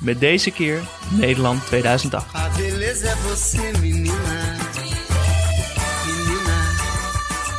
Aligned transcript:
Met 0.00 0.20
deze 0.20 0.50
keer 0.50 0.82
Nederland 1.10 1.66
2008. 1.66 2.34
A 2.34 2.48
beleza 2.56 3.08
é 3.08 3.14
você, 3.16 3.70
menina. 3.80 4.56
Menina, 6.06 6.58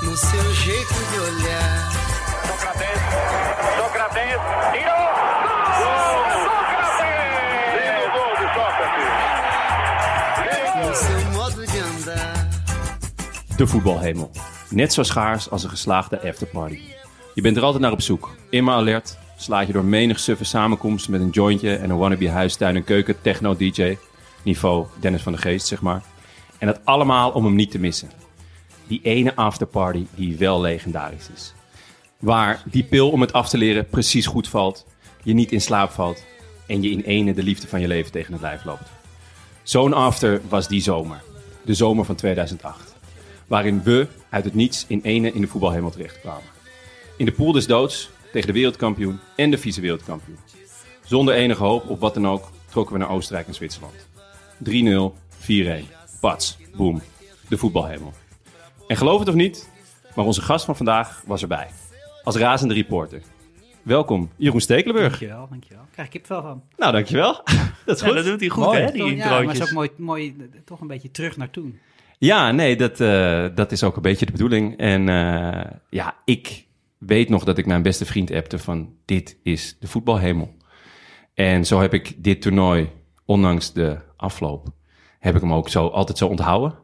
no 0.03 0.17
seu 0.17 0.51
jeito 0.53 0.93
de 1.11 1.19
olhar. 1.29 1.91
Sócrates, 2.47 3.01
Sócrates, 3.77 4.39
tirou! 4.71 5.09
De 13.57 13.67
voetbalhemel. 13.67 14.31
Net 14.69 14.93
zo 14.93 15.03
schaars 15.03 15.49
als 15.49 15.63
een 15.63 15.69
geslaagde 15.69 16.21
afterparty. 16.21 16.79
Je 17.33 17.41
bent 17.41 17.57
er 17.57 17.63
altijd 17.63 17.81
naar 17.81 17.91
op 17.91 18.01
zoek. 18.01 18.29
Immer 18.49 18.73
alert, 18.73 19.17
slaat 19.41 19.67
je 19.67 19.73
door 19.73 19.85
menig 19.85 20.19
suffe 20.19 20.43
samenkomst 20.43 21.09
met 21.09 21.21
een 21.21 21.29
jointje 21.29 21.75
en 21.75 21.89
een 21.89 21.97
wannabe 21.97 22.29
huistuin 22.29 22.75
en 22.75 22.83
keuken 22.83 23.21
techno 23.21 23.55
DJ. 23.55 23.97
Niveau 24.43 24.85
Dennis 24.99 25.21
van 25.21 25.31
de 25.31 25.37
Geest, 25.37 25.67
zeg 25.67 25.81
maar. 25.81 26.03
En 26.57 26.67
dat 26.67 26.79
allemaal 26.83 27.31
om 27.31 27.45
hem 27.45 27.55
niet 27.55 27.71
te 27.71 27.79
missen. 27.79 28.11
Die 28.87 28.99
ene 29.03 29.35
afterparty 29.35 30.05
die 30.15 30.37
wel 30.37 30.61
legendarisch 30.61 31.29
is. 31.33 31.53
Waar 32.19 32.63
die 32.65 32.83
pil 32.83 33.09
om 33.09 33.21
het 33.21 33.33
af 33.33 33.49
te 33.49 33.57
leren 33.57 33.87
precies 33.87 34.25
goed 34.25 34.47
valt, 34.47 34.85
je 35.23 35.33
niet 35.33 35.51
in 35.51 35.61
slaap 35.61 35.91
valt 35.91 36.25
en 36.65 36.81
je 36.81 36.89
in 36.89 37.01
ene 37.01 37.33
de 37.33 37.43
liefde 37.43 37.67
van 37.67 37.81
je 37.81 37.87
leven 37.87 38.11
tegen 38.11 38.33
het 38.33 38.41
lijf 38.41 38.63
loopt. 38.63 38.89
Zo'n 39.63 39.93
after 39.93 40.41
was 40.49 40.67
die 40.67 40.81
zomer. 40.81 41.21
De 41.65 41.73
zomer 41.73 42.05
van 42.05 42.15
2008 42.15 42.95
waarin 43.51 43.83
we 43.83 44.07
uit 44.29 44.43
het 44.43 44.53
niets 44.53 44.85
in 44.87 44.99
ene 45.03 45.31
in 45.31 45.41
de 45.41 45.47
voetbalhemel 45.47 45.89
terechtkwamen. 45.89 46.49
In 47.17 47.25
de 47.25 47.31
pool 47.31 47.51
des 47.51 47.67
doods 47.67 48.09
tegen 48.31 48.47
de 48.47 48.53
wereldkampioen 48.53 49.19
en 49.35 49.51
de 49.51 49.57
vice-wereldkampioen. 49.57 50.37
Zonder 51.03 51.33
enige 51.33 51.63
hoop 51.63 51.89
op 51.89 51.99
wat 51.99 52.13
dan 52.13 52.27
ook 52.27 52.49
trokken 52.69 52.93
we 52.93 52.99
naar 52.99 53.09
Oostenrijk 53.09 53.47
en 53.47 53.53
Zwitserland. 53.53 54.07
3-0, 54.69 55.13
4-1, 55.83 55.85
pats, 56.19 56.57
boom, 56.75 57.01
de 57.49 57.57
voetbalhemel. 57.57 58.13
En 58.87 58.97
geloof 58.97 59.19
het 59.19 59.27
of 59.27 59.35
niet, 59.35 59.69
maar 60.15 60.25
onze 60.25 60.41
gast 60.41 60.65
van 60.65 60.75
vandaag 60.75 61.23
was 61.25 61.41
erbij. 61.41 61.67
Als 62.23 62.35
razende 62.35 62.73
reporter. 62.73 63.21
Welkom, 63.81 64.29
Jeroen 64.35 64.61
Stekelenburg. 64.61 65.09
Dankjewel, 65.09 65.47
dankjewel. 65.49 65.83
Krijg 65.91 66.07
ik 66.07 66.13
kipvel 66.13 66.41
van. 66.41 66.63
Nou, 66.77 66.91
dankjewel. 66.91 67.33
Dat 67.85 67.95
is 67.95 68.01
Ja, 68.01 68.07
goed. 68.07 68.15
dat 68.15 68.25
doet 68.25 68.39
hij 68.39 68.49
goed, 68.49 68.63
Mooi. 68.65 68.79
hè, 68.81 68.91
die 68.91 69.15
ja, 69.15 69.29
maar 69.29 69.41
het 69.41 69.51
is 69.51 69.59
introotjes. 69.59 69.61
ook 69.67 69.71
mooi, 69.73 69.91
mooi, 69.97 70.35
eh, 70.39 70.59
toch 70.65 70.81
een 70.81 70.87
beetje 70.87 71.11
terug 71.11 71.37
naar 71.37 71.49
toen. 71.49 71.79
Ja, 72.17 72.51
nee, 72.51 72.75
dat, 72.75 72.99
eh, 72.99 73.45
dat 73.55 73.71
is 73.71 73.83
ook 73.83 73.95
een 73.95 74.01
beetje 74.01 74.25
de 74.25 74.31
bedoeling. 74.31 74.77
En 74.77 75.09
eh, 75.09 75.71
ja, 75.89 76.15
ik 76.25 76.65
weet 77.05 77.29
nog 77.29 77.43
dat 77.43 77.57
ik 77.57 77.65
mijn 77.65 77.81
beste 77.81 78.05
vriend 78.05 78.31
appte 78.31 78.59
van 78.59 78.93
dit 79.05 79.37
is 79.43 79.77
de 79.79 79.87
voetbalhemel. 79.87 80.55
En 81.33 81.65
zo 81.65 81.79
heb 81.81 81.93
ik 81.93 82.23
dit 82.23 82.41
toernooi, 82.41 82.89
ondanks 83.25 83.73
de 83.73 83.97
afloop, 84.15 84.67
heb 85.19 85.35
ik 85.35 85.41
hem 85.41 85.53
ook 85.53 85.69
zo, 85.69 85.87
altijd 85.87 86.17
zo 86.17 86.27
onthouden. 86.27 86.77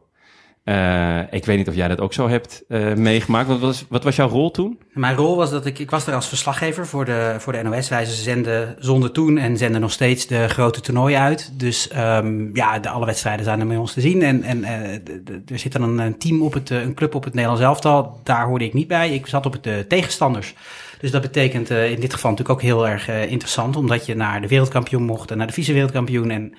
Eh, 0.68 1.18
ik 1.30 1.44
weet 1.44 1.56
niet 1.56 1.68
of 1.68 1.74
jij 1.74 1.88
dat 1.88 2.00
ook 2.00 2.12
zo 2.12 2.28
hebt 2.28 2.64
eh, 2.68 2.94
meegemaakt. 2.94 3.48
Wat 3.48 3.58
was, 3.58 3.84
wat 3.88 4.04
was 4.04 4.16
jouw 4.16 4.28
rol 4.28 4.50
toen? 4.50 4.78
Mijn 4.92 5.16
rol 5.16 5.36
was 5.36 5.50
dat 5.50 5.66
ik, 5.66 5.78
ik 5.78 5.90
was 5.90 6.06
er 6.06 6.14
als 6.14 6.28
verslaggever 6.28 6.86
voor 6.86 7.04
de, 7.04 7.34
voor 7.38 7.52
de 7.52 7.62
NOS. 7.62 7.88
Wij 7.88 8.04
zenden 8.04 8.76
zonder 8.78 9.12
toen 9.12 9.38
en 9.38 9.56
zenden 9.56 9.80
nog 9.80 9.92
steeds 9.92 10.26
de 10.26 10.48
grote 10.48 10.80
toernooien 10.80 11.20
uit. 11.20 11.50
Dus 11.58 11.88
ehm, 11.88 12.56
ja, 12.56 12.78
de, 12.78 12.88
alle 12.88 13.06
wedstrijden 13.06 13.44
zijn 13.44 13.60
er 13.60 13.66
bij 13.66 13.76
ons 13.76 13.92
te 13.92 14.00
zien. 14.00 14.22
En, 14.22 14.42
en 14.42 14.64
eh, 14.64 14.92
er 15.46 15.58
zit 15.58 15.72
dan 15.72 15.82
een, 15.82 15.98
een 15.98 16.18
team 16.18 16.42
op 16.42 16.52
het, 16.52 16.70
een 16.70 16.94
club 16.94 17.14
op 17.14 17.24
het 17.24 17.34
Nederlands 17.34 17.64
elftal. 17.64 18.20
Daar 18.22 18.46
hoorde 18.46 18.64
ik 18.64 18.74
niet 18.74 18.88
bij. 18.88 19.14
Ik 19.14 19.26
zat 19.26 19.46
op 19.46 19.52
het 19.62 19.88
tegenstanders. 19.88 20.54
Dus 21.00 21.10
dat 21.10 21.22
betekent 21.22 21.70
eh, 21.70 21.90
in 21.90 22.00
dit 22.00 22.14
geval 22.14 22.30
natuurlijk 22.30 22.58
ook 22.58 22.64
heel 22.64 22.88
erg 22.88 23.08
eh, 23.08 23.30
interessant. 23.30 23.76
Omdat 23.76 24.06
je 24.06 24.14
naar 24.14 24.40
de 24.40 24.48
wereldkampioen 24.48 25.02
mocht 25.02 25.30
en 25.30 25.36
naar 25.38 25.46
de 25.46 25.52
vice-wereldkampioen. 25.52 26.30
En 26.30 26.54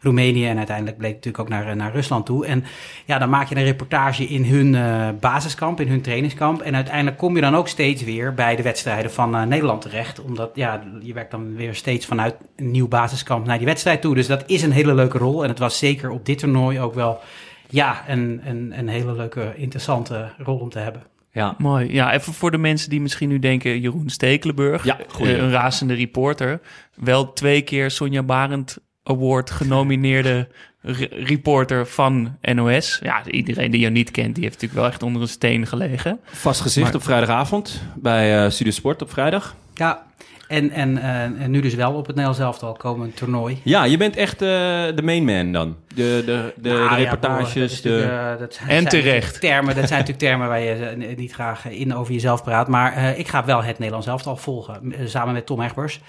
Roemenië 0.00 0.46
en 0.46 0.56
uiteindelijk 0.56 0.96
bleek 0.96 1.14
natuurlijk 1.14 1.42
ook 1.42 1.48
naar, 1.48 1.68
eh, 1.68 1.74
naar 1.74 1.92
Rusland 1.92 2.26
toe. 2.26 2.46
En 2.46 2.64
ja, 3.04 3.18
dan 3.18 3.30
maak 3.30 3.48
je 3.48 3.56
een 3.56 3.64
reportage 3.64 4.24
in 4.24 4.44
hun 4.44 4.76
basiskamp, 5.20 5.80
in 5.80 5.88
hun 5.88 6.00
trainingskamp. 6.00 6.60
En 6.60 6.74
uiteindelijk 6.74 7.16
kom 7.16 7.34
je 7.34 7.40
dan 7.40 7.56
ook 7.56 7.68
steeds 7.68 8.02
weer 8.02 8.34
bij 8.34 8.56
de 8.56 8.62
wedstrijden 8.62 9.12
van 9.12 9.48
Nederland 9.48 9.82
terecht. 9.82 10.20
Omdat 10.20 10.50
ja, 10.54 10.82
je 11.00 11.12
werkt 11.12 11.30
dan 11.30 11.56
weer 11.56 11.74
steeds 11.74 12.06
vanuit 12.06 12.34
een 12.56 12.70
nieuw 12.70 12.88
basiskamp 12.88 13.46
naar 13.46 13.58
die 13.58 13.66
wedstrijd 13.66 14.00
toe. 14.00 14.14
Dus 14.14 14.26
dat 14.26 14.42
is 14.46 14.62
een 14.62 14.72
hele 14.72 14.94
leuke 14.94 15.18
rol. 15.18 15.42
En 15.42 15.48
het 15.48 15.58
was 15.58 15.78
zeker 15.78 16.10
op 16.10 16.26
dit 16.26 16.38
toernooi 16.38 16.80
ook 16.80 16.94
wel 16.94 17.20
ja, 17.68 18.04
een, 18.08 18.40
een, 18.44 18.72
een 18.78 18.88
hele 18.88 19.12
leuke, 19.12 19.52
interessante 19.56 20.32
rol 20.38 20.58
om 20.58 20.70
te 20.70 20.78
hebben. 20.78 21.11
Ja, 21.32 21.54
Mooi. 21.58 21.92
Ja, 21.92 22.12
even 22.12 22.32
voor 22.32 22.50
de 22.50 22.58
mensen 22.58 22.90
die 22.90 23.00
misschien 23.00 23.28
nu 23.28 23.38
denken... 23.38 23.80
Jeroen 23.80 24.08
Stekelenburg, 24.10 24.84
Ja, 24.84 24.98
goeie. 25.08 25.34
eh, 25.34 25.42
een 25.42 25.50
razende 25.50 25.94
reporter. 25.94 26.60
Wel 26.94 27.32
twee 27.32 27.62
keer 27.62 27.90
Sonja 27.90 28.22
Barend 28.22 28.78
Award 29.02 29.50
genomineerde 29.50 30.48
re- 30.80 31.08
reporter 31.10 31.86
van 31.86 32.36
NOS. 32.40 32.98
Ja, 33.02 33.26
iedereen 33.26 33.70
die 33.70 33.80
jou 33.80 33.92
niet 33.92 34.10
kent, 34.10 34.34
die 34.34 34.44
heeft 34.44 34.54
natuurlijk 34.54 34.80
wel 34.82 34.90
echt 34.90 35.02
onder 35.02 35.22
een 35.22 35.28
steen 35.28 35.66
gelegen. 35.66 36.20
vast 36.24 36.60
gezicht 36.60 36.86
Maar- 36.86 36.94
op 36.94 37.02
vrijdagavond 37.02 37.82
bij 37.94 38.44
eh 38.44 38.50
Studio 38.50 38.72
Sport 38.72 39.02
op 39.02 39.10
vrijdag. 39.12 39.56
Ja, 39.74 40.06
en, 40.52 40.70
en, 40.70 40.98
eh, 40.98 41.22
en 41.22 41.50
nu 41.50 41.60
dus 41.60 41.74
wel 41.74 41.90
op 41.92 42.06
het 42.06 42.06
Nederlands 42.16 42.38
elftal 42.38 42.72
komend 42.72 43.16
toernooi. 43.16 43.60
Ja, 43.64 43.84
je 43.84 43.96
bent 43.96 44.16
echt 44.16 44.42
eh, 44.42 44.48
de 44.94 45.02
main 45.02 45.24
man 45.24 45.52
dan. 45.52 45.76
De, 45.94 46.22
de, 46.26 46.52
de, 46.56 46.68
Nou 46.68 46.78
de 46.78 46.84
ja, 46.84 46.94
reportages, 46.94 47.82
de... 47.82 48.02
eh, 48.02 48.38
dat 48.38 48.54
zijn- 48.54 48.68
En 48.68 48.88
terecht. 48.88 49.40
Termen, 49.40 49.74
dat 49.74 49.88
zijn 49.88 50.00
natuurlijk 50.00 50.26
termen 50.28 50.48
waar 50.48 50.60
je 50.60 51.14
niet 51.16 51.32
graag 51.32 51.68
in 51.68 51.94
over 51.94 52.12
jezelf 52.12 52.42
praat. 52.44 52.68
Maar 52.68 52.92
eh, 52.92 53.18
ik 53.18 53.28
ga 53.28 53.44
wel 53.44 53.62
het 53.62 53.76
Nederlands 53.78 54.06
elftal 54.06 54.36
volgen, 54.36 54.94
samen 55.04 55.34
met 55.34 55.46
Tom 55.46 55.60
Egbers. 55.62 56.00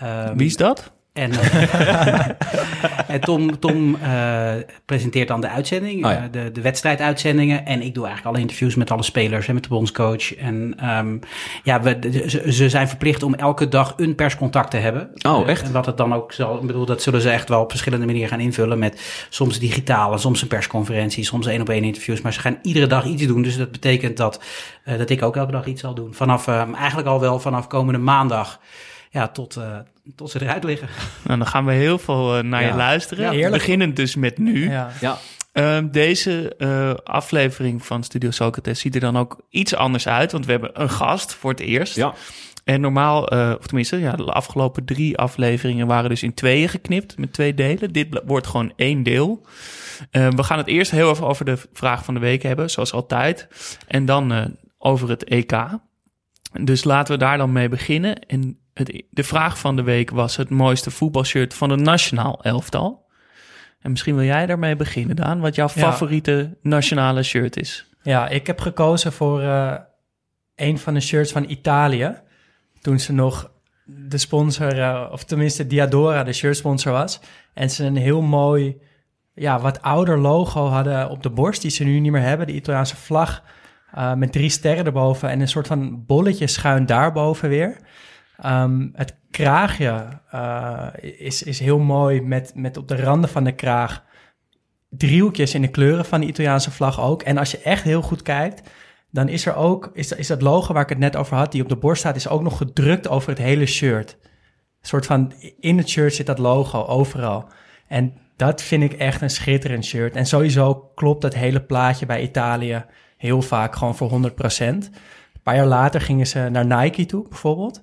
Ehm, 0.00 0.36
Wie 0.36 0.46
is 0.46 0.56
dat? 0.56 0.90
En, 1.18 1.30
eh, 1.40 2.28
en 3.08 3.20
Tom, 3.20 3.58
Tom 3.58 3.94
eh, 3.94 4.52
presenteert 4.84 5.28
dan 5.28 5.40
de 5.40 5.48
uitzending, 5.48 6.04
Oh 6.04 6.10
ja. 6.10 6.16
eh, 6.16 6.22
de, 6.30 6.52
de 6.52 6.60
wedstrijduitzendingen. 6.60 7.66
En 7.66 7.82
ik 7.82 7.94
doe 7.94 8.04
eigenlijk 8.06 8.34
alle 8.34 8.44
interviews 8.44 8.74
met 8.74 8.90
alle 8.90 9.02
spelers 9.02 9.48
en 9.48 9.54
met 9.54 9.62
de 9.62 9.68
bondscoach. 9.68 10.36
En 10.36 10.74
ehm, 10.76 11.18
ja, 11.62 11.80
we, 11.80 11.98
ze, 12.26 12.52
ze 12.52 12.68
zijn 12.68 12.88
verplicht 12.88 13.22
om 13.22 13.34
elke 13.34 13.68
dag 13.68 13.94
een 13.96 14.14
perscontact 14.14 14.70
te 14.70 14.76
hebben. 14.76 15.10
Oh, 15.28 15.48
echt? 15.48 15.62
en 15.62 15.72
wat 15.72 15.86
het 15.86 15.96
dan 15.96 16.14
ook 16.14 16.32
zal, 16.32 16.56
ik 16.56 16.66
bedoel, 16.66 16.86
dat 16.86 17.02
zullen 17.02 17.20
ze 17.20 17.30
echt 17.30 17.48
wel 17.48 17.60
op 17.60 17.70
verschillende 17.70 18.06
manieren 18.06 18.28
gaan 18.28 18.40
invullen. 18.40 18.78
Met 18.78 19.26
soms 19.28 19.58
digitaal, 19.58 20.12
en 20.12 20.18
soms 20.18 20.42
een 20.42 20.48
persconferentie, 20.48 21.24
soms 21.24 21.46
één 21.46 21.60
op 21.60 21.68
één 21.68 21.84
interviews. 21.84 22.20
Maar 22.20 22.32
ze 22.32 22.40
gaan 22.40 22.58
iedere 22.62 22.86
dag 22.86 23.04
iets 23.04 23.26
doen. 23.26 23.42
Dus 23.42 23.56
dat 23.56 23.72
betekent 23.72 24.16
dat, 24.16 24.40
dat 24.84 25.10
ik 25.10 25.22
ook 25.22 25.36
elke 25.36 25.52
dag 25.52 25.66
iets 25.66 25.80
zal 25.80 25.94
doen. 25.94 26.14
Vanaf, 26.14 26.46
ehm, 26.46 26.74
eigenlijk 26.74 27.08
al 27.08 27.20
wel 27.20 27.40
vanaf 27.40 27.66
komende 27.66 28.00
maandag. 28.00 28.60
Ja, 29.10 29.28
tot, 29.28 29.56
eh, 29.56 29.78
tot 30.16 30.30
ze 30.30 30.42
eruit 30.42 30.64
liggen. 30.64 30.88
Nou, 31.26 31.38
dan 31.38 31.46
gaan 31.48 31.64
we 31.64 31.72
heel 31.72 31.98
veel 31.98 32.36
eh, 32.36 32.42
naar 32.44 32.62
Ja. 32.62 32.68
je 32.68 32.74
luisteren. 32.74 33.36
Ja. 33.36 33.50
Beginnend 33.50 33.96
dus 33.96 34.14
met 34.16 34.38
nu. 34.38 34.70
Ja. 34.70 34.90
Ja, 35.00 35.18
Ehm, 35.52 35.90
deze 35.90 36.54
eh, 36.58 36.94
aflevering 37.04 37.84
van 37.86 38.04
Studio 38.04 38.30
Socrates 38.30 38.80
ziet 38.80 38.94
er 38.94 39.00
dan 39.00 39.16
ook 39.16 39.40
iets 39.50 39.74
anders 39.74 40.08
uit. 40.08 40.32
Want 40.32 40.44
we 40.46 40.50
hebben 40.50 40.70
een 40.82 40.90
gast 40.90 41.34
voor 41.34 41.50
het 41.50 41.60
eerst. 41.60 41.94
ja. 41.94 42.14
En 42.64 42.80
normaal, 42.80 43.28
eh, 43.28 43.54
of 43.58 43.66
tenminste, 43.66 43.98
ja, 43.98 44.12
de 44.12 44.24
afgelopen 44.24 44.84
drie 44.84 45.18
afleveringen 45.18 45.86
waren 45.86 46.10
dus 46.10 46.22
in 46.22 46.34
tweeën 46.34 46.68
geknipt 46.68 47.18
met 47.18 47.32
twee 47.32 47.54
delen. 47.54 47.92
Dit 47.92 48.20
wordt 48.26 48.46
gewoon 48.46 48.72
één 48.76 49.02
deel. 49.02 49.46
Eh, 50.10 50.28
we 50.28 50.42
gaan 50.42 50.58
het 50.58 50.66
eerst 50.66 50.90
heel 50.90 51.10
even 51.10 51.26
over 51.26 51.44
de 51.44 51.56
vraag 51.72 52.04
van 52.04 52.14
de 52.14 52.20
week 52.20 52.42
hebben, 52.42 52.70
zoals 52.70 52.92
altijd. 52.92 53.48
En 53.86 54.04
dan 54.04 54.32
eh, 54.32 54.44
over 54.78 55.08
het 55.08 55.24
EK. 55.24 55.52
Dus 56.60 56.84
laten 56.84 57.12
we 57.14 57.18
daar 57.20 57.38
dan 57.38 57.52
mee 57.52 57.68
beginnen. 57.68 58.18
En 58.26 58.58
het, 58.78 59.02
de 59.10 59.24
vraag 59.24 59.58
van 59.58 59.76
de 59.76 59.82
week 59.82 60.10
was 60.10 60.36
het 60.36 60.50
mooiste 60.50 60.90
voetbalshirt 60.90 61.54
van 61.54 61.70
het 61.70 61.80
nationaal 61.80 62.42
elftal. 62.42 63.06
En 63.80 63.90
misschien 63.90 64.14
wil 64.16 64.24
jij 64.24 64.46
daarmee 64.46 64.76
beginnen, 64.76 65.16
Daan, 65.16 65.40
wat 65.40 65.54
jouw 65.54 65.68
Ja. 65.74 65.80
favoriete 65.82 66.56
nationale 66.62 67.22
shirt 67.22 67.56
is. 67.56 67.86
Ja, 68.02 68.28
ik 68.28 68.46
heb 68.46 68.60
gekozen 68.60 69.12
voor 69.12 69.40
eh, 69.42 69.74
een 70.56 70.78
van 70.78 70.94
de 70.94 71.00
shirts 71.00 71.32
van 71.32 71.44
Italië. 71.50 72.14
Toen 72.80 72.98
ze 73.00 73.12
nog 73.12 73.50
de 73.84 74.18
sponsor, 74.18 74.78
eh, 74.80 75.08
of 75.12 75.24
tenminste 75.24 75.66
Diadora, 75.66 76.24
de 76.24 76.32
shirtsponsor 76.32 76.92
was. 76.92 77.20
En 77.54 77.70
ze 77.70 77.84
een 77.84 77.96
heel 77.96 78.20
mooi, 78.22 78.76
ja, 79.34 79.60
wat 79.60 79.82
ouder 79.82 80.18
logo 80.18 80.66
hadden 80.66 81.08
op 81.10 81.22
de 81.22 81.30
borst, 81.30 81.62
die 81.62 81.70
ze 81.70 81.84
nu 81.84 82.00
niet 82.00 82.12
meer 82.12 82.22
hebben. 82.22 82.46
De 82.46 82.52
Italiaanse 82.54 82.96
vlag 82.96 83.42
eh, 83.92 84.14
met 84.14 84.32
drie 84.32 84.50
sterren 84.50 84.84
erboven 84.84 85.28
en 85.30 85.40
een 85.40 85.48
soort 85.48 85.66
van 85.66 86.04
bolletje 86.06 86.46
schuin 86.46 86.86
daarboven 86.86 87.48
weer. 87.48 87.76
Ehm, 88.38 88.88
het 88.92 89.16
kraagje 89.30 90.20
eh, 90.30 90.86
is, 91.00 91.42
is 91.42 91.58
heel 91.58 91.78
mooi 91.78 92.20
met, 92.20 92.52
met 92.54 92.76
op 92.76 92.88
de 92.88 93.02
randen 93.02 93.30
van 93.30 93.44
de 93.44 93.54
kraag 93.54 94.04
driehoekjes 94.88 95.54
in 95.54 95.62
de 95.62 95.68
kleuren 95.68 96.04
van 96.04 96.20
de 96.20 96.26
Italiaanse 96.26 96.70
vlag 96.70 97.00
ook. 97.00 97.22
En 97.22 97.38
als 97.38 97.50
je 97.50 97.58
echt 97.58 97.82
heel 97.82 98.02
goed 98.02 98.22
kijkt, 98.22 98.70
dan 99.10 99.28
is 99.28 99.46
er 99.46 99.54
ook, 99.54 99.90
is, 99.92 100.12
is 100.12 100.26
dat 100.26 100.42
logo 100.42 100.72
waar 100.72 100.82
ik 100.82 100.88
het 100.88 100.98
net 100.98 101.16
over 101.16 101.36
had, 101.36 101.52
die 101.52 101.62
op 101.62 101.68
de 101.68 101.76
borst 101.76 102.00
staat, 102.00 102.16
is 102.16 102.28
ook 102.28 102.42
nog 102.42 102.56
gedrukt 102.56 103.08
over 103.08 103.28
het 103.28 103.38
hele 103.38 103.66
shirt. 103.66 104.18
Een 104.22 104.88
soort 104.88 105.06
van, 105.06 105.32
in 105.60 105.78
het 105.78 105.88
shirt 105.88 106.14
zit 106.14 106.26
dat 106.26 106.38
logo 106.38 106.84
overal. 106.84 107.48
En 107.88 108.14
dat 108.36 108.62
vind 108.62 108.82
ik 108.82 108.92
echt 108.92 109.20
een 109.20 109.30
schitterend 109.30 109.84
shirt. 109.84 110.16
En 110.16 110.26
sowieso 110.26 110.74
klopt 110.94 111.22
dat 111.22 111.34
hele 111.34 111.62
plaatje 111.62 112.06
bij 112.06 112.22
Italië 112.22 112.84
heel 113.16 113.42
vaak 113.42 113.76
gewoon 113.76 113.96
voor 113.96 114.10
100%. 114.10 114.14
Een 114.58 114.82
paar 115.42 115.56
jaar 115.56 115.66
later 115.66 116.00
gingen 116.00 116.26
ze 116.26 116.48
naar 116.52 116.66
Nike 116.66 117.06
toe, 117.06 117.28
bijvoorbeeld. 117.28 117.80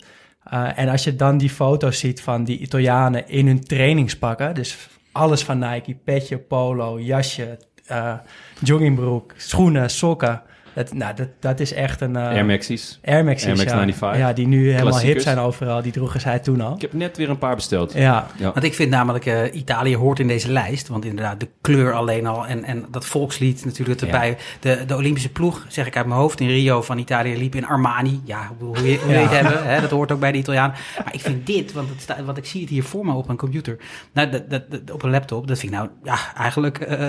Uh, 0.54 0.80
en 0.80 0.90
als 0.90 1.04
je 1.04 1.16
dan 1.16 1.38
die 1.38 1.50
foto's 1.50 2.00
ziet 2.00 2.22
van 2.22 2.44
die 2.44 2.58
Italianen 2.58 3.28
in 3.28 3.48
hun 3.48 3.64
trainingspakken, 3.64 4.56
dus 4.56 4.88
alles 5.12 5.44
van 5.44 5.60
Nike, 5.60 5.96
petje, 6.04 6.38
polo, 6.38 7.00
jasje, 7.00 7.58
uh, 7.92 8.14
joggingbroek, 8.60 9.34
schoenen, 9.38 9.90
sokken. 9.90 10.42
Dat, 10.76 10.94
nou, 10.94 11.16
dat, 11.16 11.28
dat 11.40 11.60
is 11.60 11.74
echt 11.74 12.02
een... 12.02 12.16
Uh, 12.16 12.24
Air 12.28 12.46
Maxis. 12.46 13.00
Air 13.06 13.24
Maxis, 13.26 13.48
Air 13.48 13.56
Max 13.58 13.70
ja. 13.70 13.76
95. 13.78 14.18
Ja, 14.28 14.34
die 14.34 14.48
nu 14.48 14.72
helemaal 14.72 15.00
hip 15.00 15.20
zijn 15.20 15.38
overal. 15.38 15.82
Die 15.82 15.92
droegen 15.92 16.22
zij 16.22 16.40
toen 16.40 16.62
al. 16.62 16.76
Ik 16.76 16.82
heb 16.82 16.94
net 16.94 17.18
weer 17.18 17.30
een 17.30 17.38
paar 17.38 17.56
besteld. 17.56 17.94
Ja, 17.94 18.28
Ja. 18.38 18.52
Want 18.54 18.64
ik 18.66 18.74
vind 18.74 18.90
namelijk, 18.90 19.26
eh, 19.26 19.54
Italië 19.54 19.96
hoort 19.96 20.20
in 20.20 20.28
deze 20.28 20.52
lijst. 20.52 20.88
Want 20.88 21.06
inderdaad, 21.06 21.40
de 21.40 21.48
kleur 21.62 21.94
alleen 21.94 22.26
al 22.28 22.48
en, 22.48 22.64
en 22.64 22.86
dat 22.92 23.06
volkslied 23.06 23.66
natuurlijk 23.66 24.02
erbij. 24.02 24.38
De, 24.60 24.84
de 24.88 24.96
Olympische 24.96 25.32
ploeg, 25.32 25.66
zeg 25.68 25.88
ik 25.88 25.96
uit 25.98 26.06
mijn 26.06 26.20
hoofd, 26.20 26.40
in 26.40 26.48
Rio 26.48 26.82
van 26.82 26.98
Italië 26.98 27.38
liep 27.38 27.56
in 27.56 27.66
Armani. 27.66 28.22
Ja, 28.24 28.52
hoe, 28.60 28.78
hoe 28.78 28.92
je, 28.92 28.98
hoe 29.00 29.12
je 29.12 29.20
Ja. 29.20 29.22
het 29.28 29.32
hebben, 29.32 29.68
hè, 29.68 29.82
dat 29.82 29.90
hoort 29.90 30.12
ook 30.12 30.20
bij 30.20 30.32
de 30.32 30.38
Italiaan. 30.38 30.74
Maar 31.04 31.14
ik 31.14 31.20
vind 31.22 31.46
dit, 31.46 31.74
want, 31.74 31.90
het 31.90 32.02
staat, 32.02 32.26
want 32.26 32.38
ik 32.38 32.46
zie 32.46 32.62
het 32.62 32.70
hier 32.70 32.84
voor 32.84 33.06
me 33.06 33.14
op 33.14 33.30
een 33.30 33.38
computer. 33.38 33.78
Nou, 34.14 34.30
dat, 34.30 34.50
dat, 34.50 34.72
dat- 34.72 34.92
op 34.92 35.04
een 35.04 35.10
laptop, 35.10 35.48
dat 35.48 35.60
vind 35.60 35.72
ik 35.72 35.78
nou 35.78 35.90
ja, 36.04 36.18
eigenlijk 36.38 36.80
eh, 36.80 37.08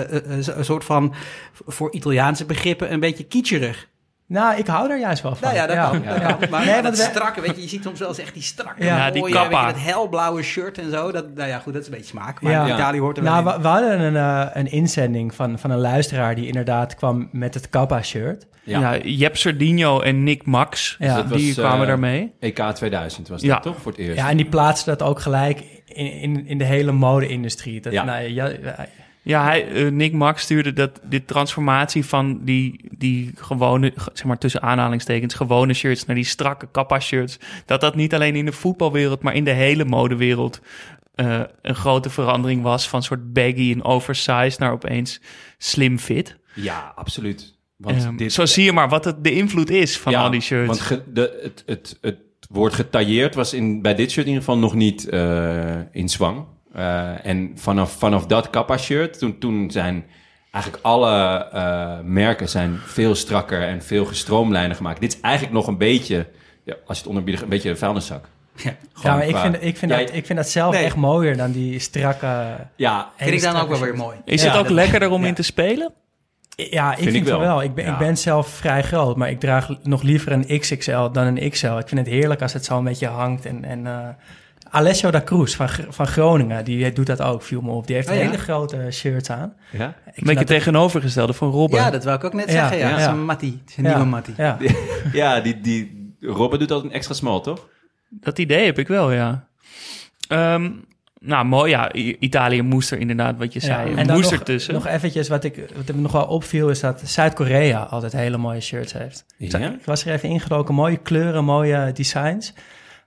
een 0.57 0.65
soort 0.65 0.83
van, 0.83 1.13
voor 1.65 1.91
Italiaanse 1.93 2.45
begrippen, 2.45 2.93
een 2.93 2.99
beetje 2.99 3.27
nou, 4.27 4.57
ik 4.57 4.67
hou 4.67 4.91
er 4.91 4.99
juist 4.99 5.21
wel 5.23 5.35
van. 5.35 5.43
Nou 5.53 5.55
ja, 5.55 5.67
dat 5.67 5.89
kan. 5.89 6.01
Ja. 6.03 6.19
dat 6.27 6.37
kan. 6.39 6.49
Maar 6.49 6.65
Nee, 6.65 6.73
dat 6.73 6.83
want 6.83 6.97
we- 6.97 7.03
strakke, 7.03 7.41
weet 7.41 7.55
je, 7.55 7.61
je 7.61 7.67
ziet 7.67 7.83
soms 7.83 7.99
wel 7.99 8.07
eens 8.07 8.19
echt 8.19 8.33
die 8.33 8.43
strakke, 8.43 8.83
Ja, 8.83 8.97
mooie, 8.97 9.11
die 9.11 9.23
weet 9.23 9.33
kappa. 9.33 9.67
je, 9.67 9.73
dat 9.73 9.81
helblauwe 9.81 10.41
shirt 10.43 10.77
en 10.77 10.91
zo. 10.91 11.11
Dat, 11.11 11.35
nou 11.35 11.49
ja, 11.49 11.59
goed, 11.59 11.73
dat 11.73 11.81
is 11.81 11.87
een 11.87 11.93
beetje 11.93 12.09
smaak. 12.09 12.41
Maar 12.41 12.51
Ja. 12.51 12.73
Italië 12.73 12.99
hoort 12.99 13.17
er 13.17 13.23
wel 13.23 13.31
Nou, 13.33 13.47
in. 13.47 13.55
we, 13.55 13.61
we 13.61 13.67
hadden 13.67 13.99
een, 14.01 14.15
eh, 14.15 14.45
een 14.53 14.71
inzending 14.71 15.35
van, 15.35 15.59
van 15.59 15.71
een 15.71 15.79
luisteraar 15.79 16.35
die 16.35 16.47
inderdaad 16.47 16.95
kwam 16.95 17.29
met 17.31 17.53
het 17.53 17.69
Kappa-shirt. 17.69 18.47
Ja, 18.63 18.97
Jep 18.97 19.37
Sardinho 19.37 19.99
en 20.01 20.23
Nick 20.23 20.45
Max, 20.45 20.95
dat 20.99 21.25
was, 21.27 21.41
die 21.41 21.53
kwamen 21.53 21.81
eh, 21.81 21.87
daarmee. 21.87 22.33
EK 22.39 22.59
2000 22.73 23.27
was 23.27 23.41
Ja. 23.41 23.53
dat 23.53 23.63
toch 23.63 23.81
voor 23.81 23.91
het 23.91 24.01
eerst? 24.01 24.17
Ja, 24.17 24.29
en 24.29 24.37
die 24.37 24.45
plaatste 24.45 24.89
dat 24.89 25.01
ook 25.03 25.19
gelijk 25.19 25.63
in, 25.85 26.11
in, 26.11 26.47
in 26.47 26.57
de 26.57 26.63
hele 26.63 26.91
mode-industrie. 26.91 27.81
Dat, 27.81 27.93
Ja. 27.93 28.03
nou, 28.03 28.21
ja, 28.23 28.49
ja, 29.27 29.43
hij, 29.43 29.67
eh, 29.71 29.91
Nick 29.91 30.13
Max 30.13 30.41
stuurde 30.41 30.73
dat 30.73 30.99
de 31.09 31.25
transformatie 31.25 32.05
van 32.05 32.39
die, 32.43 32.89
die 32.97 33.31
gewone, 33.35 33.91
ge- 33.95 34.09
zeg 34.13 34.25
maar 34.25 34.37
tussen 34.37 34.61
aanhalingstekens, 34.61 35.33
gewone 35.33 35.73
shirts 35.73 36.05
naar 36.05 36.15
die 36.15 36.25
strakke 36.25 36.67
kappa-shirts, 36.71 37.39
dat 37.65 37.81
dat 37.81 37.95
niet 37.95 38.13
alleen 38.13 38.35
in 38.35 38.45
de 38.45 38.51
voetbalwereld, 38.51 39.21
maar 39.21 39.35
in 39.35 39.43
de 39.43 39.51
hele 39.51 39.85
modewereld 39.85 40.61
eh, 41.15 41.41
een 41.61 41.75
grote 41.75 42.09
verandering 42.09 42.61
was 42.61 42.89
van 42.89 43.03
soort 43.03 43.33
baggy 43.33 43.71
en 43.71 43.83
oversized 43.83 44.59
naar 44.59 44.71
opeens 44.71 45.21
slim 45.57 45.99
fit. 45.99 46.37
Ja, 46.55 46.91
absoluut. 46.95 47.55
Want 47.77 48.03
Ehm, 48.03 48.15
dit, 48.15 48.33
zo 48.33 48.45
zie 48.45 48.63
je 48.63 48.71
maar 48.73 48.89
wat 48.89 49.05
het, 49.05 49.23
de 49.23 49.31
invloed 49.31 49.69
is 49.69 49.97
van 49.97 50.11
Ja, 50.11 50.21
al 50.23 50.29
die 50.31 50.41
shirts. 50.41 50.67
Want 50.67 50.79
ge- 50.79 51.03
de, 51.13 51.39
het, 51.43 51.63
het, 51.65 51.97
het 52.01 52.17
woord 52.49 52.73
getailleerd 52.73 53.35
was 53.35 53.53
in, 53.53 53.81
bij 53.81 53.95
dit 53.95 54.11
shirt 54.11 54.25
in 54.27 54.31
ieder 54.33 54.45
geval 54.47 54.59
nog 54.61 54.73
niet 54.75 55.09
eh, 55.09 55.75
in 55.91 56.09
zwang. 56.09 56.45
Eh, 56.77 57.25
en 57.25 57.51
vanaf, 57.55 57.91
vanaf 57.91 58.25
dat 58.25 58.49
Kappa-shirt, 58.49 59.19
toen, 59.19 59.37
toen 59.37 59.71
zijn 59.71 60.05
eigenlijk 60.51 60.83
alle 60.85 61.45
eh, 61.53 61.91
merken 62.03 62.49
zijn 62.49 62.77
veel 62.85 63.15
strakker 63.15 63.61
en 63.63 63.81
veel 63.83 64.05
gestroomlijner 64.05 64.75
gemaakt. 64.75 64.99
Dit 64.99 65.13
is 65.13 65.21
eigenlijk 65.21 65.53
nog 65.55 65.67
een 65.67 65.77
beetje, 65.77 66.27
ja, 66.63 66.73
als 66.85 66.97
je 66.97 67.03
het 67.03 67.07
onderbiedt, 67.07 67.41
een 67.41 67.49
beetje 67.49 67.69
een 67.69 67.77
vuilniszak. 67.77 68.25
Ja. 68.63 68.75
ja, 69.03 69.13
maar 69.15 69.27
ik 69.27 69.35
vind, 69.37 69.55
ik, 69.63 69.77
vind 69.77 69.91
Ja, 69.91 69.97
dat, 69.97 70.13
ik 70.13 70.25
vind 70.25 70.37
dat 70.39 70.49
zelf 70.49 70.73
Nee. 70.73 70.83
echt 70.83 70.95
mooier 70.95 71.37
dan 71.37 71.51
die 71.51 71.79
strakke... 71.79 72.55
Ja, 72.75 73.09
Vind 73.15 73.31
ik 73.31 73.41
dan 73.41 73.55
ook 73.61 73.69
wel 73.69 73.79
weer 73.79 73.95
mooi. 73.95 74.17
is 74.25 74.41
Ja, 74.41 74.47
het 74.49 74.57
ook 74.57 74.63
dat- 74.63 74.73
lekkerder 74.73 75.09
om 75.09 75.21
ja. 75.21 75.27
in 75.27 75.33
te 75.33 75.43
spelen? 75.43 75.93
Ja, 76.55 76.91
ik 76.91 76.97
Vind 76.97 77.09
vind, 77.11 77.23
ik 77.25 77.31
wel. 77.31 77.39
wel. 77.39 77.63
Ik 77.63 77.73
ben, 77.75 77.85
Ja. 77.85 77.91
ik 77.91 77.97
ben 77.97 78.17
zelf 78.17 78.47
vrij 78.47 78.83
groot, 78.83 79.15
maar 79.15 79.29
ik 79.29 79.39
draag 79.39 79.69
nog 79.83 80.01
liever 80.01 80.31
een 80.31 80.59
XXL 80.59 81.09
dan 81.11 81.25
een 81.37 81.49
XL. 81.49 81.67
Ik 81.77 81.87
vind 81.87 81.99
het 81.99 82.09
heerlijk 82.09 82.41
als 82.41 82.53
het 82.53 82.65
zo 82.65 82.77
een 82.77 82.83
beetje 82.83 83.07
hangt. 83.07 83.45
En, 83.45 83.63
en 83.65 83.87
eh, 83.87 84.07
Alessio 84.77 85.11
da 85.11 85.21
Cruz 85.21 85.55
van, 85.55 85.69
van 85.89 86.07
Groningen, 86.07 86.65
die 86.65 86.93
doet 86.93 87.05
dat 87.07 87.21
ook, 87.21 87.41
viel 87.43 87.61
me 87.61 87.71
op. 87.71 87.87
Die 87.87 87.95
heeft 87.95 88.09
Oh, 88.09 88.15
ja? 88.15 88.21
hele 88.21 88.37
grote 88.37 88.87
shirts 88.91 89.29
aan. 89.29 89.53
ja. 89.71 89.87
Ik 89.87 89.93
Een 90.05 90.13
beetje 90.15 90.35
dat- 90.35 90.47
tegenovergestelde 90.47 91.33
van 91.33 91.49
Robben. 91.51 91.79
Ja, 91.79 91.89
dat 91.91 92.03
wil 92.03 92.13
ik 92.13 92.23
ook 92.23 92.33
net 92.33 92.45
Ja, 92.51 92.51
zeggen. 92.51 92.77
Ja, 92.77 92.99
ja. 92.99 93.09
Een 93.09 93.25
Mattie. 93.25 93.61
Een 93.77 93.83
Ja, 93.83 93.89
nieuwe 93.89 94.05
Mattie. 94.09 94.33
Ja. 94.37 94.57
ja 95.13 95.39
die, 95.39 95.61
die, 95.61 96.15
Robben 96.19 96.59
doet 96.59 96.71
altijd 96.71 96.89
een 96.91 96.97
extra 96.97 97.13
smal, 97.15 97.41
toch? 97.41 97.67
Dat 98.09 98.39
idee 98.39 98.65
heb 98.65 98.79
ik 98.79 98.87
wel, 98.87 99.11
ja. 99.11 99.47
Ehm, 100.27 100.69
nou, 101.19 101.45
mooi. 101.45 101.69
Ja, 101.71 101.93
Italië 102.19 102.61
moest 102.61 102.91
er 102.91 102.99
inderdaad, 102.99 103.37
wat 103.37 103.53
je 103.53 103.59
zei. 103.59 103.93
en 103.95 104.07
moest 104.11 104.21
nog, 104.31 104.39
ertussen. 104.39 104.73
Nog 104.73 104.87
eventjes, 104.87 105.27
wat, 105.27 105.43
ik, 105.43 105.63
wat 105.75 105.95
me 105.95 106.01
nog 106.01 106.11
wel 106.11 106.25
opviel, 106.25 106.69
is 106.69 106.79
dat 106.79 107.01
Zuid-Korea 107.05 107.79
altijd 107.83 108.11
hele 108.13 108.37
mooie 108.37 108.61
shirts 108.61 108.93
heeft. 108.93 109.25
Ja? 109.37 109.57
Ik 109.59 109.85
was 109.85 110.05
er 110.05 110.13
even 110.13 110.29
ingedoken, 110.29 110.75
mooie 110.75 110.97
kleuren, 110.97 111.43
mooie 111.43 111.91
designs. 111.93 112.53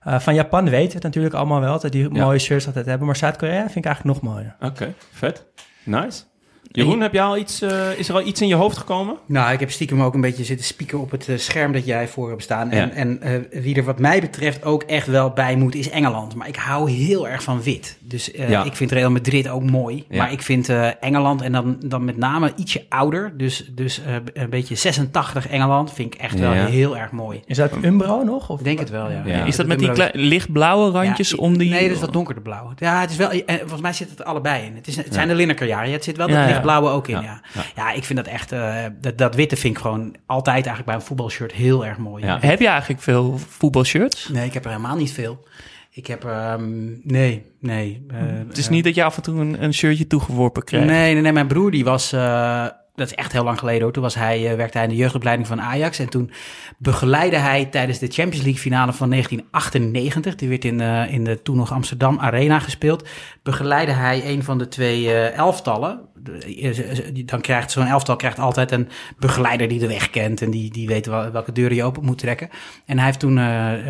Eh, 0.01 0.19
van 0.19 0.33
Japan 0.33 0.63
weten 0.69 0.87
we 0.87 0.93
het 0.93 1.03
natuurlijk 1.03 1.33
allemaal 1.35 1.59
wel, 1.61 1.79
dat 1.79 1.91
die 1.91 2.13
Ja. 2.13 2.23
mooie 2.23 2.39
shirts 2.39 2.65
altijd 2.67 2.85
hebben. 2.85 3.05
Maar 3.07 3.15
Zuid-Korea 3.15 3.61
vind 3.63 3.75
ik 3.75 3.85
eigenlijk 3.85 4.21
nog 4.21 4.33
mooier. 4.33 4.55
Oké, 4.59 4.93
vet. 5.11 5.45
Nice. 5.83 6.23
Jeroen, 6.73 7.01
heb 7.01 7.13
jij 7.13 7.23
al 7.23 7.37
iets, 7.37 7.61
eh, 7.61 7.97
is 7.97 8.09
er 8.09 8.15
al 8.15 8.25
iets 8.27 8.41
in 8.41 8.47
je 8.47 8.55
hoofd 8.55 8.77
gekomen? 8.77 9.15
Nou, 9.25 9.53
ik 9.53 9.59
heb 9.59 9.71
stiekem 9.71 10.01
ook 10.01 10.13
een 10.13 10.21
beetje 10.21 10.43
zitten 10.43 10.65
spieken 10.65 10.99
op 10.99 11.11
het 11.11 11.27
eh, 11.27 11.37
scherm 11.37 11.71
dat 11.71 11.85
jij 11.85 12.07
voor 12.07 12.29
hebt 12.29 12.43
staan. 12.43 12.69
En, 12.69 12.87
Ja. 12.87 12.93
en 12.93 13.21
eh, 13.21 13.61
wie 13.61 13.75
er 13.75 13.83
wat 13.83 13.99
mij 13.99 14.21
betreft 14.21 14.63
ook 14.63 14.83
echt 14.83 15.07
wel 15.07 15.29
bij 15.29 15.55
moet, 15.55 15.75
is 15.75 15.89
Engeland. 15.89 16.35
Maar 16.35 16.47
ik 16.47 16.55
hou 16.55 16.91
heel 16.91 17.27
erg 17.27 17.43
van 17.43 17.61
wit. 17.63 17.97
Dus 17.99 18.31
eh, 18.31 18.49
Ja. 18.49 18.63
ik 18.63 18.75
vind 18.75 18.91
Real 18.91 19.11
Madrid 19.11 19.49
ook 19.49 19.63
mooi. 19.63 20.05
Ja. 20.09 20.17
Maar 20.17 20.31
ik 20.31 20.41
vind 20.41 20.69
eh, 20.69 20.87
Engeland 20.99 21.41
en 21.41 21.51
dan, 21.51 21.77
dan 21.85 22.05
met 22.05 22.17
name 22.17 22.53
ietsje 22.55 22.85
ouder. 22.89 23.33
Dus, 23.37 23.65
dus 23.71 24.01
eh, 24.03 24.15
een 24.33 24.49
beetje 24.49 24.75
86 24.75 25.47
Engeland 25.47 25.93
vind 25.93 26.13
ik 26.13 26.21
echt 26.21 26.39
wel 26.39 26.51
heel 26.51 26.97
erg 26.97 27.11
mooi. 27.11 27.41
Is 27.45 27.57
dat 27.57 27.71
Umbro 27.83 28.23
nog? 28.23 28.49
Of? 28.49 28.57
Ik 28.59 28.65
denk 28.65 28.79
het 28.79 28.89
wel, 28.89 29.11
ja. 29.11 29.21
Ja. 29.25 29.43
is 29.45 29.55
dat 29.55 29.65
met 29.67 29.79
die 29.79 29.91
lichtblauwe 30.13 30.91
randjes 30.91 31.29
Ja, 31.29 31.37
om 31.37 31.57
die... 31.57 31.69
Nee, 31.69 31.83
dat 31.87 31.95
is 31.95 32.01
wat 32.01 32.13
donkerder 32.13 32.43
blauw. 32.43 32.73
Ja, 32.77 33.01
het 33.01 33.09
is 33.09 33.17
wel. 33.17 33.29
En 33.29 33.59
volgens 33.59 33.81
mij 33.81 33.93
zit 33.93 34.09
het 34.09 34.23
allebei 34.23 34.65
in. 34.65 34.75
Het, 34.75 34.87
is, 34.87 34.95
het 34.95 35.13
zijn 35.13 35.27
de 35.27 35.35
Linekerjaren. 35.35 35.87
Ja, 35.87 35.93
het 35.95 36.03
zit 36.03 36.17
wel. 36.17 36.29
Lichtblauwe 36.51 36.89
ook 36.89 37.07
in. 37.07 37.15
Ja. 37.15 37.21
Ja, 37.21 37.41
Ja. 37.53 37.63
ja. 37.75 37.91
ik 37.91 38.03
vind 38.03 38.19
dat 38.19 38.27
echt. 38.33 38.51
eh, 38.51 38.75
dat, 39.01 39.17
dat 39.17 39.35
witte 39.35 39.55
vind 39.55 39.75
ik 39.75 39.81
gewoon 39.81 40.15
altijd 40.25 40.55
eigenlijk 40.55 40.85
bij 40.85 40.95
een 40.95 41.01
voetbalshirt 41.01 41.51
heel 41.51 41.85
erg 41.85 41.97
mooi. 41.97 42.25
Ja. 42.25 42.37
Heb 42.41 42.59
je 42.59 42.67
eigenlijk 42.67 43.01
veel 43.01 43.37
voetbalshirts? 43.47 44.29
Nee, 44.29 44.45
ik 44.45 44.53
heb 44.53 44.63
er 44.65 44.69
helemaal 44.71 44.95
niet 44.95 45.11
veel. 45.11 45.45
Ik 45.93 46.07
heb. 46.07 46.25
ehm, 46.25 46.83
nee, 47.03 47.45
nee. 47.59 48.05
eh, 48.11 48.17
Het 48.47 48.57
is 48.57 48.65
eh, 48.65 48.71
niet 48.71 48.83
dat 48.83 48.95
je 48.95 49.03
af 49.03 49.15
en 49.17 49.21
toe 49.23 49.39
een, 49.39 49.63
een 49.63 49.73
shirtje 49.73 50.07
toegeworpen 50.07 50.63
krijgt. 50.63 50.87
Nee, 50.87 51.13
nee, 51.13 51.21
nee. 51.21 51.31
Mijn 51.31 51.47
broer 51.47 51.71
die 51.71 51.83
was. 51.83 52.11
eh, 52.13 52.65
dat 53.01 53.09
is 53.11 53.15
echt 53.23 53.31
heel 53.31 53.43
lang 53.43 53.59
geleden 53.59 53.81
hoor. 53.81 53.91
Toen 53.91 54.03
was 54.03 54.15
hij, 54.15 54.49
eh, 54.49 54.55
werkte 54.55 54.77
hij 54.77 54.87
in 54.87 54.93
de 54.93 54.99
jeugdopleiding 54.99 55.47
van 55.47 55.61
Ajax. 55.61 55.99
En 55.99 56.09
toen 56.09 56.31
begeleidde 56.77 57.37
hij 57.37 57.65
tijdens 57.65 57.99
de 57.99 58.07
Champions 58.07 58.43
League 58.43 58.61
finale 58.61 58.93
van 58.93 59.09
1998. 59.09 60.35
Die 60.35 60.49
werd 60.49 60.65
in, 60.65 60.81
eh, 60.81 61.13
in 61.13 61.23
de 61.23 61.41
toen 61.41 61.57
nog 61.57 61.71
Amsterdam 61.73 62.19
Arena 62.19 62.59
gespeeld. 62.59 63.07
Begeleidde 63.43 63.93
hij 63.93 64.25
een 64.25 64.43
van 64.43 64.57
de 64.57 64.67
twee 64.67 65.07
eh, 65.13 65.37
elftallen. 65.37 65.99
De- 66.23 67.23
Dan 67.25 67.41
krijgt 67.41 67.71
zo'n 67.71 67.85
elftal 67.87 68.15
krijgt 68.15 68.39
altijd 68.39 68.71
een 68.71 68.89
begeleider 69.19 69.67
die 69.67 69.79
de 69.79 69.87
weg 69.87 70.09
kent. 70.09 70.41
En 70.41 70.51
die, 70.51 70.71
die 70.71 70.87
weet 70.87 71.05
wel, 71.05 71.31
welke 71.31 71.51
deuren 71.51 71.75
je 71.75 71.83
open 71.83 72.05
moet 72.05 72.17
trekken. 72.17 72.49
En 72.85 72.97
hij 72.97 73.05
heeft 73.05 73.19
toen 73.19 73.39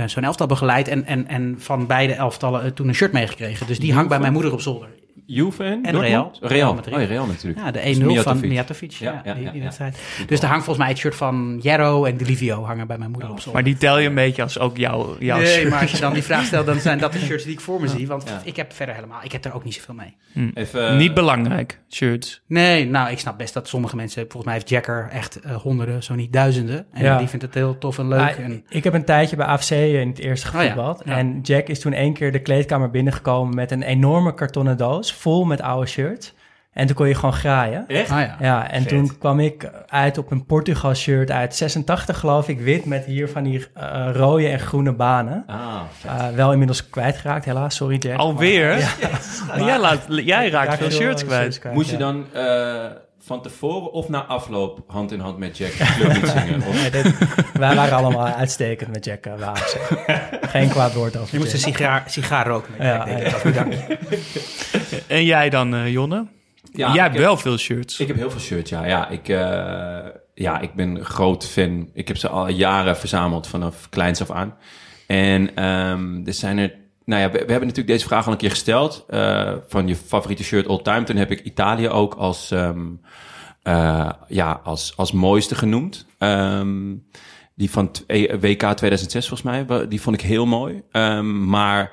zo'n 0.05 0.23
elftal 0.23 0.47
begeleid. 0.47 0.87
En, 0.87 1.05
en, 1.05 1.27
en 1.27 1.55
van 1.59 1.87
beide 1.87 2.13
elftallen 2.13 2.73
toen 2.73 2.87
een 2.87 2.95
shirt 2.95 3.11
meegekregen. 3.11 3.67
Dus 3.67 3.79
die 3.79 3.93
hangt 3.93 4.09
bij 4.09 4.19
mijn 4.19 4.33
moeder 4.33 4.53
op 4.53 4.61
zolder. 4.61 4.87
Juve 5.33 5.63
en? 5.63 5.99
Real. 5.99 6.31
Real. 6.41 6.71
Oh, 6.71 6.79
ja, 6.85 6.97
Real 6.97 7.25
natuurlijk. 7.25 7.59
Ja, 7.59 7.71
de 7.71 7.79
Dat 7.79 7.87
is 7.87 7.97
1-0 8.19 8.21
van 8.23 8.39
Mijatovic. 8.39 8.91
Ja, 8.91 9.11
Ja, 9.11 9.21
ja, 9.25 9.33
die, 9.33 9.43
ja, 9.43 9.49
die 9.49 9.57
ja. 9.59 9.63
wedstrijd. 9.65 9.97
Dus 10.27 10.39
daar 10.39 10.49
hangt 10.49 10.65
volgens 10.65 10.85
mij 10.85 10.93
het 10.93 11.03
shirt 11.03 11.15
van 11.15 11.59
Jarro 11.61 12.05
en 12.05 12.17
Delivio 12.17 12.63
hangen 12.65 12.87
bij 12.87 12.97
mijn 12.97 13.11
moeder 13.11 13.29
op 13.29 13.35
zolder. 13.39 13.53
Maar 13.53 13.63
die 13.71 13.77
tel 13.77 13.99
je 13.99 14.07
een 14.07 14.15
beetje 14.15 14.41
als 14.41 14.59
ook 14.59 14.77
jouw, 14.77 15.15
jouw 15.19 15.37
nee, 15.37 15.45
shirt. 15.47 15.69
maar 15.69 15.81
als 15.81 15.91
je 15.91 15.99
dan 15.99 16.13
die 16.13 16.23
vraag 16.23 16.45
stelt, 16.45 16.65
dan 16.65 16.79
zijn 16.79 16.97
dat 16.99 17.13
de 17.13 17.19
shirts 17.27 17.43
die 17.43 17.53
ik 17.53 17.59
voor 17.59 17.81
me 17.81 17.87
zie. 17.87 18.07
Want 18.07 18.23
Ja. 18.27 18.41
ik 18.43 18.55
heb 18.55 18.73
verder 18.73 18.95
helemaal, 18.95 19.19
ik 19.23 19.31
heb 19.31 19.45
er 19.45 19.53
ook 19.53 19.63
niet 19.63 19.73
zoveel 19.73 19.95
mee. 19.95 20.15
Even, 20.53 20.87
eh, 20.89 20.97
Niet 20.97 21.13
belangrijk, 21.13 21.79
shirts. 21.89 22.41
Nee, 22.47 22.85
nou, 22.89 23.11
ik 23.11 23.19
snap 23.19 23.37
best 23.37 23.53
dat 23.53 23.67
sommige 23.67 23.95
mensen, 23.95 24.21
volgens 24.21 24.43
mij 24.45 24.53
heeft 24.53 24.69
Jacker 24.69 25.07
echt 25.11 25.39
eh, 25.39 25.55
honderden, 25.55 26.03
zo 26.03 26.15
niet 26.15 26.33
duizenden. 26.33 26.85
En 26.93 27.03
Ja. 27.03 27.17
die 27.17 27.27
vindt 27.27 27.45
het 27.45 27.53
heel 27.53 27.77
tof 27.77 27.97
en 27.97 28.07
leuk. 28.07 28.19
Ah, 28.19 28.39
en, 28.39 28.65
ik 28.69 28.83
heb 28.83 28.93
een 28.93 29.05
tijdje 29.05 29.35
bij 29.35 29.45
AFC 29.45 29.69
in 29.71 30.07
het 30.07 30.19
eerste 30.19 30.47
Oh 30.47 30.53
ja, 30.53 30.59
gevoetbald. 30.59 31.01
ja. 31.05 31.17
En 31.17 31.39
Jack 31.41 31.67
is 31.67 31.79
toen 31.79 31.93
één 31.93 32.13
keer 32.13 32.31
de 32.31 32.39
kleedkamer 32.41 32.89
binnengekomen 32.89 33.55
met 33.55 33.71
een 33.71 33.83
enorme 33.83 34.33
kartonnen 34.33 34.77
doos 34.77 35.13
vol 35.21 35.43
met 35.43 35.61
oude 35.61 35.87
shirts. 35.87 36.33
En 36.73 36.85
toen 36.85 36.95
kon 36.95 37.07
je 37.07 37.15
gewoon 37.15 37.33
graaien. 37.33 37.87
Echt? 37.87 38.09
ah 38.09 38.19
ja. 38.19 38.35
Ja, 38.39 38.69
en 38.69 38.81
Vet. 38.81 38.89
toen 38.89 39.17
kwam 39.17 39.39
ik 39.39 39.69
uit 39.87 40.17
op 40.17 40.31
een 40.31 40.45
Portugal 40.45 40.93
shirt 40.93 41.31
uit 41.31 41.55
86 41.55 42.19
geloof 42.19 42.47
ik, 42.47 42.59
wit 42.59 42.85
met 42.85 43.05
hier 43.05 43.29
van 43.29 43.43
die 43.43 43.67
eh, 43.73 44.09
rode 44.13 44.47
en 44.47 44.59
groene 44.59 44.93
banen. 44.93 45.43
Ah. 45.47 45.81
Eh, 46.05 46.35
wel 46.35 46.51
inmiddels 46.51 46.89
kwijtgeraakt, 46.89 47.45
helaas. 47.45 47.75
Sorry 47.75 47.97
Jack. 47.97 48.17
Alweer? 48.17 48.77
Ja. 48.77 48.89
jij, 49.65 49.79
laat, 49.79 50.05
jij 50.07 50.49
raakt 50.49 50.69
Raak 50.69 50.77
veel 50.77 50.91
shirts 50.91 51.23
kwijt. 51.23 51.63
Moest 51.73 51.89
je 51.89 51.97
dan 51.97 52.25
eh, 52.33 52.85
van 53.23 53.41
tevoren 53.41 53.91
of 53.91 54.09
na 54.09 54.25
afloop 54.25 54.83
hand 54.87 55.11
in 55.11 55.19
hand 55.19 55.37
met 55.37 55.57
Jack 55.57 55.71
niet 56.13 56.27
zingen? 56.27 56.61
Of, 56.67 56.73
Nee, 56.81 56.89
dit- 56.91 57.13
wij 57.53 57.75
waren 57.75 57.97
allemaal 57.97 58.25
uitstekend 58.27 58.89
met 58.91 59.05
Jack. 59.05 59.25
eh. 59.25 59.51
Geen 60.41 60.69
kwaad 60.69 60.93
woord 60.93 61.17
over 61.17 61.29
Je 61.33 61.39
moest 61.39 61.53
een 61.53 61.59
sigaar, 61.59 62.03
sigaar 62.07 62.47
roken. 62.47 62.71
Met 62.77 62.87
Ja, 62.87 63.07
Jack, 63.19 63.53
ja. 63.53 63.67
En 65.07 65.25
jij 65.25 65.49
dan, 65.49 65.75
eh, 65.75 65.91
Jonne? 65.91 66.27
Ja, 66.73 66.87
jij 66.87 66.89
ik 66.93 66.99
hebt 67.01 67.13
heb- 67.13 67.23
wel 67.23 67.37
veel 67.37 67.57
shirts. 67.57 67.99
Ik 67.99 68.07
heb 68.07 68.15
heel 68.15 68.31
veel 68.31 68.39
shirts, 68.39 68.69
ja. 68.69 68.85
Ja, 68.85 69.09
ik, 69.09 69.29
eh, 69.29 69.37
ja, 70.33 70.59
ik 70.59 70.73
ben 70.73 70.89
een 70.95 71.05
groot 71.05 71.47
fan. 71.47 71.89
Ik 71.93 72.07
heb 72.07 72.17
ze 72.17 72.27
al 72.29 72.47
jaren 72.49 72.97
verzameld 72.97 73.47
vanaf 73.47 73.89
kleins 73.89 74.21
af 74.21 74.31
aan. 74.31 74.55
En 75.07 75.55
ehm, 75.55 76.27
er 76.27 76.33
zijn 76.33 76.57
er... 76.57 76.73
Nou 77.05 77.21
ja, 77.21 77.27
we, 77.27 77.31
we 77.31 77.37
hebben 77.37 77.59
natuurlijk 77.59 77.87
deze 77.87 78.05
vraag 78.05 78.25
al 78.25 78.31
een 78.31 78.37
keer 78.37 78.49
gesteld. 78.49 79.05
eh, 79.09 79.53
van 79.67 79.87
je 79.87 79.95
favoriete 79.95 80.43
shirt 80.43 80.67
all 80.67 80.81
time. 80.81 81.03
Toen 81.03 81.15
heb 81.15 81.31
ik 81.31 81.39
Italië 81.39 81.89
ook 81.89 82.13
als, 82.13 82.51
ehm, 82.51 82.85
eh, 83.63 84.09
ja, 84.27 84.61
als, 84.63 84.93
als 84.97 85.11
mooiste 85.11 85.55
genoemd. 85.55 86.05
Ehm, 86.17 86.95
die 87.55 87.71
van 87.71 87.91
t- 87.91 88.03
eh, 88.07 88.39
WK 88.39 88.73
2006 88.73 89.27
volgens 89.27 89.67
mij. 89.67 89.87
Die 89.87 90.01
vond 90.01 90.15
ik 90.15 90.21
heel 90.21 90.45
mooi. 90.45 90.81
Ehm, 90.91 91.45
maar... 91.49 91.91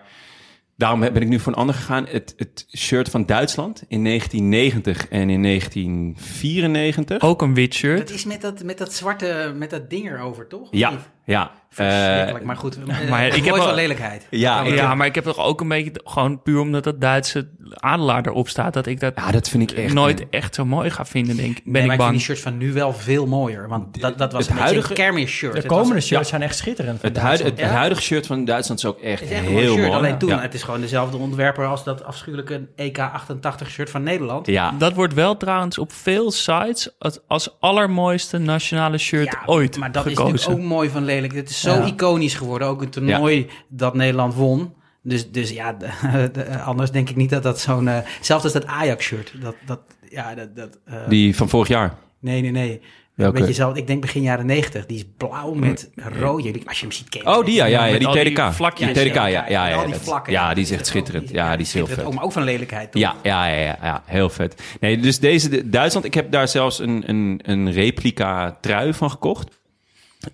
Daarom 0.76 1.00
ben 1.00 1.16
ik 1.22 1.28
nu 1.28 1.38
voor 1.38 1.52
een 1.52 1.58
ander 1.58 1.74
gegaan. 1.74 2.06
Het, 2.10 2.34
het 2.36 2.66
shirt 2.76 3.08
van 3.08 3.26
Duitsland 3.26 3.84
in 3.88 4.04
1990 4.04 5.08
en 5.08 5.30
in 5.30 5.42
1994. 5.42 7.20
Ook 7.20 7.42
een 7.42 7.54
wit 7.54 7.66
Dat 7.70 7.74
shirt. 7.78 8.10
is 8.10 8.24
met 8.24 8.40
dat, 8.40 8.62
met 8.62 8.78
dat 8.78 8.92
zwarte, 8.94 9.52
met 9.56 9.70
dat 9.70 9.90
ding 9.90 10.10
erover, 10.10 10.46
toch? 10.46 10.68
Ja? 10.70 10.92
Ja. 11.34 11.50
Verschrikkelijk, 11.70 12.38
Eh, 12.38 12.44
maar 12.46 12.56
goed. 12.56 12.78
maar 13.10 13.26
ik 13.26 13.44
heb 13.44 13.54
wel- 13.56 13.74
lelijkheid. 13.74 14.26
ja, 14.30 14.62
ja, 14.64 14.94
maar 14.94 15.06
ik 15.06 15.14
heb 15.14 15.24
toch 15.24 15.38
ook 15.38 15.60
een 15.60 15.68
beetje, 15.68 15.90
gewoon 16.04 16.42
puur 16.42 16.60
omdat 16.60 16.84
dat 16.84 17.00
Duitse 17.00 17.48
adelaar 17.74 18.26
erop 18.26 18.48
staat, 18.48 18.72
dat 18.74 18.86
ik 18.86 19.00
dat 19.00 19.12
ja, 19.16 19.30
dat 19.30 19.48
vind 19.48 19.70
ik 19.70 19.78
echt... 19.78 19.94
nooit 19.94 20.26
echt 20.30 20.54
zo 20.54 20.64
mooi 20.64 20.90
ga 20.90 21.04
vinden, 21.04 21.36
denk 21.36 21.56
ik. 21.56 21.64
Ben 21.64 21.72
Nee, 21.72 21.72
maar 21.72 21.82
ik 21.82 21.84
ik 21.84 21.88
vind 21.90 21.98
bang. 21.98 22.10
die 22.12 22.20
shirts 22.20 22.40
van 22.42 22.56
nu 22.58 22.72
wel 22.72 22.92
veel 22.92 23.26
mooier. 23.26 23.68
Want 23.68 24.00
dat, 24.00 24.18
dat 24.18 24.32
was 24.32 24.46
het 24.46 24.56
een 24.56 24.62
huidige- 24.62 24.88
een 24.90 24.94
kermisshirt. 24.96 25.52
De 25.62 25.68
was- 25.68 25.78
komende 25.78 26.00
shirts 26.00 26.22
ja. 26.24 26.28
zijn 26.36 26.42
echt 26.42 26.56
schitterend. 26.56 27.02
Het, 27.02 27.16
huid, 27.16 27.42
het, 27.42 27.60
huidige 27.62 28.02
shirt 28.02 28.26
van 28.26 28.44
Duitsland 28.44 28.80
is 28.80 28.86
ook 28.86 28.98
echt, 29.00 29.20
Het 29.20 29.30
is 29.30 29.36
echt 29.36 29.46
een 29.46 29.52
mooi 29.52 29.64
heel 29.64 29.74
shirt. 29.74 29.86
mooi. 29.86 29.98
Alleen 29.98 30.18
toen, 30.18 30.28
Ja. 30.28 30.40
het 30.40 30.54
is 30.54 30.62
gewoon 30.62 30.80
dezelfde 30.80 31.16
ontwerper 31.16 31.66
als 31.66 31.84
dat 31.84 32.04
afschuwelijke 32.04 32.66
EK88 32.76 33.68
shirt 33.70 33.90
van 33.90 34.02
Nederland. 34.02 34.46
Ja, 34.46 34.74
Dat 34.78 34.92
wordt 34.94 35.14
wel 35.14 35.36
trouwens 35.36 35.78
op 35.78 35.92
veel 35.92 36.30
sites 36.30 36.90
als, 36.98 37.18
als 37.26 37.56
allermooiste 37.60 38.38
nationale 38.38 38.98
shirt 38.98 39.32
Ja, 39.32 39.42
ooit 39.46 39.78
maar 39.78 39.92
dat 39.92 40.06
is 40.06 40.14
natuurlijk 40.18 40.48
ook 40.50 40.58
mooi 40.60 40.90
van 40.90 41.04
lelijk. 41.20 41.34
Het 41.40 41.50
is 41.50 41.60
zo 41.60 41.74
Ja. 41.74 41.84
iconisch 41.84 42.34
geworden. 42.34 42.68
Ook 42.68 42.82
een 42.82 42.90
toernooi 42.90 43.46
dat 43.68 43.94
Nederland 43.94 44.34
won. 44.34 44.74
Dus, 45.02 45.30
dus 45.30 45.50
ja, 45.50 45.72
de- 45.78 46.30
de- 46.32 46.58
anders 46.60 46.90
denk 46.90 47.10
ik 47.10 47.16
niet 47.16 47.30
dat 47.30 47.42
dat 47.42 47.60
zo'n... 47.60 47.88
eh 47.88 47.98
zelfs 48.20 48.44
als 48.44 48.52
dat 48.52 48.66
Ajax-shirt. 48.66 49.32
Dat, 49.40 49.54
dat, 49.66 49.80
ja, 50.08 50.34
dat, 50.34 50.56
dat, 50.56 50.78
eh, 50.84 50.94
die 51.08 51.36
van 51.36 51.48
vorig 51.48 51.68
jaar. 51.68 51.94
Nee, 52.20 52.40
nee, 52.42 52.50
nee. 52.50 52.80
Welke? 53.14 53.38
Weet 53.38 53.48
je 53.48 53.54
zelf, 53.54 53.76
ik 53.76 53.86
denk 53.86 54.00
begin 54.00 54.22
jaren 54.22 54.46
90. 54.46 54.86
Die 54.86 54.96
is 54.96 55.04
blauw 55.16 55.52
met 55.54 55.90
rood. 55.94 56.42
Je- 56.44 56.60
Als 56.66 56.80
je 56.80 56.86
hem 56.86 56.94
ziet, 56.94 57.24
Oh, 57.24 57.44
die 57.44 57.54
ja, 57.54 57.64
ja, 57.64 57.84
ja 57.84 57.98
die 57.98 58.08
TDK. 58.32 58.52
vlakjes. 58.52 58.92
Die 58.92 59.04
TDK, 59.08 59.14
ja, 59.14 59.26
ja, 59.28 59.46
ja. 59.48 59.74
al 59.76 59.82
die 59.84 59.92
dat- 59.92 60.02
vlakken. 60.02 60.32
Ja, 60.32 60.54
die 60.54 60.64
is 60.64 60.70
echt 60.70 60.86
schitterend. 60.86 61.30
Ja, 61.30 61.56
die 61.56 61.66
is 61.66 61.72
heel 61.72 61.86
vet. 61.86 62.04
Oh, 62.04 62.14
maar 62.14 62.24
ook 62.24 62.32
van 62.32 62.42
lelijkheid, 62.42 62.92
toch? 62.92 63.00
Ja, 63.02 63.14
ja, 63.22 63.46
ja, 63.46 63.60
ja, 63.62 63.78
ja, 63.82 64.02
heel 64.06 64.28
vet. 64.30 64.62
Nee, 64.80 64.98
dus 64.98 65.18
deze 65.18 65.48
de- 65.48 65.68
Duitsland, 65.68 66.06
ik 66.06 66.14
heb 66.14 66.30
daar 66.32 66.48
zelfs 66.48 66.78
een, 66.78 67.02
een, 67.06 67.40
een 67.42 67.72
replica 67.72 68.56
trui 68.60 68.94
van 68.94 69.10
gekocht. 69.10 69.56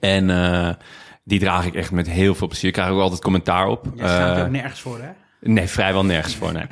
En 0.00 0.30
eh, 0.30 0.70
die 1.24 1.38
draag 1.38 1.66
ik 1.66 1.74
echt 1.74 1.90
met 1.90 2.10
heel 2.10 2.34
veel 2.34 2.46
plezier. 2.46 2.68
Ik 2.68 2.72
krijg 2.72 2.90
ook 2.90 3.00
altijd 3.00 3.20
commentaar 3.20 3.66
op. 3.66 3.84
Je 3.94 4.00
staat 4.02 4.30
er 4.30 4.36
Eh, 4.36 4.44
ook 4.44 4.50
nergens 4.50 4.80
voor, 4.80 5.00
hè? 5.00 5.08
Nee, 5.40 5.66
vrijwel 5.66 6.04
nergens 6.04 6.34
voor, 6.34 6.52
nee. 6.52 6.66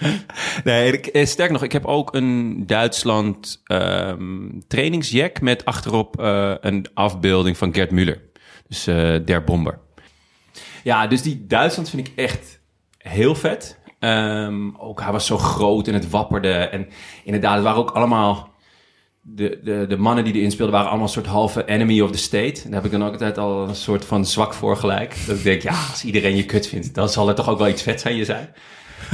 nee, 0.64 0.92
ik, 0.92 1.06
eh, 1.06 1.26
sterk 1.26 1.50
nog, 1.50 1.62
ik 1.62 1.72
heb 1.72 1.84
ook 1.84 2.14
een 2.14 2.62
Duitsland 2.66 3.62
ehm 3.64 4.60
trainingsjack 4.68 5.40
met 5.40 5.64
achterop 5.64 6.14
een 6.60 6.86
afbeelding 6.94 7.56
van 7.56 7.74
Gerd 7.74 7.90
Müller. 7.90 8.20
Dus 8.68 8.84
der 9.24 9.44
bomber. 9.44 9.78
Ja, 10.82 11.06
dus 11.06 11.22
die 11.22 11.46
Duitsland 11.46 11.90
vind 11.90 12.08
ik 12.08 12.12
echt 12.16 12.60
heel 12.98 13.34
vet. 13.34 13.78
Ehm, 13.98 14.76
ook 14.76 15.00
hij 15.00 15.12
was 15.12 15.26
zo 15.26 15.38
groot 15.38 15.88
en 15.88 15.94
het 15.94 16.10
wapperde. 16.10 16.52
En 16.52 16.88
inderdaad, 17.24 17.54
het 17.54 17.64
waren 17.64 17.78
ook 17.80 17.90
allemaal... 17.90 18.51
De, 19.24 19.60
de, 19.64 19.86
de 19.88 19.96
mannen 19.96 20.24
die 20.24 20.34
erin 20.34 20.50
speelden 20.50 20.74
waren 20.74 20.88
allemaal 20.88 21.06
een 21.06 21.12
soort 21.12 21.26
halve 21.26 21.64
enemy 21.64 22.00
of 22.00 22.10
the 22.10 22.18
state. 22.18 22.62
En 22.64 22.70
daar 22.70 22.82
heb 22.82 22.84
ik 22.84 22.98
dan 22.98 23.04
ook 23.04 23.12
altijd 23.12 23.38
al 23.38 23.68
een 23.68 23.74
soort 23.74 24.04
van 24.04 24.26
zwak 24.26 24.54
voor 24.54 24.76
gelijk. 24.76 25.16
Dat 25.26 25.36
ik 25.36 25.42
denk, 25.42 25.62
ja, 25.62 25.74
als 25.90 26.04
iedereen 26.04 26.36
je 26.36 26.44
kut 26.44 26.66
vindt, 26.66 26.94
dan 26.94 27.08
zal 27.08 27.28
er 27.28 27.34
toch 27.34 27.48
ook 27.48 27.58
wel 27.58 27.68
iets 27.68 27.82
vet 27.82 28.00
zijn 28.00 28.16
je 28.16 28.24
zijn. 28.24 28.54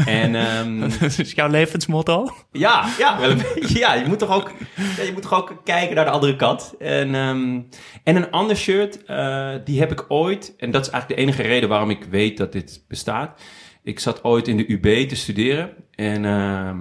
En 0.06 0.34
ehm, 0.34 0.80
Dat 1.00 1.18
is 1.18 1.32
jouw 1.32 1.48
levensmotto? 1.48 2.34
ja, 2.52 2.88
ja, 2.98 3.20
wel 3.20 3.30
een 3.30 3.42
beetje. 3.54 3.78
Ja, 3.78 3.94
je 3.94 4.06
moet 4.06 4.18
toch 4.18 4.30
ook, 4.30 4.52
ja, 4.96 5.02
je 5.02 5.12
moet 5.12 5.22
toch 5.22 5.34
ook 5.34 5.60
kijken 5.64 5.94
naar 5.94 6.04
de 6.04 6.10
andere 6.10 6.36
kant. 6.36 6.74
En, 6.78 7.14
ehm, 7.14 7.60
en 8.04 8.16
een 8.16 8.30
ander 8.30 8.56
shirt, 8.56 9.04
eh, 9.04 9.50
die 9.64 9.78
heb 9.78 9.92
ik 9.92 10.04
ooit, 10.08 10.54
en 10.56 10.70
dat 10.70 10.86
is 10.86 10.90
eigenlijk 10.92 11.20
de 11.20 11.26
enige 11.26 11.42
reden 11.42 11.68
waarom 11.68 11.90
ik 11.90 12.04
weet 12.04 12.36
dat 12.36 12.52
dit 12.52 12.84
bestaat. 12.88 13.40
Ik 13.82 14.00
zat 14.00 14.24
ooit 14.24 14.48
in 14.48 14.56
de 14.56 14.72
UB 14.72 15.08
te 15.08 15.16
studeren. 15.16 15.70
En 15.94 16.24
ehm, 16.24 16.78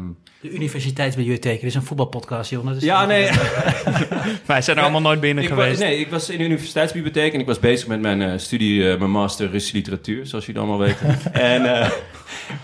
De 0.48 0.54
universiteitsbibliotheek. 0.54 1.60
Dit 1.60 1.70
is 1.70 1.76
een 1.76 1.84
voetbalpodcast. 1.84 2.50
Dus 2.50 2.84
ja, 2.84 3.06
nee. 3.06 3.30
Wij 4.46 4.62
zijn 4.62 4.78
er 4.78 4.84
allemaal 4.84 5.02
nooit 5.02 5.20
binnen 5.20 5.44
ik 5.44 5.50
geweest. 5.50 5.80
Was, 5.80 5.80
nee, 5.88 6.00
ik 6.00 6.10
was 6.10 6.30
in 6.30 6.38
de 6.38 6.44
universiteitsbibliotheek 6.44 7.34
en 7.34 7.40
ik 7.40 7.46
was 7.46 7.60
bezig 7.60 7.88
met 7.88 8.02
mijn 8.02 8.22
eh, 8.22 8.38
studie, 8.38 8.92
eh, 8.92 8.98
mijn 9.00 9.12
master 9.12 9.50
Russische 9.50 9.76
literatuur, 9.76 10.26
zoals 10.26 10.46
jullie 10.46 10.62
allemaal 10.62 10.80
weten. 10.80 11.20
en 11.34 11.80
eh, 11.80 11.90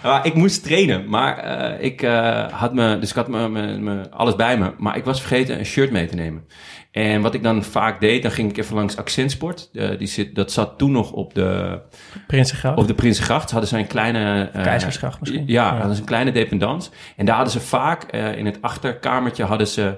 maar 0.04 0.25
ik 0.25 0.34
moest 0.34 0.63
trainen, 0.63 1.10
maar 1.10 1.38
eh, 1.38 1.86
ik 1.86 2.02
eh, 2.02 2.48
had 2.52 2.74
me, 2.74 3.00
dus 3.00 3.10
ik 3.10 3.16
had 3.16 3.28
me, 3.28 3.50
me, 3.50 3.78
me- 3.78 4.10
alles 4.10 4.36
bij 4.36 4.58
me, 4.58 4.72
maar 4.78 4.98
ik 4.98 5.04
was 5.06 5.20
vergeten 5.20 5.60
een 5.60 5.66
shirt 5.66 5.92
mee 5.92 6.06
te 6.06 6.16
nemen. 6.16 6.46
En 6.93 7.21
wat 7.21 7.33
ik 7.33 7.43
dan 7.43 7.63
vaak 7.63 8.00
deed, 8.00 8.21
dan 8.21 8.31
ging 8.31 8.50
ik 8.50 8.57
even 8.57 8.75
langs 8.75 8.97
Accentsport. 8.97 9.69
Eh, 9.73 9.97
die 9.97 10.07
zit, 10.07 10.35
dat 10.35 10.51
zat 10.51 10.77
toen 10.77 10.91
nog 10.91 11.12
op 11.12 11.33
de, 11.33 11.79
Prinsengracht. 12.27 12.77
op 12.77 12.88
de 12.88 12.93
Prinsengracht. 12.93 13.47
Ze 13.50 13.51
hadden 13.51 13.69
ze 13.71 13.77
een 13.77 13.88
kleine... 13.88 14.50
eh, 14.53 14.63
Keizersgracht 14.63 15.19
misschien. 15.19 15.43
Ja, 15.47 15.65
Ja. 15.65 15.75
hadden 15.75 15.93
ze 15.95 16.01
een 16.01 16.07
kleine 16.07 16.31
dependance. 16.31 16.89
En 17.15 17.25
daar 17.25 17.35
hadden 17.35 17.53
ze 17.53 17.59
vaak, 17.59 18.03
eh, 18.03 18.38
in 18.38 18.45
het 18.45 18.62
achterkamertje, 18.62 19.43
hadden 19.43 19.67
ze 19.67 19.97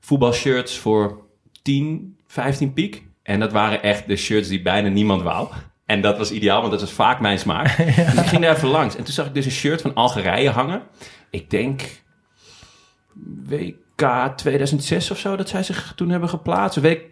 voetbalshirts 0.00 0.78
voor 0.78 1.24
10, 1.62 2.16
15 2.26 2.72
piek. 2.72 3.02
En 3.22 3.40
dat 3.40 3.52
waren 3.52 3.82
echt 3.82 4.06
de 4.06 4.16
shirts 4.16 4.48
die 4.48 4.62
bijna 4.62 4.88
niemand 4.88 5.22
wou. 5.22 5.48
En 5.86 6.00
dat 6.00 6.18
was 6.18 6.30
ideaal, 6.30 6.58
want 6.60 6.72
dat 6.72 6.80
was 6.80 6.92
vaak 6.92 7.20
mijn 7.20 7.38
smaak. 7.38 7.76
Dus 7.76 8.14
ik 8.14 8.26
ging 8.26 8.42
daar 8.42 8.56
even 8.56 8.68
langs. 8.68 8.96
En 8.96 9.04
toen 9.04 9.14
zag 9.14 9.26
ik 9.26 9.34
dus 9.34 9.44
een 9.44 9.50
shirt 9.50 9.80
van 9.80 9.94
Algerije 9.94 10.50
hangen. 10.50 10.82
Ik 11.30 11.50
denk 11.50 11.82
WK 14.00 14.36
2006 14.36 15.10
of 15.10 15.18
zo, 15.18 15.36
dat 15.36 15.48
zij 15.48 15.62
zich 15.62 15.92
toen 15.96 16.10
hebben 16.10 16.28
geplaatst. 16.28 16.80
WK, 16.80 17.06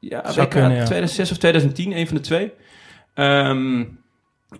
ja, 0.00 0.22
WK 0.36 0.50
kunnen, 0.50 0.76
ja. 0.76 0.84
2006 0.84 1.30
of 1.30 1.36
2010, 1.36 1.96
een 1.96 2.06
van 2.06 2.16
de 2.16 2.22
twee. 2.22 2.52
Ehm, 3.14 3.84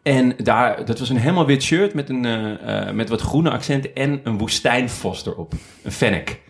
en 0.02 0.34
daar, 0.36 0.84
dat 0.84 0.98
was 0.98 1.08
een 1.08 1.16
helemaal 1.16 1.46
wit 1.46 1.62
shirt 1.62 1.94
met, 1.94 2.08
een, 2.08 2.24
eh, 2.24 2.88
eh, 2.88 2.94
met 2.94 3.08
wat 3.08 3.20
groene 3.20 3.50
accenten 3.50 3.94
en 3.94 4.20
een 4.24 4.38
woestijnvos 4.38 5.26
erop. 5.26 5.52
Een 5.82 5.92
fennec. 5.92 6.40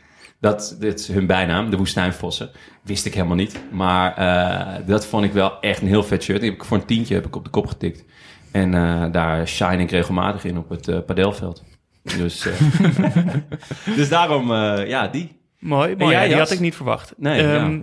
Dat, 0.40 0.76
dit 0.78 1.00
is 1.00 1.08
hun 1.08 1.26
bijnaam, 1.26 1.70
de 1.70 1.76
woestijnvossen. 1.76 2.50
Wist 2.82 3.06
ik 3.06 3.14
helemaal 3.14 3.36
niet. 3.36 3.60
Maar 3.70 4.16
eh, 4.16 4.86
dat 4.86 5.06
vond 5.06 5.24
ik 5.24 5.32
wel 5.32 5.60
echt 5.60 5.80
een 5.80 5.88
heel 5.88 6.02
vet 6.02 6.22
shirt. 6.22 6.40
Die 6.40 6.50
heb 6.50 6.58
ik 6.58 6.64
voor 6.64 6.76
een 6.76 6.84
tientje 6.84 7.14
heb 7.14 7.26
ik 7.26 7.36
op 7.36 7.44
de 7.44 7.50
kop 7.50 7.66
getikt. 7.66 8.04
En 8.50 8.70
daar 9.12 9.48
shine 9.48 9.82
ik 9.82 9.90
regelmatig 9.90 10.44
in 10.44 10.58
op 10.58 10.68
het 10.68 11.06
padelveld. 11.06 11.62
Dus, 12.02 12.47
eh, 12.47 13.35
dus 13.97 14.09
daarom, 14.09 14.52
eh, 14.52 14.88
ja, 14.88 15.09
die. 15.09 15.40
Mooi, 15.59 15.97
mooi. 15.97 16.12
jij, 16.12 16.23
Ja, 16.23 16.28
die 16.28 16.37
had 16.37 16.50
ik 16.50 16.61
niet 16.61 16.75
verwacht. 16.75 17.14
Nee, 17.16 17.42
Ehm, 17.42 17.82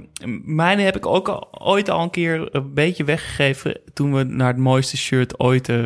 Mijne 0.55 0.81
heb 0.81 0.95
ik 0.95 1.05
ook 1.05 1.27
al, 1.27 1.47
ooit 1.59 1.89
al 1.89 2.03
een 2.03 2.09
keer 2.09 2.55
een 2.55 2.73
beetje 2.73 3.03
weggegeven... 3.03 3.79
toen 3.93 4.13
we 4.13 4.23
naar 4.23 4.47
het 4.47 4.57
mooiste 4.57 4.97
shirt 4.97 5.39
ooit 5.39 5.69
eh, 5.69 5.85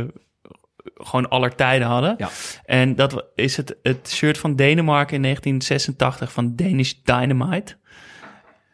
gewoon 0.95 1.29
aller 1.29 1.55
tijden 1.55 1.87
hadden. 1.87 2.15
Ja. 2.17 2.29
En 2.65 2.95
dat 2.95 3.25
is 3.35 3.57
het, 3.57 3.75
het 3.81 4.09
shirt 4.13 4.37
van 4.37 4.55
Denemarken 4.55 5.15
in 5.15 5.21
1986 5.21 6.31
van 6.31 6.55
Danish 6.55 6.93
Dynamite. 7.03 7.75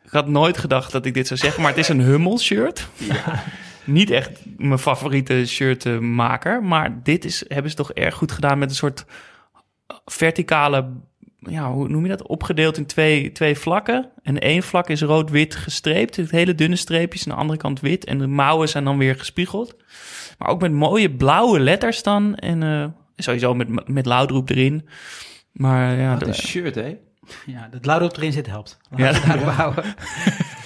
Ik 0.04 0.12
had 0.12 0.28
nooit 0.28 0.58
gedacht 0.58 0.92
dat 0.92 1.06
ik 1.06 1.14
dit 1.14 1.28
zou 1.28 1.40
zeggen, 1.40 1.62
maar 1.62 1.72
het 1.72 1.80
is 1.80 1.88
een 1.88 2.02
Hummel 2.02 2.40
shirt. 2.40 2.88
Niet 3.84 4.10
echt 4.10 4.42
mijn 4.58 4.80
favoriete 4.80 5.46
shirtmaker, 5.46 6.64
maar 6.64 7.00
dit 7.04 7.26
is, 7.26 7.44
hebben 7.48 7.72
ze 7.72 7.78
toch 7.78 7.94
erg 7.94 8.16
goed 8.16 8.32
gedaan 8.32 8.60
met 8.60 8.70
een 8.70 8.76
soort 8.76 9.06
verticale, 10.06 10.90
ja, 11.40 11.72
hoe 11.72 11.88
noem 11.90 12.04
je 12.04 12.10
dat? 12.10 12.28
Opgedeeld 12.28 12.78
in 12.78 12.86
twee, 12.86 13.32
twee 13.32 13.56
vlakken. 13.56 14.10
En 14.24 14.40
één 14.40 14.64
vlak 14.64 14.90
is 14.90 15.02
rood-wit 15.02 15.56
gestreept, 15.56 16.16
het 16.16 16.32
hele 16.32 16.56
dunne 16.56 16.76
streepjes, 16.76 17.24
en 17.26 17.32
de 17.32 17.38
andere 17.38 17.60
kant 17.60 17.80
wit. 17.80 18.06
En 18.06 18.18
de 18.18 18.28
mouwen 18.28 18.70
zijn 18.70 18.84
dan 18.84 18.98
weer 18.98 19.16
gespiegeld. 19.16 19.76
Maar 20.38 20.48
ook 20.50 20.62
met 20.62 20.72
mooie 20.72 21.12
blauwe 21.12 21.60
letters 21.60 22.04
dan. 22.04 22.36
En 22.36 22.64
eh, 22.64 22.86
sowieso 23.16 23.54
met, 23.54 23.88
met 23.90 24.06
Loudroep 24.06 24.50
erin. 24.50 24.88
Maar 25.52 25.96
ja, 25.98 26.10
Wat 26.12 26.20
de- 26.20 26.26
een 26.26 26.34
shirt, 26.34 26.76
hè? 26.76 26.98
Ja, 27.46 27.68
dat 27.72 27.86
Loudroep 27.86 28.18
erin 28.18 28.32
zit 28.32 28.48
helpt. 28.48 28.78
Ja. 28.96 29.04
Laten 29.04 29.22
we 29.22 29.28
het 29.28 29.40
daarop 29.40 29.56
houden. 29.64 29.84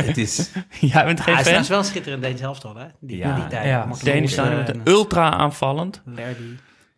Het 0.03 0.17
is... 0.17 0.51
jij 0.93 1.05
bent 1.05 1.21
geen 1.21 1.33
Hij 1.33 1.43
is 1.43 1.49
fan. 1.49 1.61
trouwens 1.63 1.69
wel 1.69 1.83
schitterend 1.83 2.23
Deens 2.23 2.41
helftal, 2.41 2.75
hè? 2.75 2.85
Die, 2.99 3.17
Ja. 3.17 3.35
die 3.35 3.47
tijd. 3.47 3.65
Ja. 3.65 3.85
Loes, 3.87 3.99
Dynamite, 3.99 4.71
eh, 4.71 4.93
ultra 4.93 5.31
aanvallend. 5.31 6.01
Lerdy. 6.05 6.43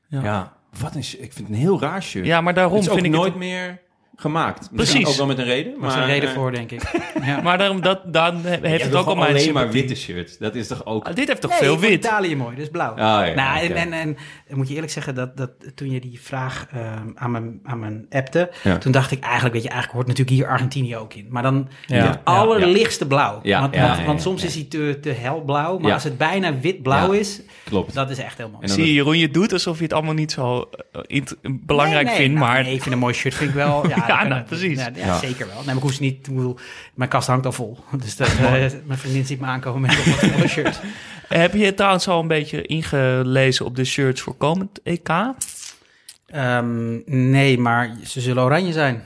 Ja. 0.08 0.54
Wat 0.80 0.96
een... 0.96 1.00
Ik 1.00 1.34
vind 1.34 1.38
het 1.38 1.50
een 1.50 1.56
heel 1.56 1.80
raar 1.80 2.04
shirt. 2.04 2.26
Ja, 2.26 2.42
maar 2.42 2.54
daarom 2.54 2.74
het 2.74 2.84
is 2.84 2.90
ook 2.90 2.96
vind 2.96 3.08
ik 3.08 3.14
nooit 3.14 3.30
het... 3.30 3.40
meer 3.40 3.80
gemaakt. 4.16 4.70
Misschien 4.72 5.02
Precies. 5.02 5.08
ook 5.08 5.18
wel 5.18 5.36
met 5.36 5.38
een 5.38 5.54
reden. 5.54 5.74
Er 5.74 5.80
Maar, 5.80 5.90
is 5.90 5.96
een 5.96 6.06
reden 6.06 6.30
eh, 6.30 6.36
voor, 6.36 6.52
denk 6.52 6.72
ik. 6.72 6.82
Ja. 7.26 7.42
Maar 7.46 7.58
daarom, 7.58 7.82
dat, 7.82 8.14
dan 8.14 8.42
heeft 8.46 8.84
het 8.84 8.96
ook 8.96 9.06
al 9.08 9.16
mijn 9.16 9.30
alleen 9.30 9.54
maar 9.54 9.72
witte 9.72 9.96
shirts. 9.96 10.38
Dat 10.38 10.56
is 10.56 10.68
toch 10.68 10.86
ook... 10.86 11.08
Ah, 11.08 11.16
dit 11.16 11.28
heeft 11.28 11.42
toch 11.42 11.52
Nee, 11.52 11.60
veel 11.60 11.80
wit? 11.80 11.92
Italië 11.92 12.36
mooi, 12.36 12.56
dus 12.56 12.70
blauw. 12.70 12.90
Ah, 12.92 13.28
ja, 13.28 13.34
nou, 13.34 13.74
en, 13.74 13.94
en, 13.94 14.18
moet 14.50 14.68
je 14.68 14.74
eerlijk 14.74 14.92
zeggen 14.92 15.16
dat, 15.16 15.38
dat 15.38 15.50
toen 15.76 15.92
je 15.92 16.00
die 16.00 16.20
vraag 16.22 16.68
ehm, 16.72 17.08
aan, 17.16 17.32
mijn, 17.32 17.60
aan 17.64 17.80
mijn 17.80 18.06
appte, 18.10 18.52
Ja. 18.64 18.78
toen 18.78 18.92
dacht 18.92 19.12
ik 19.12 19.24
eigenlijk, 19.24 19.54
weet 19.54 19.64
je, 19.64 19.70
eigenlijk 19.70 19.98
hoort 19.98 20.18
natuurlijk 20.18 20.38
hier 20.38 20.48
Argentinië 20.48 20.98
ook 20.98 21.14
in. 21.14 21.28
Maar 21.30 21.44
dan 21.44 21.68
Ja. 21.86 21.96
het 21.96 22.20
allerlichtste 22.24 23.08
blauw. 23.08 23.40
Ja, 23.44 23.62
want 23.62 23.76
ja, 23.76 23.82
want, 23.82 23.98
ja, 24.00 24.06
want 24.06 24.18
ja, 24.18 24.24
soms 24.24 24.42
ja. 24.42 24.48
is 24.48 24.54
hij 24.54 24.64
te, 24.64 24.98
te 25.02 25.10
helblauw, 25.10 25.78
maar 25.78 25.88
Ja. 25.88 25.94
als 25.94 26.04
het 26.04 26.18
bijna 26.18 26.60
wit-blauw 26.60 27.14
Ja. 27.14 27.20
is, 27.20 27.42
Klopt. 27.64 27.94
dat 27.94 28.10
is 28.10 28.18
echt 28.18 28.38
heel 28.38 28.50
mooi. 28.50 28.68
Zie 28.68 28.86
je, 28.86 28.94
Jeroen, 28.94 29.18
je 29.18 29.30
doet 29.32 29.54
alsof 29.54 29.78
je 29.78 29.84
het 29.84 29.94
allemaal 29.94 30.14
niet 30.14 30.32
zo 30.32 30.70
eh, 31.08 31.22
belangrijk 31.44 32.10
vindt, 32.10 32.36
nou, 32.36 32.46
maar... 32.46 32.64
nee, 32.64 32.74
ik 32.74 32.82
vind 32.82 32.94
een 32.94 33.00
mooi 33.00 33.14
shirt, 33.14 33.36
vind 33.36 33.50
ik 33.50 33.56
wel. 33.56 33.84
Ja, 34.08 34.24
nou, 34.28 34.44
precies. 34.44 34.80
Ja, 34.80 34.90
ja, 34.96 35.06
Ja. 35.06 35.18
zeker 35.20 35.48
wel. 35.48 35.56
Nee, 35.56 35.66
maar 35.66 35.76
ik 35.76 35.82
hoef 35.82 35.94
ze 35.94 36.02
niet, 36.02 36.22
bedoel, 36.22 36.58
mijn 36.94 37.10
kast 37.10 37.28
hangt 37.28 37.46
al 37.46 37.52
vol. 37.52 37.78
Dus 38.04 38.16
dat, 38.16 38.28
eh, 38.28 38.42
mijn 38.86 39.00
vriendin 39.00 39.26
ziet 39.26 39.40
me 39.40 39.46
aankomen 39.46 39.82
met 39.82 40.32
mooie 40.36 40.48
shirt. 40.48 40.80
Heb 41.28 41.54
je 41.54 41.74
trouwens 41.74 42.08
al 42.08 42.20
een 42.20 42.28
beetje 42.28 42.62
ingelezen 42.62 43.66
op 43.66 43.76
de 43.76 43.86
shirts 43.86 44.22
voor 44.22 44.36
komend 44.36 44.80
EK? 44.84 45.10
Ehm, 46.26 46.98
nee, 47.32 47.58
maar 47.58 47.96
ze 48.06 48.22
zullen 48.22 48.44
oranje 48.44 48.72
zijn. 48.74 49.04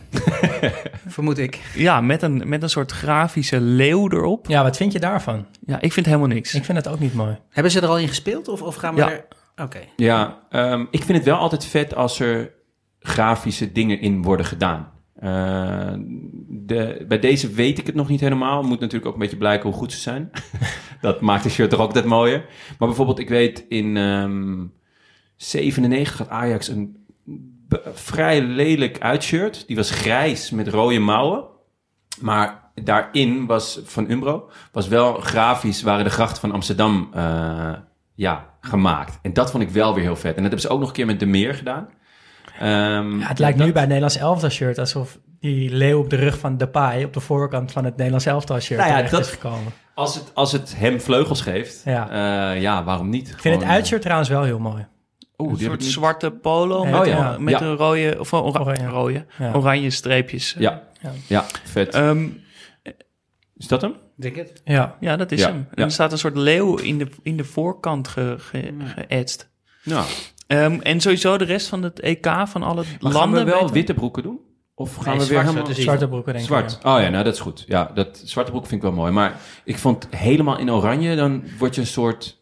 Vermoed 1.07 1.37
ik. 1.37 1.59
Ja, 1.75 2.01
met 2.01 2.21
een, 2.21 2.41
met 2.45 2.63
een 2.63 2.69
soort 2.69 2.91
grafische 2.91 3.59
leeuw 3.61 4.09
erop. 4.11 4.47
Ja, 4.47 4.63
wat 4.63 4.77
vind 4.77 4.91
je 4.93 4.99
daarvan? 4.99 5.45
Ja, 5.65 5.81
ik 5.81 5.93
vind 5.93 6.05
helemaal 6.05 6.27
niks. 6.27 6.53
Ik 6.53 6.65
vind 6.65 6.77
het 6.77 6.87
ook 6.87 6.99
niet 6.99 7.13
mooi. 7.13 7.37
Hebben 7.49 7.71
ze 7.71 7.81
er 7.81 7.87
al 7.87 7.97
in 7.97 8.07
gespeeld 8.07 8.47
of, 8.47 8.61
of 8.61 8.75
gaan 8.75 8.95
we 8.95 9.01
Ja. 9.01 9.09
er... 9.11 9.25
Oké. 9.63 9.79
Ja, 9.95 10.37
ehm, 10.49 10.85
ik 10.91 11.03
vind 11.03 11.17
het 11.17 11.27
wel 11.27 11.37
altijd 11.37 11.65
vet 11.65 11.95
als 11.95 12.19
er 12.19 12.51
grafische 12.99 13.71
dingen 13.71 13.99
in 13.99 14.21
worden 14.21 14.45
gedaan. 14.45 14.91
Eh, 15.15 15.93
de, 16.47 17.05
bij 17.07 17.19
deze 17.19 17.51
weet 17.51 17.77
ik 17.77 17.85
het 17.85 17.95
nog 17.95 18.09
niet 18.09 18.19
helemaal. 18.19 18.63
Moet 18.63 18.79
natuurlijk 18.79 19.05
ook 19.05 19.13
een 19.13 19.19
beetje 19.19 19.37
blijken 19.37 19.69
hoe 19.69 19.77
goed 19.77 19.91
ze 19.91 19.99
zijn. 19.99 20.31
dat 21.01 21.21
maakt 21.21 21.43
de 21.43 21.49
shirt 21.49 21.69
toch 21.69 21.79
ook 21.79 21.87
altijd 21.87 22.05
mooier. 22.05 22.45
Maar 22.77 22.87
bijvoorbeeld, 22.87 23.19
ik 23.19 23.29
weet 23.29 23.65
in 23.69 23.97
ehm 23.97 24.65
97 25.35 26.17
had 26.17 26.29
Ajax 26.29 26.67
een 26.67 27.05
vrij 27.93 28.41
lelijk 28.41 28.99
uitshirt. 28.99 29.67
Die 29.67 29.75
was 29.75 29.91
grijs 29.91 30.49
met 30.49 30.67
rode 30.67 30.99
mouwen. 30.99 31.43
Maar 32.21 32.71
daarin 32.83 33.45
was 33.45 33.81
van 33.83 34.09
Umbro 34.09 34.49
was 34.71 34.87
wel 34.87 35.13
grafisch 35.13 35.81
waren 35.81 36.03
de 36.03 36.09
grachten 36.09 36.39
van 36.39 36.51
Amsterdam 36.51 37.09
eh, 37.13 37.73
ja, 38.15 38.49
gemaakt. 38.61 39.19
En 39.21 39.33
dat 39.33 39.51
vond 39.51 39.63
ik 39.63 39.69
wel 39.69 39.93
weer 39.93 40.03
heel 40.03 40.15
vet. 40.15 40.35
En 40.35 40.41
dat 40.41 40.51
hebben 40.51 40.59
ze 40.59 40.69
ook 40.69 40.79
nog 40.79 40.87
een 40.87 40.93
keer 40.93 41.05
met 41.05 41.19
De 41.19 41.25
Meer 41.25 41.53
gedaan. 41.53 41.89
Ehm, 42.59 43.19
Ja, 43.19 43.27
het 43.27 43.39
lijkt 43.39 43.57
dat- 43.57 43.67
nu 43.67 43.71
bij 43.73 43.81
het 43.81 43.91
Nederlands 43.91 44.17
elftal 44.17 44.49
shirt 44.49 44.77
alsof 44.77 45.19
die 45.39 45.69
leeuw 45.73 45.99
op 45.99 46.09
de 46.09 46.15
rug 46.15 46.39
van 46.39 46.57
Depay 46.57 47.03
op 47.03 47.13
de 47.13 47.19
voorkant 47.19 47.71
van 47.71 47.85
het 47.85 47.95
Nederlands 47.95 48.25
elftal 48.25 48.59
shirt 48.59 48.79
Nou 48.79 48.89
ja, 48.91 48.95
terecht 48.95 49.13
dat- 49.13 49.25
is 49.25 49.29
gekomen. 49.31 49.71
Als 49.95 50.15
het, 50.15 50.31
als 50.33 50.51
het 50.51 50.73
hem 50.77 51.01
vleugels 51.01 51.41
geeft, 51.41 51.81
Ja. 51.85 52.07
ja, 52.11 52.51
ja 52.51 52.83
waarom 52.83 53.09
niet? 53.09 53.29
Ik 53.29 53.39
vind 53.39 53.55
het 53.61 53.69
uitshirt 53.69 54.01
trouwens 54.01 54.29
wel 54.29 54.43
heel 54.43 54.59
mooi. 54.59 54.87
Oeh, 55.37 55.51
een 55.51 55.57
soort 55.59 55.79
niet- 55.79 55.89
zwarte 55.91 56.31
polo 56.31 56.85
met, 56.85 56.95
oh 56.99 57.05
ja. 57.05 57.35
met 57.39 57.59
Ja. 57.59 57.65
een 57.65 57.75
rode, 57.75 58.15
of 58.19 58.31
een 58.31 58.39
ora- 58.39 58.59
Oranje. 58.59 58.87
rode, 58.87 59.25
Ja. 59.37 59.53
oranje 59.53 59.89
streepjes. 59.89 60.55
Ja, 60.57 60.81
Ja. 61.01 61.11
ja, 61.27 61.45
vet. 61.63 61.93
Ehm, 61.93 62.27
is 63.57 63.67
dat 63.67 63.81
hem? 63.81 63.93
Denk 64.15 64.35
het? 64.35 64.61
Ja, 64.63 64.95
ja, 64.99 65.15
dat 65.15 65.31
is 65.31 65.39
Ja, 65.39 65.47
hem. 65.47 65.55
En 65.55 65.67
ja. 65.75 65.83
er 65.83 65.91
staat 65.91 66.11
een 66.11 66.17
soort 66.17 66.37
leeuw 66.37 66.75
in 66.77 66.97
de, 66.97 67.07
in 67.23 67.37
de 67.37 67.43
voorkant 67.43 68.07
ge, 68.07 68.35
ge, 68.37 68.73
geëtst. 68.95 69.49
Ja. 69.83 70.03
Ehm, 70.49 70.79
en 70.81 71.01
sowieso 71.01 71.37
de 71.37 71.43
rest 71.45 71.67
van 71.67 71.83
het 71.83 71.99
EK 71.99 72.27
van 72.45 72.63
alle 72.63 72.75
Maar 72.75 73.11
landen. 73.11 73.21
gaan 73.21 73.31
we 73.31 73.43
wel 73.43 73.59
weten- 73.59 73.73
witte 73.73 73.93
broeken 73.93 74.23
doen? 74.23 74.39
Of 74.75 74.95
gaan 74.95 75.03
Nee, 75.03 75.13
we 75.13 75.17
weer 75.19 75.27
zwart 75.41 75.47
helemaal... 75.47 75.73
zwarte 75.73 76.07
broeken 76.07 76.33
denk 76.33 76.45
Zwart. 76.45 76.71
ik. 76.71 76.85
Oh 76.85 77.01
ja, 77.01 77.09
nou 77.09 77.23
dat 77.23 77.33
is 77.33 77.39
goed. 77.39 77.63
Ja, 77.67 77.91
dat 77.93 78.21
zwarte 78.25 78.51
broek 78.51 78.65
vind 78.65 78.75
ik 78.83 78.87
wel 78.87 78.97
mooi. 78.97 79.11
Maar 79.11 79.33
ik 79.63 79.77
vond 79.77 80.07
helemaal 80.15 80.57
in 80.59 80.71
oranje, 80.71 81.15
dan 81.15 81.43
word 81.57 81.75
je 81.75 81.81
een 81.81 81.87
soort, 81.87 82.37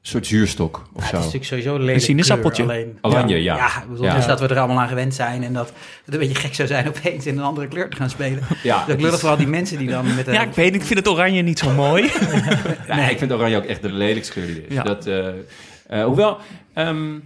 soort 0.00 0.26
zuurstok 0.26 0.76
of 0.76 0.82
Ja, 0.94 1.00
het 1.00 1.08
zo. 1.10 1.16
is 1.16 1.22
natuurlijk 1.22 1.44
sowieso 1.44 1.70
een 1.74 1.80
lelijke 1.80 2.00
Een 2.00 2.06
sinaasappeltje. 2.06 2.62
Alleen, 2.62 2.98
Oranje, 3.02 3.42
ja. 3.42 3.56
ja, 3.56 3.82
ik 3.82 3.88
bedoel, 3.88 4.04
Ja. 4.04 4.14
dus 4.14 4.26
dat 4.26 4.40
we 4.40 4.48
er 4.48 4.58
allemaal 4.58 4.78
aan 4.80 4.88
gewend 4.88 5.14
zijn 5.14 5.42
en 5.44 5.52
dat 5.52 5.72
het 6.04 6.14
een 6.14 6.20
beetje 6.20 6.34
gek 6.34 6.54
zou 6.54 6.68
zijn 6.68 6.88
opeens 6.88 7.26
in 7.26 7.38
een 7.38 7.44
andere 7.44 7.68
kleur 7.68 7.88
te 7.90 7.96
gaan 7.96 8.10
spelen. 8.10 8.42
Ja, 8.62 8.84
Dat 8.86 9.00
lullig 9.00 9.18
vooral 9.20 9.36
die 9.38 9.46
mensen 9.46 9.78
die 9.78 9.88
dan 9.88 10.14
met 10.14 10.26
een... 10.26 10.32
Ja, 10.32 10.42
ik 10.42 10.54
weet 10.54 10.72
niet, 10.72 10.80
ik 10.80 10.86
vind 10.86 10.98
het 10.98 11.08
oranje 11.08 11.42
niet 11.42 11.58
zo 11.58 11.70
mooi. 11.70 12.02
Nee, 12.88 13.10
ik 13.10 13.18
vind 13.18 13.32
oranje 13.32 13.56
ook 13.56 13.64
echt 13.64 13.82
de 13.82 13.92
lelijkste 13.92 14.32
kleur 14.32 14.46
die 14.46 14.56
er 14.56 14.66
is. 14.68 14.74
Ja. 14.74 14.82
Dat, 14.82 15.06
eh, 15.06 15.26
eh, 15.86 16.04
hoewel, 16.04 16.36
ehm, 16.72 17.18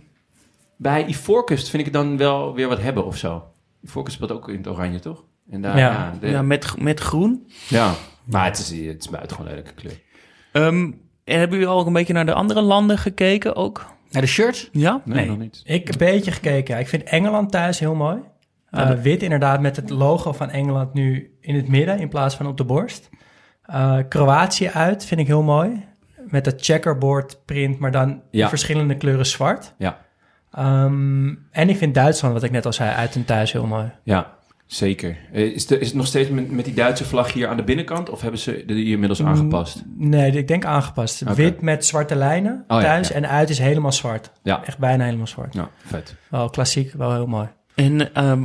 bij 0.77 1.07
Ivoorkust 1.07 1.68
vind 1.71 1.87
ik 1.87 1.92
het 1.94 2.03
dan 2.03 2.16
wel 2.16 2.55
weer 2.55 2.68
wat 2.68 2.81
hebben 2.81 3.05
of 3.07 3.16
zo. 3.16 3.44
Ivoorkust 3.83 4.16
speelt 4.16 4.33
ook 4.33 4.49
in 4.49 4.57
het 4.57 4.68
oranje, 4.68 4.99
toch? 4.99 5.25
En 5.51 5.61
daar, 5.62 5.79
Ja. 5.79 5.90
ja, 5.90 6.14
de- 6.21 6.29
ja, 6.29 6.42
met, 6.42 6.75
met 6.81 7.01
groen. 7.01 7.47
ja. 7.68 7.92
maar 8.25 8.44
het 8.44 8.59
is, 8.59 8.71
het 8.71 9.01
is 9.05 9.09
buitengewoon 9.11 9.51
lelijke 9.51 9.73
kleur. 9.75 10.01
Ehm, 10.53 10.90
en 11.25 11.38
hebben 11.38 11.59
jullie 11.59 11.73
al 11.73 11.81
ook 11.81 11.87
een 11.87 11.92
beetje 11.92 12.12
naar 12.12 12.27
de 12.27 12.35
andere 12.35 12.61
landen 12.61 12.99
gekeken 12.99 13.57
ook? 13.57 13.87
Naar 14.11 14.23
de 14.23 14.29
shirts? 14.29 14.68
Ja? 14.73 15.01
Nee, 15.05 15.16
Nee. 15.16 15.27
nog 15.29 15.38
niet. 15.38 15.61
Ik 15.64 15.88
een 15.88 15.99
beetje 15.99 16.31
gekeken. 16.31 16.79
Ik 16.79 16.88
vind 16.88 17.03
Engeland 17.03 17.51
thuis 17.51 17.79
heel 17.79 17.94
mooi. 17.94 18.18
Uh, 18.71 18.90
Wit 18.90 19.23
inderdaad 19.23 19.61
met 19.61 19.77
het 19.77 19.90
logo 19.90 20.33
van 20.33 20.51
Engeland 20.51 20.94
nu 20.94 21.37
in 21.40 21.55
het 21.55 21.68
midden 21.68 21.99
in 21.99 22.09
plaats 22.09 22.35
van 22.35 22.47
op 22.47 22.57
de 22.57 22.64
borst. 22.64 23.09
Uh, 23.71 23.99
Kroatië 24.09 24.68
uit 24.68 25.05
vind 25.05 25.21
ik 25.21 25.27
heel 25.27 25.42
mooi. 25.42 25.85
Met 26.31 26.45
dat 26.45 26.55
checkerboard 26.57 27.38
print, 27.45 27.79
maar 27.79 27.91
dan 27.91 28.23
in 28.31 28.49
verschillende 28.49 28.97
kleuren 28.97 29.27
zwart. 29.27 29.75
Ja. 29.79 30.07
Um, 30.59 31.47
en 31.51 31.69
ik 31.69 31.77
vind 31.77 31.95
Duitsland, 31.95 32.35
wat 32.35 32.43
ik 32.43 32.51
net 32.51 32.67
al 32.67 32.73
zei, 32.73 32.91
uit 32.91 33.14
en 33.14 33.25
thuis 33.25 33.53
heel 33.53 33.67
mooi. 33.67 33.93
Ja, 34.03 34.37
zeker. 34.67 35.17
Eh, 35.33 35.43
Is, 35.43 35.67
de, 35.67 35.79
is 35.79 35.87
het 35.87 35.97
nog 35.97 36.07
steeds 36.07 36.31
met, 36.31 36.51
met 36.51 36.64
die 36.64 36.75
Duitse 36.75 37.05
vlag 37.05 37.33
hier 37.33 37.49
aan 37.49 37.57
de 37.57 37.64
binnenkant? 37.64 38.11
Of 38.11 38.21
hebben 38.21 38.41
ze 38.41 38.62
die 38.67 38.87
inmiddels 38.87 39.23
aangepast? 39.23 39.83
Nee, 39.97 40.33
ik 40.33 40.49
denk 40.49 40.64
aangepast. 40.64 41.23
Wit 41.35 41.61
met 41.61 41.85
zwarte 41.85 42.17
lijnen 42.17 42.64
Oh 42.69 42.81
thuis 42.81 43.09
ja. 43.09 43.14
en 43.14 43.29
uit 43.29 43.51
is 43.51 43.59
helemaal 43.59 43.93
zwart. 43.93 44.31
Ja. 44.43 44.64
Echt 44.64 44.79
bijna 44.79 45.05
helemaal 45.05 45.27
zwart. 45.27 45.55
Ja, 45.55 45.71
vet. 45.85 46.14
Wel 46.29 46.51
klassiek, 46.51 46.93
wel 46.93 47.12
heel 47.12 47.27
mooi. 47.27 47.49
En 47.75 48.14
ehm, 48.14 48.45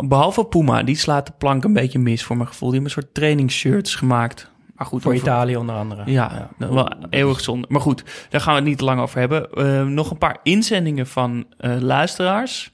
behalve 0.00 0.44
Puma, 0.44 0.82
die 0.82 0.96
slaat 0.96 1.26
de 1.26 1.32
plank 1.38 1.64
een 1.64 1.72
beetje 1.72 1.98
mis 1.98 2.24
voor 2.24 2.36
mijn 2.36 2.48
gevoel. 2.48 2.70
Die 2.70 2.78
hebben 2.80 2.96
een 2.96 3.02
soort 3.02 3.14
trainingsshirts 3.14 3.94
gemaakt. 3.94 4.52
Maar 4.74 4.86
goed, 4.86 5.02
Voor 5.02 5.12
over- 5.12 5.24
Italië 5.24 5.56
onder 5.56 5.74
andere. 5.74 6.02
Ja, 6.10 6.50
dat 6.58 6.70
wel 6.70 6.92
eeuwig 7.10 7.40
zonde. 7.40 7.66
Maar 7.70 7.80
goed, 7.80 8.04
daar 8.30 8.40
gaan 8.40 8.52
we 8.54 8.60
het 8.60 8.68
niet 8.68 8.78
te 8.78 8.84
lang 8.84 9.00
over 9.00 9.18
hebben. 9.18 9.50
Eh, 9.50 9.84
nog 9.84 10.10
een 10.10 10.18
paar 10.18 10.38
inzendingen 10.42 11.06
van 11.06 11.46
eh, 11.58 11.76
luisteraars. 11.80 12.72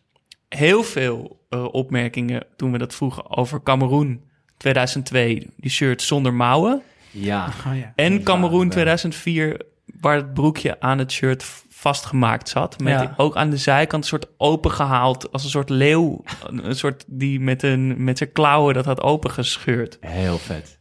Heel 0.49 0.83
veel 0.83 1.45
eh, 1.49 1.65
opmerkingen 1.65 2.47
toen 2.57 2.73
we 2.73 2.79
dat 2.79 2.95
vroegen 2.95 3.37
over 3.37 3.63
Cameroen 3.63 4.23
2002. 4.57 5.47
Die 5.57 5.71
shirt 5.71 6.03
zonder 6.03 6.35
mouwen. 6.35 6.83
Ja. 7.11 7.49
Oh 7.67 7.77
ja. 7.79 7.93
En 7.97 8.23
Cameroen 8.23 8.65
ja. 8.65 8.71
2004, 8.71 9.61
waar 10.01 10.17
het 10.17 10.35
broekje 10.35 10.81
aan 10.81 10.99
het 10.99 11.13
shirt 11.13 11.45
vastgemaakt 11.69 12.49
zat. 12.49 12.79
Met 12.81 12.93
Ja. 13.01 13.15
ook 13.17 13.37
aan 13.37 13.51
de 13.51 13.57
zijkant 13.57 14.03
een 14.03 14.09
soort 14.09 14.27
opengehaald, 14.37 15.33
als 15.33 15.45
een 15.45 15.51
soort 15.51 15.69
leeuw. 15.69 16.23
Een 16.47 16.67
een 16.69 16.75
soort 16.77 17.05
die 17.07 17.41
met, 17.41 17.63
een, 17.63 18.05
met 18.05 18.19
zijn 18.19 18.33
klauwen 18.33 18.75
dat 18.75 18.85
had 18.85 19.01
opengescheurd. 19.01 19.99
Heel 20.01 20.39
vet. 20.39 20.79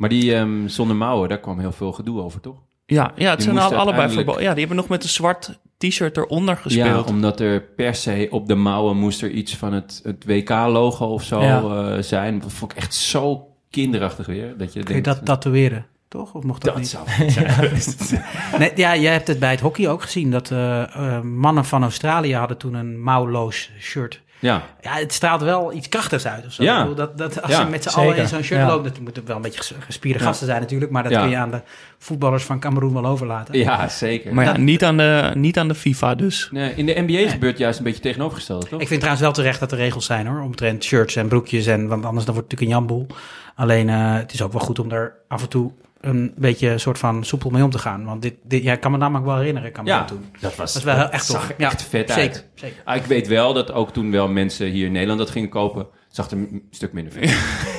Maar 0.00 0.08
die 0.08 0.34
ehm, 0.34 0.66
zonder 0.68 0.96
mouwen, 0.96 1.28
daar 1.28 1.40
kwam 1.40 1.58
heel 1.58 1.72
veel 1.72 1.92
gedoe 1.92 2.20
over, 2.22 2.40
toch? 2.40 2.56
Ja, 2.86 3.12
ja 3.16 3.28
het 3.30 3.38
Die 3.38 3.46
zijn 3.46 3.56
al, 3.58 3.62
allebei 3.62 3.78
uiteindelijk- 3.86 4.14
verboden. 4.14 4.42
Ja, 4.42 4.50
die 4.50 4.58
hebben 4.58 4.76
nog 4.76 4.88
met 4.88 5.02
een 5.02 5.08
zwart 5.08 5.58
t-shirt 5.78 6.16
eronder 6.16 6.54
Ja, 6.54 6.60
gespeeld. 6.60 7.08
omdat 7.08 7.40
er 7.40 7.60
per 7.62 7.94
se 7.94 8.26
op 8.30 8.46
de 8.48 8.54
mouwen 8.54 8.96
moest 8.96 9.22
er 9.22 9.30
iets 9.30 9.56
van 9.56 9.72
het, 9.72 10.00
het 10.04 10.24
WK-logo 10.24 11.06
of 11.06 11.22
zo 11.22 11.42
Ja. 11.42 11.62
eh, 11.62 12.02
zijn. 12.02 12.38
Dat 12.38 12.52
vond 12.52 12.72
ik 12.72 12.78
echt 12.78 12.94
zo 12.94 13.48
kinderachtig 13.70 14.26
weer. 14.26 14.56
Dat 14.56 14.72
je 14.72 14.82
Kun 14.82 14.94
je 14.94 15.02
denkt, 15.02 15.04
dat 15.18 15.24
tatoeëren? 15.26 15.86
Toch? 16.10 16.32
Of 16.34 16.42
mocht 16.42 16.62
dat, 16.64 16.72
Dat 16.72 16.80
niet? 16.82 16.88
zou 16.88 17.30
zijn. 17.30 18.24
Nee, 18.58 18.72
ja, 18.74 18.96
jij 18.96 19.12
hebt 19.12 19.28
het 19.28 19.38
bij 19.38 19.50
het 19.50 19.60
hockey 19.60 19.88
ook 19.88 20.02
gezien. 20.02 20.30
Dat 20.30 20.50
eh, 20.50 20.82
eh, 20.82 21.20
mannen 21.22 21.64
van 21.64 21.82
Australië 21.82 22.34
hadden 22.34 22.56
toen 22.56 22.74
een 22.74 23.02
mouwloos 23.02 23.70
shirt. 23.80 24.20
ja. 24.38 24.62
Ja, 24.80 24.92
het 24.92 25.12
straalt 25.12 25.40
wel 25.42 25.72
iets 25.72 25.88
krachtigs 25.88 26.26
uit 26.26 26.46
of 26.46 26.52
zo. 26.52 26.62
Ja. 26.62 26.74
Ik 26.82 26.88
bedoel, 26.88 26.94
dat, 27.06 27.18
dat, 27.18 27.42
als 27.42 27.52
Ja, 27.52 27.60
je 27.60 27.66
met 27.66 27.82
z'n 27.82 27.98
allen 27.98 28.16
in 28.16 28.28
zo'n 28.28 28.42
shirt 28.42 28.60
Ja. 28.60 28.66
loopt, 28.66 28.84
dat 28.84 29.00
moeten 29.00 29.26
wel 29.26 29.36
een 29.36 29.42
beetje 29.42 29.58
ges- 29.60 29.74
gespierde 29.78 30.18
Ja. 30.18 30.24
gasten 30.24 30.46
zijn 30.46 30.60
natuurlijk. 30.60 30.90
Maar 30.90 31.02
dat 31.02 31.12
Ja. 31.12 31.20
kun 31.20 31.30
je 31.30 31.36
aan 31.36 31.50
de 31.50 31.60
voetballers 31.98 32.44
van 32.44 32.60
Cameroen 32.60 32.92
wel 32.94 33.06
overlaten. 33.06 33.58
ja, 33.58 33.88
zeker. 33.88 34.34
Maar 34.34 34.44
ja, 34.44 34.52
Dat- 34.52 34.60
niet 34.60 34.84
aan, 34.84 34.96
de, 34.96 35.30
niet 35.34 35.58
aan 35.58 35.68
de 35.68 35.74
FIFA 35.74 36.14
dus. 36.14 36.48
Nee, 36.52 36.74
in 36.74 36.86
de 36.86 37.04
NBA 37.06 37.30
gebeurt 37.30 37.58
juist 37.58 37.78
een 37.78 37.84
beetje 37.84 38.00
tegenovergesteld, 38.02 38.68
toch? 38.68 38.80
Ik 38.80 38.86
vind 38.86 39.00
trouwens 39.00 39.24
wel 39.24 39.32
terecht 39.34 39.60
dat 39.60 39.72
er 39.72 39.78
regels 39.78 40.04
zijn 40.06 40.26
hoor. 40.26 40.40
Omtrent 40.40 40.84
shirts 40.84 41.16
en 41.16 41.28
broekjes. 41.28 41.66
En, 41.66 41.88
want 41.88 42.04
anders 42.04 42.24
dan 42.24 42.34
wordt 42.34 42.50
het 42.50 42.60
natuurlijk 42.60 42.88
een 42.88 42.96
jamboel. 42.96 43.06
Alleen 43.54 43.88
eh, 43.88 44.14
het 44.14 44.32
is 44.32 44.42
ook 44.42 44.52
wel 44.52 44.60
goed 44.60 44.78
om 44.78 44.88
daar 44.88 45.12
af 45.28 45.42
en 45.42 45.48
toe 45.48 45.72
een 46.00 46.32
beetje 46.36 46.68
een 46.68 46.80
soort 46.80 46.98
van 46.98 47.24
soepel 47.24 47.50
mee 47.50 47.64
om 47.64 47.70
te 47.70 47.78
gaan. 47.78 48.04
Want 48.04 48.22
dit, 48.22 48.34
dit 48.42 48.62
jij 48.62 48.78
kan 48.78 48.90
me 48.90 48.96
namelijk 48.96 49.26
wel 49.26 49.36
herinneren. 49.36 49.72
Kan 49.72 49.84
me 49.84 49.90
ja, 49.90 49.98
dat 49.98 50.08
doen. 50.08 50.24
dat 50.40 50.56
was, 50.56 50.72
Dat 50.72 50.82
is 50.82 50.88
wel 50.94 51.10
echt 51.10 51.26
zag 51.26 51.52
Ja, 51.58 51.70
echt 51.70 51.82
vet 51.82 52.10
zeker, 52.10 52.22
uit. 52.22 52.46
Zeker. 52.54 52.82
Ah, 52.84 52.96
ik 52.96 53.04
weet 53.04 53.28
wel 53.28 53.52
dat 53.52 53.72
ook 53.72 53.92
toen 53.92 54.10
wel 54.10 54.28
mensen 54.28 54.66
hier 54.66 54.86
in 54.86 54.92
Nederland 54.92 55.18
dat 55.18 55.30
gingen 55.30 55.48
kopen, 55.48 55.86
zag 56.10 56.30
er 56.30 56.36
een 56.36 56.62
stuk 56.70 56.92
minder 56.92 57.12
uit. 57.20 57.30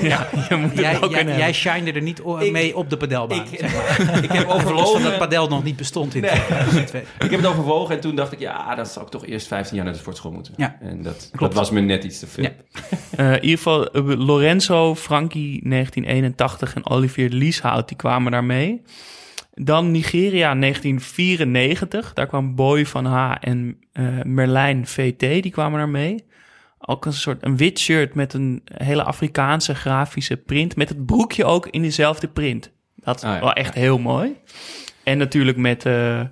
Ja, 0.01 0.27
je 0.49 0.55
moet 0.55 0.69
het 0.69 0.79
Jij, 0.79 1.01
ook 1.01 1.11
jij, 1.11 1.53
shinede 1.53 1.91
er 1.91 2.01
niet 2.01 2.21
Ik- 2.39 2.51
mee 2.51 2.75
op 2.77 2.89
de 2.89 2.97
padelbaan. 2.97 3.39
ik- 3.51 3.59
zeg 3.59 3.73
maar. 3.73 4.23
ik 4.23 4.31
heb 4.31 4.47
overwogen. 4.49 5.03
dat 5.03 5.17
padel 5.17 5.47
nog 5.47 5.63
niet 5.63 5.75
bestond 5.75 6.15
in 6.15 6.21
Nee. 6.21 6.29
2002. 6.31 7.01
Ik 7.19 7.29
heb 7.31 7.39
het 7.39 7.45
overwogen 7.45 7.95
en 7.95 8.01
toen 8.01 8.15
dacht 8.15 8.31
ik, 8.31 8.39
ja, 8.39 8.75
dan 8.75 8.85
zou 8.85 9.05
ik 9.05 9.11
toch 9.11 9.25
eerst 9.25 9.47
15 9.47 9.75
jaar 9.75 9.85
naar 9.85 9.93
de 9.93 9.99
sportschool 9.99 10.31
moeten. 10.31 10.53
Ja. 10.57 10.77
En 10.81 11.01
dat, 11.01 11.19
dat 11.19 11.29
Klopt. 11.35 11.53
was 11.53 11.71
me 11.71 11.79
net 11.79 12.03
iets 12.03 12.19
te 12.19 12.27
veel. 12.27 12.43
Ja. 12.43 12.51
Eh, 13.15 13.27
in 13.27 13.33
ieder 13.41 13.57
geval 13.57 13.91
eh, 13.91 14.03
Lorenzo, 14.25 14.95
Frankie 14.95 15.69
1981 15.69 16.73
en 16.75 16.87
Olivier 16.89 17.29
Lieshout, 17.29 17.87
die 17.87 17.97
kwamen 17.97 18.31
daar 18.31 18.43
mee. 18.43 18.81
Dan 19.53 19.91
Nigeria 19.91 20.55
1994, 20.55 22.13
daar 22.13 22.27
kwam 22.27 22.55
Boy 22.55 22.85
van 22.85 23.05
H 23.05 23.35
en 23.39 23.77
eh, 23.93 24.03
Merlijn 24.23 24.87
VT, 24.87 25.19
die 25.19 25.51
kwamen 25.51 25.79
daar 25.79 25.89
mee. 25.89 26.23
Ook 26.85 27.05
een 27.05 27.13
soort 27.13 27.45
een 27.45 27.57
wit 27.57 27.79
shirt 27.79 28.13
met 28.15 28.33
een 28.33 28.61
hele 28.73 29.03
Afrikaanse 29.03 29.75
grafische 29.75 30.37
print, 30.37 30.75
met 30.75 30.89
het 30.89 31.05
broekje 31.05 31.45
ook 31.45 31.67
in 31.67 31.81
dezelfde 31.81 32.27
print. 32.27 32.71
Dat 32.95 33.15
is 33.15 33.23
Ah, 33.23 33.33
ja. 33.33 33.39
wel 33.39 33.53
echt 33.53 33.73
heel 33.73 33.97
mooi. 33.99 34.35
En 35.03 35.17
natuurlijk 35.17 35.57
met 35.57 35.85
eh 35.85 36.19
eh 36.19 36.27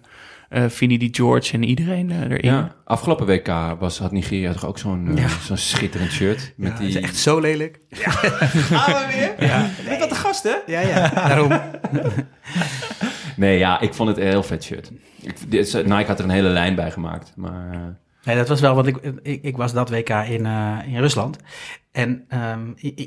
Vinnie 0.67 0.99
die 0.99 1.09
George 1.15 1.53
en 1.53 1.63
iedereen 1.63 2.11
eh, 2.11 2.19
erin. 2.21 2.39
Ja. 2.51 2.75
Afgelopen 2.85 3.25
WK 3.25 3.47
was, 3.79 3.99
had 3.99 4.11
Nigeria 4.11 4.51
toch 4.53 4.65
ook 4.65 4.77
zo'n 4.77 5.19
zo'n 5.41 5.57
schitterend 5.57 6.11
shirt. 6.11 6.53
Met 6.57 6.69
Dat 6.71 6.79
die... 6.79 6.87
is 6.87 6.95
echt 6.95 7.15
zo 7.15 7.39
lelijk. 7.39 7.79
Gaan 7.89 8.93
we 9.07 9.13
weer? 9.37 9.47
Ja. 9.49 9.69
Bent 9.85 9.99
dat 9.99 10.09
de 10.09 10.15
gast, 10.15 10.43
hè? 10.43 10.55
Ja, 10.65 10.79
ja. 10.79 11.09
Daarom. 11.09 11.51
Nee, 13.35 13.57
ja, 13.57 13.79
ik 13.79 13.93
vond 13.93 14.09
het 14.09 14.17
een 14.17 14.27
heel 14.27 14.43
vet 14.43 14.63
shirt. 14.63 14.91
Ik, 15.21 15.51
dit- 15.51 15.73
Nike 15.85 16.05
had 16.05 16.17
er 16.19 16.25
een 16.25 16.31
hele 16.31 16.49
lijn 16.49 16.75
bij 16.75 16.91
gemaakt. 16.91 17.33
Maar 17.35 17.71
eh, 17.71 17.79
Nee, 18.23 18.35
dat 18.35 18.47
was 18.47 18.61
wel, 18.61 18.75
want 18.75 18.87
ik, 18.87 18.97
ik, 19.21 19.43
ik 19.43 19.57
was 19.57 19.73
dat 19.73 19.89
WK 19.89 20.09
in, 20.09 20.45
eh, 20.45 20.77
in 20.87 20.99
Rusland. 20.99 21.37
En 21.91 22.25
ehm, 22.27 22.59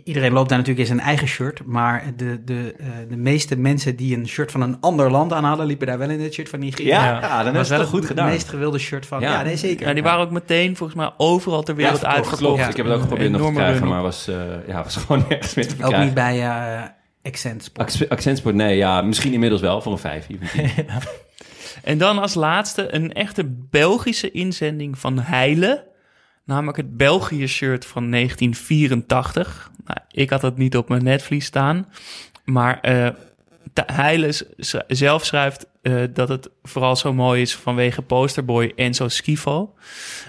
iedereen 0.04 0.32
loopt 0.32 0.48
daar 0.48 0.58
natuurlijk 0.58 0.88
in 0.88 0.94
zijn 0.94 1.06
eigen 1.08 1.26
shirt. 1.28 1.64
Maar 1.66 2.04
de, 2.16 2.44
de, 2.44 2.74
eh, 2.78 2.86
de 3.08 3.16
meeste 3.16 3.56
mensen 3.56 3.96
die 3.96 4.16
een 4.16 4.28
shirt 4.28 4.50
van 4.50 4.60
een 4.60 4.76
ander 4.80 5.10
land 5.10 5.32
aan 5.32 5.44
hadden, 5.44 5.66
liepen 5.66 5.86
daar 5.86 5.98
wel 5.98 6.10
in 6.10 6.20
het 6.20 6.32
shirt 6.34 6.48
van 6.48 6.58
Nigeria. 6.58 7.04
ja, 7.04 7.20
ja, 7.20 7.42
dan 7.42 7.44
dat 7.44 7.52
is 7.52 7.58
was 7.58 7.68
het 7.68 7.78
wel 7.78 7.86
goed 7.86 8.06
gedaan. 8.06 8.24
Het 8.24 8.34
meest 8.34 8.48
gewilde 8.48 8.78
shirt 8.78 9.06
van. 9.06 9.20
Ja. 9.20 9.32
Ja, 9.32 9.42
nee, 9.42 9.56
zeker. 9.56 9.86
Ja, 9.86 9.94
die 9.94 10.02
waren 10.02 10.20
ook 10.20 10.30
meteen 10.30 10.76
volgens 10.76 10.98
mij 10.98 11.10
overal 11.16 11.62
ter 11.62 11.74
wereld 11.74 12.00
Ja, 12.00 12.06
uitverkocht. 12.14 12.68
Ik 12.68 12.76
heb 12.76 12.86
het 12.86 12.94
ook 12.94 13.00
geprobeerd 13.00 13.30
nog 13.30 13.46
te 13.46 13.52
krijgen, 13.52 13.88
maar 13.88 14.02
was, 14.02 14.28
eh, 14.28 14.36
ja, 14.66 14.82
was 14.82 14.96
gewoon 15.06 15.24
nergens 15.28 15.54
meer 15.54 15.66
te 15.66 15.70
Ook 15.72 15.76
verkrijgen. 15.78 16.04
niet 16.06 16.14
bij 16.14 16.40
eh 16.42 16.82
Accent 17.22 17.64
Sport. 17.64 17.94
Acc- 18.00 18.10
Accentsport, 18.12 18.54
nee, 18.54 18.76
ja, 18.76 19.02
misschien 19.02 19.32
inmiddels 19.32 19.60
wel, 19.60 19.80
voor 19.82 19.92
een 19.92 19.98
vijf. 19.98 20.26
En 21.82 21.98
dan 21.98 22.18
als 22.18 22.34
laatste 22.34 22.94
een 22.94 23.12
echte 23.12 23.44
Belgische 23.70 24.30
inzending 24.30 24.98
van 24.98 25.18
Heile. 25.18 25.90
Namelijk 26.44 26.76
het 26.76 26.96
België-shirt 26.96 27.84
van 27.86 28.10
1984. 28.10 29.70
Nou, 29.86 29.98
ik 30.10 30.30
had 30.30 30.42
het 30.42 30.56
niet 30.56 30.76
op 30.76 30.88
mijn 30.88 31.04
netvlies 31.04 31.44
staan. 31.44 31.88
Maar 32.44 32.80
eh 32.80 33.08
Ta- 33.72 33.84
Heile 33.92 34.32
zelf 34.86 35.24
schrijft 35.24 35.66
eh, 35.82 35.94
dat 36.14 36.28
het 36.28 36.50
vooral 36.62 36.96
zo 36.96 37.12
mooi 37.12 37.42
is 37.42 37.54
vanwege 37.54 38.02
posterboy 38.02 38.72
Enzo 38.76 39.08
Schifo. 39.08 39.74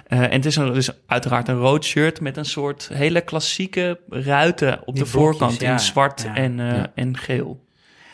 Eh, 0.08 0.20
en 0.22 0.32
het 0.32 0.46
is 0.46 0.56
een, 0.56 0.74
dus 0.74 0.90
uiteraard 1.08 1.48
een 1.48 1.58
rood 1.58 1.86
shirt 1.86 2.22
met 2.22 2.38
een 2.38 2.46
soort 2.46 2.90
hele 2.94 3.22
klassieke 3.22 4.00
ruiten 4.10 4.80
op 4.86 4.96
Die 4.96 5.04
de 5.04 5.10
blokjes, 5.10 5.12
voorkant 5.12 5.62
ja. 5.62 5.72
in 5.72 5.80
zwart 5.80 6.22
Ja. 6.22 6.36
en, 6.36 6.60
eh, 6.60 6.68
Ja. 6.78 6.92
en 6.96 7.18
geel. 7.18 7.66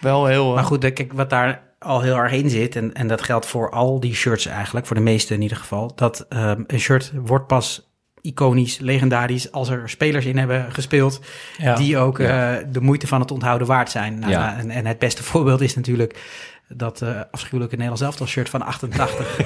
Wel 0.02 0.25
heel... 0.25 0.47
eh, 0.49 0.56
Maar 0.56 0.63
goed, 0.63 0.84
eh, 0.84 0.93
kijk, 0.93 1.13
wat 1.13 1.30
daar 1.30 1.62
al 1.79 2.01
heel 2.01 2.15
erg 2.15 2.31
in 2.31 2.49
zit, 2.49 2.75
en, 2.75 2.93
en 2.93 3.07
dat 3.07 3.21
geldt 3.21 3.45
voor 3.45 3.69
al 3.71 3.99
die 3.99 4.15
shirts 4.15 4.45
eigenlijk, 4.45 4.85
voor 4.85 4.95
de 4.95 5.01
meeste 5.01 5.33
in 5.33 5.41
ieder 5.41 5.57
geval, 5.57 5.91
dat 5.95 6.25
ehm, 6.29 6.63
een 6.67 6.79
shirt 6.79 7.11
wordt 7.15 7.47
pas 7.47 7.87
iconisch, 8.21 8.77
legendarisch, 8.79 9.51
als 9.51 9.69
er 9.69 9.89
spelers 9.89 10.25
in 10.25 10.37
hebben 10.37 10.71
gespeeld 10.71 11.19
Ja. 11.57 11.75
die 11.75 11.97
ook 11.97 12.19
eh, 12.19 12.55
de 12.71 12.81
moeite 12.81 13.07
van 13.07 13.19
het 13.19 13.31
onthouden 13.31 13.67
waard 13.67 13.89
zijn. 13.91 14.19
Nou, 14.19 14.31
Ja. 14.31 14.45
nou, 14.45 14.59
en, 14.59 14.69
en 14.71 14.85
het 14.85 14.99
beste 14.99 15.23
voorbeeld 15.29 15.61
is 15.61 15.75
natuurlijk 15.75 16.19
dat 16.67 17.01
eh 17.01 17.19
afschuwelijke 17.31 17.75
Nederlands 17.75 18.03
elftal 18.03 18.25
shirt 18.27 18.49
van 18.49 18.61
88. 18.61 19.37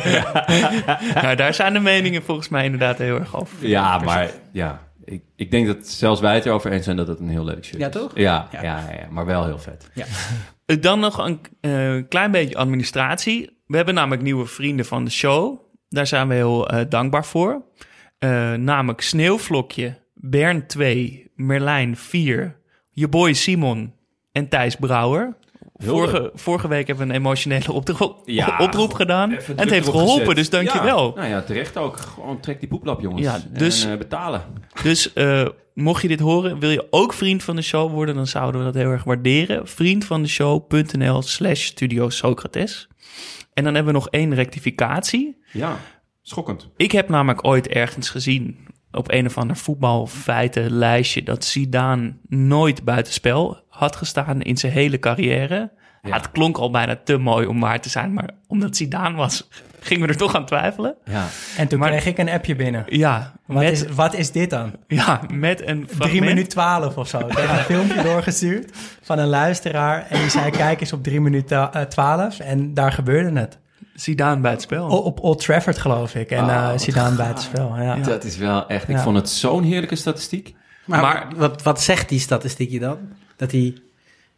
nou, 1.22 1.36
daar 1.36 1.54
zijn 1.54 1.74
de 1.74 1.80
meningen 1.80 2.24
volgens 2.24 2.50
mij 2.50 2.64
inderdaad 2.64 2.98
heel 2.98 3.20
erg 3.20 3.36
over. 3.36 3.68
Ja, 3.68 3.98
maar 3.98 4.30
ja, 4.52 4.82
ik, 5.06 5.24
ik 5.36 5.52
denk 5.52 5.68
dat 5.68 5.88
zelfs 5.88 6.22
wij 6.22 6.36
het 6.36 6.46
erover 6.46 6.72
eens 6.72 6.84
zijn 6.84 6.98
dat 6.98 7.08
het 7.08 7.20
een 7.20 7.30
heel 7.30 7.44
lelijk 7.44 7.66
shirt 7.66 7.80
Ja, 7.80 7.88
is. 7.88 7.94
toch? 7.94 8.12
Ja, 8.16 8.48
ja. 8.52 8.62
Ja. 8.64 8.80
Ja, 8.80 8.94
ja, 9.00 9.08
maar 9.10 9.26
wel 9.26 9.46
heel 9.46 9.60
vet. 9.60 9.90
Eh, 10.66 10.82
Dan 10.82 11.00
nog 11.00 11.18
een 11.18 11.40
eh, 11.62 12.02
klein 12.10 12.32
beetje 12.32 12.56
administratie. 12.58 13.62
We 13.68 13.76
hebben 13.76 13.96
namelijk 13.96 14.22
nieuwe 14.22 14.46
vrienden 14.46 14.86
van 14.86 15.04
de 15.06 15.12
show. 15.12 15.60
Daar 15.90 16.08
zijn 16.08 16.28
we 16.28 16.34
heel 16.34 16.70
eh, 16.70 16.86
dankbaar 16.90 17.26
voor. 17.26 17.62
Eh, 18.20 18.54
namelijk 18.54 19.02
Sneeuwvlokje, 19.02 20.00
Bern 20.14 20.68
2, 20.68 21.32
Merlijn 21.36 21.98
4, 21.98 22.60
je 22.92 23.08
boy 23.08 23.34
Simon 23.34 23.94
en 24.32 24.50
Thijs 24.50 24.76
Brouwer. 24.76 25.36
Vorige, 25.90 26.32
vorige 26.34 26.68
week 26.68 26.88
hebben 26.88 27.08
we 27.08 27.14
een 27.14 27.20
emotionele 27.20 27.72
oproep, 27.72 28.22
Ja, 28.26 28.58
oproep 28.60 28.94
gedaan. 28.94 29.32
En 29.32 29.40
het 29.56 29.70
heeft 29.70 29.88
geholpen, 29.90 30.20
gezet. 30.20 30.36
dus 30.36 30.50
dankjewel. 30.50 31.08
Ja, 31.08 31.16
nou 31.16 31.28
ja, 31.30 31.42
terecht 31.42 31.78
ook. 31.78 31.98
Gewoon 31.98 32.40
trek 32.40 32.60
die 32.60 32.70
poeplap, 32.70 33.02
jongens. 33.02 33.22
Ja, 33.22 33.40
dus- 33.50 33.84
En 33.84 33.92
eh, 33.92 33.98
betalen. 33.98 34.44
Dus 34.84 35.14
eh, 35.14 35.46
mocht 35.74 36.02
je 36.02 36.08
dit 36.08 36.20
horen, 36.20 36.60
wil 36.60 36.70
je 36.70 36.88
ook 36.90 37.14
vriend 37.14 37.44
van 37.44 37.56
de 37.56 37.62
show 37.62 37.92
worden, 37.92 38.16
dan 38.16 38.28
zouden 38.28 38.60
we 38.60 38.66
dat 38.72 38.76
heel 38.82 38.92
erg 38.92 39.04
waarderen. 39.04 39.68
Vriendvandeshow.nl 39.68 41.22
slash 41.22 41.64
Studio 41.66 42.10
Socrates. 42.10 42.88
En 43.54 43.64
dan 43.64 43.74
hebben 43.76 43.94
we 43.94 44.00
nog 44.00 44.10
één 44.10 44.34
rectificatie. 44.36 45.38
Ja, 45.52 45.78
schokkend. 46.22 46.70
Ik 46.78 46.92
heb 46.92 47.10
namelijk 47.10 47.46
ooit 47.48 47.68
ergens 47.68 48.10
gezien 48.10 48.58
op 48.92 49.12
een 49.12 49.26
of 49.26 49.38
ander 49.38 49.56
voetbalfeitenlijstje 49.58 51.24
dat 51.24 51.46
Zidane 51.46 52.14
nooit 52.28 52.84
buitenspel 52.84 53.63
had 53.74 53.96
gestaan 53.96 54.42
in 54.42 54.58
zijn 54.58 54.72
hele 54.72 55.00
carrière. 55.00 55.72
Ja, 56.02 56.14
het 56.16 56.32
klonk 56.32 56.58
al 56.58 56.72
bijna 56.72 56.98
te 57.04 57.18
mooi 57.18 57.46
om 57.48 57.60
waar 57.60 57.82
te 57.82 57.90
zijn, 57.90 58.14
maar 58.14 58.30
omdat 58.48 58.76
Zidane 58.76 59.16
was, 59.16 59.48
gingen 59.80 60.06
we 60.08 60.14
er 60.14 60.18
toch 60.20 60.36
aan 60.36 60.46
twijfelen. 60.46 60.96
Ja. 61.06 61.26
En 61.58 61.68
toen 61.68 61.80
Maar- 61.80 61.90
kreeg 61.90 62.06
ik 62.06 62.18
een 62.18 62.30
appje 62.30 62.56
binnen. 62.56 62.84
Ja, 62.88 63.34
Wat, 63.46 63.64
met, 63.64 63.72
is, 63.72 63.86
wat 63.88 64.14
is 64.14 64.32
dit 64.32 64.50
dan? 64.50 64.72
ja, 64.88 65.22
met 65.34 65.68
een 65.68 65.86
3 65.86 65.96
fragment. 65.96 66.20
minuten 66.26 66.50
12 66.50 66.98
of 66.98 67.08
zo. 67.08 67.20
Ik 67.20 67.38
heb 67.38 67.50
een 67.50 67.56
filmpje 67.56 68.04
doorgestuurd 68.04 68.72
van 69.02 69.20
een 69.20 69.28
luisteraar. 69.28 70.06
En 70.10 70.20
die 70.20 70.30
zei: 70.30 70.52
Kijk 70.52 70.80
eens 70.82 70.94
op 70.94 71.04
3 71.04 71.22
minuten 71.22 71.74
eh, 71.74 71.82
12. 71.82 72.40
En 72.40 72.74
daar 72.74 72.92
gebeurde 72.92 73.40
het. 73.40 73.58
Zidane 73.96 74.42
buitenspel. 74.42 74.90
O- 74.90 74.96
op 74.98 75.20
Old 75.20 75.40
Trafford, 75.40 75.78
geloof 75.78 76.16
ik. 76.16 76.32
En 76.32 76.44
Oh, 76.44 76.50
eh 76.74 76.78
Zidane 76.80 77.16
bij 77.16 77.28
het 77.28 77.42
spel. 77.42 77.76
Ja. 77.78 77.96
Dat 77.96 78.24
is 78.24 78.38
wel 78.38 78.68
echt... 78.68 78.84
Ik 78.90 78.96
Ja. 78.96 79.02
vond 79.02 79.18
het 79.18 79.30
zo'n 79.30 79.64
heerlijke 79.64 79.96
statistiek. 79.96 80.56
Maar, 80.86 81.02
Maar- 81.02 81.28
wat, 81.36 81.62
wat 81.64 81.82
zegt 81.82 82.10
die 82.10 82.20
statistiekje 82.20 82.80
dan? 82.80 82.98
Dat 83.36 83.52
hij, 83.52 83.74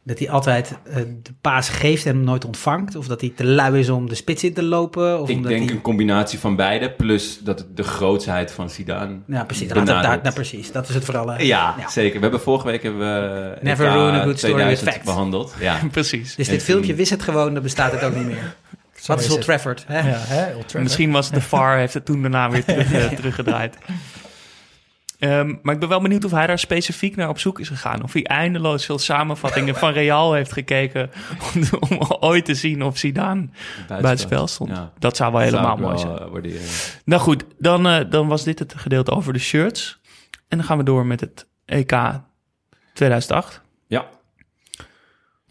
dat 0.04 0.20
hij 0.20 0.30
altijd 0.30 0.78
eh, 0.84 0.96
de 0.96 1.34
paas 1.42 1.70
geeft 1.70 2.06
en 2.06 2.16
hem 2.16 2.24
nooit 2.24 2.46
ontvangt? 2.46 2.96
Of 2.96 3.08
dat 3.08 3.22
hij 3.22 3.34
te 3.36 3.46
lui 3.46 3.80
is 3.80 3.90
om 3.90 4.10
de 4.10 4.16
spits 4.16 4.44
in 4.44 4.54
te 4.54 4.64
lopen? 4.64 5.22
Of 5.22 5.30
Ik 5.30 5.36
omdat 5.36 5.52
denk 5.52 5.64
hij... 5.66 5.76
een 5.76 5.82
combinatie 5.82 6.40
van 6.40 6.56
beide, 6.56 6.92
plus 6.92 7.40
dat 7.44 7.66
de 7.76 7.84
grootsheid 7.84 8.52
van 8.52 8.70
Zidane 8.70 9.18
Ja, 9.28 9.44
precies. 9.44 9.68
Dat, 9.70 10.34
precies. 10.34 10.72
Dat 10.72 10.90
is 10.90 10.96
het 10.96 11.06
vooral. 11.06 11.28
hè? 11.28 11.36
Ja, 11.44 11.76
Ja. 11.80 11.90
zeker. 11.90 12.16
We 12.16 12.22
hebben 12.22 12.42
vorige 12.42 12.66
week 12.68 12.84
hebben 12.84 13.00
we 13.02 13.58
Never 13.62 13.86
ruin 13.86 14.14
a 14.16 14.24
good 14.24 14.38
story 14.38 14.54
with 14.54 14.62
2000 14.80 14.90
facts. 14.90 15.06
behandeld. 15.06 15.54
Ja. 15.60 15.80
Precies. 15.92 16.36
Dus 16.36 16.48
dit 16.48 16.56
En 16.60 16.66
filmpje 16.66 16.94
wist 16.94 17.10
het 17.12 17.24
gewoon, 17.24 17.54
dan 17.54 17.64
bestaat 17.64 17.92
het 17.92 18.04
ook 18.04 18.16
niet 18.16 18.26
meer. 18.26 18.56
Wat 19.06 19.20
is 19.20 19.26
is 19.26 19.32
Old. 19.32 19.42
Trafford? 19.42 19.84
Hè? 19.88 19.98
Ja, 20.10 20.16
hè? 20.18 20.46
Old 20.46 20.54
Trafford. 20.54 20.84
Misschien 20.84 21.12
was 21.12 21.32
de 21.32 21.42
VAR, 21.52 21.78
heeft 21.78 21.94
het 21.94 22.06
toen 22.06 22.22
daarna 22.22 22.50
weer 22.50 22.64
terug, 22.66 22.94
eh, 22.94 23.06
teruggedraaid. 23.08 23.78
Ehm, 25.20 25.56
maar 25.62 25.74
ik 25.74 25.80
ben 25.80 25.90
wel 25.90 26.02
benieuwd 26.02 26.26
of 26.26 26.32
hij 26.32 26.48
daar 26.48 26.60
specifiek 26.60 27.16
naar 27.16 27.30
op 27.30 27.40
zoek 27.40 27.60
is 27.60 27.68
gegaan. 27.68 28.04
Of 28.04 28.14
hij 28.14 28.24
eindeloos 28.24 28.86
veel 28.86 29.00
samenvattingen 29.00 29.76
van 29.76 29.92
Real 29.92 30.34
heeft 30.34 30.52
gekeken... 30.52 31.12
om, 31.56 31.62
om 31.90 32.00
ooit 32.20 32.46
te 32.46 32.56
zien 32.56 32.84
of 32.84 32.98
Zidane 32.98 33.48
buitenspel 33.88 34.48
stond. 34.48 34.70
Ja. 34.70 34.92
Dat 35.00 35.16
zou 35.16 35.32
wel 35.32 35.42
Dat 35.42 35.50
helemaal 35.50 35.78
zou 35.78 35.90
mooi 35.90 36.04
wel, 36.04 36.16
zijn. 36.16 36.26
eh, 36.28 36.32
waarderen. 36.32 36.62
Nou 37.06 37.22
goed, 37.22 37.46
dan, 37.60 37.88
eh, 37.88 38.06
dan 38.10 38.28
was 38.28 38.44
dit 38.44 38.60
het 38.60 38.74
gedeelte 38.78 39.12
over 39.12 39.34
de 39.34 39.40
shirts. 39.40 40.00
En 40.48 40.58
dan 40.58 40.68
gaan 40.68 40.78
we 40.78 40.84
door 40.84 41.06
met 41.06 41.20
het 41.22 41.48
EK 41.66 41.94
2008. 42.94 43.62
Ja. 43.88 44.06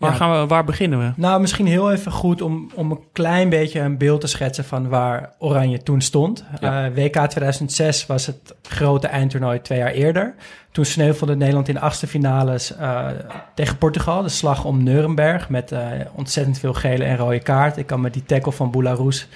Waar, 0.05 0.12
Ja. 0.12 0.19
gaan 0.19 0.40
we, 0.40 0.47
waar 0.47 0.64
beginnen 0.64 0.99
we? 0.99 1.12
Nou, 1.17 1.40
misschien 1.40 1.67
heel 1.67 1.93
even 1.93 2.12
goed 2.12 2.43
om, 2.43 2.71
om 2.75 2.90
een 2.90 3.01
klein 3.12 3.49
beetje 3.49 3.81
een 3.81 3.99
beeld 3.99 4.21
te 4.21 4.27
schetsen 4.27 4.64
van 4.64 4.88
waar 4.88 5.31
Oranje 5.38 5.83
toen 5.83 6.01
stond. 6.01 6.45
Ja. 6.61 6.85
Eh, 6.87 6.95
WK 6.95 7.27
2006 7.27 8.07
was 8.07 8.27
het 8.27 8.55
grote 8.62 9.07
eindtoernooi 9.07 9.61
twee 9.62 9.79
jaar 9.79 9.90
eerder. 9.90 10.35
Toen 10.73 10.85
sneuvelde 10.85 11.37
Nederland 11.37 11.69
in 11.69 11.75
de 11.75 11.81
achtste 11.81 12.07
finales 12.07 12.77
eh, 12.77 13.07
tegen 13.55 13.79
Portugal. 13.79 14.23
De 14.23 14.29
slag 14.29 14.64
om 14.64 14.83
Nuremberg 14.83 15.49
met 15.49 15.73
eh, 15.73 15.81
ontzettend 16.14 16.59
veel 16.59 16.73
gele 16.75 17.05
en 17.05 17.17
rode 17.17 17.40
kaart. 17.40 17.77
Ik 17.77 17.87
kan 17.87 18.01
me 18.01 18.11
die 18.11 18.25
tackle 18.25 18.53
van 18.53 18.71
Boularus 18.71 19.29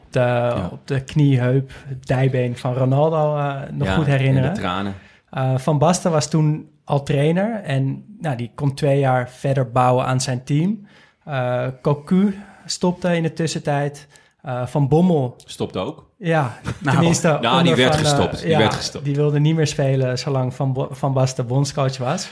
op 0.00 0.12
de, 0.12 0.54
op 0.70 0.80
de 0.84 1.00
knie, 1.00 1.40
heup, 1.40 1.70
het 1.86 2.06
dijbeen 2.06 2.56
van 2.56 2.74
Ronaldo 2.74 3.36
eh, 3.36 3.54
nog 3.72 3.88
Ja, 3.88 3.94
goed 3.94 4.06
herinneren. 4.06 4.48
En 4.48 4.54
de 4.54 4.60
tranen. 4.60 4.94
Uh, 5.34 5.58
Van 5.58 5.78
Basten 5.78 6.10
was 6.10 6.30
toen 6.30 6.68
al 6.86 7.02
trainer 7.02 7.62
en 7.62 8.04
nou, 8.20 8.36
die 8.36 8.50
kon 8.54 8.74
twee 8.74 8.98
jaar 8.98 9.30
verder 9.30 9.70
bouwen 9.70 10.04
aan 10.04 10.20
zijn 10.20 10.44
team. 10.44 10.86
Uh, 11.28 11.66
Cocu 11.82 12.38
stopte 12.64 13.16
in 13.16 13.22
de 13.22 13.32
tussentijd. 13.32 14.06
Uh, 14.44 14.66
van 14.66 14.88
Bommel, 14.88 15.34
Stopt 15.44 15.76
ook. 15.76 16.10
ja, 16.18 16.58
Nou, 16.78 16.96
tenminste... 16.96 17.38
nou, 17.40 17.62
die 17.62 17.74
werd 17.74 17.94
van, 17.94 18.04
uh, 18.04 18.10
gestopt, 18.10 18.40
die 18.40 18.50
ja, 18.50 18.58
werd 18.58 18.74
gestopt. 18.74 19.04
Die 19.04 19.14
wilde 19.14 19.40
niet 19.40 19.54
meer 19.54 19.66
spelen 19.66 20.18
zolang 20.18 20.54
Van, 20.54 20.72
Bo 20.72 20.88
van 20.90 21.12
Basten 21.12 21.46
bondscoach 21.46 21.98
was. 21.98 22.30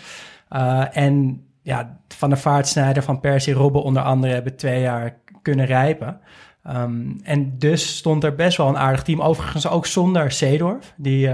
En 0.93 1.45
ja, 1.63 1.99
Van 2.09 2.29
der 2.29 2.39
Vaart, 2.39 2.69
Snijder, 2.69 3.03
Van 3.03 3.21
Persie, 3.21 3.55
Robben 3.55 3.83
onder 3.83 4.03
andere 4.03 4.33
hebben 4.33 4.57
twee 4.57 4.81
jaar 4.81 5.19
kunnen 5.43 5.67
rijpen. 5.67 6.21
Um, 6.67 7.21
en 7.23 7.59
dus 7.59 7.97
stond 7.97 8.25
er 8.25 8.35
best 8.35 8.57
wel 8.57 8.69
een 8.69 8.79
aardig 8.79 9.03
team. 9.03 9.21
Overigens 9.21 9.69
ook 9.69 9.87
zonder 9.87 10.31
Seedorf, 10.31 10.93
die, 10.97 11.31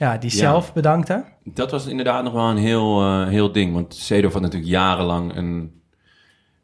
ja, 0.00 0.16
die 0.18 0.30
Ja. 0.30 0.36
zelf 0.36 0.72
bedankte. 0.72 1.24
Dat 1.44 1.70
was 1.70 1.86
inderdaad 1.86 2.24
nog 2.24 2.32
wel 2.32 2.50
een 2.50 2.56
heel, 2.56 3.00
eh, 3.02 3.28
heel 3.28 3.52
ding. 3.52 3.72
Want 3.72 3.94
Seedorf 3.94 4.32
had 4.32 4.42
natuurlijk 4.42 4.70
jarenlang 4.70 5.36
een, 5.36 5.80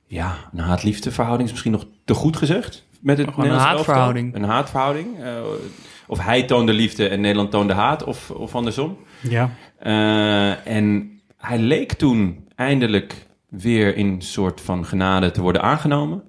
ja, 0.07 0.37
een 0.53 0.59
haat-liefde 0.59 1.11
verhouding. 1.11 1.44
Is 1.46 1.51
misschien 1.55 1.72
nog 1.72 1.87
te 2.05 2.14
goed 2.14 2.37
gezegd. 2.37 2.87
Met 3.01 3.18
het 3.18 3.27
een 3.27 3.33
elftal. 3.35 3.59
haatverhouding. 3.59 4.35
Een 4.35 4.44
haatverhouding. 4.44 5.22
Eh, 5.22 5.33
of 6.07 6.18
hij 6.18 6.42
toonde 6.42 6.72
liefde 6.72 7.09
en 7.09 7.20
Nederland 7.20 7.51
toonde 7.51 7.72
haat. 7.72 8.05
Of, 8.05 8.31
of 8.31 8.55
andersom. 8.55 8.96
Ja. 9.22 9.51
Eh, 9.79 10.66
en 10.66 11.11
hij 11.37 11.59
leek 11.59 11.92
toen 11.92 12.49
eindelijk 12.55 13.27
weer 13.49 13.96
in 13.96 14.07
een 14.07 14.22
soort 14.22 14.61
van 14.61 14.85
genade 14.87 15.31
te 15.31 15.40
worden 15.42 15.62
aangenomen. 15.62 16.22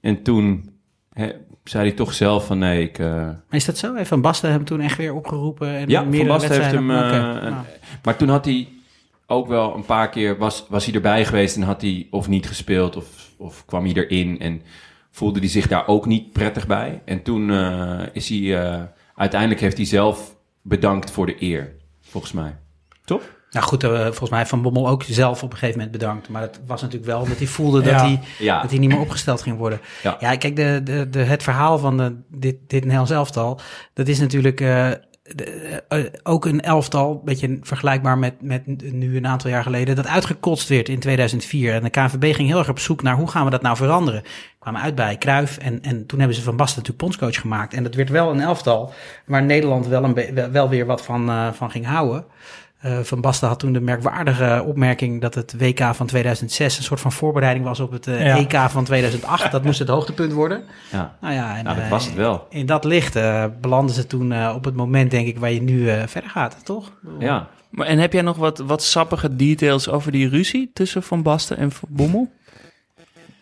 En 0.00 0.22
toen 0.22 0.70
hè, 1.12 1.30
zei 1.64 1.86
hij 1.86 1.96
toch 1.96 2.14
zelf 2.14 2.46
van 2.46 2.58
nee, 2.58 2.82
ik... 2.82 2.98
eh, 2.98 3.06
Maar 3.16 3.36
is 3.50 3.64
dat 3.64 3.78
zo? 3.78 3.94
Heeft 3.94 4.08
Van 4.08 4.20
Basten 4.20 4.50
hem 4.50 4.64
toen 4.64 4.80
echt 4.80 4.96
weer 4.96 5.14
opgeroepen? 5.14 5.68
En 5.68 5.88
ja, 5.88 6.02
Van 6.10 6.26
Basten 6.26 6.60
heeft 6.60 6.72
hem... 6.72 6.88
wedstrijden? 6.88 7.42
eh, 7.42 7.50
nou. 7.50 7.64
Maar 8.04 8.16
toen 8.16 8.28
had 8.28 8.44
hij 8.44 8.68
ook 9.26 9.48
wel 9.48 9.74
een 9.74 9.84
paar 9.84 10.08
keer... 10.08 10.38
Was, 10.38 10.66
was 10.68 10.84
hij 10.84 10.94
erbij 10.94 11.24
geweest 11.24 11.56
en 11.56 11.62
had 11.62 11.80
hij 11.80 12.06
of 12.10 12.28
niet 12.28 12.46
gespeeld... 12.46 12.96
of, 12.96 13.30
of 13.36 13.64
kwam 13.64 13.84
hij 13.84 13.94
erin 13.94 14.40
en 14.40 14.62
voelde 15.10 15.38
hij 15.38 15.48
zich 15.48 15.68
daar 15.68 15.86
ook 15.86 16.06
niet 16.06 16.32
prettig 16.32 16.66
bij. 16.66 17.02
En 17.04 17.22
toen 17.22 17.50
eh, 17.50 18.00
is 18.12 18.28
hij... 18.28 18.62
eh, 18.64 18.82
uiteindelijk 19.14 19.60
heeft 19.60 19.76
hij 19.76 19.86
zelf 19.86 20.36
bedankt 20.62 21.10
voor 21.10 21.26
de 21.26 21.42
eer, 21.42 21.72
volgens 22.00 22.32
mij. 22.32 22.56
Toch? 23.04 23.22
Nou 23.52 23.66
goed, 23.66 23.84
eh, 23.84 23.90
volgens 24.04 24.30
mij 24.30 24.38
heeft 24.38 24.50
Van 24.50 24.62
Bommel 24.62 24.88
ook 24.88 25.02
zelf 25.06 25.42
op 25.42 25.52
een 25.52 25.58
gegeven 25.58 25.80
moment 25.80 25.98
bedankt. 25.98 26.28
Maar 26.28 26.42
het 26.42 26.60
was 26.66 26.80
natuurlijk 26.82 27.10
wel 27.10 27.26
dat 27.28 27.38
hij 27.38 27.46
voelde 27.46 27.80
dat, 27.82 28.00
hij, 28.00 28.20
Ja. 28.38 28.60
dat 28.60 28.70
hij 28.70 28.78
niet 28.78 28.88
meer 28.90 29.00
opgesteld 29.00 29.42
ging 29.42 29.58
worden. 29.58 29.80
Ja. 30.02 30.16
Ja, 30.20 30.36
kijk, 30.36 30.56
de, 30.56 30.80
de, 30.84 31.08
de, 31.10 31.18
het 31.18 31.42
verhaal 31.42 31.78
van 31.78 31.96
de, 31.96 32.16
dit, 32.28 32.56
dit 32.66 32.80
Nederlands 32.80 33.10
elftal, 33.10 33.60
dat 33.92 34.08
is 34.08 34.18
natuurlijk 34.20 34.60
eh, 34.60 34.90
de- 35.22 35.82
eh, 35.88 35.98
ook 36.22 36.44
een 36.44 36.60
elftal, 36.60 37.10
een 37.12 37.20
beetje 37.24 37.58
vergelijkbaar 37.62 38.18
met, 38.18 38.34
met 38.42 38.92
nu 38.92 39.16
een 39.16 39.26
aantal 39.26 39.50
jaar 39.50 39.62
geleden, 39.62 39.96
dat 39.96 40.06
uitgekotst 40.06 40.68
werd 40.68 40.88
in 40.88 40.98
2004. 40.98 41.74
En 41.74 41.82
de 41.82 41.90
KNVB 41.90 42.34
ging 42.34 42.48
heel 42.48 42.58
erg 42.58 42.68
op 42.68 42.78
zoek 42.78 43.02
naar 43.02 43.16
hoe 43.16 43.28
gaan 43.28 43.44
we 43.44 43.50
dat 43.50 43.62
nou 43.62 43.76
veranderen. 43.76 44.22
Kwamen 44.58 44.80
uit 44.80 44.94
bij 44.94 45.18
Cruijff 45.18 45.58
en, 45.58 45.82
en 45.82 46.06
toen 46.06 46.18
hebben 46.18 46.36
ze 46.36 46.42
Van 46.42 46.56
Basten 46.56 46.76
natuurlijk 46.82 47.04
bondscoach 47.04 47.40
gemaakt. 47.40 47.74
En 47.74 47.82
dat 47.82 47.94
werd 47.94 48.08
wel 48.10 48.30
een 48.30 48.40
elftal 48.40 48.92
waar 49.26 49.42
Nederland 49.42 49.86
wel, 49.86 50.04
een 50.04 50.34
wel- 50.34 50.50
wel 50.50 50.68
weer 50.68 50.86
wat 50.86 51.02
van, 51.02 51.28
eh, 51.28 51.52
van 51.52 51.70
ging 51.70 51.86
houden. 51.86 52.24
Eh, 52.82 52.98
van 52.98 53.20
Basten 53.20 53.48
had 53.48 53.58
toen 53.58 53.72
de 53.72 53.80
merkwaardige 53.80 54.64
opmerking 54.66 55.20
dat 55.20 55.34
het 55.34 55.54
WK 55.58 55.94
van 55.94 56.06
2006 56.06 56.76
een 56.78 56.82
soort 56.84 57.00
van 57.00 57.12
voorbereiding 57.12 57.64
was 57.64 57.80
op 57.80 57.90
het 57.92 58.06
eh, 58.06 58.26
Ja. 58.26 58.36
EK 58.36 58.70
van 58.70 58.84
2008. 58.84 59.52
Dat 59.52 59.64
moest 59.64 59.78
het 59.78 59.88
hoogtepunt 59.88 60.32
worden. 60.32 60.62
Ja. 60.92 61.16
Nou 61.20 61.34
ja, 61.34 61.56
en, 61.56 61.64
Nou, 61.64 61.76
dat 61.76 61.84
eh, 61.84 61.90
was 61.90 62.04
het 62.06 62.14
wel. 62.14 62.46
In 62.50 62.66
dat 62.66 62.84
licht 62.84 63.16
eh, 63.16 63.44
belanden 63.60 63.94
ze 63.94 64.06
toen 64.06 64.32
eh, 64.32 64.52
op 64.56 64.64
het 64.64 64.74
moment, 64.74 65.10
denk 65.10 65.26
ik, 65.26 65.38
waar 65.38 65.52
je 65.52 65.62
nu 65.62 65.88
eh, 65.90 66.02
verder 66.06 66.30
gaat, 66.30 66.56
toch? 66.64 66.92
Ja. 67.18 67.48
Maar, 67.70 67.86
en 67.86 67.98
heb 67.98 68.12
jij 68.12 68.22
nog 68.22 68.36
wat, 68.36 68.58
wat 68.58 68.82
sappige 68.82 69.36
details 69.36 69.88
over 69.88 70.12
die 70.12 70.28
ruzie 70.28 70.70
tussen 70.72 71.02
Van 71.02 71.22
Basten 71.22 71.56
en 71.56 71.72
Van 71.72 71.88
Bommel? 71.92 72.30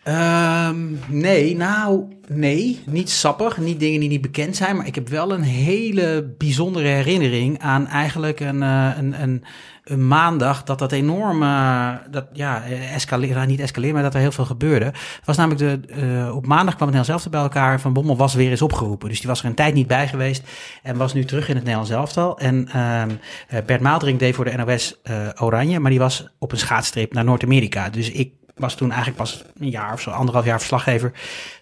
Ehm, 0.03 0.77
nee, 1.07 1.55
nou, 1.55 2.03
nee, 2.27 2.83
niet 2.85 3.09
sappig, 3.09 3.57
niet 3.57 3.79
dingen 3.79 3.99
die 3.99 4.09
niet 4.09 4.21
bekend 4.21 4.55
zijn, 4.55 4.75
maar 4.75 4.87
ik 4.87 4.95
heb 4.95 5.09
wel 5.09 5.31
een 5.31 5.41
hele 5.41 6.33
bijzondere 6.37 6.87
herinnering 6.87 7.59
aan 7.59 7.87
eigenlijk 7.87 8.39
een, 8.39 8.63
eh, 8.63 8.89
een, 8.97 9.21
een, 9.21 9.43
een 9.83 10.07
maandag 10.07 10.63
dat 10.63 10.79
dat 10.79 10.91
enorm, 10.91 11.43
eh, 11.43 11.89
dat 12.11 12.25
ja, 12.33 12.63
escaleerde, 12.93 13.35
nou, 13.35 13.47
niet 13.47 13.59
escaleerde, 13.59 13.93
maar 13.93 14.03
dat 14.03 14.13
er 14.13 14.19
heel 14.19 14.31
veel 14.31 14.45
gebeurde. 14.45 14.85
Het 14.85 15.25
was 15.25 15.37
namelijk 15.37 15.87
de, 15.87 15.93
eh, 15.93 16.35
op 16.35 16.45
maandag 16.47 16.75
kwam 16.75 16.87
het 16.87 16.97
Nederlands 16.97 17.09
elftal 17.09 17.31
bij 17.31 17.41
elkaar, 17.41 17.79
Van 17.81 17.93
Bommel 17.93 18.17
was 18.17 18.33
weer 18.33 18.49
eens 18.49 18.61
opgeroepen, 18.61 19.09
dus 19.09 19.19
die 19.19 19.29
was 19.29 19.39
er 19.39 19.45
een 19.45 19.55
tijd 19.55 19.73
niet 19.73 19.87
bij 19.87 20.07
geweest 20.07 20.43
en 20.83 20.97
was 20.97 21.13
nu 21.13 21.25
terug 21.25 21.49
in 21.49 21.55
het 21.55 21.63
Nederlands 21.63 21.91
elftal. 21.91 22.39
En 22.39 22.67
ehm, 22.67 23.09
eh, 23.47 23.59
Bert 23.65 23.81
Maaldering 23.81 24.19
deed 24.19 24.35
voor 24.35 24.45
de 24.45 24.57
NOS 24.57 24.99
eh, 25.03 25.27
Oranje, 25.39 25.79
maar 25.79 25.91
die 25.91 25.99
was 25.99 26.27
op 26.39 26.51
een 26.51 26.57
schaatstrip 26.57 27.13
naar 27.13 27.23
Noord-Amerika, 27.23 27.89
dus 27.89 28.11
ik 28.11 28.33
was 28.55 28.75
toen 28.75 28.89
eigenlijk 28.89 29.17
pas 29.17 29.43
een 29.59 29.69
jaar 29.69 29.93
of 29.93 30.01
zo, 30.01 30.09
anderhalf 30.09 30.45
jaar 30.45 30.57
verslaggever. 30.57 31.11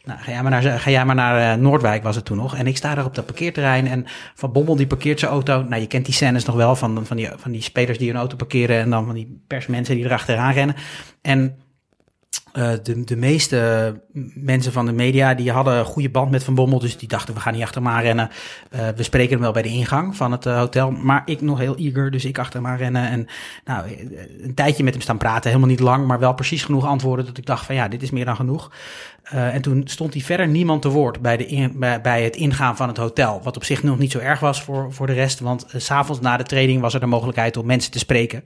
Nou, 0.03 0.19
ga 0.19 0.31
jij 0.31 0.41
maar 0.41 0.51
naar, 0.51 0.79
ga 0.79 0.89
jij 0.89 1.05
maar 1.05 1.15
naar 1.15 1.51
eh, 1.51 1.59
Noordwijk 1.59 2.03
was 2.03 2.15
het 2.15 2.25
toen 2.25 2.37
nog. 2.37 2.55
En 2.55 2.67
ik 2.67 2.77
sta 2.77 2.95
daar 2.95 3.05
op 3.05 3.15
dat 3.15 3.25
parkeerterrein 3.25 3.87
en 3.87 4.05
Van 4.35 4.51
Bommel 4.51 4.75
die 4.75 4.87
parkeert 4.87 5.19
zijn 5.19 5.31
auto. 5.31 5.63
Nou, 5.63 5.81
je 5.81 5.87
kent 5.87 6.05
die 6.05 6.13
scènes 6.13 6.45
nog 6.45 6.55
wel 6.55 6.75
van, 6.75 7.05
van, 7.05 7.17
die, 7.17 7.29
van 7.35 7.51
die 7.51 7.61
spelers 7.61 7.97
die 7.97 8.07
hun 8.07 8.19
auto 8.19 8.35
parkeren 8.35 8.79
en 8.79 8.89
dan 8.89 9.05
van 9.05 9.15
die 9.15 9.41
persmensen 9.47 9.95
die 9.95 10.05
erachteraan 10.05 10.53
rennen. 10.53 10.75
En 11.21 11.57
eh, 12.59 12.71
de, 12.83 13.03
de 13.03 13.15
meeste 13.15 14.01
mensen 14.33 14.71
van 14.71 14.85
de 14.85 14.91
media 14.91 15.33
die 15.33 15.51
hadden 15.51 15.77
een 15.77 15.85
goede 15.85 16.09
band 16.09 16.31
met 16.31 16.43
Van 16.43 16.55
Bommel. 16.55 16.79
Dus 16.79 16.97
die 16.97 17.07
dachten, 17.07 17.33
we 17.33 17.39
gaan 17.39 17.53
niet 17.53 17.63
achter 17.63 17.83
hem 17.83 17.99
rennen. 17.99 18.29
Eh, 18.69 18.87
we 18.95 19.03
spreken 19.03 19.31
hem 19.31 19.41
wel 19.41 19.51
bij 19.51 19.61
de 19.61 19.69
ingang 19.69 20.15
van 20.15 20.31
het 20.31 20.45
eh, 20.45 20.57
hotel. 20.57 20.91
Maar 20.91 21.21
ik 21.25 21.41
nog 21.41 21.59
heel 21.59 21.75
eager, 21.75 22.11
dus 22.11 22.25
ik 22.25 22.39
achter 22.39 22.63
hem 22.63 22.75
rennen. 22.75 23.09
En 23.09 23.27
nou, 23.65 23.85
een 24.41 24.53
tijdje 24.53 24.83
met 24.83 24.93
hem 24.93 25.01
staan 25.01 25.17
praten. 25.17 25.49
Helemaal 25.49 25.69
niet 25.69 25.79
lang, 25.79 26.07
maar 26.07 26.19
wel 26.19 26.33
precies 26.33 26.63
genoeg 26.63 26.85
antwoorden. 26.85 27.25
Dat 27.25 27.37
ik 27.37 27.45
dacht 27.45 27.65
van 27.65 27.75
ja, 27.75 27.87
dit 27.87 28.01
is 28.01 28.11
meer 28.11 28.25
dan 28.25 28.35
genoeg. 28.35 28.71
Eh, 29.29 29.53
en 29.53 29.61
toen 29.61 29.81
stond 29.85 30.13
hij 30.13 30.21
verder 30.21 30.47
niemand 30.47 30.81
te 30.81 30.89
woord 30.89 31.21
bij, 31.21 31.37
de 31.37 31.99
bij, 32.01 32.23
het 32.23 32.35
ingaan 32.35 32.75
van 32.75 32.87
het 32.87 32.97
hotel. 32.97 33.41
Wat 33.43 33.55
op 33.55 33.63
zich 33.63 33.83
nog 33.83 33.97
niet 33.97 34.11
zo 34.11 34.19
erg 34.19 34.39
was 34.39 34.61
voor, 34.61 34.93
voor 34.93 35.07
de 35.07 35.13
rest. 35.13 35.39
Want 35.39 35.65
s 35.75 35.85
s'avonds 35.85 36.21
na 36.21 36.37
de 36.37 36.43
training 36.43 36.81
was 36.81 36.93
er 36.93 36.99
de 36.99 37.05
mogelijkheid 37.05 37.57
om 37.57 37.65
mensen 37.65 37.91
te 37.91 37.99
spreken. 37.99 38.43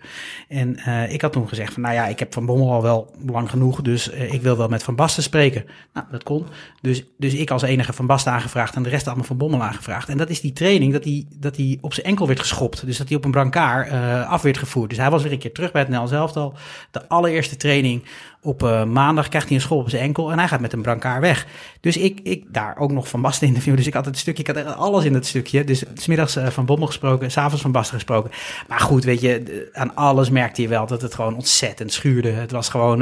En 0.47 0.77
eh, 0.77 1.13
ik 1.13 1.21
had 1.21 1.31
toen 1.31 1.47
gezegd 1.47 1.73
van 1.73 1.81
nou 1.81 1.95
ja, 1.95 2.07
ik 2.07 2.19
heb 2.19 2.33
Van 2.33 2.45
Bommel 2.45 2.71
al 2.71 2.81
wel 2.81 3.15
lang 3.25 3.49
genoeg. 3.49 3.81
Dus 3.81 4.09
eh, 4.09 4.33
ik 4.33 4.41
wil 4.41 4.57
wel 4.57 4.67
met 4.67 4.83
Van 4.83 4.95
Basten 4.95 5.23
spreken. 5.23 5.65
Nou, 5.93 6.05
dat 6.11 6.23
kon. 6.23 6.45
Dus, 6.81 7.03
dus 7.17 7.33
ik 7.33 7.51
als 7.51 7.61
enige 7.61 7.93
Van 7.93 8.05
Basten 8.05 8.31
aangevraagd 8.31 8.75
en 8.75 8.83
de 8.83 8.89
rest 8.89 9.07
allemaal 9.07 9.25
Van 9.25 9.37
Bommel 9.37 9.63
aangevraagd. 9.63 10.09
En 10.09 10.17
dat 10.17 10.29
is 10.29 10.41
die 10.41 10.53
training 10.53 10.93
dat 10.93 11.03
hij, 11.03 11.25
dat 11.35 11.55
hij 11.55 11.77
op 11.81 11.93
zijn 11.93 12.05
enkel 12.05 12.27
werd 12.27 12.39
geschopt. 12.39 12.85
Dus 12.85 12.97
dat 12.97 13.07
hij 13.07 13.17
op 13.17 13.25
een 13.25 13.31
brancard 13.31 13.89
eh, 13.89 14.29
af 14.29 14.41
werd 14.41 14.57
gevoerd. 14.57 14.89
Dus 14.89 14.99
hij 14.99 15.09
was 15.09 15.23
weer 15.23 15.31
een 15.31 15.39
keer 15.39 15.53
terug 15.53 15.71
bij 15.71 15.81
het 15.81 15.89
Nederlands 15.89 16.19
elftal. 16.21 16.53
De 16.91 17.07
allereerste 17.07 17.55
training 17.55 18.03
op 18.43 18.63
eh, 18.63 18.83
maandag 18.83 19.27
krijgt 19.27 19.47
hij 19.47 19.55
een 19.57 19.63
school 19.63 19.77
op 19.77 19.89
zijn 19.89 20.01
enkel 20.03 20.31
en 20.31 20.37
hij 20.39 20.47
gaat 20.47 20.59
met 20.59 20.73
een 20.73 20.81
brancard 20.81 21.21
weg. 21.21 21.45
Dus 21.79 21.97
ik, 21.97 22.19
ik 22.23 22.43
daar 22.47 22.77
ook 22.77 22.91
nog 22.91 23.07
Van 23.07 23.21
Basten 23.21 23.47
interview. 23.47 23.75
Dus 23.75 23.87
ik 23.87 23.93
had 23.93 24.05
het 24.05 24.17
stukje, 24.17 24.43
ik 24.43 24.55
had 24.55 24.75
alles 24.75 25.05
in 25.05 25.13
het 25.13 25.25
stukje. 25.25 25.63
Dus 25.63 25.83
smiddags 25.93 26.35
eh, 26.35 26.47
Van 26.47 26.65
Bommel 26.65 26.87
gesproken, 26.87 27.31
s'avonds 27.31 27.61
Van 27.61 27.71
Basten 27.71 27.93
gesproken. 27.95 28.31
Maar 28.67 28.79
goed, 28.79 29.03
weet 29.03 29.21
je, 29.21 29.69
aan 29.73 29.95
alles 29.95 30.29
merkte 30.29 30.61
je 30.61 30.67
wel 30.67 30.85
dat 30.87 31.01
het 31.01 31.15
gewoon 31.15 31.35
ontzettend 31.35 31.93
schuurde. 31.93 32.29
Het 32.29 32.51
was 32.51 32.69
gewoon... 32.69 32.99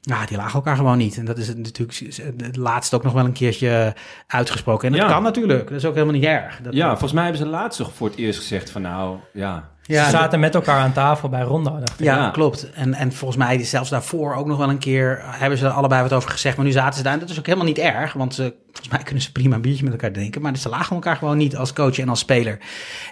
ja, 0.00 0.26
die 0.26 0.36
lagen 0.36 0.54
elkaar 0.54 0.76
gewoon 0.76 0.98
niet. 0.98 1.16
En 1.16 1.24
dat 1.24 1.38
is 1.38 1.48
het 1.48 1.56
natuurlijk 1.58 1.98
het 2.42 2.56
laatste 2.56 2.96
ook 2.96 3.02
nog 3.02 3.12
wel 3.12 3.24
een 3.24 3.32
keertje 3.32 3.94
uitgesproken. 4.26 4.86
En 4.86 4.92
dat 4.98 5.02
Ja. 5.02 5.12
kan 5.12 5.22
natuurlijk. 5.22 5.68
Dat 5.68 5.78
is 5.78 5.84
ook 5.84 5.94
helemaal 5.94 6.14
niet 6.14 6.24
erg. 6.24 6.60
Dat, 6.62 6.74
ja, 6.74 6.88
volgens 6.90 7.12
mij 7.12 7.22
hebben 7.24 7.40
ze 7.42 7.48
laatst 7.48 7.78
toch 7.78 7.92
voor 7.94 8.08
het 8.08 8.16
eerst 8.18 8.38
gezegd 8.38 8.70
van 8.70 8.82
nou, 8.82 9.16
ja... 9.32 9.72
Ja, 9.86 10.04
Ze 10.04 10.10
zaten 10.10 10.40
met 10.40 10.54
elkaar 10.54 10.78
aan 10.80 10.92
tafel 10.92 11.28
bij 11.28 11.42
Rondo, 11.42 11.70
dacht 11.78 12.00
ik. 12.00 12.06
Ja, 12.06 12.16
Ja. 12.16 12.30
klopt. 12.30 12.70
En, 12.72 12.94
en 12.94 13.12
volgens 13.12 13.38
mij 13.38 13.64
zelfs 13.64 13.90
daarvoor 13.90 14.34
ook 14.34 14.46
nog 14.46 14.58
wel 14.58 14.68
een 14.68 14.78
keer 14.78 15.20
hebben 15.24 15.58
ze 15.58 15.64
er 15.66 15.70
allebei 15.70 16.02
wat 16.02 16.12
over 16.12 16.30
gezegd. 16.30 16.56
Maar 16.56 16.66
nu 16.66 16.72
zaten 16.72 16.94
ze 16.94 17.02
daar. 17.02 17.12
En 17.12 17.18
dat 17.18 17.30
is 17.30 17.38
ook 17.38 17.46
helemaal 17.46 17.66
niet 17.66 17.78
erg, 17.78 18.12
want 18.12 18.34
ze 18.34 18.54
volgens 18.72 18.94
mij 18.94 19.02
kunnen 19.04 19.22
ze 19.22 19.32
prima 19.32 19.54
een 19.54 19.60
biertje 19.62 19.84
met 19.84 19.92
elkaar 19.92 20.12
drinken. 20.12 20.42
Maar 20.42 20.56
ze 20.56 20.68
lagen 20.68 20.94
elkaar 20.94 21.16
gewoon 21.16 21.36
niet 21.36 21.56
als 21.56 21.72
coach 21.72 21.98
en 21.98 22.08
als 22.08 22.18
speler. 22.18 22.58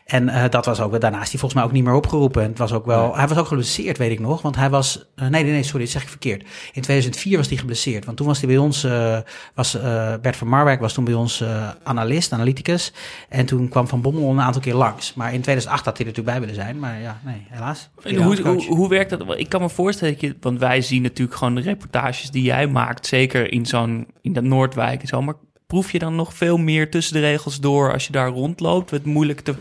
En 0.07 0.29
eh, 0.29 0.51
dat 0.51 0.67
was 0.67 0.81
ook 0.81 1.01
daarnaast 1.01 1.31
die 1.31 1.39
volgens 1.41 1.55
mij 1.61 1.65
ook 1.69 1.73
niet 1.77 1.85
meer 1.85 1.95
opgeroepen. 1.95 2.43
En 2.43 2.49
het 2.49 2.59
was 2.59 2.73
ook 2.73 2.87
wel, 2.87 3.17
hij 3.17 3.29
was 3.29 3.39
ook 3.39 3.47
geblesseerd, 3.47 3.99
weet 3.99 4.11
ik 4.11 4.21
nog. 4.21 4.43
Want 4.43 4.57
hij 4.57 4.71
was, 4.71 5.05
eh, 5.17 5.29
nee, 5.29 5.43
nee, 5.43 5.53
nee, 5.53 5.63
sorry, 5.63 5.81
dat 5.83 5.93
zeg 5.93 6.03
ik 6.03 6.09
verkeerd. 6.09 6.43
In 6.73 6.83
2004 6.83 7.37
was 7.37 7.49
hij 7.49 7.57
geblesseerd. 7.57 8.05
Want 8.05 8.17
toen 8.17 8.27
was 8.27 8.39
hij 8.39 8.49
bij 8.49 8.57
ons, 8.59 8.85
eh, 8.85 9.19
was 9.55 9.75
eh, 9.81 10.13
Bert 10.23 10.37
van 10.37 10.49
Marwijk 10.49 10.81
was 10.81 10.93
toen 10.93 11.05
bij 11.05 11.15
ons 11.15 11.41
eh, 11.41 11.69
analist, 11.83 12.33
analyticus. 12.33 12.93
En 13.29 13.47
toen 13.47 13.69
kwam 13.69 13.89
Van 13.89 14.01
Bommel 14.01 14.31
een 14.31 14.41
aantal 14.41 14.63
keer 14.63 14.75
langs. 14.75 15.15
Maar 15.15 15.33
in 15.33 15.41
2008 15.41 15.85
had 15.85 15.97
hij 15.99 16.07
er 16.07 16.13
natuurlijk 16.13 16.27
bij 16.39 16.41
willen 16.41 16.55
zijn. 16.55 16.61
Maar 16.79 17.01
ja, 17.01 17.21
nee, 17.25 17.47
helaas. 17.49 17.89
En 18.03 18.17
hoe, 18.17 18.41
hoe, 18.43 18.65
hoe 18.65 18.89
werkt 18.89 19.11
dat? 19.11 19.39
Ik 19.39 19.49
kan 19.49 19.61
me 19.61 19.69
voorstellen 19.69 20.13
dat 20.13 20.23
je, 20.23 20.37
want 20.41 20.59
wij 20.59 20.81
zien 20.81 21.03
natuurlijk 21.03 21.39
gewoon 21.39 21.55
de 21.55 21.61
reportages 21.61 22.31
die 22.31 22.43
jij 22.43 22.67
maakt, 22.67 23.07
zeker 23.07 23.53
in 23.53 23.67
zo'n 23.67 24.07
in 24.21 24.33
dat 24.33 24.45
Noordwijk 24.45 25.03
en 25.03 25.09
zo. 25.09 25.23
Maar 25.23 25.35
proef 25.73 25.93
je 25.93 25.99
dan 25.99 26.17
nog 26.17 26.35
veel 26.35 26.57
meer 26.57 26.91
tussen 26.91 27.15
de 27.15 27.21
regels 27.21 27.61
door 27.61 27.93
als 27.93 28.07
je 28.07 28.13
daar 28.13 28.29
rondloopt, 28.29 28.91
wat 28.91 29.05
moeilijk 29.05 29.41
te, 29.41 29.55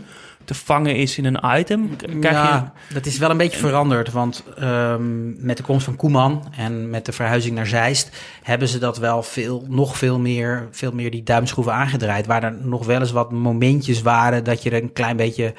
te 0.44 0.54
vangen 0.54 0.96
is 0.96 1.18
in 1.18 1.24
een 1.24 1.58
item? 1.58 1.96
Krijg 1.96 2.36
ja, 2.36 2.72
dat 2.92 3.06
is 3.06 3.18
wel 3.18 3.30
een 3.30 3.36
beetje 3.36 3.58
veranderd. 3.58 4.12
Want 4.12 4.44
ehm, 4.58 5.44
met 5.46 5.56
de 5.56 5.62
komst 5.62 5.84
van 5.84 5.96
Koeman 5.96 6.52
en 6.56 6.90
met 6.90 7.06
de 7.06 7.12
verhuizing 7.12 7.54
naar 7.54 7.66
Zeist... 7.66 8.10
hebben 8.42 8.68
ze 8.68 8.78
dat 8.78 8.98
wel 8.98 9.22
veel, 9.22 9.64
nog 9.68 9.96
veel 9.96 10.18
meer, 10.18 10.68
veel 10.70 10.92
meer 10.92 11.10
die 11.10 11.22
duimschroeven 11.22 11.72
aangedraaid. 11.72 12.26
Waar 12.26 12.42
er 12.42 12.56
nog 12.62 12.86
wel 12.86 13.00
eens 13.00 13.12
wat 13.12 13.32
momentjes 13.32 14.02
waren 14.02 14.44
dat 14.44 14.62
je 14.62 14.70
er 14.70 14.82
een 14.82 14.92
klein 14.92 15.16
beetje... 15.16 15.54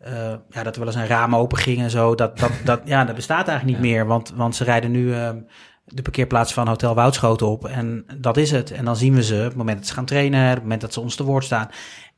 eh, 0.00 0.34
ja, 0.50 0.62
dat 0.62 0.74
er 0.74 0.78
wel 0.78 0.88
eens 0.88 1.00
een 1.00 1.06
raam 1.06 1.36
open 1.36 1.58
ging 1.58 1.78
en 1.78 1.90
zo. 1.90 2.14
Dat, 2.14 2.38
dat, 2.38 2.50
dat, 2.64 2.80
ja, 2.84 3.04
dat 3.04 3.14
bestaat 3.14 3.48
eigenlijk 3.48 3.78
niet 3.78 3.90
meer. 3.90 4.06
Want, 4.06 4.32
want 4.36 4.56
ze 4.56 4.64
rijden 4.64 4.90
nu 4.90 5.14
ehm, 5.14 5.38
de 5.84 6.02
parkeerplaats 6.02 6.52
van 6.52 6.68
Hotel 6.68 6.94
Woudschoten 6.94 7.46
op. 7.46 7.66
En 7.66 8.04
dat 8.18 8.36
is 8.36 8.50
het. 8.50 8.70
En 8.70 8.84
dan 8.84 8.96
zien 8.96 9.14
we 9.14 9.22
ze 9.22 9.36
op 9.36 9.44
het 9.44 9.56
moment 9.56 9.78
dat 9.78 9.86
ze 9.86 9.94
gaan 9.94 10.04
trainen... 10.04 10.48
op 10.48 10.54
het 10.54 10.62
moment 10.62 10.80
dat 10.80 10.92
ze 10.92 11.00
ons 11.00 11.14
te 11.16 11.24
woord 11.24 11.44
staan. 11.44 11.68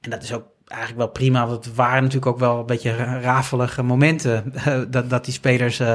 En 0.01 0.11
dat 0.11 0.23
is 0.23 0.33
ook 0.33 0.45
eigenlijk 0.73 0.99
wel 0.99 1.09
prima. 1.13 1.47
Want 1.47 1.65
het 1.65 1.75
waren 1.75 2.01
natuurlijk 2.03 2.27
ook 2.27 2.39
wel 2.39 2.59
een 2.59 2.67
beetje 2.67 2.97
ra- 2.97 3.21
rafelige 3.21 3.83
momenten. 3.83 4.53
dat, 4.91 5.11
dat 5.11 5.25
die 5.25 5.35
spelers, 5.35 5.81
eh, 5.81 5.95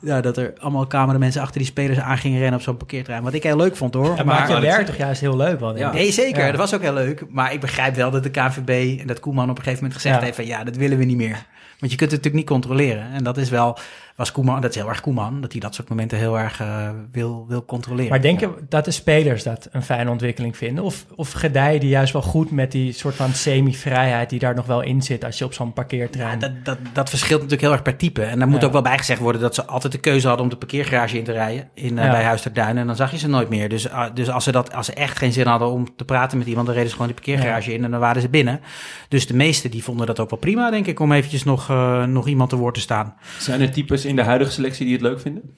ja, 0.00 0.20
dat 0.20 0.36
er 0.36 0.52
allemaal 0.60 0.86
cameramensen 0.86 1.42
achter 1.42 1.58
die 1.58 1.66
spelers 1.66 1.98
aan 1.98 2.18
gingen 2.18 2.38
rennen 2.38 2.58
op 2.58 2.64
zo'n 2.64 2.76
parkeerterrein. 2.76 3.22
Wat 3.24 3.32
ik 3.34 3.42
heel 3.42 3.56
leuk 3.56 3.76
vond 3.76 3.94
hoor. 3.94 4.16
Dat 4.16 4.24
maakt 4.26 4.48
je 4.52 4.60
werk 4.60 4.86
toch 4.86 4.96
juist 4.96 5.20
heel 5.20 5.36
leuk 5.36 5.58
denk 5.58 5.78
ik. 5.78 5.92
Nee, 5.92 6.12
zeker. 6.12 6.40
Ja. 6.44 6.50
Dat 6.50 6.60
was 6.60 6.74
ook 6.74 6.82
heel 6.82 6.92
leuk. 6.94 7.24
Maar 7.30 7.52
ik 7.52 7.60
begrijp 7.60 7.94
wel 7.94 8.10
dat 8.10 8.22
de 8.22 8.30
KNVB 8.30 9.00
en 9.00 9.06
dat 9.06 9.20
Koeman 9.20 9.50
op 9.50 9.56
een 9.56 9.62
gegeven 9.64 9.78
moment 9.82 9.94
gezegd 10.00 10.18
Ja. 10.18 10.24
heeft 10.24 10.36
van 10.36 10.46
ja, 10.46 10.64
dat 10.64 10.76
willen 10.76 10.98
we 10.98 11.04
niet 11.04 11.16
meer. 11.16 11.44
Want 11.78 11.92
je 11.92 11.98
kunt 11.98 12.10
het 12.12 12.22
natuurlijk 12.24 12.34
niet 12.34 12.46
controleren. 12.62 13.12
En 13.12 13.24
dat 13.24 13.36
is 13.36 13.50
wel, 13.50 13.78
was 14.16 14.32
Koeman, 14.32 14.60
dat 14.60 14.70
is 14.70 14.76
heel 14.76 14.88
erg 14.88 15.00
Koeman, 15.00 15.40
dat 15.40 15.52
hij 15.52 15.60
dat 15.60 15.74
soort 15.74 15.88
momenten 15.88 16.18
heel 16.18 16.38
erg 16.38 16.60
eh, 16.60 16.88
wil, 17.12 17.44
wil 17.48 17.64
controleren. 17.64 18.10
Maar 18.10 18.20
denk 18.20 18.40
je 18.40 18.50
dat 18.68 18.84
de 18.84 18.90
spelers 18.90 19.42
dat 19.42 19.68
een 19.72 19.82
fijne 19.82 20.10
ontwikkeling 20.10 20.56
vinden? 20.56 20.84
Of, 20.84 21.04
of 21.14 21.32
gedijen 21.32 21.80
die 21.80 21.88
juist 21.88 22.12
wel 22.12 22.22
goed 22.22 22.50
met 22.50 22.72
die 22.72 22.92
soort 22.92 23.14
van 23.14 23.32
semi-vrijheid 23.32 24.30
die 24.30 24.38
daar 24.38 24.54
nog 24.54 24.66
wel 24.66 24.80
in 24.80 25.02
zit 25.02 25.24
als 25.24 25.38
je 25.38 25.44
op 25.44 25.52
zo'n 25.52 25.72
parkeerterrein... 25.72 26.40
Ja, 26.40 26.48
dat, 26.48 26.64
dat, 26.64 26.78
dat 26.92 27.08
verschilt 27.08 27.32
natuurlijk 27.40 27.62
heel 27.62 27.72
erg 27.72 27.82
per 27.82 27.96
type. 27.96 28.22
En 28.22 28.38
daar 28.38 28.48
moet 28.48 28.60
Ja. 28.60 28.66
ook 28.66 28.72
wel 28.72 28.82
bijgezegd 28.82 29.20
worden 29.20 29.40
dat 29.40 29.54
ze 29.54 29.64
altijd 29.64 29.92
de 29.92 29.98
keuze 30.00 30.26
hadden 30.26 30.44
om 30.44 30.50
de 30.50 30.56
parkeergarage 30.58 31.18
in 31.18 31.24
te 31.24 31.32
rijden 31.32 31.68
in, 31.74 31.98
eh, 31.98 32.04
Ja. 32.04 32.10
bij 32.10 32.24
Huis 32.24 32.42
ter 32.42 32.52
Duinen. 32.52 32.76
En 32.76 32.86
dan 32.86 32.96
zag 32.96 33.10
je 33.10 33.18
ze 33.18 33.28
nooit 33.28 33.48
meer. 33.48 33.68
Dus, 33.68 33.88
ah, 33.90 34.14
dus 34.14 34.30
als, 34.30 34.44
ze 34.44 34.52
dat, 34.52 34.74
als 34.74 34.86
ze 34.86 34.92
echt 34.94 35.18
geen 35.18 35.32
zin 35.32 35.46
hadden 35.46 35.68
om 35.68 35.96
te 35.96 36.04
praten 36.04 36.38
met 36.38 36.46
iemand, 36.46 36.66
dan 36.66 36.74
reden 36.74 36.90
ze 36.90 36.96
gewoon 36.96 37.12
die 37.12 37.22
parkeergarage 37.22 37.72
in 37.74 37.84
en 37.84 37.90
dan 37.90 38.00
waren 38.00 38.22
ze 38.22 38.28
binnen. 38.28 38.60
Dus 39.08 39.26
de 39.26 39.34
meesten 39.34 39.70
die 39.70 39.82
vonden 39.84 40.06
dat 40.06 40.20
ook 40.20 40.30
wel 40.30 40.38
prima, 40.38 40.70
denk 40.70 40.86
ik, 40.86 41.00
om 41.00 41.12
eventjes 41.12 41.44
nog, 41.44 41.70
eh, 41.70 42.04
nog 42.04 42.28
iemand 42.28 42.50
te 42.50 42.56
woord 42.56 42.74
te 42.74 42.80
staan. 42.80 43.14
Zijn 43.38 43.60
er 43.60 43.70
types 43.70 44.03
in 44.04 44.16
de 44.16 44.22
huidige 44.22 44.50
selectie 44.50 44.84
die 44.84 44.94
het 44.94 45.02
leuk 45.02 45.20
vinden? 45.20 45.54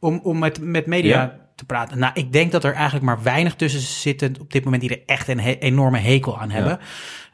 Om, 0.00 0.20
om 0.22 0.38
met, 0.38 0.60
met 0.60 0.86
media 0.86 1.22
Ja. 1.22 1.38
te 1.56 1.64
praten. 1.64 1.98
Nou, 1.98 2.12
ik 2.14 2.32
denk 2.32 2.52
dat 2.52 2.64
er 2.64 2.72
eigenlijk 2.72 3.04
maar 3.04 3.22
weinig 3.22 3.54
tussen 3.54 3.80
zitten 3.80 4.34
op 4.40 4.52
dit 4.52 4.64
moment 4.64 4.82
die 4.82 4.90
er 4.90 5.02
echt 5.06 5.28
een 5.28 5.40
he- 5.40 5.56
enorme 5.58 5.98
hekel 5.98 6.38
aan 6.40 6.50
hebben. 6.50 6.78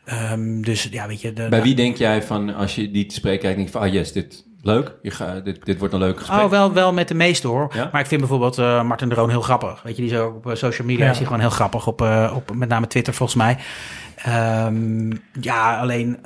Ehm, 0.04 0.60
dus 0.60 0.88
ja, 0.90 1.06
weet 1.06 1.20
je. 1.20 1.32
De, 1.32 1.46
Bij 1.48 1.62
wie 1.62 1.74
denk 1.74 1.96
jij 1.96 2.22
van, 2.22 2.54
als 2.54 2.74
je 2.74 2.90
die 2.90 3.06
te 3.06 3.14
spreken 3.14 3.38
krijgt, 3.38 3.56
denk 3.56 3.68
je 3.68 3.78
van, 3.78 3.86
ah 3.86 3.92
yes, 3.92 4.12
dit 4.12 4.46
leuk, 4.62 4.94
je 5.02 5.10
ga, 5.10 5.40
dit, 5.40 5.64
dit 5.64 5.78
wordt 5.78 5.94
een 5.94 6.00
leuk 6.00 6.18
gesprek. 6.18 6.40
Oh, 6.40 6.50
wel, 6.50 6.72
wel 6.72 6.92
met 6.92 7.08
de 7.08 7.14
meeste 7.14 7.46
hoor. 7.48 7.72
Ja? 7.74 7.88
Maar 7.92 8.00
ik 8.00 8.06
vind 8.06 8.20
bijvoorbeeld 8.20 8.58
eh 8.58 8.82
Martin 8.82 9.08
de 9.08 9.14
Roon 9.14 9.30
heel 9.30 9.40
grappig. 9.40 9.82
Weet 9.82 9.96
je, 9.96 10.02
die 10.02 10.18
ook 10.18 10.36
op 10.36 10.46
eh, 10.50 10.54
social 10.56 10.86
media 10.86 11.04
Ja. 11.04 11.10
is 11.10 11.16
hij 11.16 11.26
gewoon 11.26 11.40
heel 11.40 11.50
grappig. 11.50 11.86
Op, 11.86 12.02
eh, 12.02 12.32
op 12.36 12.54
met 12.54 12.68
name 12.68 12.86
Twitter 12.86 13.14
volgens 13.14 13.38
mij. 13.38 13.56
Ehm, 14.16 15.10
ja, 15.40 15.78
alleen... 15.80 16.18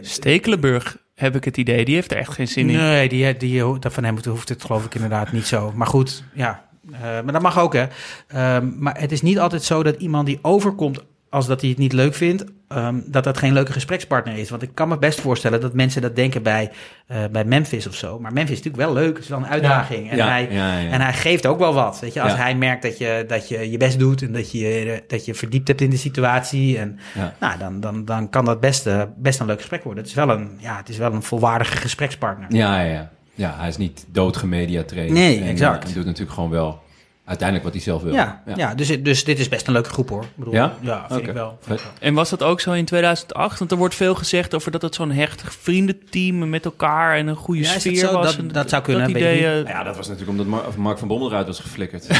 Stekelenburg, 0.00 0.96
heb 1.18 1.36
ik 1.36 1.44
het 1.44 1.56
idee, 1.56 1.84
die 1.84 1.94
heeft 1.94 2.10
er 2.10 2.16
echt 2.16 2.32
geen 2.32 2.48
zin 2.48 2.70
in. 2.70 2.76
nee, 2.76 3.08
die, 3.08 3.36
die, 3.36 3.78
dat 3.78 3.92
van 3.92 4.04
hem 4.04 4.18
hoeft 4.28 4.48
het 4.48 4.64
geloof 4.64 4.84
ik 4.84 4.94
inderdaad 4.94 5.32
niet 5.32 5.46
zo. 5.46 5.72
Maar 5.74 5.86
goed, 5.86 6.24
ja. 6.32 6.66
Eh, 6.92 7.00
maar 7.00 7.32
dat 7.32 7.42
mag 7.42 7.58
ook, 7.58 7.72
hè. 7.72 7.86
Ehm, 8.28 8.70
maar 8.78 9.00
het 9.00 9.12
is 9.12 9.22
niet 9.22 9.38
altijd 9.38 9.62
zo 9.62 9.82
dat 9.82 9.96
iemand 9.96 10.26
die 10.26 10.38
overkomt 10.42 11.04
als 11.30 11.46
dat 11.46 11.60
hij 11.60 11.70
het 11.70 11.78
niet 11.78 11.92
leuk 11.92 12.14
vindt, 12.14 12.44
ehm, 12.68 13.00
dat 13.06 13.24
dat 13.24 13.38
geen 13.38 13.52
leuke 13.52 13.72
gesprekspartner 13.72 14.36
is. 14.36 14.50
Want 14.50 14.62
ik 14.62 14.70
kan 14.74 14.88
me 14.88 14.98
best 14.98 15.20
voorstellen 15.20 15.60
dat 15.60 15.72
mensen 15.72 16.02
dat 16.02 16.16
denken 16.16 16.42
bij, 16.42 16.70
eh, 17.06 17.24
bij 17.30 17.44
Memphis 17.44 17.86
of 17.86 17.94
zo. 17.94 18.18
Maar 18.20 18.32
Memphis 18.32 18.58
is 18.58 18.62
natuurlijk 18.64 18.92
wel 18.92 19.02
leuk, 19.02 19.14
het 19.14 19.24
is 19.24 19.30
wel 19.30 19.38
een 19.38 19.46
uitdaging. 19.46 20.10
En, 20.10 20.16
Ja, 20.16 20.28
hij, 20.28 20.48
ja, 20.50 20.78
en 20.78 21.00
hij 21.00 21.12
geeft 21.12 21.46
ook 21.46 21.58
wel 21.58 21.74
wat. 21.74 22.00
Weet 22.00 22.14
je, 22.14 22.22
als 22.22 22.36
hij 22.36 22.54
merkt 22.54 22.82
dat 22.82 22.98
je, 22.98 23.24
dat 23.26 23.48
je 23.48 23.70
je 23.70 23.76
best 23.76 23.98
doet 23.98 24.22
en 24.22 24.32
dat 24.32 24.52
je 24.52 25.02
dat 25.06 25.24
je 25.24 25.34
verdiept 25.34 25.68
hebt 25.68 25.80
in 25.80 25.90
de 25.90 25.96
situatie. 25.96 26.78
En, 26.78 26.98
nou, 27.40 27.58
dan, 27.58 27.80
dan, 27.80 28.04
dan 28.04 28.30
kan 28.30 28.44
dat 28.44 28.60
best, 28.60 28.86
eh, 28.86 29.02
best 29.16 29.40
een 29.40 29.46
leuk 29.46 29.58
gesprek 29.58 29.84
worden. 29.84 30.02
Het 30.02 30.12
is 30.12 30.18
wel 30.18 30.30
een, 30.30 30.50
ja, 30.58 30.76
het 30.76 30.88
is 30.88 30.96
wel 30.96 31.12
een 31.12 31.22
volwaardige 31.22 31.76
gesprekspartner. 31.76 32.54
Ja, 32.54 32.80
ja, 32.80 32.92
ja. 32.92 33.10
Ja, 33.34 33.54
hij 33.58 33.68
is 33.68 33.76
niet 33.76 34.06
doodgemediatraind. 34.12 35.10
Nee, 35.10 35.40
en, 35.40 35.46
exact. 35.46 35.88
En 35.88 35.92
doet 35.94 36.04
natuurlijk 36.04 36.34
gewoon 36.34 36.50
wel 36.50 36.82
uiteindelijk 37.28 37.64
wat 37.64 37.72
hij 37.74 37.82
zelf 37.82 38.02
wil. 38.02 38.12
Ja, 38.12 38.42
ja. 38.56 38.74
dus, 38.74 39.02
dus 39.02 39.24
dit 39.24 39.38
is 39.38 39.48
best 39.48 39.66
een 39.66 39.72
leuke 39.72 39.90
groep 39.90 40.08
hoor. 40.08 40.22
Ik 40.22 40.28
bedoel, 40.34 40.54
Ja? 40.54 40.74
ja 40.80 41.06
vind 41.10 41.26
ik 41.28 41.32
wel. 41.32 41.58
En 42.00 42.14
was 42.14 42.30
dat 42.30 42.42
ook 42.42 42.60
zo 42.60 42.72
in 42.72 42.84
2008? 42.84 43.58
Want 43.58 43.70
er 43.70 43.76
wordt 43.76 43.94
veel 43.94 44.14
gezegd 44.14 44.54
over 44.54 44.70
dat 44.70 44.82
het 44.82 44.94
zo'n 44.94 45.10
hecht 45.10 45.42
vriendenteam 45.60 46.48
met 46.48 46.64
elkaar 46.64 47.16
en 47.16 47.26
een 47.26 47.36
goede 47.36 47.60
Ja, 47.62 47.72
dat 47.72 47.80
sfeer 47.80 47.96
zo? 47.96 48.12
was. 48.12 48.26
Dat- 48.26 48.36
En 48.36 48.48
dat 48.48 48.68
zou 48.68 48.82
kunnen, 48.82 49.02
Dat 49.02 49.16
idee, 49.16 49.42
Nou 49.42 49.66
ja, 49.68 49.82
dat 49.82 49.96
was 49.96 50.08
natuurlijk 50.08 50.38
omdat 50.38 50.46
Mar- 50.46 50.64
Mark 50.80 50.98
van 50.98 51.08
Bommel 51.08 51.28
eruit 51.30 51.46
was 51.46 51.60
geflikkerd. 51.60 52.06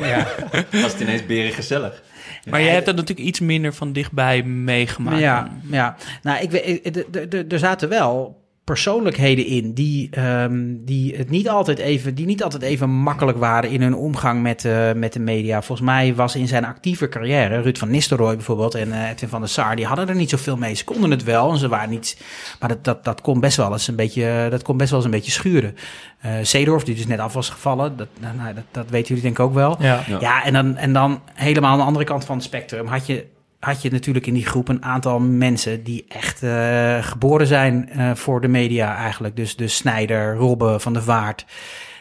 Ja. 0.00 0.26
was 0.82 0.92
het 0.92 1.00
ineens 1.00 1.26
beren 1.26 1.52
gezellig. 1.52 2.02
maar 2.50 2.62
jij 2.62 2.72
hebt 2.72 2.86
dat 2.86 2.96
natuurlijk 2.96 3.28
iets 3.28 3.40
minder 3.40 3.74
van 3.74 3.92
dichtbij 3.92 4.42
meegemaakt. 4.42 5.18
Ja, 5.20 5.50
ja. 5.70 5.96
Nou, 6.22 6.42
ik 6.42 6.50
weet, 6.50 7.52
er 7.52 7.58
zaten 7.58 7.88
wel 7.88 8.38
persoonlijkheden 8.64 9.46
in 9.46 9.72
die, 9.72 10.08
ehm, 10.10 10.74
die 10.78 11.16
het 11.16 11.30
niet 11.30 11.48
altijd 11.48 11.78
even, 11.78 12.14
die 12.14 12.26
niet 12.26 12.42
altijd 12.42 12.62
even 12.62 12.90
makkelijk 12.90 13.38
waren 13.38 13.70
in 13.70 13.82
hun 13.82 13.94
omgang 13.94 14.42
met, 14.42 14.64
eh, 14.64 14.92
met 14.92 15.12
de 15.12 15.20
media. 15.20 15.62
Volgens 15.62 15.88
mij 15.88 16.14
was 16.14 16.36
in 16.36 16.48
zijn 16.48 16.64
actieve 16.64 17.08
carrière, 17.08 17.60
Ruud 17.60 17.78
van 17.78 17.90
Nistelrooy 17.90 18.34
bijvoorbeeld 18.36 18.74
en 18.74 18.92
eh, 18.92 19.08
Edwin 19.08 19.28
van 19.28 19.40
der 19.40 19.48
Sar, 19.48 19.76
die 19.76 19.86
hadden 19.86 20.08
er 20.08 20.14
niet 20.14 20.30
zoveel 20.30 20.56
mee. 20.56 20.74
Ze 20.74 20.84
konden 20.84 21.10
het 21.10 21.24
wel 21.24 21.50
en 21.50 21.58
ze 21.58 21.68
waren 21.68 21.90
niet, 21.90 22.22
maar 22.60 22.68
dat, 22.68 22.84
dat, 22.84 23.04
dat 23.04 23.20
kon 23.20 23.40
best 23.40 23.56
wel 23.56 23.72
eens 23.72 23.88
een 23.88 23.96
beetje, 23.96 24.46
dat 24.50 24.62
kon 24.62 24.76
best 24.76 24.90
wel 24.90 24.98
eens 24.98 25.08
een 25.08 25.14
beetje 25.14 25.30
schuren. 25.30 25.76
Eh 26.20 26.32
Seedorf, 26.42 26.82
die 26.82 26.94
dus 26.94 27.06
net 27.06 27.18
af 27.18 27.32
was 27.32 27.48
gevallen, 27.48 27.96
dat, 27.96 28.08
nou, 28.20 28.36
nou, 28.36 28.54
dat, 28.54 28.64
dat 28.70 28.90
weten 28.90 29.08
jullie 29.08 29.22
denk 29.22 29.38
ik 29.38 29.44
ook 29.44 29.54
wel. 29.54 29.76
Ja. 29.80 30.04
Ja. 30.06 30.20
Ja, 30.20 30.44
en, 30.44 30.52
dan, 30.52 30.76
en 30.76 30.92
dan 30.92 31.22
helemaal 31.34 31.70
aan 31.70 31.78
de 31.78 31.84
andere 31.84 32.04
kant 32.04 32.24
van 32.24 32.36
het 32.36 32.44
spectrum 32.44 32.86
had 32.86 33.06
je, 33.06 33.26
had 33.60 33.82
je 33.82 33.90
natuurlijk 33.90 34.26
in 34.26 34.34
die 34.34 34.46
groep 34.46 34.68
een 34.68 34.84
aantal 34.84 35.20
mensen 35.20 35.84
die 35.84 36.04
echt 36.08 36.42
eh, 36.42 37.04
geboren 37.04 37.46
zijn 37.46 37.88
eh, 37.88 38.14
voor 38.14 38.40
de 38.40 38.48
media 38.48 38.96
eigenlijk. 38.96 39.36
Dus, 39.36 39.56
dus 39.56 39.76
Snijder, 39.76 40.34
Robbe, 40.34 40.80
Van 40.80 40.92
der 40.92 41.02
Vaart. 41.02 41.46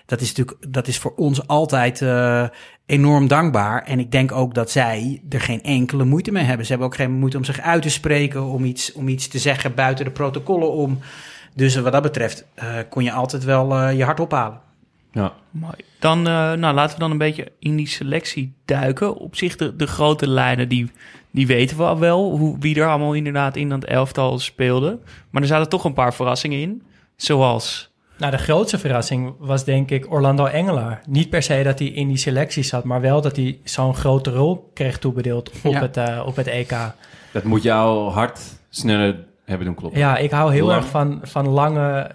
Dat 0.06 0.22
is 0.22 0.28
natuurlijk, 0.28 0.74
dat 0.74 0.88
is 0.88 0.98
voor 0.98 1.14
ons 1.16 1.48
altijd 1.48 2.02
eh, 2.02 2.46
enorm 2.86 3.28
dankbaar. 3.28 3.84
En 3.84 4.00
ik 4.00 4.12
denk 4.12 4.32
ook 4.32 4.54
dat 4.54 4.72
zij 4.72 5.22
er 5.30 5.42
geen 5.42 5.64
enkele 5.64 6.04
moeite 6.04 6.32
mee 6.32 6.44
hebben. 6.44 6.66
Ze 6.66 6.72
hebben 6.72 6.90
ook 6.90 6.96
geen 6.96 7.12
moeite 7.12 7.38
om 7.38 7.44
zich 7.44 7.60
uit 7.60 7.82
te 7.82 7.90
spreken, 7.90 8.44
om 8.44 8.66
iets, 8.66 8.94
om 8.94 9.08
iets 9.08 9.28
te 9.28 9.40
zeggen 9.40 9.76
buiten 9.76 10.06
de 10.06 10.12
protocollen 10.12 10.72
om. 10.72 11.00
Dus 11.56 11.76
wat 11.76 11.92
dat 11.92 12.02
betreft 12.02 12.46
eh, 12.54 12.68
kon 12.90 13.04
je 13.04 13.12
altijd 13.12 13.44
wel 13.44 13.76
eh, 13.76 13.98
je 13.98 14.04
hart 14.04 14.20
ophalen. 14.20 14.60
Ja. 15.12 15.34
Mooi. 15.52 15.76
Dan, 16.00 16.28
eh, 16.28 16.54
nou, 16.54 16.74
laten 16.74 16.94
we 16.94 17.00
dan 17.00 17.12
een 17.12 17.18
beetje 17.18 17.52
in 17.60 17.76
die 17.76 17.88
selectie 17.88 18.54
duiken. 18.66 19.16
Op 19.16 19.36
zich, 19.36 19.56
de, 19.56 19.76
de 19.76 19.88
grote 19.88 20.28
lijnen, 20.28 20.70
die, 20.70 20.92
die 21.32 21.48
weten 21.48 21.78
we 21.78 21.84
al 21.84 22.00
wel. 22.00 22.38
Hoe, 22.38 22.56
wie 22.60 22.80
er 22.80 22.88
allemaal 22.90 23.14
inderdaad 23.14 23.56
in 23.56 23.70
dat 23.70 23.84
elftal 23.84 24.40
speelde. 24.40 25.00
Maar 25.30 25.42
er 25.42 25.48
zaten 25.48 25.70
toch 25.70 25.84
een 25.84 25.94
paar 25.94 26.14
verrassingen 26.14 26.60
in. 26.62 26.84
Zoals... 27.16 27.88
Nou, 28.18 28.32
de 28.32 28.38
grootste 28.38 28.78
verrassing 28.78 29.34
was 29.40 29.64
denk 29.64 29.92
ik 29.92 30.12
Orlando 30.12 30.46
Engelaar. 30.46 31.02
Niet 31.08 31.30
per 31.30 31.44
se 31.44 31.64
dat 31.64 31.80
hij 31.80 31.88
in 31.88 32.08
die 32.08 32.18
selectie 32.18 32.64
zat, 32.64 32.84
maar 32.84 33.02
wel 33.02 33.22
dat 33.22 33.36
hij 33.36 33.60
zo'n 33.64 33.96
grote 33.96 34.30
rol 34.32 34.72
kreeg 34.74 35.00
toebedeeld 35.00 35.52
op, 35.64 35.72
Ja. 35.72 35.80
het, 35.82 35.98
eh, 35.98 36.24
op 36.26 36.36
het 36.36 36.48
EK. 36.48 36.74
Dat 37.34 37.44
moet 37.44 37.64
jouw 37.64 38.10
hart 38.10 38.40
sneller 38.70 39.26
hebben 39.46 39.66
doen 39.66 39.76
kloppen. 39.76 40.00
Ja, 40.00 40.18
ik 40.18 40.32
hou 40.32 40.52
heel 40.54 40.66
Lang. 40.66 40.78
erg 40.82 40.90
van, 40.90 41.20
van 41.24 41.48
lange 41.48 42.12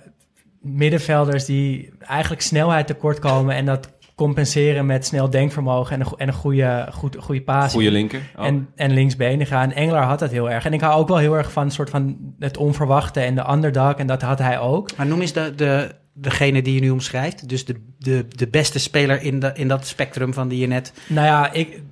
middenvelders 0.60 1.44
die 1.44 1.92
eigenlijk 1.98 2.42
snelheid 2.42 2.86
tekort 2.86 3.18
komen 3.18 3.54
en 3.54 3.64
dat 3.64 3.88
compenseren 4.14 4.86
met 4.86 5.06
snel 5.06 5.30
denkvermogen 5.30 5.94
en 5.94 6.00
een, 6.00 6.06
go- 6.06 6.16
en 6.16 6.28
een 6.28 6.34
goede, 6.34 6.88
goed, 6.92 7.16
goede 7.20 7.42
paas. 7.42 7.72
Goeie 7.72 7.90
linker. 7.90 8.20
Oh. 8.36 8.46
En, 8.46 8.68
en 8.74 8.92
linksbenigen. 8.92 9.58
En 9.58 9.72
Engelaar 9.72 10.06
had 10.06 10.18
dat 10.18 10.30
heel 10.30 10.50
erg. 10.50 10.64
En 10.64 10.72
ik 10.72 10.80
hou 10.80 11.00
ook 11.00 11.08
wel 11.08 11.16
heel 11.16 11.36
erg 11.36 11.52
van, 11.52 11.70
soort 11.70 11.90
van 11.90 12.34
het 12.38 12.56
onverwachte 12.56 13.20
en 13.20 13.34
de 13.34 13.50
underdog. 13.50 13.94
En 13.94 14.06
dat 14.06 14.22
had 14.22 14.38
hij 14.38 14.58
ook. 14.58 14.96
Maar 14.96 15.06
noem 15.06 15.20
eens 15.20 15.32
de, 15.32 15.52
de, 15.56 15.94
degene 16.12 16.62
die 16.62 16.74
je 16.74 16.80
nu 16.80 16.90
omschrijft. 16.90 17.48
Dus 17.48 17.64
de, 17.64 17.74
de, 17.98 18.26
de 18.28 18.48
beste 18.48 18.78
speler 18.78 19.22
in, 19.22 19.40
de, 19.40 19.50
in 19.54 19.68
dat 19.68 19.86
spectrum 19.86 20.34
van 20.34 20.48
die 20.48 20.58
je 20.58 20.66
net... 20.66 20.92
Nou 21.06 21.26
ja, 21.26 21.52
ik, 21.52 21.82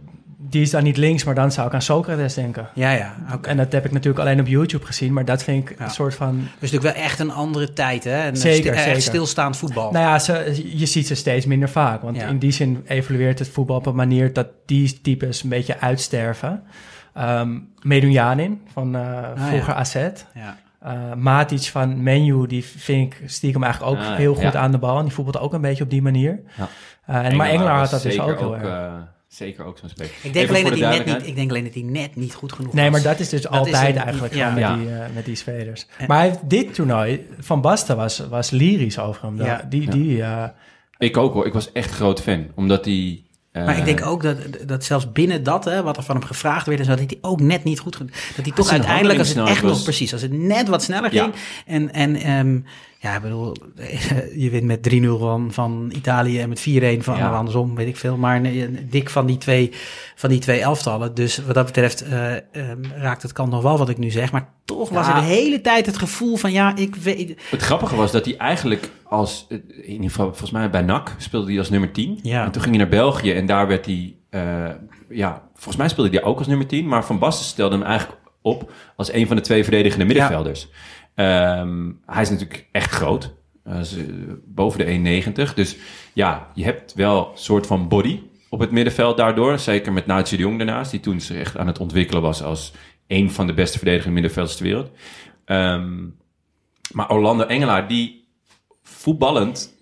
die 0.52 0.62
is 0.62 0.70
dan 0.70 0.82
niet 0.82 0.96
links, 0.96 1.24
maar 1.24 1.34
dan 1.34 1.52
zou 1.52 1.66
ik 1.66 1.74
aan 1.74 1.82
Socrates 1.82 2.34
denken. 2.34 2.68
Ja, 2.74 2.90
ja. 2.90 3.14
oké. 3.34 3.48
En 3.48 3.56
dat 3.56 3.72
heb 3.72 3.84
ik 3.84 3.92
natuurlijk 3.92 4.20
alleen 4.24 4.40
op 4.40 4.46
YouTube 4.46 4.84
gezien, 4.86 5.12
maar 5.12 5.24
dat 5.24 5.42
vind 5.42 5.68
ik 5.70 5.78
Ja. 5.78 5.84
een 5.84 5.90
soort 5.90 6.14
van... 6.14 6.36
Dus 6.58 6.70
natuurlijk 6.70 6.94
wel 6.96 7.04
echt 7.04 7.18
een 7.18 7.30
andere 7.32 7.72
tijd, 7.72 8.04
hè? 8.04 8.16
En 8.22 8.36
Zeker, 8.36 8.78
zeker. 8.78 9.02
stilstaand 9.02 9.56
voetbal. 9.56 9.90
Nou 9.92 10.04
ja, 10.04 10.18
ze, 10.18 10.62
je 10.78 10.86
ziet 10.86 11.06
ze 11.06 11.14
steeds 11.14 11.46
minder 11.46 11.68
vaak. 11.68 12.02
Want 12.02 12.16
Ja. 12.16 12.26
in 12.26 12.38
die 12.38 12.52
zin 12.52 12.82
evolueert 12.86 13.38
het 13.38 13.48
voetbal 13.48 13.76
op 13.76 13.86
een 13.86 13.94
manier 13.94 14.32
dat 14.32 14.46
die 14.66 15.00
types 15.00 15.42
een 15.42 15.48
beetje 15.48 15.80
uitsterven. 15.80 16.62
Ehm 17.14 17.58
Medunjanin 17.82 18.60
van 18.72 18.96
eh, 18.96 19.18
vroeger 19.34 19.72
ja. 19.72 19.78
AZ. 19.78 19.94
ja. 20.34 20.56
Eh 20.80 20.92
Matic 21.16 21.62
van 21.62 22.02
Menu, 22.02 22.46
die 22.46 22.64
vind 22.64 23.12
ik 23.14 23.22
stiekem 23.30 23.62
eigenlijk 23.62 23.92
ook 23.92 23.98
Ah, 24.06 24.16
heel 24.16 24.34
goed 24.34 24.52
Ja. 24.52 24.58
aan 24.60 24.70
de 24.70 24.78
bal. 24.78 24.98
En 24.98 25.04
die 25.04 25.12
voetbalt 25.12 25.38
ook 25.38 25.52
een 25.52 25.60
beetje 25.60 25.84
op 25.84 25.90
die 25.90 26.02
manier. 26.02 26.40
Ja. 26.56 26.68
Eh, 27.06 27.24
en, 27.26 27.36
maar 27.36 27.48
Engelaar 27.48 27.78
had 27.78 27.90
dat 27.90 28.02
dus 28.02 28.14
zeker 28.14 28.30
ook 28.32 28.38
heel 28.38 28.56
erg. 28.56 28.92
Zeker 29.34 29.64
ook 29.64 29.78
zo'n 29.78 29.88
speler. 29.88 30.10
Ik 30.22 30.32
denk, 30.32 30.48
alleen 30.48 30.64
dat 30.64 30.72
de 30.74 30.84
hij 30.86 30.96
net 30.98 31.06
niet, 31.18 31.26
ik 31.26 31.34
denk 31.34 31.50
alleen 31.50 31.64
dat 31.64 31.74
hij 31.74 31.82
net 31.82 32.16
niet 32.16 32.34
goed 32.34 32.52
genoeg 32.52 32.72
Nee, 32.72 32.90
was. 32.90 32.92
maar 33.02 33.10
dat 33.12 33.20
is 33.20 33.28
dus 33.28 33.40
Dat 33.42 33.52
altijd 33.52 33.74
is 33.74 33.80
een- 33.88 33.96
eigenlijk 33.96 34.34
ja. 34.34 34.50
met, 34.50 34.58
Ja. 34.58 34.76
die, 34.76 34.88
eh, 34.88 34.98
met 35.14 35.24
die 35.24 35.34
spelers. 35.34 35.86
En- 35.98 36.06
Maar 36.08 36.18
hij 36.18 36.26
heeft 36.28 36.40
dit 36.48 36.74
toernooi, 36.74 37.26
Van 37.38 37.60
Basten 37.60 37.96
was, 37.96 38.18
was 38.30 38.50
lyrisch 38.50 38.98
over 38.98 39.22
hem. 39.22 39.36
Ja. 39.42 39.66
Die, 39.68 39.90
die, 39.90 40.22
eh, 40.22 40.44
Ik 40.98 41.16
ook 41.16 41.32
hoor. 41.32 41.46
Ik 41.46 41.52
was 41.52 41.72
echt 41.72 41.90
groot 41.90 42.20
fan. 42.22 42.46
Omdat 42.54 42.84
hij... 42.84 43.22
eh, 43.52 43.64
Maar 43.64 43.78
ik 43.78 43.84
denk 43.84 44.06
ook 44.06 44.22
dat, 44.22 44.36
dat 44.66 44.84
zelfs 44.84 45.12
binnen 45.12 45.42
dat, 45.42 45.64
hè, 45.64 45.82
wat 45.82 45.96
er 45.96 46.02
van 46.02 46.16
hem 46.16 46.24
gevraagd 46.24 46.66
werd, 46.66 46.78
en 46.78 46.84
zo, 46.84 46.90
dat 46.94 46.98
hij 47.10 47.18
ook 47.20 47.40
net 47.40 47.64
niet 47.64 47.78
goed 47.80 47.96
gedaan. 47.96 48.14
Dat 48.36 48.44
hij 48.44 48.54
toch 48.54 48.70
uiteindelijk, 48.70 49.18
als 49.18 49.28
het 49.28 49.36
echt 49.38 49.46
handelingssnelheid 49.46 49.62
nog 49.62 49.70
was- 49.72 49.82
precies, 49.82 50.12
als 50.12 50.22
het 50.22 50.32
net 50.32 50.68
wat 50.68 50.82
sneller 50.82 51.14
Ja. 51.14 51.22
ging. 51.22 51.34
En, 51.66 51.92
en 51.92 52.16
ehm, 52.16 52.60
ja, 53.02 53.16
ik 53.16 53.22
bedoel, 53.22 53.54
je 54.44 54.50
wint 54.50 54.64
met 54.64 54.90
3-0 54.94 55.18
van, 55.18 55.52
van 55.52 55.92
Italië 55.94 56.40
en 56.40 56.48
met 56.48 56.60
4-1 56.60 56.62
van 56.98 57.16
Ja. 57.16 57.30
andersom, 57.30 57.74
weet 57.74 57.88
ik 57.88 57.96
veel. 57.96 58.16
Maar 58.16 58.40
nee, 58.40 58.86
dik 58.88 59.10
van 59.10 59.26
die 59.26 59.38
twee, 59.38 59.70
van 60.14 60.30
die 60.30 60.38
twee 60.38 60.60
elftallen. 60.60 61.14
Dus 61.14 61.38
wat 61.44 61.54
dat 61.54 61.66
betreft 61.66 62.02
eh, 62.02 62.32
ehm, 62.32 62.82
raakt 62.96 63.22
het 63.22 63.32
kant 63.32 63.50
nog 63.50 63.62
wel 63.62 63.78
wat 63.78 63.88
ik 63.88 63.98
nu 63.98 64.10
zeg. 64.10 64.32
Maar 64.32 64.48
toch 64.64 64.88
was 64.90 65.08
er 65.08 65.14
de 65.14 65.20
hele 65.20 65.60
tijd 65.60 65.86
het 65.86 65.98
gevoel 65.98 66.36
van, 66.36 66.52
ja, 66.52 66.76
ik 66.76 66.94
weet. 66.94 67.40
Het 67.50 67.62
grappige 67.62 67.96
was 67.96 68.12
dat 68.12 68.24
hij 68.24 68.36
eigenlijk 68.36 68.90
als... 69.02 69.46
In 69.48 69.84
ieder 69.90 70.10
geval, 70.10 70.26
volgens 70.26 70.50
mij 70.50 70.70
bij 70.70 70.82
NAC 70.82 71.14
speelde 71.18 71.46
hij 71.50 71.58
als 71.58 71.70
nummer 71.70 71.92
10. 71.92 72.18
Ja. 72.22 72.44
En 72.44 72.50
toen 72.52 72.62
ging 72.62 72.74
hij 72.74 72.84
naar 72.84 72.92
België 72.92 73.32
en 73.32 73.46
daar 73.46 73.66
werd 73.66 73.86
hij... 73.86 74.14
eh, 74.30 74.70
ja, 75.08 75.42
volgens 75.54 75.76
mij 75.76 75.88
speelde 75.88 76.10
hij 76.10 76.22
ook 76.22 76.38
als 76.38 76.46
nummer 76.46 76.66
10. 76.66 76.88
Maar 76.88 77.04
Van 77.04 77.18
Basten 77.18 77.46
stelde 77.46 77.76
hem 77.76 77.84
eigenlijk 77.86 78.20
op 78.42 78.72
als 78.96 79.12
een 79.12 79.26
van 79.26 79.36
de 79.36 79.42
twee 79.42 79.62
verdedigende 79.62 80.04
middenvelders. 80.04 80.68
Ehm, 81.14 81.90
hij 82.06 82.22
is 82.22 82.30
natuurlijk 82.30 82.68
echt 82.72 82.90
groot. 82.90 83.34
Eh, 83.64 83.80
boven 84.44 84.78
de 84.78 84.84
1,90. 84.84 85.54
Dus 85.54 85.76
ja, 86.12 86.50
je 86.54 86.64
hebt 86.64 86.94
wel 86.94 87.30
een 87.30 87.38
soort 87.38 87.66
van 87.66 87.88
body 87.88 88.20
op 88.48 88.58
het 88.60 88.70
middenveld 88.70 89.16
daardoor. 89.16 89.58
Zeker 89.58 89.92
met 89.92 90.06
Nautje 90.06 90.36
de 90.36 90.42
Jong 90.42 90.58
daarnaast. 90.58 90.90
Die 90.90 91.00
toen 91.00 91.20
zich 91.20 91.36
echt 91.36 91.56
aan 91.56 91.66
het 91.66 91.78
ontwikkelen 91.78 92.22
was 92.22 92.42
als 92.42 92.72
een 93.06 93.30
van 93.30 93.46
de 93.46 93.54
beste 93.54 93.78
verdedigende 93.78 94.14
middenvelders 94.14 94.56
ter 94.56 94.66
wereld. 94.66 94.90
Ehm, 95.44 96.06
maar 96.92 97.10
Orlando 97.10 97.44
Engelaar, 97.44 97.88
die 97.88 98.28
voetballend 98.82 99.74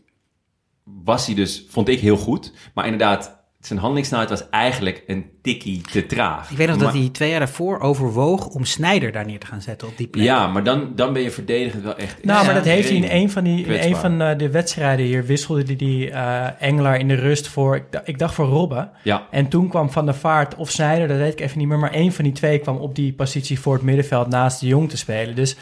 was 0.84 1.26
hij 1.26 1.34
dus, 1.34 1.64
vond 1.68 1.88
ik 1.88 2.00
heel 2.00 2.16
goed. 2.16 2.52
Maar 2.74 2.84
inderdaad, 2.84 3.39
zijn 3.60 3.78
handelingssnelheid 3.78 4.30
was 4.30 4.48
eigenlijk 4.50 5.02
een 5.06 5.30
tikkie 5.42 5.80
te 5.80 6.06
traag. 6.06 6.50
Ik 6.50 6.56
weet 6.56 6.68
nog 6.68 6.76
dat 6.76 6.92
hij 6.92 7.08
twee 7.08 7.30
jaar 7.30 7.38
daarvoor 7.38 7.80
overwoog 7.80 8.46
om 8.46 8.64
Snijder 8.64 9.12
daar 9.12 9.26
neer 9.26 9.38
te 9.38 9.46
gaan 9.46 9.60
zetten 9.60 9.88
op 9.88 9.96
die 9.96 10.06
plek. 10.06 10.24
Ja, 10.24 10.46
maar 10.46 10.64
dan, 10.64 10.92
dan 10.94 11.12
ben 11.12 11.22
je 11.22 11.30
verdedigend 11.30 11.82
wel 11.82 11.96
echt... 11.96 12.24
Nou, 12.24 12.44
maar 12.44 12.54
dat 12.54 12.64
heeft 12.64 12.88
hij 12.88 12.96
in 12.96 13.10
een 13.10 13.30
van, 13.30 13.44
die, 13.44 13.64
in 13.64 13.90
een 13.90 13.96
van 13.96 14.20
eh, 14.20 14.38
de 14.38 14.50
wedstrijden 14.50 15.06
hier 15.06 15.24
wisselde 15.24 15.62
hij 15.62 15.76
die 15.76 16.10
eh, 16.10 16.46
Engelaar 16.58 16.98
in 16.98 17.08
de 17.08 17.14
rust 17.14 17.48
voor, 17.48 17.86
ik, 18.04 18.18
dacht 18.18 18.34
voor 18.34 18.46
Robben. 18.46 18.90
Ja, 19.02 19.26
En 19.30 19.48
toen 19.48 19.68
kwam 19.68 19.90
Van 19.90 20.04
der 20.04 20.14
Vaart 20.14 20.54
of 20.56 20.70
Snijder, 20.70 21.08
dat 21.08 21.16
weet 21.16 21.32
ik 21.32 21.40
even 21.40 21.58
niet 21.58 21.68
meer, 21.68 21.78
maar 21.78 21.92
één 21.92 22.12
van 22.12 22.24
die 22.24 22.32
twee 22.32 22.58
kwam 22.58 22.76
op 22.76 22.94
die 22.94 23.12
positie 23.12 23.60
voor 23.60 23.74
het 23.74 23.82
middenveld 23.82 24.28
naast 24.28 24.60
de 24.60 24.66
Jong 24.66 24.90
te 24.90 24.96
spelen. 24.96 25.34
Dus 25.34 25.56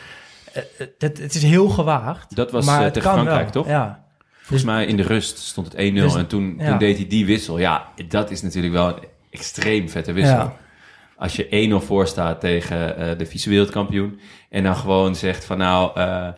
eh, 0.52 0.62
het, 0.98 1.18
het 1.18 1.34
is 1.34 1.42
heel 1.42 1.68
gewaagd. 1.68 2.36
dat 2.36 2.50
was 2.50 2.66
maar 2.66 2.82
het 2.82 2.94
tegen 2.94 3.10
kan 3.10 3.20
Frankrijk, 3.20 3.54
wel. 3.54 3.62
toch? 3.62 3.72
Ja. 3.72 4.06
Volgens 4.48 4.68
mij 4.68 4.86
in 4.86 4.96
de 4.96 5.02
rust 5.02 5.38
stond 5.38 5.66
het 5.72 5.76
1-0 5.76 6.02
Dus- 6.02 6.14
en 6.14 6.26
toen, 6.26 6.54
ja. 6.58 6.68
toen 6.68 6.78
deed 6.78 6.96
hij 6.96 7.06
die 7.06 7.26
wissel. 7.26 7.58
Ja, 7.58 7.92
dat 8.08 8.30
is 8.30 8.42
natuurlijk 8.42 8.72
wel 8.72 8.88
een 8.88 9.08
extreem 9.30 9.88
vette 9.88 10.12
wissel. 10.12 10.36
Ja. 10.36 10.56
Als 11.16 11.36
je 11.36 11.48
1-0 11.82 11.86
voor 11.86 12.06
staat 12.06 12.40
tegen 12.40 12.96
eh, 12.96 13.18
de 13.18 13.26
vice-wereldkampioen 13.26 14.20
en 14.50 14.62
dan 14.62 14.76
gewoon 14.76 15.16
zegt 15.16 15.44
van 15.44 15.58
nou, 15.58 15.90
eh, 15.94 16.28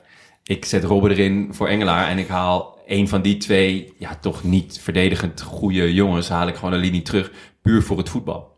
ik 0.44 0.64
zet 0.64 0.84
Robben 0.84 1.10
erin 1.10 1.48
voor 1.50 1.68
Engelaar 1.68 2.08
en 2.08 2.18
ik 2.18 2.28
haal 2.28 2.78
een 2.86 3.08
van 3.08 3.22
die 3.22 3.36
twee, 3.36 3.92
ja 3.98 4.16
toch 4.20 4.44
niet 4.44 4.78
verdedigend 4.82 5.42
goede 5.42 5.94
jongens, 5.94 6.28
haal 6.28 6.48
ik 6.48 6.54
gewoon 6.54 6.72
een 6.72 6.80
linie 6.80 7.02
terug, 7.02 7.30
puur 7.62 7.82
voor 7.82 7.98
het 7.98 8.08
voetbal. 8.08 8.56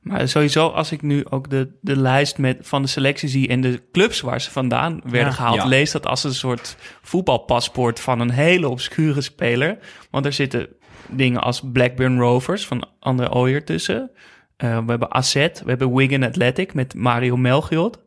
Maar 0.00 0.28
sowieso, 0.28 0.66
als 0.68 0.92
ik 0.92 1.02
nu 1.02 1.24
ook 1.28 1.50
de, 1.50 1.78
de 1.80 1.96
lijst 1.96 2.38
met, 2.38 2.58
van 2.62 2.82
de 2.82 2.88
selectie 2.88 3.28
zie 3.28 3.48
en 3.48 3.60
de 3.60 3.82
clubs 3.92 4.20
waar 4.20 4.40
ze 4.40 4.50
vandaan 4.50 5.00
werden 5.04 5.20
Ja. 5.28 5.30
gehaald, 5.30 5.56
Ja. 5.56 5.66
lees 5.66 5.90
dat 5.90 6.06
als 6.06 6.24
een 6.24 6.34
soort 6.34 6.76
voetbalpaspoort 7.02 8.00
van 8.00 8.20
een 8.20 8.30
hele 8.30 8.68
obscure 8.68 9.20
speler. 9.20 9.78
Want 10.10 10.26
er 10.26 10.32
zitten 10.32 10.68
dingen 11.08 11.40
als 11.42 11.62
Blackburn 11.72 12.18
Rovers 12.18 12.66
van 12.66 12.86
André 13.00 13.30
Ooyer 13.34 13.64
tussen. 13.64 14.10
Eh, 14.56 14.78
we 14.78 14.90
hebben 14.90 15.14
AZ, 15.14 15.34
we 15.34 15.62
hebben 15.64 15.94
Wigan 15.94 16.24
Athletic 16.24 16.74
met 16.74 16.94
Mario 16.94 17.36
Melchiot. 17.36 17.98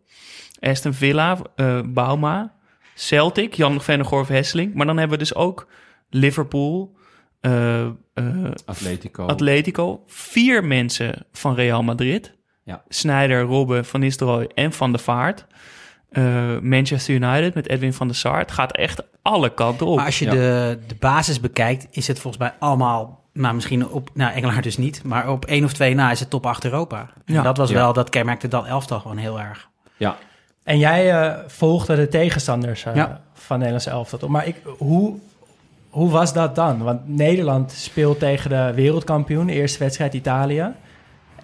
Aston 0.60 0.94
Villa, 0.94 1.38
eh 1.56 1.80
Bauma. 1.86 2.54
Celtic, 2.96 3.54
Jan 3.54 3.82
van 3.82 3.96
der 3.96 4.06
Gorf 4.06 4.28
Hesseling. 4.28 4.74
Maar 4.74 4.86
dan 4.86 4.98
hebben 4.98 5.18
we 5.18 5.24
dus 5.24 5.36
ook 5.36 5.68
Liverpool, 6.10 6.96
eh, 7.44 7.82
eh, 7.82 7.91
Atletico. 8.66 9.26
Atletico. 9.26 10.04
Vier 10.08 10.64
mensen 10.64 11.26
van 11.32 11.56
Real 11.56 11.84
Madrid. 11.84 12.34
Ja. 12.64 12.84
Snyder, 12.88 13.41
Robben, 13.41 13.86
Van 13.86 14.00
Nistelrooy 14.00 14.50
en 14.54 14.74
Van 14.74 14.91
der 14.91 15.02
Vaart. 15.02 15.46
Eh, 16.10 16.24
Manchester 16.62 17.16
United 17.16 17.54
met 17.54 17.70
Edwin 17.70 17.94
van 17.94 18.08
der 18.08 18.16
Sar. 18.16 18.38
Het 18.39 18.52
gaat 18.52 18.72
echt 18.76 19.04
alle 19.22 19.54
kanten 19.54 19.86
op. 19.88 19.96
Maar 19.96 20.06
als 20.06 20.20
je 20.20 20.26
Ja. 20.26 20.32
de, 20.32 20.80
de 20.88 20.96
basis 21.00 21.39
bekijkt, 21.39 21.88
is 21.91 22.08
het 22.08 22.20
volgens 22.20 22.44
mij 22.44 22.54
allemaal, 22.60 23.24
nou 23.34 23.54
misschien 23.56 23.88
op, 23.89 24.10
nou 24.14 24.34
Engelaar 24.34 24.62
dus 24.62 24.78
niet, 24.78 25.04
maar 25.04 25.30
op 25.30 25.46
één 25.46 25.64
of 25.64 25.74
twee 25.74 25.96
na 25.96 26.12
is 26.12 26.20
het 26.20 26.30
top 26.30 26.46
8 26.46 26.64
Europa. 26.66 27.10
En 27.26 27.34
Ja. 27.34 27.41
dat 27.41 27.58
was 27.58 27.70
Ja. 27.70 27.76
wel, 27.76 27.94
dat 27.94 28.10
kenmerkte 28.10 28.48
dat 28.48 28.66
elftal 28.66 29.00
gewoon 29.00 29.18
heel 29.18 29.39
erg. 29.39 29.70
ja, 29.98 30.18
En 30.64 30.78
jij 30.78 31.12
eh, 31.22 31.39
volgde 31.48 31.96
de 31.96 32.08
tegenstanders 32.08 32.86
eh, 32.86 32.96
Ja. 32.96 33.22
van 33.34 33.56
Nederlandse 33.58 33.89
elftal. 33.89 34.30
Maar 34.30 34.48
ik, 34.48 34.56
hoe, 34.78 35.16
hoe 35.94 36.10
was 36.10 36.34
dat 36.34 36.56
dan? 36.56 36.84
Want 36.84 37.08
Nederland 37.08 37.72
speelt 37.72 38.20
tegen 38.20 38.50
de 38.50 38.72
wereldkampioen, 38.76 39.50
eerste 39.50 39.80
wedstrijd 39.80 40.14
Italië. 40.14 40.68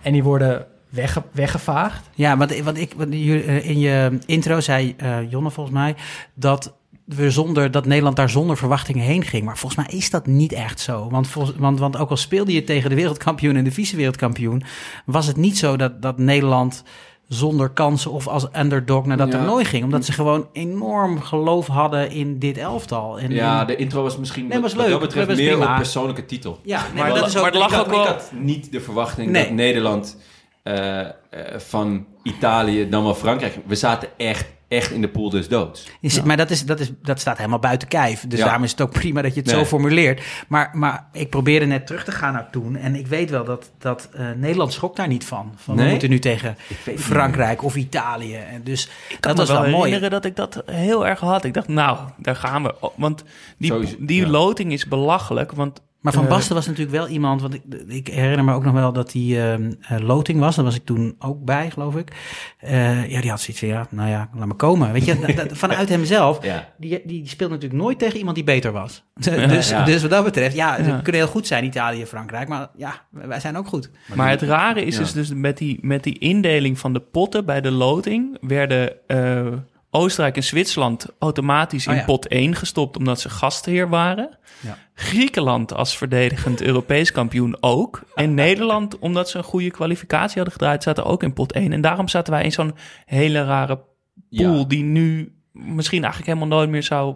En 0.01 0.13
die 0.13 0.23
worden 0.23 0.65
wegge- 0.89 1.23
weggevaagd. 1.31 2.09
Ja, 2.15 2.37
wat 2.37 2.77
ik 2.77 2.93
eh, 2.93 3.69
in 3.69 3.79
je 3.79 4.17
intro 4.25 4.59
zei 4.59 4.93
eh, 4.97 5.31
Jonne 5.31 5.51
volgens 5.51 5.75
mij 5.75 5.95
dat 6.33 6.73
we 7.05 7.31
zonder 7.31 7.71
dat 7.71 7.85
Nederland 7.85 8.15
daar 8.15 8.29
zonder 8.29 8.57
verwachtingen 8.57 9.03
heen 9.03 9.23
ging. 9.23 9.45
Maar 9.45 9.57
volgens 9.57 9.87
mij 9.87 9.97
is 9.97 10.09
dat 10.09 10.25
niet 10.25 10.51
echt 10.51 10.79
zo. 10.79 11.09
Want, 11.09 11.33
want, 11.57 11.79
want 11.79 11.97
ook 11.97 12.09
al 12.09 12.17
speelde 12.17 12.53
je 12.53 12.63
tegen 12.63 12.89
de 12.89 12.95
wereldkampioen 12.95 13.55
en 13.55 13.63
de 13.63 13.71
vice-wereldkampioen, 13.71 14.63
was 15.05 15.27
het 15.27 15.37
niet 15.37 15.57
zo 15.57 15.75
dat, 15.77 16.01
dat 16.01 16.17
Nederland 16.17 16.83
zonder 17.29 17.69
kansen 17.69 18.11
of 18.11 18.27
als 18.27 18.47
underdog 18.57 19.05
naar 19.05 19.17
dat 19.17 19.31
Ja. 19.31 19.37
toernooi 19.37 19.65
ging. 19.65 19.83
Omdat 19.83 20.05
ze 20.05 20.11
gewoon 20.11 20.47
enorm 20.53 21.21
geloof 21.21 21.67
hadden 21.67 22.11
in 22.11 22.39
dit 22.39 22.57
elftal. 22.57 23.19
En 23.19 23.31
ja, 23.31 23.61
in- 23.61 23.67
de 23.67 23.75
intro 23.75 24.01
was 24.03 24.17
misschien 24.17 24.47
Nee, 24.47 24.59
was 24.59 24.73
wat 24.73 24.81
leuk. 24.81 24.91
dat 24.91 24.99
betreft 24.99 25.35
meer 25.35 25.59
op 25.69 25.75
persoonlijke 25.75 26.25
titel. 26.25 26.59
ja 26.63 26.81
nee, 26.93 27.03
Maar 27.03 27.13
dat 27.13 27.27
is 27.27 27.37
ook... 27.37 27.41
maar 27.43 27.53
lag 27.53 27.69
ik, 27.69 27.75
had, 27.75 27.85
ook 27.85 27.91
wel- 27.91 28.01
ik 28.01 28.07
had 28.07 28.31
niet 28.33 28.71
de 28.71 28.81
verwachting 28.81 29.31
Nee. 29.31 29.43
dat 29.43 29.51
Nederland 29.53 30.17
eh, 30.63 30.99
eh, 30.99 31.09
van 31.57 32.05
Italië 32.23 32.89
dan 32.89 33.03
wel 33.03 33.15
Frankrijk. 33.15 33.57
We 33.65 33.75
zaten 33.75 34.09
echt, 34.17 34.45
echt 34.69 34.91
in 34.91 35.01
de 35.01 35.09
pool 35.09 35.29
dus 35.29 35.47
doods. 35.47 35.87
Is, 36.01 36.21
Maar 36.21 36.37
dat, 36.37 36.49
is, 36.49 36.65
dat, 36.65 36.79
is, 36.79 36.91
dat 37.01 37.19
staat 37.19 37.37
helemaal 37.37 37.59
buiten 37.59 37.87
kijf. 37.87 38.25
Dus 38.27 38.39
Ja. 38.39 38.45
daarom 38.45 38.63
is 38.63 38.71
het 38.71 38.81
ook 38.81 38.91
prima 38.91 39.21
dat 39.21 39.33
je 39.33 39.39
het 39.41 39.49
Nee. 39.51 39.59
zo 39.59 39.65
formuleert. 39.65 40.21
Maar, 40.47 40.69
maar 40.73 41.07
ik 41.11 41.29
probeerde 41.29 41.65
net 41.65 41.85
terug 41.87 42.03
te 42.03 42.11
gaan 42.11 42.33
naar 42.33 42.49
toen. 42.51 42.75
En 42.75 42.95
ik 42.95 43.07
weet 43.07 43.29
wel 43.29 43.43
dat, 43.43 43.71
dat 43.77 44.09
eh, 44.13 44.25
Nederland 44.35 44.73
schrok 44.73 44.95
daar 44.95 45.07
niet 45.07 45.25
van. 45.25 45.53
van 45.55 45.75
We 45.75 45.83
moeten 45.83 46.09
nu 46.09 46.19
tegen 46.19 46.57
Frankrijk 46.95 47.63
of 47.63 47.75
Italië. 47.75 48.35
En 48.35 48.63
dus 48.63 48.89
Ik 49.09 49.17
kan 49.19 49.35
dat 49.35 49.47
me 49.47 49.53
was 49.53 49.61
wel 49.61 49.71
mooi. 49.71 49.83
herinneren 49.91 50.09
dat 50.09 50.25
ik 50.25 50.35
dat 50.35 50.63
heel 50.65 51.07
erg 51.07 51.19
had. 51.19 51.43
Ik 51.43 51.53
dacht, 51.53 51.67
nou, 51.67 51.97
daar 52.17 52.35
gaan 52.35 52.63
we. 52.63 52.75
Want 52.95 53.23
die, 53.57 53.71
Sowieso, 53.71 53.95
die 53.99 54.21
ja. 54.21 54.27
loting 54.29 54.71
is 54.71 54.85
belachelijk. 54.87 55.51
Want 55.51 55.81
Maar 55.99 56.13
Van 56.13 56.23
Eh, 56.23 56.29
Basten 56.29 56.55
was 56.55 56.65
natuurlijk 56.67 56.97
wel 56.97 57.07
iemand, 57.07 57.41
want 57.41 57.53
ik, 57.53 57.61
ik 57.87 58.07
herinner 58.07 58.43
me 58.43 58.53
ook 58.53 58.63
nog 58.63 58.73
wel 58.73 58.93
dat 58.93 59.11
die 59.11 59.41
ehm, 59.41 59.71
eh, 59.79 59.99
loting 59.99 60.39
was. 60.39 60.55
Daar 60.55 60.65
was 60.65 60.75
ik 60.75 60.85
toen 60.85 61.15
ook 61.19 61.43
bij, 61.45 61.71
geloof 61.71 61.95
ik. 61.95 62.11
Eh, 62.59 63.09
ja, 63.09 63.21
die 63.21 63.29
had 63.29 63.39
zoiets 63.41 63.59
van, 63.59 63.67
ja, 63.67 63.87
nou 63.89 64.09
ja, 64.09 64.29
laat 64.35 64.47
me 64.47 64.53
komen. 64.53 64.91
Weet 64.91 65.05
je, 65.05 65.19
dat- 65.35 65.57
vanuit 65.57 65.89
hemzelf, 65.89 66.43
Ja. 66.45 66.73
die, 66.77 67.01
die 67.05 67.27
speelt 67.27 67.49
natuurlijk 67.51 67.81
nooit 67.81 67.99
tegen 67.99 68.17
iemand 68.17 68.35
die 68.35 68.43
beter 68.45 68.71
was. 68.71 69.03
dus, 69.47 69.69
Ja. 69.69 69.83
dus 69.85 70.01
wat 70.01 70.11
dat 70.11 70.23
betreft, 70.23 70.55
ja, 70.55 70.75
ze 70.83 70.89
Ja. 70.89 70.99
kunnen 70.99 71.21
heel 71.21 71.31
goed 71.31 71.47
zijn, 71.47 71.63
Italië, 71.65 72.05
Frankrijk. 72.05 72.47
Maar 72.47 72.67
ja, 72.77 73.01
wij 73.11 73.39
zijn 73.39 73.57
ook 73.57 73.67
goed. 73.67 73.89
Maar 74.15 74.29
het 74.29 74.41
rare 74.41 74.85
is 74.85 74.93
Ja. 74.95 74.99
dus, 75.01 75.11
dus 75.11 75.33
met, 75.33 75.57
die, 75.57 75.77
met 75.81 76.03
die 76.03 76.19
indeling 76.19 76.79
van 76.79 76.93
de 76.93 76.99
potten 76.99 77.45
bij 77.45 77.61
de 77.61 77.71
loting 77.71 78.37
werden 78.41 79.07
eh, 79.07 79.47
Oostenrijk 79.91 80.35
en 80.35 80.43
Zwitserland 80.43 81.05
automatisch 81.19 81.87
Oh 81.87 81.93
in 81.93 81.99
ja. 81.99 82.05
pot 82.05 82.27
1 82.27 82.55
gestopt 82.55 82.97
omdat 82.97 83.19
ze 83.19 83.29
gastheer 83.29 83.89
waren. 83.89 84.37
Ja. 84.61 84.77
Griekenland 84.93 85.73
als 85.73 85.97
verdedigend 85.97 86.61
Europees 86.69 87.11
kampioen 87.11 87.57
ook. 87.59 88.03
En 88.15 88.33
Nederland, 88.33 88.99
omdat 88.99 89.29
ze 89.29 89.37
een 89.37 89.43
goede 89.43 89.71
kwalificatie 89.71 90.35
hadden 90.35 90.53
gedraaid, 90.53 90.83
zaten 90.83 91.05
ook 91.05 91.23
in 91.23 91.33
pot 91.33 91.51
1. 91.51 91.73
En 91.73 91.81
daarom 91.81 92.07
zaten 92.07 92.33
wij 92.33 92.43
in 92.43 92.51
zo'n 92.51 92.75
hele 93.05 93.43
rare 93.43 93.75
pool 93.75 94.57
Ja. 94.57 94.63
die 94.63 94.83
nu 94.83 95.33
misschien 95.51 96.03
eigenlijk 96.03 96.33
helemaal 96.33 96.57
nooit 96.57 96.69
meer 96.69 96.83
zou 96.83 97.15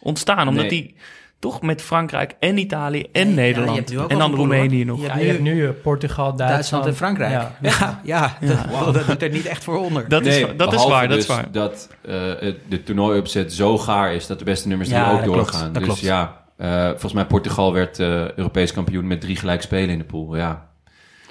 ontstaan. 0.00 0.48
Omdat 0.48 0.70
Nee. 0.70 0.80
die 0.82 0.94
toch 1.44 1.62
met 1.62 1.82
Frankrijk 1.82 2.34
en 2.40 2.58
Italië 2.58 3.06
en 3.12 3.34
Nee, 3.34 3.48
ja, 3.48 3.58
Nederland 3.58 3.90
en 4.10 4.18
dan. 4.18 4.34
Roemenië 4.34 4.84
nog. 4.84 5.00
Je 5.00 5.06
Ja, 5.06 5.08
hebt 5.12 5.20
je 5.20 5.26
nu- 5.26 5.32
hebt 5.32 5.42
nu 5.42 5.66
eh, 5.66 5.70
Portugal, 5.82 6.24
Duitsland, 6.36 6.50
Duitsland 6.50 6.86
en 6.86 6.94
Frankrijk. 6.96 7.30
Ja. 7.32 7.56
Ja, 7.62 8.00
ja, 8.04 8.36
dat, 8.84 8.94
dat 8.94 9.06
doet 9.06 9.22
er 9.22 9.30
niet 9.30 9.46
echt 9.46 9.64
voor 9.64 9.78
onder. 9.78 10.08
Dat, 10.08 10.26
is, 10.26 10.46
dat 10.56 10.72
is 10.72 10.84
waar, 10.86 11.08
dat 11.08 11.16
dus 11.16 11.28
is 11.28 11.34
waar. 11.34 11.52
dat 11.52 11.88
eh, 12.02 12.12
de 12.68 12.82
toernooiopzet 12.84 13.52
zo 13.52 13.78
gaar 13.78 14.14
is 14.14 14.26
dat 14.26 14.38
de 14.38 14.44
beste 14.44 14.68
nummers 14.68 14.90
Ja, 14.90 14.96
er 14.96 15.04
ook 15.04 15.10
dat 15.12 15.22
klopt, 15.22 15.36
doorgaan. 15.38 15.64
dat 15.72 15.74
dus 15.74 15.84
klopt. 15.84 16.00
ja, 16.00 16.44
eh, 16.56 16.88
volgens 16.88 17.12
mij 17.12 17.26
Portugal 17.26 17.72
werd 17.72 17.98
eh, 17.98 18.30
Europees 18.30 18.72
kampioen 18.72 19.06
met 19.06 19.20
drie 19.20 19.36
gelijk 19.36 19.62
spelen 19.62 19.88
in 19.90 19.98
de 19.98 20.04
pool. 20.04 20.36
Ja, 20.36 20.66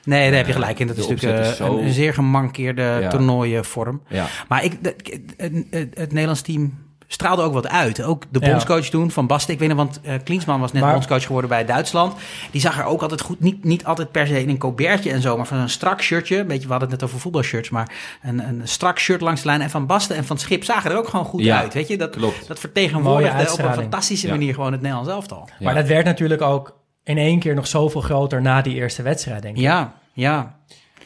Nee, 0.03 0.27
daar 0.27 0.37
heb 0.37 0.47
je 0.47 0.53
gelijk 0.53 0.79
in. 0.79 0.87
Dat 0.87 0.95
de 0.95 1.01
is 1.01 1.07
natuurlijk 1.07 1.39
opzet 1.39 1.51
is 1.59 1.65
zo- 1.65 1.77
een, 1.77 1.91
zeer 1.93 2.13
gemankeerde 2.13 2.97
Ja. 3.01 3.09
toernooienvorm. 3.09 4.01
ja. 4.09 4.25
Maar 4.47 4.63
ik, 4.63 4.83
de- 4.83 4.95
het, 5.37 5.65
het, 5.69 5.87
het 5.97 6.09
Nederlands 6.11 6.41
team 6.41 6.73
straalde 7.13 7.41
ook 7.41 7.53
wat 7.53 7.67
uit. 7.67 8.03
Ook 8.03 8.23
de 8.29 8.39
Ja. 8.41 8.49
bondscoach 8.49 8.85
toen, 8.85 9.11
Van 9.11 9.27
Basten. 9.27 9.53
Ik 9.53 9.59
weet 9.59 9.67
nog, 9.67 9.77
want 9.77 9.99
eh 10.03 10.13
Klinsman 10.23 10.59
was 10.59 10.71
net 10.71 10.81
Maar- 10.81 10.91
bondscoach 10.91 11.23
geworden 11.25 11.49
bij 11.49 11.65
Duitsland. 11.65 12.13
Die 12.51 12.61
zag 12.61 12.79
er 12.79 12.85
ook 12.85 13.01
altijd 13.01 13.21
goed, 13.21 13.39
niet, 13.39 13.63
niet 13.63 13.85
altijd 13.85 14.11
per 14.11 14.27
se 14.27 14.41
in 14.41 14.49
een 14.49 14.57
colbertje 14.57 15.11
en 15.11 15.21
zo, 15.21 15.37
maar 15.37 15.45
van 15.47 15.57
een 15.57 15.69
strak 15.69 16.01
shirtje. 16.01 16.37
Een 16.37 16.47
beetje, 16.47 16.65
we 16.65 16.71
hadden 16.71 16.89
het 16.89 16.99
net 16.99 17.09
over 17.09 17.21
voetbalshirts, 17.21 17.69
maar 17.69 17.91
een, 18.21 18.47
een 18.47 18.61
strak 18.63 18.99
shirt 18.99 19.21
langs 19.21 19.41
de 19.41 19.47
lijn. 19.47 19.61
En 19.61 19.69
Van 19.69 19.85
Basten 19.85 20.15
en 20.15 20.25
Van 20.25 20.37
Schip 20.37 20.63
zagen 20.63 20.91
er 20.91 20.97
ook 20.97 21.07
gewoon 21.07 21.25
goed 21.25 21.43
Ja, 21.43 21.59
uit. 21.59 21.73
Weet 21.73 21.87
je, 21.87 21.97
dat, 21.97 22.09
klopt. 22.15 22.47
dat 22.47 22.59
vertegenwoordigde 22.59 23.51
op 23.53 23.59
een 23.59 23.73
fantastische 23.73 24.27
Ja. 24.27 24.33
manier 24.33 24.53
gewoon 24.53 24.71
het 24.71 24.81
Nederlands 24.81 25.11
elftal. 25.11 25.49
Maar 25.59 25.75
dat 25.75 25.87
werd 25.87 26.05
natuurlijk 26.05 26.41
ook 26.41 26.79
in 27.03 27.17
één 27.17 27.39
keer 27.39 27.55
nog 27.55 27.67
zoveel 27.67 28.01
groter 28.01 28.41
na 28.41 28.61
die 28.61 28.73
eerste 28.75 29.01
wedstrijd, 29.01 29.41
denk 29.41 29.55
ik. 29.55 29.61
Ja, 29.61 29.93
ja. 30.13 30.55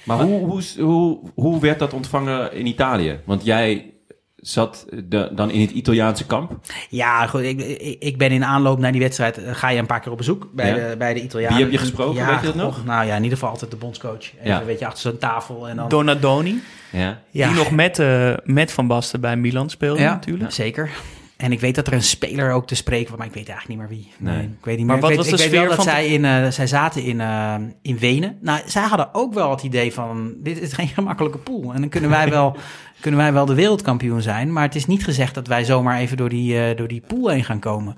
Maar 0.03 0.17
hoe, 0.21 0.39
hoe, 0.45 0.61
hoe, 0.83 1.19
hoe 1.35 1.59
werd 1.59 1.79
dat 1.79 1.93
ontvangen 1.93 2.53
in 2.53 2.65
Italië? 2.65 3.19
Want 3.25 3.45
jij 3.45 3.91
zat 4.37 4.85
de- 5.03 5.29
dan 5.35 5.49
in 5.51 5.61
het 5.61 5.71
Italiaanse 5.71 6.25
kamp. 6.25 6.51
Ja, 6.89 7.27
goed. 7.27 7.41
Ik, 7.41 7.59
ik, 7.99 8.17
ben 8.17 8.31
in 8.31 8.43
aanloop 8.45 8.79
naar 8.79 8.91
die 8.91 9.01
wedstrijd. 9.01 9.37
eh, 9.43 9.55
ga 9.55 9.69
je 9.69 9.79
een 9.79 9.85
paar 9.85 9.99
keer 9.99 10.11
op 10.11 10.17
bezoek 10.17 10.49
bij, 10.53 10.67
Ja. 10.67 10.89
de, 10.89 10.95
bij 10.97 11.13
de 11.13 11.21
Italianen. 11.21 11.55
Wie 11.55 11.63
heb 11.65 11.73
je 11.73 11.79
gesproken? 11.79 12.15
Ja, 12.15 12.29
Weet 12.29 12.39
je 12.39 12.45
dat 12.45 12.55
nog? 12.55 12.85
Nou 12.85 13.05
ja, 13.05 13.15
in 13.15 13.23
ieder 13.23 13.37
geval 13.37 13.51
altijd 13.53 13.71
de 13.71 13.77
bondscoach. 13.77 14.17
Even 14.33 14.35
Ja. 14.43 14.59
een 14.59 14.65
beetje 14.65 14.85
achter 14.85 15.01
zo'n 15.01 15.17
tafel. 15.17 15.67
En 15.69 15.75
dan, 15.75 15.89
Donadoni, 15.89 16.61
Ja. 16.91 17.21
ja. 17.31 17.47
die 17.47 17.55
nog 17.57 17.71
met, 17.71 17.99
eh, 17.99 18.33
met 18.43 18.71
Van 18.71 18.87
Basten 18.87 19.21
bij 19.21 19.35
Milan 19.37 19.69
speelde 19.69 20.01
ja, 20.01 20.11
natuurlijk. 20.13 20.51
zeker. 20.51 20.89
En 21.37 21.51
ik 21.51 21.59
weet 21.59 21.75
dat 21.75 21.87
er 21.87 21.93
een 21.93 22.03
speler 22.03 22.51
ook 22.51 22.67
te 22.67 22.75
spreken 22.75 23.09
was, 23.09 23.17
maar 23.17 23.27
ik 23.27 23.33
weet 23.33 23.49
eigenlijk 23.49 23.79
niet 23.79 23.89
meer 23.89 23.97
wie. 23.97 24.11
Nee. 24.17 24.43
ik 24.43 24.65
weet 24.65 24.77
niet 24.77 24.85
Maar 24.85 24.95
meer. 24.95 25.03
wat 25.03 25.11
ik 25.11 25.17
was 25.17 25.29
weet, 25.29 25.37
de 25.37 25.45
ik 25.45 25.51
weet 25.51 25.67
wel 25.67 25.75
dat 25.75 25.85
zij, 25.85 26.07
in, 26.07 26.25
eh, 26.25 26.47
zij 26.47 26.67
zaten 26.67 27.03
in, 27.03 27.21
eh, 27.21 27.55
in 27.81 27.97
Wenen. 27.97 28.37
Nou, 28.41 28.61
zij 28.65 28.83
hadden 28.83 29.13
ook 29.13 29.33
wel 29.33 29.49
het 29.49 29.63
idee 29.63 29.93
van, 29.93 30.33
dit 30.37 30.61
is 30.61 30.73
geen 30.73 30.87
gemakkelijke 30.97 31.37
pool. 31.37 31.73
En 31.73 31.81
dan 31.81 31.89
kunnen 31.89 32.09
wij 32.09 32.29
wel, 32.29 32.55
kunnen 33.01 33.19
wij 33.19 33.33
wel 33.33 33.45
de 33.45 33.53
wereldkampioen 33.53 34.21
zijn. 34.21 34.53
Maar 34.53 34.63
het 34.63 34.75
is 34.75 34.85
niet 34.85 35.03
gezegd 35.03 35.33
dat 35.33 35.47
wij 35.47 35.63
zomaar 35.63 35.99
even 35.99 36.17
door 36.17 36.29
die, 36.29 36.59
eh, 36.59 36.77
door 36.77 36.87
die 36.87 37.03
pool 37.07 37.27
heen 37.27 37.43
gaan 37.43 37.59
komen. 37.59 37.95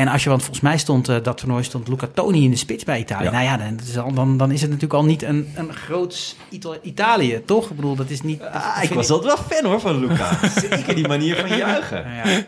En 0.00 0.08
als 0.08 0.22
je, 0.22 0.28
want 0.28 0.40
volgens 0.42 0.64
mij 0.64 0.78
stond 0.78 1.08
eh, 1.08 1.16
dat 1.22 1.38
toernooi 1.38 1.62
stond 1.64 1.88
Luca 1.88 2.08
Toni 2.14 2.44
in 2.44 2.50
de 2.50 2.56
spits 2.56 2.84
bij 2.84 2.98
Italië. 2.98 3.24
Ja. 3.24 3.30
Nou 3.30 3.44
ja, 3.44 3.56
dan 3.56 3.78
is, 3.88 3.98
al, 3.98 4.12
dan, 4.12 4.36
dan 4.36 4.50
is 4.50 4.60
het 4.60 4.70
natuurlijk 4.70 5.00
al 5.00 5.04
niet 5.06 5.22
een, 5.22 5.48
een 5.54 5.72
groot 5.74 6.36
Ita- 6.50 6.78
Italië, 6.82 7.42
toch? 7.46 7.70
Ik 7.70 7.76
bedoel, 7.76 7.94
dat 7.94 8.10
is 8.10 8.20
niet... 8.22 8.42
Ah, 8.42 8.78
ik 8.82 8.90
was 8.90 9.10
altijd 9.10 9.34
wel 9.34 9.44
fan 9.58 9.70
hoor 9.70 9.80
van 9.80 9.98
Luca. 9.98 10.28
Zeker 10.70 10.94
die 10.94 11.08
manier 11.08 11.36
van 11.36 11.56
juichen. 11.56 12.04
Ja. 12.24 12.42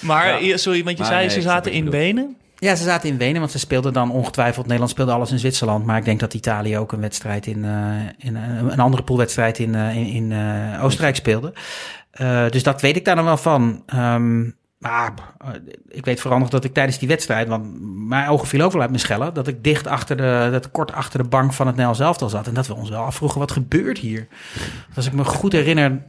Maar, 0.00 0.44
Ja. 0.44 0.56
sorry, 0.56 0.84
want 0.84 0.96
je 0.96 1.02
Maar 1.02 1.12
zei 1.12 1.26
nee, 1.26 1.34
ze 1.34 1.42
zaten 1.42 1.72
in. 1.72 1.90
Wenen. 1.90 2.36
Ja, 2.58 2.74
ze 2.74 2.84
zaten 2.84 3.08
in 3.08 3.18
Wenen, 3.18 3.40
want 3.40 3.52
ze 3.52 3.58
speelden 3.58 3.92
dan 3.92 4.10
ongetwijfeld... 4.10 4.64
Nederland 4.64 4.90
speelde 4.90 5.12
alles 5.12 5.30
in 5.30 5.38
Zwitserland. 5.38 5.84
Maar 5.86 5.98
ik 5.98 6.04
denk 6.04 6.20
dat 6.20 6.34
Italië 6.34 6.78
ook 6.78 6.92
een 6.92 7.00
wedstrijd 7.00 7.46
in... 7.46 7.64
eh, 7.64 7.70
in 8.18 8.36
eh, 8.36 8.42
een 8.68 8.80
andere 8.80 9.02
poolwedstrijd 9.02 9.58
in, 9.58 9.74
eh, 9.74 9.96
in, 9.96 10.06
in 10.06 10.32
eh, 10.32 10.84
Oostenrijk 10.84 11.16
speelde. 11.16 11.52
Eh, 12.10 12.48
dus 12.48 12.62
dat 12.62 12.80
weet 12.80 12.96
ik 12.96 13.04
daar 13.04 13.16
dan 13.16 13.24
wel 13.24 13.36
van. 13.36 13.82
Ehm, 13.86 14.42
maar 14.82 15.12
eh, 15.38 15.48
ik 15.88 16.04
weet 16.04 16.20
vooral 16.20 16.38
nog 16.38 16.48
dat 16.48 16.64
ik 16.64 16.74
tijdens 16.74 16.98
die 16.98 17.08
wedstrijd... 17.08 17.48
want 17.48 17.66
mijn 18.08 18.28
ogen 18.28 18.48
vielen 18.48 18.66
ook 18.66 18.72
wel 18.72 18.80
uit 18.80 18.90
mijn 18.90 19.02
schellen... 19.02 19.34
dat 19.34 19.46
ik 19.46 19.64
dicht 19.64 19.86
achter 19.86 20.16
de... 20.16 20.48
dat 20.50 20.70
kort 20.70 20.92
achter 20.92 21.22
de 21.22 21.28
bank 21.28 21.52
van 21.52 21.66
het 21.66 21.76
Nederlands 21.76 22.04
elftal 22.04 22.28
zat... 22.28 22.46
en 22.46 22.54
dat 22.54 22.66
we 22.66 22.74
ons 22.74 22.90
wel 22.90 23.02
afvroegen, 23.02 23.38
wat 23.38 23.52
gebeurt 23.52 23.98
hier? 23.98 24.26
Als 24.94 25.06
ik 25.06 25.12
me 25.12 25.24
goed 25.24 25.52
herinner... 25.52 26.02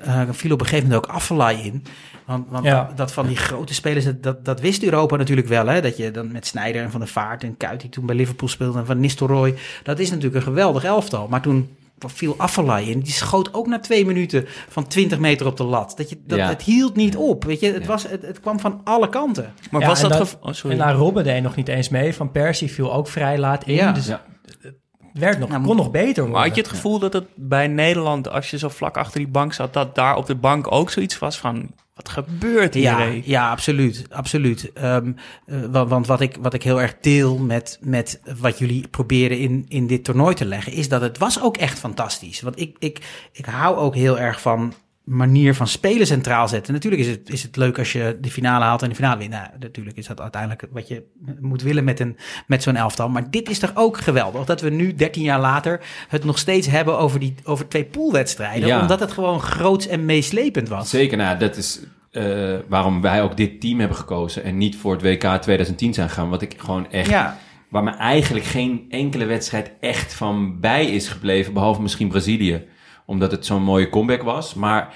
eh, 0.00 0.22
viel 0.30 0.52
op 0.52 0.60
een 0.60 0.66
gegeven 0.66 0.88
moment 0.88 1.06
ook 1.06 1.14
Affelay 1.14 1.54
in... 1.54 1.84
Want, 2.24 2.46
want 2.48 2.64
Ja. 2.64 2.84
dat, 2.84 2.96
dat 2.96 3.12
van 3.12 3.26
die 3.26 3.36
grote 3.36 3.74
spelers, 3.74 4.06
dat, 4.20 4.44
dat, 4.44 4.60
wist 4.60 4.82
Europa 4.82 5.16
natuurlijk 5.16 5.48
wel. 5.48 5.66
Hè? 5.66 5.80
Dat 5.80 5.96
je 5.96 6.10
dan 6.10 6.32
met 6.32 6.46
Sneijder 6.46 6.82
en 6.82 6.90
Van 6.90 7.00
der 7.00 7.08
Vaart 7.08 7.42
en 7.42 7.56
Kuit, 7.56 7.80
die 7.80 7.90
toen 7.90 8.06
bij 8.06 8.14
Liverpool 8.16 8.48
speelde, 8.48 8.78
en 8.78 8.86
Van 8.86 9.00
Nistelrooy. 9.00 9.54
Dat 9.82 9.98
is 9.98 10.08
natuurlijk 10.08 10.36
een 10.36 10.42
geweldig 10.42 10.84
elftal. 10.84 11.28
Maar 11.28 11.40
toen 11.40 11.76
viel 12.10 12.34
Affelay 12.38 12.82
in. 12.84 13.00
Die 13.00 13.12
schoot 13.12 13.54
ook 13.54 13.66
na 13.66 13.78
twee 13.78 14.06
minuten 14.06 14.44
van 14.68 14.86
20 14.86 15.18
meter 15.18 15.46
op 15.46 15.56
de 15.56 15.64
lat. 15.64 15.92
Dat 15.96 16.08
je, 16.10 16.20
dat, 16.26 16.38
Ja. 16.38 16.48
Het 16.48 16.62
hield 16.62 16.96
niet 16.96 17.16
op. 17.16 17.44
Weet 17.44 17.60
je? 17.60 17.72
Het, 17.72 17.82
Ja. 17.82 17.88
was, 17.88 18.02
het, 18.08 18.22
het 18.22 18.40
kwam 18.40 18.60
van 18.60 18.80
alle 18.84 19.08
kanten. 19.08 19.52
Maar 19.70 19.80
Ja, 19.80 19.86
was 19.86 20.02
en 20.02 20.08
dat... 20.08 20.38
oh, 20.40 20.52
sorry. 20.52 20.78
En 20.78 20.84
nou, 20.86 20.98
Robben 20.98 21.24
deed 21.24 21.42
nog 21.42 21.56
niet 21.56 21.68
eens 21.68 21.88
mee. 21.88 22.14
Van 22.14 22.30
Persie 22.30 22.72
viel 22.72 22.92
ook 22.92 23.08
vrij 23.08 23.38
laat 23.38 23.64
in. 23.66 23.74
Ja. 23.74 23.92
Dus 23.92 24.06
Ja. 24.06 24.22
het 24.60 24.74
werd 25.12 25.38
nog, 25.38 25.48
Nou, 25.48 25.64
kon 25.64 25.76
nog 25.76 25.90
beter 25.90 26.14
worden. 26.14 26.32
Maar 26.32 26.46
had 26.46 26.54
je 26.56 26.60
het 26.62 26.70
gevoel 26.70 26.98
dat 26.98 27.12
het 27.12 27.24
bij 27.36 27.66
Nederland, 27.66 28.30
als 28.30 28.50
je 28.50 28.58
zo 28.58 28.68
vlak 28.68 28.96
achter 28.96 29.18
die 29.18 29.28
bank 29.28 29.52
zat, 29.52 29.72
dat 29.72 29.94
daar 29.94 30.16
op 30.16 30.26
de 30.26 30.34
bank 30.34 30.72
ook 30.72 30.90
zoiets 30.90 31.18
was 31.18 31.38
van, 31.38 31.70
wat 31.94 32.08
gebeurt 32.08 32.74
hier? 32.74 32.82
Ja, 32.82 33.02
ja 33.24 33.50
absoluut. 33.50 34.04
absoluut. 34.10 34.72
Ehm, 34.72 35.12
eh, 35.46 35.56
wa- 35.70 35.86
want 35.86 36.06
wat 36.06 36.20
ik, 36.20 36.36
wat 36.40 36.54
ik 36.54 36.62
heel 36.62 36.80
erg 36.80 36.96
deel 37.00 37.38
met, 37.38 37.78
met 37.80 38.20
wat 38.40 38.58
jullie 38.58 38.88
proberen 38.88 39.38
in, 39.38 39.64
in 39.68 39.86
dit 39.86 40.04
toernooi 40.04 40.34
te 40.34 40.44
leggen, 40.44 40.72
is 40.72 40.88
dat 40.88 41.00
het 41.00 41.18
was 41.18 41.42
ook 41.42 41.56
echt 41.56 41.78
fantastisch. 41.78 42.40
Want 42.40 42.60
ik, 42.60 42.76
ik, 42.78 43.28
ik 43.32 43.44
hou 43.44 43.76
ook 43.76 43.94
heel 43.94 44.18
erg 44.18 44.40
van 44.40 44.72
manier 45.04 45.54
van 45.54 45.66
spelen 45.66 46.06
centraal 46.06 46.48
zetten. 46.48 46.72
Natuurlijk 46.72 47.02
is 47.02 47.08
het, 47.08 47.30
is 47.30 47.42
het 47.42 47.56
leuk 47.56 47.78
als 47.78 47.92
je 47.92 48.18
de 48.20 48.30
finale 48.30 48.64
haalt 48.64 48.82
en 48.82 48.88
de 48.88 48.94
finale 48.94 49.18
wint. 49.18 49.30
Nou, 49.30 49.46
natuurlijk 49.60 49.96
is 49.96 50.06
dat 50.06 50.20
uiteindelijk 50.20 50.66
wat 50.70 50.88
je 50.88 51.02
moet 51.40 51.62
willen 51.62 51.84
met, 51.84 52.00
een, 52.00 52.16
met 52.46 52.62
zo'n 52.62 52.76
elftal. 52.76 53.08
Maar 53.08 53.30
dit 53.30 53.50
is 53.50 53.58
toch 53.58 53.72
ook 53.74 53.98
geweldig 53.98 54.44
dat 54.44 54.60
we 54.60 54.70
nu, 54.70 54.94
13 54.94 55.22
jaar 55.22 55.40
later, 55.40 55.80
het 56.08 56.24
nog 56.24 56.38
steeds 56.38 56.66
hebben 56.66 56.98
over, 56.98 57.20
die, 57.20 57.34
over 57.44 57.68
twee 57.68 57.84
poolwedstrijden. 57.84 58.68
Ja. 58.68 58.80
Omdat 58.80 59.00
het 59.00 59.12
gewoon 59.12 59.40
groots 59.40 59.86
en 59.86 60.04
meeslepend 60.04 60.68
was. 60.68 60.90
Zeker, 60.90 61.16
nou, 61.16 61.38
dat 61.38 61.56
is 61.56 61.80
eh, 62.10 62.54
waarom 62.68 63.00
wij 63.00 63.22
ook 63.22 63.36
dit 63.36 63.60
team 63.60 63.78
hebben 63.78 63.96
gekozen 63.96 64.44
en 64.44 64.58
niet 64.58 64.76
voor 64.76 64.92
het 64.92 65.02
WK 65.02 65.40
2010 65.40 65.94
zijn 65.94 66.08
gegaan. 66.08 66.28
Wat 66.28 66.42
ik 66.42 66.54
gewoon 66.56 66.90
echt, 66.90 67.08
Ja. 67.10 67.38
waar 67.68 67.82
me 67.82 67.90
eigenlijk 67.90 68.44
geen 68.44 68.86
enkele 68.88 69.24
wedstrijd 69.24 69.72
echt 69.80 70.14
van 70.14 70.60
bij 70.60 70.86
is 70.86 71.08
gebleven, 71.08 71.52
behalve 71.52 71.82
misschien 71.82 72.08
Brazilië, 72.08 72.64
omdat 73.12 73.30
het 73.30 73.46
zo'n 73.46 73.62
mooie 73.62 73.88
comeback 73.88 74.22
was. 74.22 74.54
Maar 74.54 74.94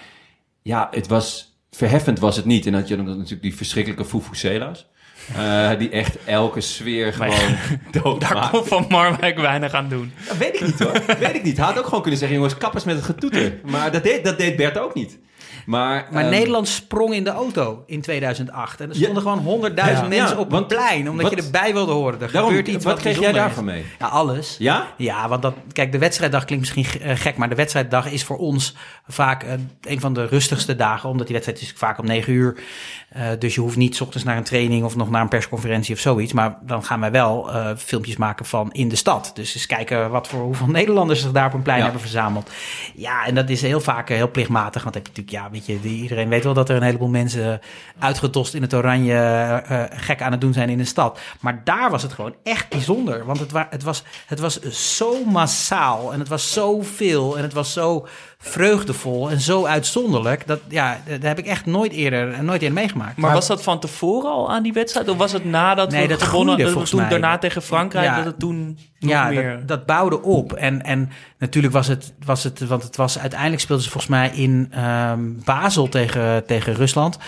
ja, 0.62 0.88
het 0.90 1.06
was 1.06 1.58
verheffend 1.70 2.18
was 2.18 2.36
het 2.36 2.44
niet. 2.44 2.66
En 2.66 2.72
dat 2.72 2.88
je 2.88 2.96
dan 2.96 3.04
natuurlijk 3.04 3.42
die 3.42 3.56
verschrikkelijke 3.56 4.04
Fufusela's. 4.04 4.86
eh 5.36 5.70
die 5.78 5.90
echt 5.90 6.24
elke 6.24 6.60
sfeer 6.60 7.12
gewoon 7.12 7.56
dood 8.02 8.20
Daar 8.20 8.50
kon 8.50 8.66
Van 8.66 8.86
Marwijk 8.88 9.38
weinig 9.38 9.72
aan 9.72 9.88
doen. 9.88 10.12
Dat 10.28 10.36
weet 10.36 10.54
ik 10.54 10.60
niet 10.60 10.78
hoor. 10.78 11.02
weet 11.18 11.34
ik 11.34 11.42
niet. 11.42 11.56
Hij 11.56 11.66
had 11.66 11.78
ook 11.78 11.84
gewoon 11.84 12.00
kunnen 12.00 12.18
zeggen, 12.18 12.36
jongens, 12.36 12.56
kappers 12.56 12.84
met 12.84 12.96
het 12.96 13.04
getoeter. 13.04 13.60
Maar 13.64 13.92
dat 13.92 14.02
deed, 14.02 14.24
dat 14.24 14.38
deed 14.38 14.56
Bert 14.56 14.78
ook 14.78 14.94
niet. 14.94 15.18
Maar, 15.66 16.08
Maar 16.10 16.22
ehm, 16.22 16.30
Nederland 16.30 16.68
sprong 16.68 17.14
in 17.14 17.24
de 17.24 17.30
auto 17.30 17.82
in 17.86 18.00
2008. 18.00 18.80
En 18.80 18.88
er 18.90 18.94
Ja. 18.96 19.02
stonden 19.02 19.22
gewoon 19.22 19.38
honderdduizend 19.38 20.02
Ja. 20.12 20.18
mensen 20.18 20.36
Ja, 20.36 20.42
op 20.42 20.50
het 20.50 20.66
plein. 20.66 21.10
Omdat 21.10 21.30
wat- 21.30 21.38
je 21.38 21.44
erbij 21.44 21.72
wilde 21.72 21.92
horen. 21.92 22.20
Er 22.20 22.32
Daarom, 22.32 22.50
gebeurt 22.50 22.68
iets 22.68 22.84
wat 22.84 22.92
wat 22.92 23.02
kreeg 23.02 23.20
jij 23.20 23.32
daarvan 23.32 23.64
mee? 23.64 23.84
Ja, 23.98 24.06
alles. 24.06 24.56
Ja? 24.58 24.86
Ja, 24.96 25.28
want 25.28 25.42
dat, 25.42 25.54
kijk, 25.72 25.92
de 25.92 25.98
wedstrijddag 25.98 26.44
klinkt 26.44 26.64
misschien 26.74 27.00
eh, 27.00 27.16
gek, 27.16 27.36
maar 27.36 27.48
de 27.48 27.54
wedstrijddag 27.54 28.10
is 28.10 28.24
voor 28.24 28.36
ons 28.38 28.74
vaak 29.08 29.42
eh, 29.42 29.52
een 29.82 30.00
van 30.00 30.12
de 30.12 30.26
rustigste 30.26 30.76
dagen, 30.76 31.08
omdat 31.08 31.26
die 31.26 31.34
wedstrijd 31.36 31.62
is 31.62 31.72
vaak 31.76 31.98
om 31.98 32.06
negen 32.06 32.32
uur. 32.32 32.56
Eh, 33.16 33.28
dus 33.38 33.54
je 33.54 33.60
hoeft 33.60 33.76
niet 33.76 33.96
's 33.96 34.00
ochtends 34.00 34.24
naar 34.24 34.36
een 34.36 34.42
training 34.42 34.84
of 34.84 34.96
nog 34.96 35.10
naar 35.10 35.22
een 35.22 35.28
persconferentie 35.28 35.94
of 35.94 36.00
zoiets. 36.00 36.32
Maar 36.32 36.58
dan 36.62 36.84
gaan 36.84 37.00
wij 37.00 37.10
wel 37.10 37.52
eh, 37.52 37.70
filmpjes 37.76 38.16
maken 38.16 38.46
van 38.46 38.72
in 38.72 38.88
de 38.88 38.96
stad. 38.96 39.30
Dus 39.34 39.54
eens 39.54 39.66
kijken 39.66 40.10
wat 40.10 40.28
voor 40.28 40.40
hoeveel 40.40 40.66
Nederlanders 40.80 41.20
zich 41.20 41.32
daar 41.32 41.46
op 41.46 41.52
een 41.52 41.62
plein 41.62 41.78
Ja. 41.78 41.84
hebben 41.84 42.00
verzameld. 42.00 42.50
Ja, 42.94 43.26
en 43.26 43.34
dat 43.34 43.48
is 43.48 43.62
heel 43.62 43.80
vaak 43.80 44.10
eh, 44.10 44.16
heel 44.16 44.30
plichtmatig. 44.30 44.82
Want 44.82 44.94
heb 44.94 45.06
je 45.06 45.12
natuurlijk, 45.22 45.44
ja, 45.44 45.50
weet 45.50 45.66
je, 45.66 45.88
iedereen 45.88 46.28
weet 46.28 46.44
wel 46.44 46.54
dat 46.54 46.68
er 46.68 46.76
een 46.76 46.82
heleboel 46.82 47.08
mensen 47.08 47.60
uitgetost 47.98 48.54
in 48.54 48.62
het 48.62 48.74
oranje 48.74 49.62
gek 49.90 50.22
aan 50.22 50.32
het 50.32 50.40
doen 50.40 50.52
zijn 50.52 50.68
in 50.68 50.78
de 50.78 50.84
stad. 50.84 51.18
Maar 51.40 51.60
daar 51.64 51.90
was 51.90 52.02
het 52.02 52.12
gewoon 52.12 52.34
echt 52.42 52.68
bijzonder. 52.68 53.24
Want 53.24 53.38
het, 53.38 53.50
wa 53.52 53.66
het, 53.70 53.82
was, 53.82 54.02
het 54.26 54.40
was 54.40 54.60
zo 54.96 55.24
massaal 55.24 56.12
en 56.12 56.18
het 56.18 56.28
was 56.28 56.52
zoveel 56.52 57.36
en 57.36 57.42
het 57.42 57.52
was 57.52 57.72
zo 57.72 58.06
vreugdevol 58.38 59.30
en 59.30 59.40
zo 59.40 59.64
uitzonderlijk. 59.64 60.46
Dat, 60.46 60.60
ja, 60.68 61.00
dat 61.06 61.22
heb 61.22 61.38
ik 61.38 61.46
echt 61.46 61.66
nooit 61.66 61.92
eerder, 61.92 62.44
nooit 62.44 62.62
eerder 62.62 62.78
meegemaakt. 62.78 63.16
Maar 63.16 63.32
was 63.32 63.46
dat 63.46 63.62
van 63.62 63.80
tevoren 63.80 64.30
al 64.30 64.50
aan 64.50 64.62
die 64.62 64.72
wedstrijd? 64.72 65.08
Of 65.08 65.16
was 65.16 65.32
het 65.32 65.44
nadat 65.44 65.90
Nee, 65.90 66.02
we 66.02 66.08
dat 66.08 66.22
gewonnen, 66.22 66.54
groeide 66.54 66.62
dat 66.62 66.66
we 66.66 66.72
volgens 66.72 66.90
toen 66.90 67.00
mij. 67.00 67.08
daarna 67.08 67.38
tegen 67.38 67.62
Frankrijk, 67.62 68.06
Ja. 68.06 68.16
dat 68.16 68.24
het 68.24 68.38
toen 68.38 68.78
nog 68.98 69.10
ja, 69.10 69.28
meer... 69.28 69.56
dat, 69.58 69.68
dat 69.68 69.86
bouwde 69.86 70.22
op. 70.22 70.52
En, 70.52 70.82
en 70.82 71.10
natuurlijk 71.38 71.72
was 71.72 71.86
het, 71.86 72.12
was 72.24 72.44
het, 72.44 72.66
want 72.66 72.82
het 72.82 72.96
was 72.96 73.18
uiteindelijk 73.18 73.60
speelden 73.60 73.84
ze 73.84 73.90
volgens 73.90 74.12
mij 74.12 74.30
in 74.30 74.68
ehm 74.70 75.20
Basel 75.44 75.88
tegen, 75.88 76.46
tegen 76.46 76.74
Rusland. 76.74 77.18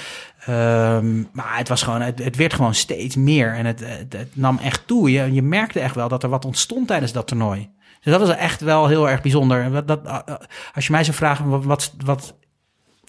Ehm, 0.47 1.19
maar 1.33 1.57
het 1.57 1.69
was 1.69 1.83
gewoon, 1.83 2.01
het, 2.01 2.25
het 2.25 2.37
werd 2.37 2.55
gewoon 2.55 2.75
steeds 2.75 3.17
meer 3.17 3.55
en 3.55 3.67
het, 3.67 3.81
het, 3.81 4.13
het 4.13 4.29
nam 4.33 4.59
echt 4.63 4.83
toe. 4.87 5.11
Je, 5.11 5.33
je 5.33 5.43
merkte 5.43 5.81
echt 5.81 5.95
wel 5.95 6.09
dat 6.09 6.23
er 6.23 6.29
wat 6.29 6.45
ontstond 6.45 6.87
tijdens 6.87 7.13
dat 7.13 7.27
toernooi. 7.27 7.71
Dus 8.09 8.19
dat 8.19 8.29
was 8.29 8.37
echt 8.37 8.61
wel 8.61 8.87
heel 8.87 9.09
erg 9.09 9.23
bijzonder. 9.23 9.87
Dat, 9.87 10.07
uh, 10.07 10.19
uh, 10.29 10.35
als 10.75 10.87
je 10.87 10.93
mij 10.93 11.05
zou 11.05 11.17
vragen, 11.17 11.49
wat, 11.49 11.65
wat, 11.65 11.95
wat 12.05 12.35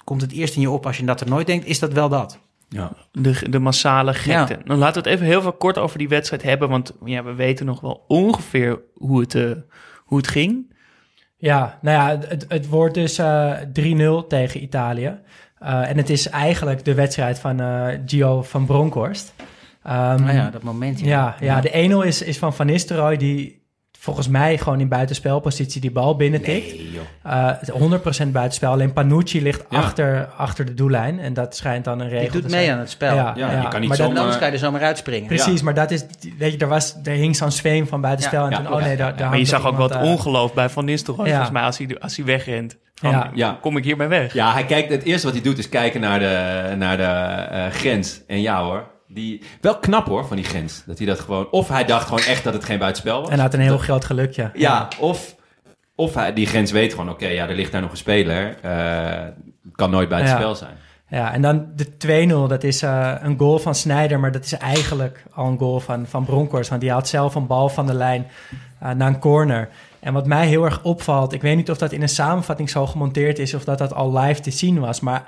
komt 0.04 0.22
het 0.22 0.32
eerst 0.32 0.56
in 0.56 0.62
je 0.62 0.70
op 0.70 0.86
als 0.86 0.96
je 0.96 1.02
aan 1.02 1.08
dat 1.08 1.18
toernooi 1.18 1.46
denkt, 1.46 1.66
is 1.66 1.80
dat 1.80 1.94
wel 1.94 2.10
dat. 2.10 2.40
Ja. 2.70 2.92
de, 3.12 3.50
de 3.50 3.60
massale 3.60 4.14
gekte. 4.14 4.54
Ja. 4.54 4.60
Dan 4.66 4.78
laten 4.78 5.04
we 5.04 5.10
het 5.10 5.18
even 5.18 5.32
heel 5.32 5.42
veel 5.42 5.54
kort 5.54 5.78
over 5.78 5.98
die 5.98 6.08
wedstrijd 6.08 6.44
hebben. 6.44 6.70
Want 6.70 6.94
ja, 7.06 7.24
we 7.24 7.34
weten 7.34 7.66
nog 7.66 7.82
wel 7.82 8.04
ongeveer 8.08 8.82
hoe 8.94 9.20
het, 9.20 9.36
eh, 9.36 9.52
hoe 9.98 10.18
het 10.18 10.28
ging. 10.28 10.76
Ja, 11.38 11.80
nou 11.82 11.98
ja, 11.98 12.28
het, 12.28 12.46
het 12.48 12.68
wordt 12.68 12.94
dus 12.94 13.18
eh 13.18 13.54
3-0 13.74 14.28
tegen 14.28 14.64
Italië. 14.64 15.20
Eh, 15.60 15.90
en 15.90 15.98
het 15.98 16.10
is 16.10 16.30
eigenlijk 16.30 16.86
de 16.86 16.94
wedstrijd 16.94 17.40
van 17.40 17.60
eh, 17.60 17.88
Gio 18.06 18.42
van 18.42 18.66
Bronckhorst. 18.66 19.34
Ehm, 19.84 20.24
Nou 20.24 20.34
ja, 20.34 20.50
dat 20.50 20.64
moment. 20.64 21.00
ja, 21.00 21.36
ja, 21.40 21.62
de 21.62 21.72
1-0 21.72 22.06
is, 22.06 22.22
is 22.22 22.38
van 22.38 22.54
Van 22.54 22.66
Nistelrooy, 22.66 23.18
die 23.18 23.59
volgens 24.02 24.28
mij 24.28 24.58
gewoon 24.58 24.80
in 24.80 24.88
buitenspelpositie 24.88 25.82
die 25.82 25.92
bal 25.92 26.16
binnentikt. 26.16 26.66
Nee, 26.74 26.92
joh. 26.92 27.34
Eh, 27.34 27.48
het 27.60 27.62
is 27.62 28.24
100% 28.26 28.32
buitenspel. 28.32 28.72
Alleen 28.72 28.94
Panucci 28.94 29.42
ligt 29.42 29.64
Ja. 29.70 29.78
achter, 29.78 30.30
achter 30.38 30.66
de 30.66 30.74
doellijn. 30.74 31.20
En 31.20 31.34
dat 31.34 31.56
schijnt 31.56 31.86
dan 31.86 32.00
een 32.00 32.10
regel 32.10 32.32
Die 32.32 32.32
doet 32.32 32.42
te 32.50 32.56
mee 32.56 32.64
zijn. 32.64 32.76
aan 32.76 32.82
het 32.82 32.90
spel. 32.90 33.16
Ja, 33.16 33.34
Ja, 33.36 33.52
ja, 33.52 33.62
je 33.62 33.68
kan 33.68 33.80
niet 33.80 33.88
maar 33.90 33.98
zomaar- 33.98 34.12
En 34.16 34.18
anders 34.22 34.38
ga 34.38 34.46
je 34.46 34.52
er 34.52 34.58
zomaar 34.58 34.82
uitspringen. 34.82 35.28
Precies, 35.28 35.58
Ja. 35.60 35.64
maar 35.64 35.74
dat 35.74 35.92
is, 35.92 36.06
weet 36.38 36.52
je, 36.52 36.58
er, 36.58 36.68
was, 36.68 36.96
er 37.04 37.12
hing 37.12 37.36
zo'n 37.36 37.52
zweem 37.52 37.88
van 37.88 38.02
buitenspel. 38.02 38.44
en 38.46 38.50
Ja, 38.52 38.58
toen, 38.58 38.68
oh 38.74 38.82
nee, 38.82 38.96
daar, 38.98 39.10
ja. 39.12 39.16
daar 39.18 39.30
Maar 39.30 39.38
je 39.40 39.46
zag 39.46 39.66
ook 39.66 39.78
wat 39.78 39.96
ongeloof 40.02 40.54
bij 40.54 40.70
Van 40.70 40.86
Nistelrooy, 40.86 41.26
Ja. 41.28 41.32
volgens 41.32 41.54
mij, 41.54 41.64
als 41.64 41.78
hij, 41.78 42.00
als 42.00 42.16
hij 42.16 42.26
wegrent. 42.26 42.78
Van, 42.96 43.12
Ja. 43.12 43.30
Ja. 43.34 43.58
Kom 43.62 43.78
ik 43.78 43.84
hiermee 43.84 44.08
weg? 44.08 44.34
Ja, 44.34 44.54
hij 44.54 44.66
kijkt, 44.66 44.90
het 44.90 45.04
eerste 45.04 45.26
wat 45.26 45.36
hij 45.36 45.44
doet 45.44 45.58
is 45.58 45.70
kijken 45.70 46.02
naar 46.02 46.20
de, 46.20 46.76
naar 46.78 46.98
de 46.98 47.04
eh, 47.04 47.68
grens. 47.72 48.22
En 48.28 48.42
ja 48.42 48.64
hoor, 48.64 48.84
die, 49.12 49.42
wel 49.62 49.78
knap 49.80 50.08
hoor 50.08 50.26
van 50.28 50.36
die 50.36 50.46
grens. 50.46 50.84
Dat 50.86 50.98
hij 50.98 51.08
dat 51.08 51.20
gewoon, 51.20 51.48
of 51.52 51.68
hij 51.68 51.86
dacht 51.86 52.04
gewoon 52.08 52.24
echt 52.24 52.44
dat 52.44 52.54
het 52.54 52.64
geen 52.64 52.80
buitenspel 52.80 53.20
was. 53.20 53.30
En 53.30 53.34
hij 53.36 53.44
had 53.44 53.54
een 53.54 53.60
heel 53.60 53.78
groot 53.78 54.06
gelukje. 54.06 54.50
Ja, 54.54 54.88
of, 55.00 55.36
of 55.96 56.14
hij, 56.14 56.34
die 56.34 56.46
grens 56.46 56.72
weet 56.72 56.92
gewoon, 56.92 57.10
oké, 57.10 57.28
ja, 57.28 57.48
er 57.48 57.56
ligt 57.56 57.72
daar 57.72 57.82
nog 57.82 57.92
een 57.92 57.98
speler. 57.98 58.58
eh, 58.62 59.28
kan 59.76 59.90
nooit 59.90 60.10
buitenspel 60.10 60.50
Ja. 60.50 60.56
zijn. 60.56 60.78
Ja, 61.12 61.34
en 61.34 61.42
dan 61.42 61.68
de 61.76 61.98
2-0, 61.98 62.48
dat 62.48 62.64
is 62.64 62.82
eh, 62.82 63.14
een 63.22 63.38
goal 63.40 63.60
van 63.60 63.76
Sneijder, 63.76 64.20
maar 64.20 64.32
dat 64.32 64.46
is 64.46 64.54
eigenlijk 64.54 65.24
al 65.34 65.48
een 65.48 65.58
goal 65.58 65.80
van, 65.80 66.06
van 66.08 66.26
Bronkhorst. 66.26 66.70
Want 66.70 66.82
die 66.82 66.92
haalt 66.92 67.08
zelf 67.08 67.36
een 67.36 67.48
bal 67.48 67.70
van 67.70 67.86
de 67.88 67.94
lijn 67.94 68.28
eh, 68.80 68.92
naar 68.92 69.08
een 69.08 69.20
corner. 69.20 69.70
En 70.00 70.14
wat 70.14 70.26
mij 70.28 70.48
heel 70.48 70.64
erg 70.66 70.84
opvalt, 70.84 71.34
ik 71.34 71.42
weet 71.42 71.56
niet 71.56 71.70
of 71.72 71.78
dat 71.78 71.92
in 71.92 72.02
een 72.02 72.10
samenvatting 72.10 72.70
zo 72.70 72.86
gemonteerd 72.88 73.40
is 73.40 73.54
of 73.54 73.64
dat 73.64 73.78
dat 73.78 73.94
al 73.94 74.18
live 74.20 74.42
te 74.42 74.52
zien 74.52 74.80
was, 74.80 75.00
maar 75.00 75.28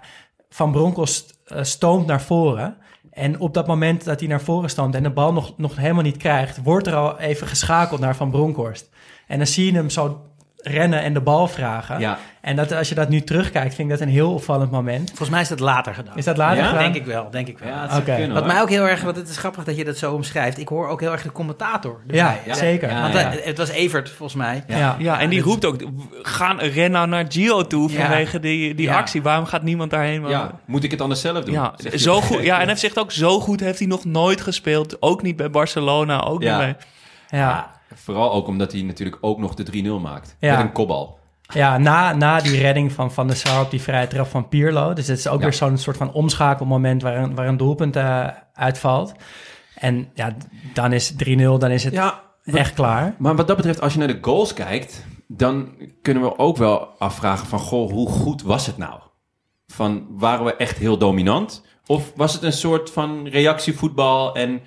Van 0.50 0.72
Bronckhorst 0.72 1.40
eh, 1.46 1.64
stoomt 1.64 2.06
naar 2.08 2.22
voren. 2.22 2.76
En 3.12 3.40
op 3.40 3.54
dat 3.54 3.68
moment 3.68 4.04
dat 4.04 4.20
hij 4.20 4.30
naar 4.30 4.42
voren 4.42 4.70
stoomt 4.70 4.96
en 4.96 5.04
de 5.04 5.10
bal 5.10 5.34
nog, 5.34 5.58
nog 5.58 5.76
helemaal 5.76 6.04
niet 6.04 6.18
krijgt, 6.18 6.64
wordt 6.64 6.88
er 6.88 6.96
al 6.96 7.20
even 7.20 7.48
geschakeld 7.48 8.00
naar 8.00 8.16
Van 8.16 8.32
Bronckhorst. 8.32 8.90
En 9.28 9.38
dan 9.38 9.48
zie 9.48 9.66
je 9.66 9.78
hem 9.78 9.90
zo 9.90 10.22
rennen 10.62 11.02
en 11.02 11.14
de 11.14 11.22
bal 11.22 11.48
vragen. 11.48 12.00
Ja. 12.00 12.18
En 12.42 12.56
dat, 12.56 12.72
als 12.74 12.90
je 12.90 12.96
dat 12.96 13.10
nu 13.10 13.22
terugkijkt, 13.22 13.76
vind 13.76 13.92
ik 13.92 13.98
dat 13.98 14.08
een 14.08 14.14
heel 14.14 14.34
opvallend 14.34 14.72
moment. 14.72 15.08
Volgens 15.08 15.30
mij 15.30 15.42
is 15.42 15.48
dat 15.48 15.60
later 15.60 15.94
gedaan. 15.94 16.18
Is 16.18 16.26
dat 16.26 16.38
later 16.38 16.58
Ja? 16.58 16.66
gedaan? 16.66 16.82
Denk 16.84 16.96
ik 16.96 17.06
wel, 17.06 17.30
denk 17.32 17.48
ik 17.48 17.58
wel. 17.60 17.70
Ja, 17.70 18.00
kunnen, 18.04 18.30
Wat 18.34 18.38
hoor. 18.44 18.48
mij 18.54 18.62
ook 18.62 18.70
heel 18.70 18.88
erg, 18.88 19.02
want 19.02 19.16
het 19.16 19.30
is 19.30 19.38
grappig 19.38 19.64
dat 19.64 19.78
je 19.78 19.86
dat 19.86 19.98
zo 19.98 20.14
omschrijft. 20.14 20.58
Ik 20.58 20.68
hoor 20.68 20.88
ook 20.88 21.00
heel 21.00 21.12
erg 21.12 21.22
de 21.22 21.32
commentator. 21.32 22.00
erbij. 22.02 22.18
Ja, 22.18 22.36
Ja. 22.46 22.54
zeker. 22.54 22.90
Ja, 22.90 23.02
Want 23.02 23.14
ja. 23.14 23.32
eh, 23.34 23.46
het 23.46 23.58
was 23.58 23.70
Evert, 23.70 24.10
volgens 24.10 24.38
mij. 24.38 24.64
Ja. 24.68 24.96
Ja, 25.00 25.20
en 25.20 25.30
die 25.30 25.42
roept 25.42 25.66
ook, 25.66 25.76
gaan 26.22 26.60
ren 26.60 26.92
nou 26.92 27.08
naar 27.08 27.26
Gio 27.30 27.68
toe 27.68 27.92
Ja. 27.92 28.00
vanwege 28.00 28.40
die, 28.40 28.76
die 28.76 28.86
Ja. 28.88 28.98
actie. 28.98 29.22
Waarom 29.22 29.46
gaat 29.46 29.64
niemand 29.64 29.92
daarheen? 29.92 30.28
Ja, 30.28 30.52
moet 30.66 30.84
ik 30.84 30.92
het 30.92 31.02
anders 31.02 31.22
zelf 31.22 31.44
doen? 31.44 31.54
Ja, 31.54 31.74
zo 31.96 32.22
goed, 32.22 32.44
ja, 32.44 32.60
en 32.62 32.68
hij 32.68 32.76
zegt 32.76 33.00
ook, 33.00 33.12
zo 33.12 33.40
goed 33.40 33.60
heeft 33.60 33.80
hij 33.80 33.88
nog 33.88 34.06
nooit 34.06 34.42
gespeeld. 34.42 35.02
Ook 35.02 35.22
niet 35.22 35.36
bij 35.36 35.50
Barcelona, 35.50 36.22
ook 36.24 36.44
Ja. 36.44 36.50
niet 36.50 36.76
bij... 37.30 37.40
Ja. 37.40 37.72
Vooral 37.96 38.32
ook 38.34 38.48
omdat 38.48 38.72
hij 38.72 38.82
natuurlijk 38.82 39.18
ook 39.22 39.40
nog 39.40 39.54
de 39.54 39.84
3-0 40.00 40.02
maakt. 40.02 40.36
Ja. 40.40 40.56
Met 40.56 40.66
een 40.66 40.72
kopbal. 40.72 41.20
Ja, 41.54 41.78
na, 41.78 42.14
na 42.14 42.42
die 42.42 42.60
redding 42.60 42.92
van 42.92 43.12
Van 43.12 43.28
der 43.28 43.36
Sar 43.36 43.62
op 43.64 43.72
die 43.72 43.82
vrije 43.82 44.08
trap 44.08 44.28
van 44.28 44.48
Pierlo. 44.48 44.94
Dus 44.94 45.08
het 45.08 45.18
is 45.18 45.28
ook 45.28 45.38
Ja. 45.40 45.44
weer 45.44 45.54
zo'n 45.54 45.78
soort 45.78 45.98
van 45.98 46.12
omschakelmoment 46.14 47.02
waar 47.02 47.18
een, 47.18 47.36
waar 47.36 47.48
een 47.48 47.58
doelpunt 47.58 47.96
eh, 47.96 48.28
uitvalt. 48.54 49.14
En 49.76 50.10
ja, 50.14 50.36
dan 50.74 50.94
is 50.94 51.10
het 51.10 51.18
3-0, 51.28 51.58
dan 51.58 51.72
is 51.72 51.84
het 51.84 51.94
Ja, 51.94 52.22
echt 52.44 52.74
klaar. 52.74 53.16
Maar 53.18 53.36
wat 53.36 53.48
dat 53.48 53.56
betreft, 53.58 53.82
als 53.82 53.94
je 53.94 54.00
naar 54.00 54.08
de 54.08 54.18
goals 54.22 54.54
kijkt, 54.54 55.06
dan 55.28 55.70
kunnen 56.02 56.24
we 56.24 56.38
ook 56.38 56.58
wel 56.58 56.80
afvragen 57.00 57.48
van, 57.48 57.60
goh, 57.60 57.92
hoe 57.92 58.10
goed 58.10 58.42
was 58.42 58.66
het 58.66 58.78
nou? 58.78 59.00
Van, 59.68 60.06
waren 60.10 60.46
we 60.46 60.56
echt 60.56 60.78
heel 60.78 60.98
dominant? 60.98 61.66
Of 61.86 62.12
was 62.16 62.34
het 62.34 62.44
een 62.44 62.54
soort 62.54 62.92
van 62.92 63.28
reactievoetbal 63.28 64.36
en... 64.36 64.62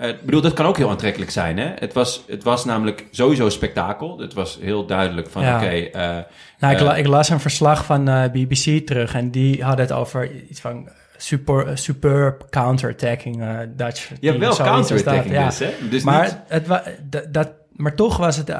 eh, 0.00 0.08
Ik 0.08 0.24
bedoel, 0.24 0.40
dat 0.40 0.52
kan 0.52 0.66
ook 0.66 0.76
heel 0.76 0.90
aantrekkelijk 0.90 1.30
zijn, 1.30 1.58
hè? 1.58 1.70
Het 1.78 1.92
was, 1.92 2.22
het 2.26 2.42
was 2.42 2.64
namelijk 2.64 3.06
sowieso 3.10 3.48
spektakel. 3.48 4.18
Het 4.18 4.34
was 4.34 4.58
heel 4.60 4.86
duidelijk 4.86 5.30
van, 5.30 5.42
Ja. 5.42 5.56
oké... 5.56 5.66
eh, 5.68 6.16
Nou, 6.58 6.72
ik, 6.74 6.78
eh, 6.78 6.84
la- 6.84 6.96
ik 6.96 7.06
las 7.06 7.28
een 7.28 7.40
verslag 7.40 7.84
van 7.84 8.04
BBC 8.32 8.86
terug 8.86 9.14
en 9.14 9.30
die 9.30 9.62
hadden 9.64 9.84
het 9.86 9.94
over 9.94 10.30
iets 10.48 10.60
van 10.60 10.88
super, 11.16 11.78
superb 11.78 12.46
counterattacking 12.50 13.42
uh, 13.42 13.58
Dutch. 13.76 14.10
ja, 14.20 14.38
wel 14.38 14.48
was 14.48 14.58
counterattacking 14.58 15.34
dat, 15.34 15.42
ja. 15.42 15.48
dus, 15.48 15.58
hè? 15.58 15.88
Dus 15.90 16.02
maar, 16.02 16.22
niet- 16.24 16.38
het 16.48 16.66
wa- 16.66 16.82
d- 17.10 17.26
dat, 17.34 17.48
maar 17.72 17.94
toch 17.94 18.16
was 18.16 18.36
het, 18.36 18.52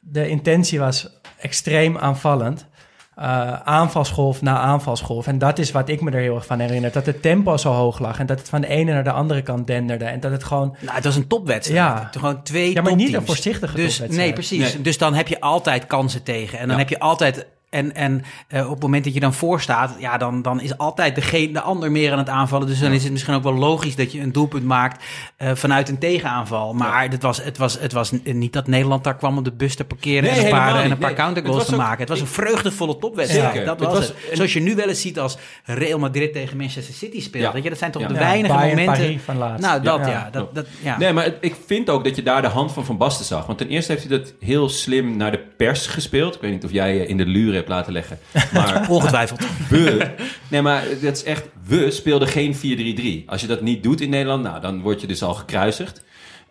de 0.00 0.28
intentie 0.28 0.78
was 0.78 1.20
extreem 1.40 1.98
aanvallend. 1.98 2.66
Eh, 3.16 3.52
aanvalsgolf 3.52 4.42
na 4.42 4.58
aanvalsgolf. 4.58 5.26
En 5.26 5.38
dat 5.38 5.58
is 5.58 5.70
wat 5.70 5.88
ik 5.88 6.00
me 6.00 6.10
er 6.10 6.20
heel 6.20 6.34
erg 6.34 6.46
van 6.46 6.58
herinner. 6.58 6.92
Dat 6.92 7.06
het 7.06 7.22
tempo 7.22 7.56
zo 7.56 7.72
hoog 7.72 7.98
lag 7.98 8.18
en 8.18 8.26
dat 8.26 8.38
het 8.38 8.48
van 8.48 8.60
de 8.60 8.66
ene 8.66 8.92
naar 8.92 9.04
de 9.04 9.12
andere 9.12 9.42
kant 9.42 9.66
denderde. 9.66 10.04
En 10.04 10.20
dat 10.20 10.30
het 10.30 10.44
gewoon... 10.44 10.76
Nou, 10.80 10.94
het 10.94 11.04
was 11.04 11.16
een 11.16 11.26
topwedstrijd. 11.26 11.78
Ja. 11.80 12.08
Gewoon 12.12 12.42
twee 12.42 12.72
Ja, 12.72 12.82
maar 12.82 12.94
niet 12.94 13.14
een 13.14 13.26
voorzichtige 13.26 13.76
dus, 13.76 13.96
topwedstrijd. 13.96 14.12
Nee, 14.26 14.32
precies. 14.32 14.72
Nee. 14.74 14.82
Dus 14.82 14.98
dan 14.98 15.14
heb 15.14 15.28
je 15.28 15.40
altijd 15.40 15.86
kansen 15.86 16.22
tegen. 16.22 16.58
En 16.58 16.66
dan 16.66 16.76
Ja. 16.76 16.82
heb 16.82 16.88
je 16.90 16.98
altijd... 16.98 17.46
En, 17.72 17.94
en 17.94 18.22
eh, 18.48 18.64
op 18.66 18.70
het 18.72 18.82
moment 18.82 19.04
dat 19.04 19.14
je 19.14 19.20
dan 19.20 19.34
voor 19.34 19.60
staat, 19.60 19.96
ja, 19.98 20.16
dan, 20.16 20.42
dan 20.42 20.60
is 20.60 20.78
altijd 20.78 21.14
degene, 21.14 21.52
de 21.52 21.60
ander 21.60 21.90
meer 21.90 22.12
aan 22.12 22.18
het 22.18 22.28
aanvallen. 22.28 22.66
Dus 22.66 22.78
dan 22.78 22.92
is 22.92 23.02
het 23.02 23.12
misschien 23.12 23.34
ook 23.34 23.42
wel 23.42 23.54
logisch 23.54 23.96
dat 23.96 24.12
je 24.12 24.20
een 24.20 24.32
doelpunt 24.32 24.64
maakt 24.64 25.04
eh, 25.36 25.50
vanuit 25.54 25.88
een 25.88 25.98
tegenaanval. 25.98 26.74
Maar 26.74 27.10
het, 27.10 27.22
was, 27.22 27.42
het, 27.44 27.58
was, 27.58 27.80
het 27.80 27.92
was 27.92 28.12
niet 28.24 28.52
dat 28.52 28.66
Nederland 28.66 29.04
daar 29.04 29.16
kwam 29.16 29.36
om 29.36 29.44
de 29.44 29.52
bus 29.52 29.74
te 29.76 29.84
parkeren 29.84 30.22
Nee, 30.22 30.32
en 30.38 30.44
een 30.44 30.50
paar, 30.50 30.82
en 30.84 30.90
een 30.90 30.98
paar 30.98 31.08
Nee, 31.08 31.18
countergoals 31.18 31.64
te 31.66 31.72
ook- 31.72 31.78
maken. 31.80 31.98
Het 32.00 32.08
was 32.08 32.20
een 32.20 32.26
vreugdevolle 32.26 32.98
topwedstrijd. 32.98 33.50
Zeker. 33.52 33.66
Dat 33.66 33.80
Het 33.80 33.88
was 33.92 34.06
het. 34.08 34.14
Zoals 34.32 34.52
je 34.52 34.60
nu 34.60 34.74
wel 34.74 34.88
eens 34.88 35.00
ziet 35.00 35.18
als 35.18 35.36
Real 35.64 35.98
Madrid 35.98 36.32
tegen 36.32 36.56
Manchester 36.56 36.94
City 36.94 37.20
speelt. 37.20 37.44
Ja. 37.44 37.52
Weet 37.52 37.62
je, 37.62 37.68
dat 37.68 37.78
zijn 37.78 37.90
toch 37.90 38.02
Ja. 38.02 38.08
de 38.08 38.14
Ja, 38.14 38.20
weinige 38.20 38.54
Bayern, 38.54 38.78
momenten. 38.78 39.04
Paris 39.04 39.22
van 39.24 39.36
laatst. 39.36 39.66
Nou, 39.66 39.82
dat 39.82 39.98
Ja. 40.00 40.08
ja. 40.08 40.28
dat, 40.32 40.54
dat, 40.54 40.66
ja. 40.82 40.98
Nee, 40.98 41.12
maar 41.12 41.24
het- 41.24 41.36
ik 41.40 41.54
vind 41.66 41.90
ook 41.90 42.04
dat 42.04 42.16
je 42.16 42.22
daar 42.22 42.42
de 42.42 42.48
hand 42.48 42.72
van 42.72 42.84
Van 42.84 42.96
Basten 42.96 43.24
zag. 43.26 43.46
Want 43.46 43.58
ten 43.58 43.68
eerste 43.68 43.92
heeft 43.92 44.08
hij 44.08 44.18
dat 44.18 44.32
heel 44.40 44.68
slim 44.68 45.16
naar 45.16 45.30
de 45.30 45.38
pers 45.56 45.86
gespeeld. 45.86 46.34
Ik 46.34 46.40
weet 46.40 46.50
niet 46.52 46.64
of 46.64 46.72
jij 46.72 46.94
je 46.96 47.06
in 47.06 47.16
de 47.16 47.26
luren 47.26 47.61
hebt 47.62 47.74
laten 47.74 47.92
leggen. 47.92 48.18
Maar 48.54 48.86
Ongetwijfeld. 48.88 49.40
we... 49.68 50.06
Nee, 50.48 50.62
maar 50.62 50.84
dat 51.02 51.16
is 51.16 51.24
echt... 51.24 51.44
We 51.66 51.90
speelden 51.90 52.28
geen 52.28 52.54
4-3-3. 53.24 53.28
Als 53.28 53.40
je 53.40 53.46
dat 53.46 53.60
niet 53.60 53.82
doet 53.82 54.00
in 54.00 54.10
Nederland, 54.10 54.42
nou, 54.42 54.60
dan 54.60 54.80
word 54.80 55.00
je 55.00 55.06
dus 55.06 55.22
al 55.22 55.34
gekruisigd. 55.34 56.02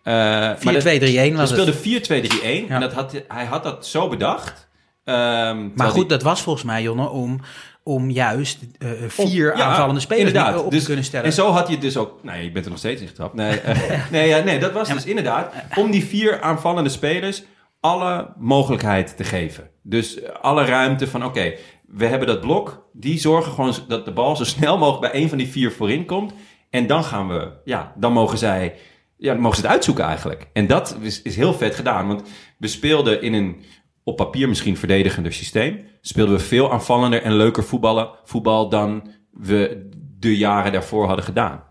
Eh, 0.04 0.14
maar 0.14 0.58
4-2-3-1 0.60 0.80
dat- 0.80 1.32
was 1.32 1.52
We 1.52 1.62
het. 1.62 1.76
speelden 1.76 2.32
4-2-3-1. 2.34 2.68
Ja. 2.68 2.74
En 2.76 2.80
dat 2.80 2.94
had, 2.94 3.16
hij 3.28 3.46
had 3.46 3.64
dat 3.64 3.88
zo 3.88 4.08
bedacht. 4.08 4.68
Ehm, 5.04 5.68
Maar 5.76 5.88
goed, 5.88 5.96
die- 5.96 6.06
dat 6.06 6.22
was 6.24 6.42
volgens 6.42 6.66
mij, 6.66 6.82
Jonne, 6.82 7.10
om, 7.10 7.40
om 7.84 8.10
juist 8.10 8.58
eh, 8.80 8.90
vier 9.08 9.52
Om- 9.52 9.58
ja, 9.58 9.64
aanvallende 9.66 10.00
spelers 10.02 10.56
op 10.56 10.72
Dus- 10.72 10.80
te 10.80 10.86
kunnen 10.86 11.06
stellen. 11.06 11.26
En 11.26 11.34
zo 11.34 11.50
had 11.52 11.64
hij 11.64 11.72
het 11.74 11.82
dus 11.82 11.98
ook... 11.98 12.20
Nee, 12.24 12.44
je 12.44 12.52
bent 12.52 12.66
er 12.66 12.72
nog 12.72 12.80
steeds 12.80 13.02
in 13.02 13.08
getrapt. 13.08 13.34
Nee, 13.34 13.60
eh, 13.60 14.00
nee, 14.12 14.44
nee 14.44 14.60
dat 14.60 14.72
was 14.72 14.90
dus 14.90 15.06
inderdaad... 15.06 15.54
Om 15.76 15.92
die 15.92 16.06
vier 16.06 16.42
aanvallende 16.42 16.90
spelers 16.90 17.44
alle 17.82 18.34
mogelijkheid 18.38 19.18
te 19.18 19.24
geven. 19.24 19.70
Dus 19.84 20.32
alle 20.42 20.66
ruimte 20.66 21.08
van... 21.08 21.26
Oké, 21.26 21.54
we 21.88 22.06
hebben 22.06 22.28
dat 22.28 22.42
blok. 22.42 22.90
Die 22.94 23.20
zorgen 23.20 23.52
gewoon 23.52 23.74
dat 23.88 24.06
de 24.06 24.12
bal 24.12 24.36
zo 24.36 24.44
snel 24.44 24.78
mogelijk 24.78 25.12
bij 25.12 25.22
een 25.22 25.30
van 25.30 25.38
die 25.38 25.48
vier 25.48 25.72
voorin 25.72 26.06
komt. 26.06 26.34
En 26.70 26.88
dan 26.88 27.04
gaan 27.04 27.28
we... 27.28 27.52
Ja, 27.64 27.94
dan 27.98 28.14
mogen 28.14 28.38
zij... 28.38 28.76
Ja, 29.18 29.34
dan 29.34 29.42
mogen 29.42 29.58
ze 29.58 29.64
het 29.64 29.72
uitzoeken 29.72 30.06
eigenlijk. 30.06 30.48
En 30.54 30.68
dat 30.68 30.98
is, 31.02 31.22
is 31.22 31.36
heel 31.36 31.54
vet 31.54 31.76
gedaan. 31.76 32.08
Want 32.08 32.30
we 32.58 32.68
speelden 32.68 33.22
in 33.22 33.34
een 33.34 33.64
op 34.04 34.18
papier 34.18 34.48
misschien 34.48 34.78
verdedigender 34.78 35.34
systeem. 35.34 35.86
Speelden 36.02 36.36
we 36.36 36.42
veel 36.42 36.72
aanvallender 36.72 37.22
en 37.22 37.34
leuker 37.34 37.64
voetballen, 37.64 38.10
voetbal 38.24 38.70
dan 38.70 39.12
we 39.32 39.90
de 40.20 40.38
jaren 40.38 40.72
daarvoor 40.72 41.06
hadden 41.06 41.26
gedaan. 41.26 41.64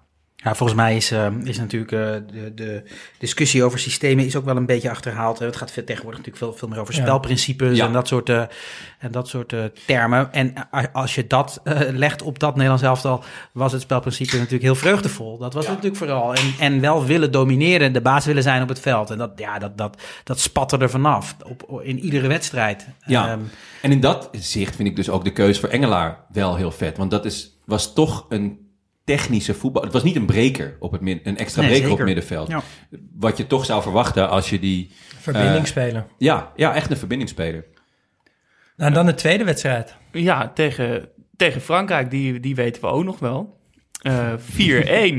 Ja, 0.43 0.55
volgens 0.55 0.79
mij 0.79 0.97
is, 0.97 1.11
eh, 1.11 1.27
is 1.45 1.59
natuurlijk 1.59 1.93
eh, 1.93 1.99
de, 1.99 2.53
de 2.55 2.83
discussie 3.19 3.65
over 3.65 3.79
systemen 3.79 4.25
is 4.25 4.37
ook 4.37 4.45
wel 4.45 4.57
een 4.57 4.67
beetje 4.67 4.91
achterhaald. 4.91 5.39
hè. 5.39 5.47
Het 5.47 5.57
gaat 5.57 5.71
veel- 5.71 5.85
tegenwoordig 5.85 6.19
natuurlijk 6.21 6.45
veel, 6.47 6.59
veel 6.59 6.69
meer 6.69 6.81
over 6.81 6.95
Ja. 6.95 7.01
spelprincipes 7.01 7.77
Ja. 7.77 7.87
en 7.87 7.93
dat 7.93 8.09
soort, 8.09 8.29
eh, 8.29 8.43
en 8.99 9.11
dat 9.11 9.29
soort 9.29 9.55
termen. 9.87 10.33
En 10.33 10.53
als 10.93 11.15
je 11.15 11.27
dat 11.27 11.61
eh, 11.65 11.79
legt 11.91 12.23
op 12.23 12.39
dat 12.39 12.53
Nederlands 12.55 12.83
elftal, 12.85 13.25
was 13.53 13.73
het 13.73 13.81
spelprincipe 13.81 14.37
natuurlijk 14.37 14.63
heel 14.63 14.75
vreugdevol. 14.75 15.39
Dat 15.39 15.55
was 15.55 15.65
het 15.65 15.73
natuurlijk 15.75 15.99
vooral. 16.03 16.35
En, 16.35 16.53
en 16.59 16.81
wel 16.81 17.05
willen 17.05 17.33
domineren, 17.33 17.93
de 17.93 18.01
baas 18.01 18.25
willen 18.25 18.43
zijn 18.43 18.63
op 18.63 18.69
het 18.69 18.81
veld. 18.81 19.11
En 19.11 19.19
dat, 19.19 19.31
ja, 19.37 19.59
dat, 19.59 19.79
dat, 19.79 20.03
dat 20.25 20.41
spatte 20.41 20.79
er 20.79 20.91
vanaf 20.91 21.37
op, 21.67 21.81
in 21.83 21.99
iedere 21.99 22.29
wedstrijd. 22.29 22.87
Ja. 23.07 23.29
Ehm, 23.31 23.41
En 23.83 23.93
in 23.93 24.01
dat 24.01 24.29
zicht 24.33 24.77
vind 24.77 24.89
ik 24.89 24.97
dus 24.97 25.09
ook 25.11 25.25
de 25.25 25.33
keuze 25.33 25.61
voor 25.61 25.69
Engelaar 25.69 26.19
wel 26.33 26.57
heel 26.57 26.71
vet. 26.73 26.97
Want 26.97 27.11
dat 27.11 27.25
is, 27.25 27.57
was 27.65 27.93
toch 27.95 28.27
een 28.29 28.60
technische 29.17 29.55
voetbal. 29.55 29.83
Het 29.83 29.93
was 29.93 30.03
niet 30.03 30.17
een 30.17 30.27
breker 30.27 30.77
op 30.79 30.93
het 30.93 31.01
midden, 31.01 31.29
een 31.29 31.39
extra 31.39 31.61
Nee, 31.61 31.71
breker 31.71 31.91
op 31.91 31.99
zeker. 31.99 32.07
het 32.07 32.15
middenveld. 32.15 32.49
Ja. 32.49 32.63
Wat 33.13 33.37
je 33.37 33.47
toch 33.47 33.65
zou 33.65 33.83
verwachten 33.83 34.29
als 34.29 34.51
je 34.51 34.59
die... 34.59 34.91
Verbinding 35.19 35.69
Eh. 35.69 36.03
Ja, 36.19 36.53
ja, 36.57 36.75
echt 36.75 36.91
een 36.91 36.97
verbindingsspeler. 36.97 37.65
Nou, 38.77 38.93
dan 38.93 39.07
de 39.07 39.15
tweede 39.15 39.45
wedstrijd. 39.45 39.97
Ja, 40.13 40.49
tegen, 40.49 41.09
tegen 41.37 41.61
Frankrijk, 41.61 42.11
die, 42.11 42.41
die 42.41 42.55
weten 42.55 42.83
we 42.83 42.89
ook 42.89 43.05
nog 43.05 43.19
wel. 43.19 43.59
Eh 44.03 44.33
4-1. 45.13 45.15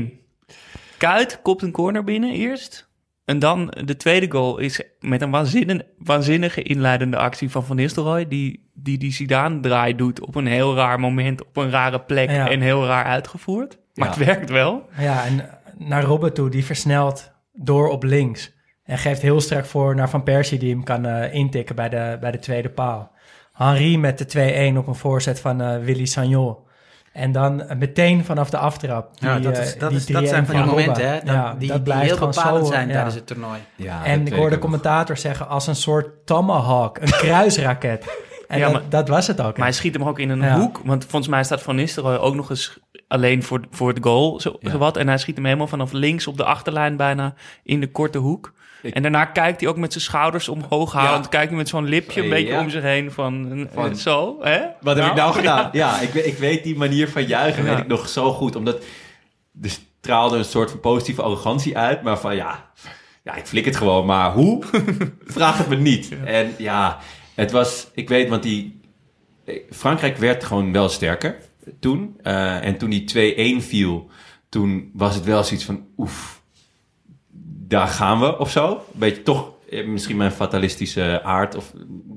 Kuit 0.96 1.42
kopt 1.42 1.62
een 1.62 1.72
corner 1.72 2.04
binnen 2.04 2.32
eerst. 2.32 2.90
En 3.24 3.38
dan 3.38 3.74
de 3.84 3.96
tweede 3.96 4.30
goal 4.30 4.58
is 4.58 4.82
met 5.00 5.22
een 5.22 5.30
waanzinnige, 5.30 5.86
waanzinnige 5.98 6.62
inleidende 6.62 7.16
actie 7.16 7.50
van 7.50 7.64
Van 7.64 7.76
Nistelrooy... 7.76 8.28
die 8.28 8.70
die, 8.74 8.98
die 8.98 9.12
Zidane-draai 9.12 9.96
doet 9.96 10.20
op 10.20 10.34
een 10.34 10.46
heel 10.46 10.74
raar 10.74 11.00
moment, 11.00 11.46
op 11.46 11.56
een 11.56 11.70
rare 11.70 12.00
plek... 12.00 12.30
Ja. 12.30 12.50
en 12.50 12.60
heel 12.60 12.86
raar 12.86 13.04
uitgevoerd. 13.04 13.78
Maar 13.94 14.08
Ja. 14.08 14.14
het 14.14 14.24
werkt 14.24 14.50
wel. 14.50 14.88
Ja, 14.98 15.24
en 15.24 15.48
naar 15.78 16.02
Robben 16.02 16.32
toe, 16.34 16.50
die 16.50 16.64
versnelt 16.64 17.30
door 17.52 17.88
op 17.88 18.02
links. 18.02 18.52
En 18.84 18.98
geeft 18.98 19.22
heel 19.22 19.40
sterk 19.40 19.64
voor 19.66 19.94
naar 19.94 20.10
Van 20.10 20.22
Persie, 20.22 20.58
die 20.58 20.70
hem 20.70 20.82
kan 20.84 21.06
eh, 21.06 21.34
intikken 21.34 21.76
bij 21.76 21.88
de, 21.88 22.16
bij 22.20 22.30
de 22.30 22.38
tweede 22.38 22.68
paal. 22.70 23.10
Henri 23.52 23.98
met 23.98 24.18
de 24.32 24.72
2-1 24.74 24.76
op 24.78 24.86
een 24.86 24.94
voorzet 24.94 25.40
van 25.40 25.60
eh, 25.60 25.78
Willy 25.78 26.04
Sagnol. 26.06 26.66
En 27.12 27.32
dan 27.32 27.62
eh, 27.62 27.76
meteen 27.76 28.24
vanaf 28.24 28.50
de 28.50 28.56
aftrap. 28.56 29.10
ja, 29.14 29.34
die, 29.34 29.44
dat, 29.44 29.58
is, 29.58 29.78
dat, 29.78 29.90
die 29.90 29.98
is, 29.98 30.06
dat 30.06 30.22
3-1 30.24 30.26
zijn 30.28 30.46
van 30.46 30.54
die 30.54 30.64
momenten 30.64 31.08
hè, 31.08 31.14
dat, 31.14 31.34
Ja, 31.34 31.54
die, 31.58 31.68
dat 31.68 31.84
blijft 31.84 32.18
heel 32.18 32.26
bepalend 32.28 32.66
zo, 32.66 32.72
zijn 32.72 32.86
ja. 32.88 32.92
tijdens 32.92 33.14
het 33.14 33.26
toernooi. 33.26 33.58
Ja, 33.76 34.04
En 34.04 34.20
ik 34.26 34.32
hoorde 34.32 34.44
ook 34.44 34.50
nog. 34.50 34.60
commentator 34.60 35.16
zeggen 35.16 35.48
als 35.48 35.66
een 35.66 35.76
soort 35.76 36.26
tomahawk, 36.26 36.98
een 36.98 37.10
kruisraket. 37.26 38.18
En 38.52 38.58
Ja, 38.58 38.64
dat, 38.64 38.72
maar- 38.72 38.90
dat 38.90 39.08
was 39.08 39.26
het 39.26 39.40
ook. 39.40 39.56
Maar 39.56 39.66
hij 39.66 39.76
schiet 39.76 39.94
hem 39.94 40.04
ook 40.08 40.18
in 40.18 40.30
een 40.30 40.40
Ja. 40.42 40.58
hoek. 40.58 40.80
Want 40.84 41.02
volgens 41.04 41.30
mij 41.30 41.44
staat 41.44 41.62
Van 41.62 41.76
Nistelrooy 41.76 42.16
ook 42.16 42.34
nog 42.34 42.50
eens 42.50 42.78
alleen 43.08 43.42
voor, 43.42 43.60
voor 43.70 43.88
het 43.88 43.98
goal. 44.00 44.40
Zo, 44.40 44.56
Ja. 44.60 44.70
zowat. 44.70 44.96
En 44.96 45.08
hij 45.08 45.18
schiet 45.18 45.34
hem 45.36 45.44
helemaal 45.44 45.66
vanaf 45.66 45.92
links 45.92 46.26
op 46.26 46.36
de 46.36 46.44
achterlijn 46.44 46.96
bijna 46.96 47.34
in 47.62 47.80
de 47.80 47.90
korte 47.90 48.18
hoek. 48.18 48.52
Ik- 48.82 48.94
En 48.94 49.02
daarna 49.02 49.24
kijkt 49.24 49.60
hij 49.60 49.68
ook 49.70 49.76
met 49.76 49.92
zijn 49.92 50.04
schouders 50.04 50.48
omhoog 50.48 50.92
halend. 50.92 51.28
Kijkt 51.28 51.48
hij 51.48 51.56
met 51.56 51.68
zo'n 51.68 51.84
lipje 51.88 52.20
een 52.20 52.26
Ja. 52.28 52.34
beetje 52.34 52.58
om 52.58 52.70
zich 52.70 52.82
heen 52.82 53.12
van, 53.12 53.68
Van- 53.74 53.96
zo. 53.96 54.36
Hè? 54.40 54.58
Wat 54.80 54.96
heb 54.96 55.06
ik 55.06 55.14
nou 55.14 55.32
ja. 55.32 55.38
gedaan? 55.38 55.68
Ja, 55.72 56.00
ik, 56.00 56.10
weet- 56.10 56.26
ik 56.26 56.36
weet 56.38 56.64
die 56.64 56.76
manier 56.76 57.08
van 57.08 57.24
juichen 57.26 57.64
Ja. 57.64 57.70
weet 57.70 57.78
ik 57.78 57.86
nog 57.86 58.08
zo 58.08 58.32
goed. 58.32 58.56
Omdat 58.56 58.76
er 59.62 59.70
straalde 60.00 60.36
een 60.36 60.44
soort 60.44 60.70
van 60.70 60.80
positieve 60.80 61.22
arrogantie 61.22 61.78
uit. 61.78 62.02
Maar 62.02 62.18
van 62.18 62.36
ja, 62.36 62.64
ja 63.22 63.34
ik 63.34 63.46
flik 63.46 63.64
het 63.64 63.76
gewoon. 63.76 64.06
Maar 64.06 64.32
hoe? 64.32 64.64
Vraag 65.24 65.58
het 65.58 65.68
me 65.68 65.76
niet. 65.76 66.12
En 66.24 66.54
ja, 66.58 66.98
het 67.42 67.50
was... 67.50 67.88
Ik 67.94 68.08
weet, 68.08 68.28
want 68.28 68.42
die... 68.42 68.80
Frankrijk 69.70 70.16
werd 70.16 70.44
gewoon 70.44 70.72
wel 70.72 70.88
sterker 70.88 71.36
toen. 71.80 72.16
Eh, 72.22 72.64
en 72.64 72.76
toen 72.78 72.90
die 72.90 73.60
2-1 73.60 73.64
viel, 73.66 74.10
toen 74.48 74.90
was 74.94 75.14
het 75.14 75.24
wel 75.24 75.44
zoiets 75.44 75.64
van... 75.64 75.84
Oef, 75.98 76.42
daar 77.68 77.88
gaan 77.88 78.20
we 78.20 78.38
of 78.38 78.50
zo. 78.50 78.84
Beetje 78.92 79.22
toch... 79.22 79.50
eh, 79.70 79.86
Misschien 79.86 80.16
mijn 80.16 80.30
fatalistische 80.32 81.22
aard. 81.22 81.54
Of 81.54 81.72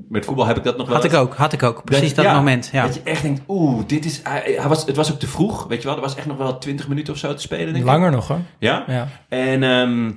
met 0.10 0.26
voetbal 0.26 0.46
heb 0.46 0.58
ik 0.58 0.64
dat 0.64 0.78
nog 0.78 0.88
wel 0.88 0.96
Had 0.96 1.06
ik 1.06 1.14
ook, 1.14 1.34
had 1.36 1.54
ik 1.54 1.64
ook. 1.64 1.84
Precies 1.84 2.08
Dat- 2.08 2.16
dat, 2.16 2.26
ja, 2.26 2.36
moment. 2.36 2.70
Ja. 2.72 2.84
Dat 2.86 2.96
je 2.96 3.02
echt 3.04 3.22
denkt, 3.22 3.42
oeh, 3.48 3.84
dit 3.88 4.06
is... 4.06 4.20
Hij, 4.24 4.62
was, 4.68 4.86
het 4.86 4.96
was 4.96 5.12
ook 5.12 5.20
te 5.20 5.28
vroeg, 5.28 5.68
weet 5.68 5.82
je 5.82 5.88
wel. 5.88 5.96
Er 5.96 6.02
was 6.02 6.16
echt 6.16 6.26
nog 6.28 6.38
wel 6.38 6.58
20 6.58 6.88
minuten 6.88 7.14
of 7.14 7.20
zo 7.20 7.34
te 7.34 7.42
spelen, 7.42 7.66
denk 7.66 7.78
ik. 7.78 7.84
Langer 7.84 8.12
nog 8.12 8.28
hoor. 8.28 8.40
Ja? 8.60 8.84
Ja. 8.88 9.08
En 9.30 9.64
ehm, 9.64 10.12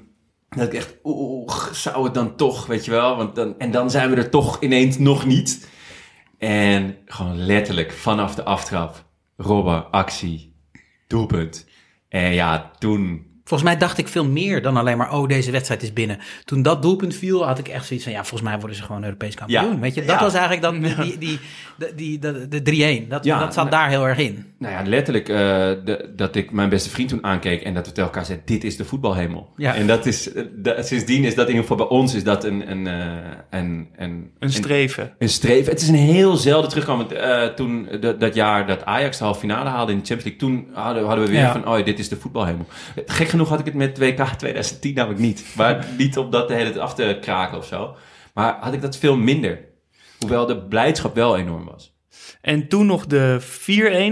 dat 0.56 0.66
ik 0.66 0.74
echt, 0.74 0.94
oeh, 1.04 1.72
zou 1.72 2.04
het 2.04 2.14
dan 2.14 2.36
toch, 2.36 2.66
weet 2.66 2.84
je 2.84 2.90
wel? 2.90 3.16
Want 3.16 3.34
dan, 3.34 3.58
en 3.58 3.70
dan 3.70 3.90
zijn 3.90 4.10
we 4.10 4.16
er 4.16 4.30
toch 4.30 4.62
ineens 4.62 4.98
nog 4.98 5.26
niet. 5.26 5.68
En 6.38 6.96
gewoon 7.06 7.36
letterlijk 7.46 7.92
vanaf 7.92 8.34
de 8.34 8.44
aftrap, 8.44 9.04
Robben, 9.36 9.90
actie, 9.90 10.54
doelpunt. 11.06 11.66
En 12.08 12.32
ja, 12.34 12.70
toen... 12.78 13.26
Volgens 13.44 13.68
mij 13.70 13.78
dacht 13.78 13.98
ik 13.98 14.08
veel 14.08 14.24
meer 14.28 14.62
dan 14.62 14.76
alleen 14.76 14.96
maar, 14.96 15.12
oh, 15.12 15.28
deze 15.28 15.50
wedstrijd 15.50 15.82
is 15.82 15.92
binnen. 15.92 16.18
Toen 16.44 16.62
dat 16.62 16.82
doelpunt 16.82 17.14
viel, 17.14 17.46
had 17.46 17.58
ik 17.58 17.68
echt 17.68 17.86
zoiets 17.86 18.04
van, 18.04 18.14
ja, 18.14 18.24
volgens 18.24 18.50
mij 18.50 18.58
worden 18.58 18.76
ze 18.76 18.82
gewoon 18.82 19.04
Europees 19.04 19.34
kampioen. 19.34 19.72
Ja. 19.72 19.78
Weet 19.78 19.94
je, 19.94 20.04
dat 20.04 20.16
Ja. 20.18 20.22
was 20.22 20.34
eigenlijk 20.34 20.62
dat, 20.62 20.96
die, 20.96 21.18
die, 21.18 21.38
die, 21.78 21.94
die, 21.94 22.18
de, 22.18 22.62
de 22.62 23.02
3-1. 23.04 23.08
Dat, 23.08 23.24
Ja, 23.24 23.38
dat 23.38 23.54
zat 23.54 23.70
daar 23.70 23.88
heel 23.88 24.06
erg 24.06 24.18
in. 24.18 24.52
Nou 24.58 24.72
ja, 24.72 24.82
letterlijk 24.86 25.28
eh, 25.28 25.36
de- 25.84 26.12
dat 26.16 26.36
ik 26.36 26.50
mijn 26.52 26.68
beste 26.68 26.90
vriend 26.90 27.08
toen 27.08 27.24
aankeek 27.24 27.62
en 27.62 27.74
dat 27.74 27.86
we 27.86 27.92
tegen 27.92 28.08
elkaar 28.10 28.24
zeiden, 28.24 28.46
dit 28.46 28.64
is 28.64 28.76
de 28.76 28.84
voetbalhemel. 28.84 29.48
Ja. 29.56 29.74
En 29.74 29.86
dat 29.86 30.06
is, 30.06 30.32
eh, 30.32 30.44
dat- 30.52 30.86
sindsdien 30.86 31.24
is 31.24 31.34
dat 31.34 31.48
in 31.48 31.54
ieder 31.54 31.68
geval 31.68 31.86
bij 31.86 31.96
ons 31.96 32.14
is 32.14 32.24
dat 32.24 32.44
een, 32.44 32.70
een, 32.70 32.86
eh, 32.86 33.06
een, 33.50 33.88
een, 33.96 34.30
Een 34.38 34.50
streven. 34.52 35.14
Een 35.18 35.28
streven. 35.28 35.72
Het 35.72 35.80
is 35.80 35.88
een 35.88 35.94
heel 35.94 36.36
zelden 36.36 36.68
terugkomend. 36.70 37.12
toen 37.56 37.88
dat, 38.00 38.20
dat 38.20 38.34
jaar 38.34 38.66
dat 38.66 38.84
Ajax 38.84 39.18
de 39.18 39.24
halve 39.24 39.40
finale 39.40 39.68
haalde 39.68 39.92
in 39.92 39.98
de 39.98 40.04
Champions 40.06 40.38
League, 40.40 40.64
toen 40.70 40.74
hadden, 40.84 41.04
hadden 41.06 41.24
we 41.24 41.30
weer 41.30 41.40
Ja. 41.40 41.52
van, 41.52 41.68
oh, 41.68 41.84
dit 41.84 41.98
is 41.98 42.08
de 42.08 42.16
voetbalhemel. 42.16 42.66
Gek 43.06 43.28
genoeg 43.28 43.48
had 43.48 43.58
ik 43.60 43.64
het 43.64 43.74
met 43.74 43.98
WK 43.98 44.22
2010 44.24 44.94
namelijk 44.94 45.20
niet. 45.20 45.44
Maar 45.56 45.86
niet 45.98 46.18
om 46.18 46.30
dat 46.30 46.48
de 46.48 46.54
hele 46.54 46.70
tijd 46.70 46.78
af 46.82 46.94
te 46.94 47.18
kraken 47.20 47.58
of 47.58 47.66
zo. 47.66 47.96
Maar 48.34 48.56
had 48.60 48.72
ik 48.72 48.80
dat 48.82 48.96
veel 48.96 49.16
minder. 49.16 49.60
Hoewel 50.18 50.46
de 50.46 50.58
blijdschap 50.62 51.14
wel 51.14 51.36
enorm 51.36 51.64
was. 51.64 51.96
En 52.48 52.68
toen 52.68 52.86
nog 52.86 53.06
de 53.06 53.40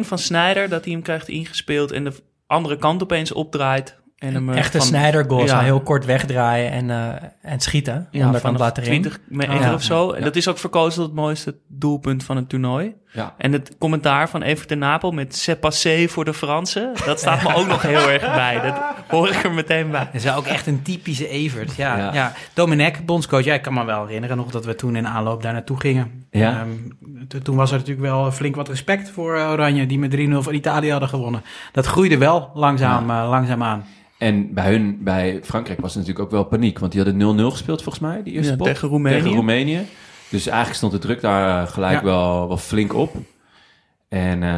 4-1 0.02 0.06
van 0.06 0.18
Snyder, 0.18 0.68
dat 0.68 0.84
hij 0.84 0.92
hem 0.92 1.02
krijgt 1.02 1.28
ingespeeld 1.28 1.90
en 1.90 2.04
de 2.04 2.12
andere 2.46 2.78
kant 2.78 3.02
opeens 3.02 3.32
opdraait. 3.32 3.96
En 4.26 4.34
hem, 4.34 4.50
eh, 4.50 4.56
Echte 4.58 4.78
van-. 4.80 5.44
Ja. 5.44 5.60
Heel 5.60 5.80
kort 5.80 6.04
wegdraaien 6.04 6.70
en, 6.70 6.90
eh, 6.90 7.52
en 7.52 7.60
schieten. 7.60 8.08
Ja, 8.10 8.32
vanaf 8.34 8.60
laten 8.60 8.82
erin. 8.82 9.00
20 9.02 9.20
meter 9.28 9.54
Ja. 9.60 9.74
of 9.74 9.82
zo. 9.82 10.10
En 10.10 10.18
Ja. 10.18 10.24
dat 10.24 10.36
is 10.36 10.48
ook 10.48 10.58
verkozen 10.58 10.94
tot 11.00 11.06
het 11.06 11.14
mooiste 11.14 11.56
doelpunt 11.68 12.24
van 12.24 12.36
het 12.36 12.48
toernooi. 12.48 12.94
Ja. 13.12 13.34
En 13.38 13.52
het 13.52 13.74
commentaar 13.78 14.28
van 14.28 14.42
Evert 14.42 14.68
de 14.68 14.74
Napel 14.74 15.10
met 15.12 15.36
C'est 15.36 15.60
passé 15.60 16.08
voor 16.08 16.24
de 16.24 16.34
Fransen, 16.34 16.92
dat 17.04 17.18
staat 17.18 17.42
me 17.42 17.54
ook 17.54 17.66
nog 17.66 17.82
heel 17.82 18.10
erg 18.10 18.34
bij. 18.34 18.60
Dat 18.62 18.74
hoor 19.08 19.28
ik 19.28 19.44
er 19.44 19.52
meteen 19.52 19.90
bij. 19.90 20.04
Dat 20.12 20.22
is 20.24 20.32
ook 20.32 20.46
echt 20.46 20.66
een 20.66 20.82
typische 20.82 21.28
Evert. 21.28 21.74
Ja, 21.76 21.96
Ja. 21.96 22.12
ja. 22.14 22.32
Domenech, 22.54 23.04
bondscoach. 23.04 23.44
Ja, 23.44 23.54
ik 23.54 23.62
kan 23.62 23.74
me 23.74 23.84
wel 23.84 24.06
herinneren 24.06 24.36
nog 24.36 24.50
dat 24.50 24.64
we 24.64 24.74
toen 24.74 24.96
in 24.96 25.06
aanloop 25.08 25.42
daar 25.42 25.52
naartoe 25.52 25.80
gingen. 25.80 26.24
Ja. 26.30 26.50
Ehm, 26.50 27.42
toen 27.42 27.56
was 27.56 27.70
er 27.70 27.76
natuurlijk 27.78 28.06
wel 28.06 28.32
flink 28.32 28.56
wat 28.56 28.68
respect 28.68 29.10
voor 29.10 29.36
eh, 29.36 29.50
Oranje, 29.50 29.86
die 29.86 29.98
met 29.98 30.10
3-0 30.10 30.42
van 30.42 30.54
Italië 30.54 30.90
hadden 30.90 31.08
gewonnen. 31.08 31.42
Dat 31.72 31.86
groeide 31.86 32.18
wel 32.18 32.50
langzaam, 32.54 33.06
langzaam 33.06 33.62
aan. 33.62 33.84
En 34.18 34.54
bij 34.54 34.70
hun, 34.70 34.98
bij 35.02 35.40
Frankrijk 35.44 35.80
was 35.80 35.92
er 35.92 35.98
natuurlijk 35.98 36.24
ook 36.24 36.30
wel 36.32 36.44
paniek. 36.44 36.78
Want 36.78 36.92
die 36.92 37.02
hadden 37.02 37.38
0-0 37.38 37.42
gespeeld 37.50 37.82
volgens 37.82 38.04
mij, 38.04 38.22
die 38.22 38.32
eerste 38.32 38.50
Ja, 38.50 38.56
pot. 38.56 38.66
tegen 38.66 38.88
Roemenië. 38.88 39.16
Tegen 39.16 39.34
Roemenië. 39.34 39.86
Dus 40.28 40.46
eigenlijk 40.46 40.76
stond 40.76 40.92
de 40.92 40.98
druk 40.98 41.20
daar 41.20 41.66
gelijk 41.66 41.98
Ja. 41.98 42.04
wel, 42.04 42.48
wel 42.48 42.56
flink 42.56 42.94
op. 42.94 43.14
En, 44.08 44.42
eh, 44.42 44.48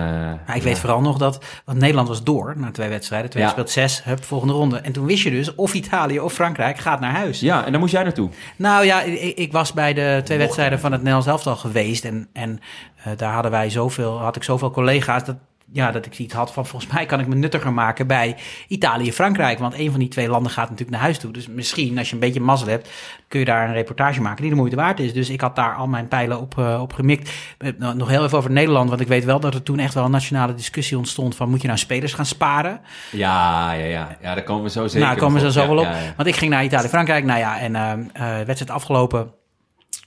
Maar 0.47 0.57
ik 0.57 0.63
weet 0.63 0.79
vooral 0.79 1.01
nog 1.01 1.19
dat, 1.19 1.45
want 1.65 1.79
Nederland 1.79 2.09
was 2.09 2.23
door 2.25 2.55
na 2.57 2.71
twee 2.71 2.89
wedstrijden. 2.89 3.31
Twee 3.31 3.43
Ja. 3.43 3.49
speelt 3.49 3.71
zes, 3.71 4.05
hup, 4.05 4.25
volgende 4.25 4.55
ronde. 4.55 4.77
En 4.79 4.93
toen 4.93 5.07
wist 5.07 5.23
je 5.23 5.31
dus 5.31 5.55
of 5.55 5.75
Italië 5.75 6.21
of 6.21 6.33
Frankrijk 6.33 6.79
gaat 6.79 7.01
naar 7.01 7.13
huis. 7.15 7.41
Ja, 7.41 7.65
en 7.65 7.71
daar 7.71 7.81
moest 7.81 7.93
jij 7.93 8.03
naartoe. 8.03 8.31
Nou 8.57 8.85
ja, 8.85 9.03
ik, 9.03 9.37
ik 9.37 9.53
was 9.53 9.73
bij 9.73 9.95
de 9.95 10.21
twee 10.25 10.39
wedstrijden 10.39 10.81
van 10.81 10.91
het 10.93 11.01
Nederlands 11.01 11.29
elftal 11.29 11.57
geweest. 11.57 12.05
En, 12.05 12.29
en 12.33 12.61
eh, 13.05 13.13
daar 13.17 13.33
hadden 13.33 13.51
wij 13.51 13.71
zoveel, 13.71 14.19
had 14.19 14.37
ik 14.37 14.43
zoveel 14.43 14.71
collega's 14.71 15.25
dat, 15.25 15.37
ja, 15.73 15.91
dat 15.91 16.07
ik 16.07 16.15
zoiets 16.15 16.35
had 16.35 16.53
van 16.53 16.67
volgens 16.67 16.93
mij 16.93 17.07
kan 17.07 17.21
ik 17.21 17.27
me 17.27 17.35
nuttiger 17.35 17.73
maken 17.73 18.07
bij 18.07 18.37
Italië-Frankrijk. 18.69 19.59
Want 19.59 19.79
een 19.79 19.91
van 19.91 20.01
die 20.01 20.09
twee 20.09 20.29
landen 20.29 20.53
gaat 20.53 20.65
natuurlijk 20.65 20.91
naar 20.91 21.01
huis 21.01 21.19
toe. 21.19 21.33
Dus 21.33 21.47
misschien, 21.47 21.99
als 21.99 22.09
je 22.09 22.15
een 22.15 22.21
beetje 22.21 22.41
mazzel 22.41 22.69
hebt, 22.69 22.91
kun 23.29 23.39
je 23.39 23.45
daar 23.45 23.69
een 23.69 23.75
reportage 23.75 24.21
maken 24.21 24.43
die 24.43 24.51
de 24.51 24.57
moeite 24.57 24.77
waard 24.77 25.01
is. 25.01 25.13
Dus 25.13 25.31
ik 25.31 25.41
had 25.41 25.57
daar 25.57 25.75
al 25.75 25.87
mijn 25.87 26.09
pijlen 26.09 26.41
op, 26.41 26.59
eh, 26.59 26.81
op 26.83 26.93
gemikt. 26.93 27.31
Eh, 27.59 27.73
nou, 27.79 27.97
nog 27.97 28.09
heel 28.09 28.25
even 28.25 28.39
over 28.39 28.51
Nederland, 28.51 28.89
want 28.89 29.01
ik 29.01 29.09
weet 29.09 29.25
wel 29.25 29.41
dat 29.41 29.55
er 29.55 29.63
toen 29.63 29.79
echt 29.79 29.95
wel 29.95 30.05
een 30.05 30.11
nationale 30.11 30.55
discussie 30.55 30.99
ontstond 30.99 31.37
van 31.37 31.51
moet 31.51 31.61
je 31.61 31.67
nou 31.67 31.79
spelers 31.79 32.13
gaan 32.13 32.27
sparen? 32.27 32.81
Ja, 33.11 33.73
ja, 33.73 33.85
ja. 33.85 34.17
Ja, 34.23 34.35
daar 34.35 34.45
komen 34.45 34.63
we 34.63 34.71
zo 34.71 34.83
zeker 34.83 34.99
nou, 34.99 35.11
daar 35.11 35.25
komen 35.25 35.43
we 35.43 35.53
zo 35.53 35.61
op. 35.61 35.67
wel 35.67 35.79
op. 35.79 35.85
Ja, 35.85 35.91
ja, 35.91 36.05
ja. 36.05 36.13
Want 36.17 36.29
ik 36.29 36.37
ging 36.37 36.51
naar 36.51 36.65
Italië-Frankrijk. 36.65 37.25
Nou 37.25 37.39
ja, 37.39 37.59
en 37.59 37.77
eh 37.77 37.93
eh, 38.13 38.47
wedstrijd 38.47 38.71
afgelopen. 38.71 39.33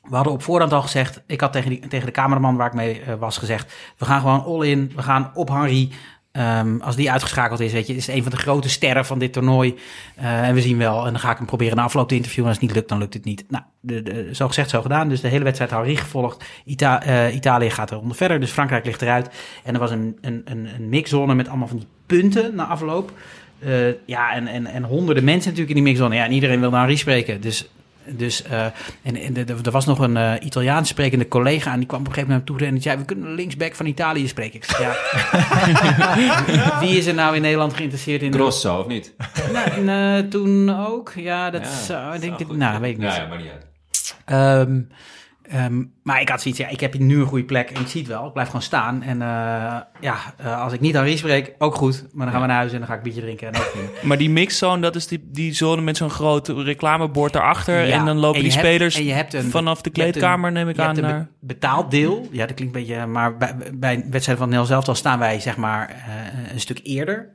We 0.10 0.16
hadden 0.16 0.34
op 0.34 0.43
voorhand 0.43 0.74
al 0.74 0.82
gezegd, 0.82 1.22
ik 1.26 1.41
had 1.41 1.52
tegen, 1.52 1.89
tegen 1.89 2.06
de 2.06 2.12
cameraman 2.12 2.56
waar 2.56 2.68
ik 2.68 2.74
mee 2.74 3.02
eh, 3.02 3.16
was 3.20 3.38
gezegd, 3.38 3.74
we 3.97 4.06
gaan 4.06 4.22
gewoon 4.22 4.43
all 4.43 4.68
in, 4.68 4.91
we 4.95 5.02
gaan 5.02 5.32
op 5.34 5.49
Henry. 5.49 5.91
Ehm, 6.32 6.80
als 6.80 6.95
die 6.95 7.12
uitgeschakeld 7.12 7.60
is, 7.60 7.72
weet 7.72 7.88
je, 7.88 7.95
is 7.95 8.08
een 8.08 8.22
van 8.22 8.32
de 8.32 8.38
grote 8.38 8.70
sterren 8.70 9.06
van 9.06 9.20
dit 9.20 9.34
toernooi. 9.34 9.76
Eh, 10.16 10.47
en 10.47 10.54
we 10.54 10.62
zien 10.62 10.78
wel, 10.78 11.06
en 11.06 11.12
dan 11.12 11.20
ga 11.20 11.32
ik 11.32 11.38
hem 11.38 11.45
proberen 11.45 11.76
na 11.76 11.84
afloop 11.84 12.08
te 12.08 12.16
interviewen. 12.16 12.52
En 12.52 12.58
als 12.58 12.62
het 12.62 12.68
niet 12.68 12.78
lukt, 12.78 12.89
dan 12.89 12.99
lukt 12.99 13.14
het 13.14 13.26
niet. 13.26 13.45
Nou, 13.47 14.34
zo 14.34 14.47
gezegd, 14.47 14.70
zo 14.70 14.82
gedaan. 14.82 15.10
Dus 15.10 15.22
de 15.22 15.28
hele 15.28 15.43
wedstrijd 15.43 15.72
Henry 15.72 15.95
gevolgd. 15.95 16.43
Ita 16.66 17.04
eh, 17.04 17.36
Italië 17.36 17.70
gaat 17.70 17.91
eronder 17.91 18.18
verder, 18.18 18.39
dus 18.39 18.52
Frankrijk 18.52 18.86
ligt 18.86 19.02
eruit. 19.02 19.30
En 19.64 19.74
er 19.74 19.80
was 19.80 19.91
een, 19.91 20.18
een, 20.22 20.41
een, 20.45 20.70
een 20.76 20.89
mixzone 20.89 21.36
met 21.36 21.47
allemaal 21.47 21.68
van 21.68 21.78
die 21.78 21.88
punten 22.06 22.56
na 22.56 22.66
afloop. 22.66 23.12
Ja, 24.06 24.34
en, 24.34 24.47
en, 24.47 24.66
en 24.66 24.84
honderden 24.84 25.24
mensen 25.24 25.49
natuurlijk 25.49 25.78
in 25.78 25.84
die 25.84 25.93
mixzone. 25.93 26.16
Ja, 26.16 26.26
en 26.26 26.32
iedereen 26.32 26.60
wil 26.60 26.70
naar 26.70 26.80
Henri 26.80 26.97
spreken. 26.97 27.41
Dus, 27.41 27.70
dus 28.06 28.43
uh, 28.52 28.66
en, 29.02 29.16
en 29.16 29.47
er, 29.47 29.72
was 29.72 29.86
nog 29.86 29.99
een 29.99 30.16
uh, 30.16 30.34
Italiaans 30.39 30.89
sprekende 30.89 31.28
collega... 31.28 31.72
en 31.72 31.78
die 31.78 31.88
kwam 31.88 31.99
op 31.99 32.08
een 32.08 32.14
gegeven 32.14 32.34
moment 32.34 32.49
naar 32.49 32.58
me 32.58 32.66
toe... 32.66 32.76
en 32.76 32.82
zei, 32.82 32.97
we 32.97 33.06
kunnen 33.06 33.34
linksback 33.34 33.76
van 33.76 33.86
Italië 33.86 34.28
spreken. 34.28 34.56
Ik 34.56 34.64
zeg, 34.64 34.80
ja. 34.80 34.95
Wie 36.80 36.97
is 36.97 37.06
er 37.06 37.14
nou 37.14 37.36
in 37.36 37.41
Nederland 37.41 37.74
geïnteresseerd 37.74 38.22
in... 38.22 38.34
Grosso, 38.34 38.80
of 38.80 38.88
niet? 38.88 39.14
Nou, 39.82 40.28
toen 40.28 40.86
ook. 40.86 41.14
Ja, 41.16 41.49
dat 41.49 41.62
Ja, 41.62 41.84
zou, 41.84 42.16
ik 42.16 42.22
denk 42.22 42.39
ik... 42.39 42.52
Nou, 42.52 42.82
weet 42.82 42.91
ik 42.91 42.97
niet. 42.97 43.08
Ja, 43.08 43.16
ja, 43.16 43.28
maar 43.28 43.38
niet 43.38 43.52
uit. 43.52 43.66
Ehm, 44.26 44.82
ehm, 45.52 45.84
maar 46.04 46.22
ik 46.22 46.30
had 46.30 46.41
zoiets, 46.41 46.60
ja, 46.60 46.68
ik 46.68 46.80
heb 46.80 46.93
hier 46.93 47.02
nu 47.02 47.20
een 47.20 47.26
goede 47.26 47.43
plek 47.43 47.70
en 47.70 47.82
ik 47.82 47.88
zie 47.88 48.02
het 48.02 48.10
wel. 48.10 48.26
Ik 48.28 48.34
blijf 48.34 48.47
gewoon 48.47 48.62
staan. 48.62 49.02
En 49.04 49.22
eh, 49.22 49.28
ja, 49.99 50.16
eh, 50.38 50.62
als 50.62 50.74
ik 50.74 50.80
niet 50.80 50.93
Henri 50.93 51.18
spreek, 51.18 51.54
ook 51.58 51.76
goed. 51.76 52.06
Maar 52.14 52.24
dan 52.26 52.32
gaan 52.34 52.41
we 52.41 52.47
naar 52.47 52.58
huis 52.58 52.72
en 52.72 52.78
dan 52.78 52.88
ga 52.88 52.93
ik 52.93 52.97
een 52.99 53.04
biertje 53.04 53.22
drinken. 53.22 53.47
En 53.54 53.60
ook. 53.60 54.04
Maar 54.04 54.18
die 54.18 54.30
mixzone, 54.30 54.82
dat 54.82 54.95
is 54.95 55.08
die, 55.08 55.30
die 55.32 55.54
zone 55.54 55.82
met 55.82 55.97
zo'n 55.97 56.10
groot 56.10 56.47
reclamebord 56.47 57.34
daarachter. 57.34 57.86
Ja, 57.88 57.99
en 57.99 58.06
dan 58.06 58.18
lopen 58.18 58.38
en 58.38 58.43
die 58.43 58.52
hebt- 58.54 58.66
spelers 58.66 58.95
en 58.95 59.06
je 59.06 59.14
hebt 59.14 59.34
een- 59.34 59.49
vanaf 59.52 59.82
de 59.82 59.89
je 59.93 60.02
hebt 60.02 60.12
kleedkamer, 60.14 60.52
neem 60.52 60.70
ik 60.70 60.76
Je 60.76 60.82
aan. 60.82 60.88
hebt 60.88 60.99
een 60.99 61.10
Naar... 61.10 61.20
be- 61.39 61.45
betaald 61.54 61.91
deel. 61.91 62.28
Ja, 62.32 62.45
dat 62.45 62.56
klinkt 62.56 62.76
een 62.76 62.82
beetje... 62.86 63.06
Maar 63.06 63.38
bij, 63.38 63.56
bij 63.74 63.93
een 63.93 64.06
wedstrijd 64.12 64.39
van 64.39 64.49
Nel 64.49 64.66
zelf 64.66 64.89
staan 64.91 65.20
wij 65.20 65.39
zeg 65.39 65.58
maar 65.58 65.89
eh, 65.89 66.54
een 66.54 66.60
stuk 66.60 66.80
eerder. 66.84 67.30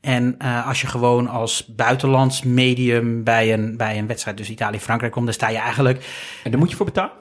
En 0.00 0.34
eh, 0.38 0.66
als 0.68 0.80
je 0.80 0.86
gewoon 0.86 1.28
als 1.28 1.66
buitenlands 1.66 2.42
medium 2.42 3.24
bij 3.24 3.52
een, 3.52 3.76
bij 3.76 3.98
een 3.98 4.06
wedstrijd, 4.06 4.36
dus 4.36 4.50
Italië-Frankrijk 4.50 5.12
komt, 5.12 5.24
dan 5.24 5.34
sta 5.34 5.48
je 5.48 5.58
eigenlijk... 5.58 6.04
En 6.44 6.50
daar 6.50 6.60
moet 6.60 6.70
je 6.70 6.76
voor 6.76 6.86
betalen? 6.86 7.12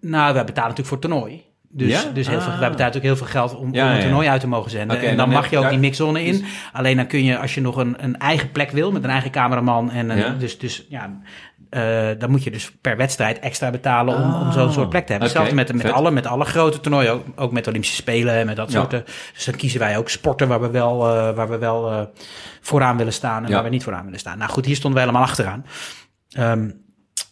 Nou, 0.00 0.34
wij 0.34 0.44
betalen 0.44 0.70
natuurlijk 0.70 0.88
voor 0.88 0.96
het 0.96 1.10
toernooi. 1.10 1.42
Dus, 1.68 1.88
Ja? 2.02 2.10
dus 2.12 2.28
heel 2.28 2.40
veel, 2.40 2.52
Ah. 2.52 2.58
wij 2.58 2.70
betalen 2.70 2.92
natuurlijk 2.94 3.04
heel 3.04 3.16
veel 3.16 3.40
geld 3.40 3.54
om, 3.56 3.74
Ja, 3.74 3.84
om 3.84 3.90
een 3.90 3.96
ja. 3.96 4.02
toernooi 4.02 4.28
uit 4.28 4.40
te 4.40 4.46
mogen 4.48 4.70
zenden. 4.70 4.98
En 5.00 5.06
dan 5.06 5.16
dan 5.16 5.28
mag 5.28 5.50
je 5.50 5.58
ook 5.58 5.68
die 5.68 5.78
mixzone 5.78 6.24
in. 6.24 6.44
Alleen 6.72 6.96
dan 6.96 7.06
kun 7.06 7.24
je, 7.24 7.38
als 7.38 7.54
je 7.54 7.60
nog 7.60 7.76
een, 7.76 7.94
een 7.98 8.18
eigen 8.18 8.50
plek 8.50 8.70
wil, 8.70 8.92
met 8.92 9.04
een 9.04 9.10
eigen 9.10 9.30
cameraman. 9.30 9.90
En 9.90 10.10
een, 10.10 10.38
dus, 10.38 10.58
dus 10.58 10.86
ja, 10.88 11.20
eh, 11.70 12.08
dan 12.18 12.30
moet 12.30 12.44
je 12.44 12.50
dus 12.50 12.72
per 12.80 12.96
wedstrijd 12.96 13.38
extra 13.38 13.70
betalen 13.70 14.14
om, 14.14 14.22
om 14.22 14.30
Ah. 14.46 14.52
zo'n 14.52 14.72
soort 14.72 14.88
plek 14.88 15.04
te 15.06 15.10
hebben. 15.12 15.28
Hetzelfde 15.28 15.54
met, 15.54 15.72
met, 15.72 15.82
vet. 15.82 15.92
alle, 15.92 16.10
met 16.10 16.26
alle 16.26 16.44
grote 16.44 16.80
toernooien, 16.80 17.12
ook, 17.12 17.24
ook 17.36 17.52
met 17.52 17.66
Olympische 17.68 17.96
Spelen 17.96 18.34
en 18.34 18.46
met 18.46 18.56
dat 18.56 18.70
soort. 18.70 18.90
Dus 19.34 19.44
dan 19.44 19.54
kiezen 19.54 19.80
wij 19.80 19.98
ook 19.98 20.08
sporten 20.08 20.48
waar 20.48 20.60
we 20.60 20.70
wel, 20.70 21.08
eh, 21.08 21.34
waar 21.34 21.48
we 21.48 21.58
wel 21.58 21.90
eh, 21.90 22.00
vooraan 22.60 22.96
willen 22.96 23.12
staan 23.12 23.44
en 23.44 23.52
waar 23.52 23.62
we 23.62 23.68
niet 23.68 23.82
vooraan 23.84 24.04
willen 24.04 24.18
staan. 24.20 24.38
Nou 24.38 24.50
goed, 24.50 24.64
hier 24.66 24.76
stonden 24.76 24.98
wij 25.00 25.08
helemaal 25.08 25.28
achteraan. 25.28 25.64
Ehm, 26.30 26.70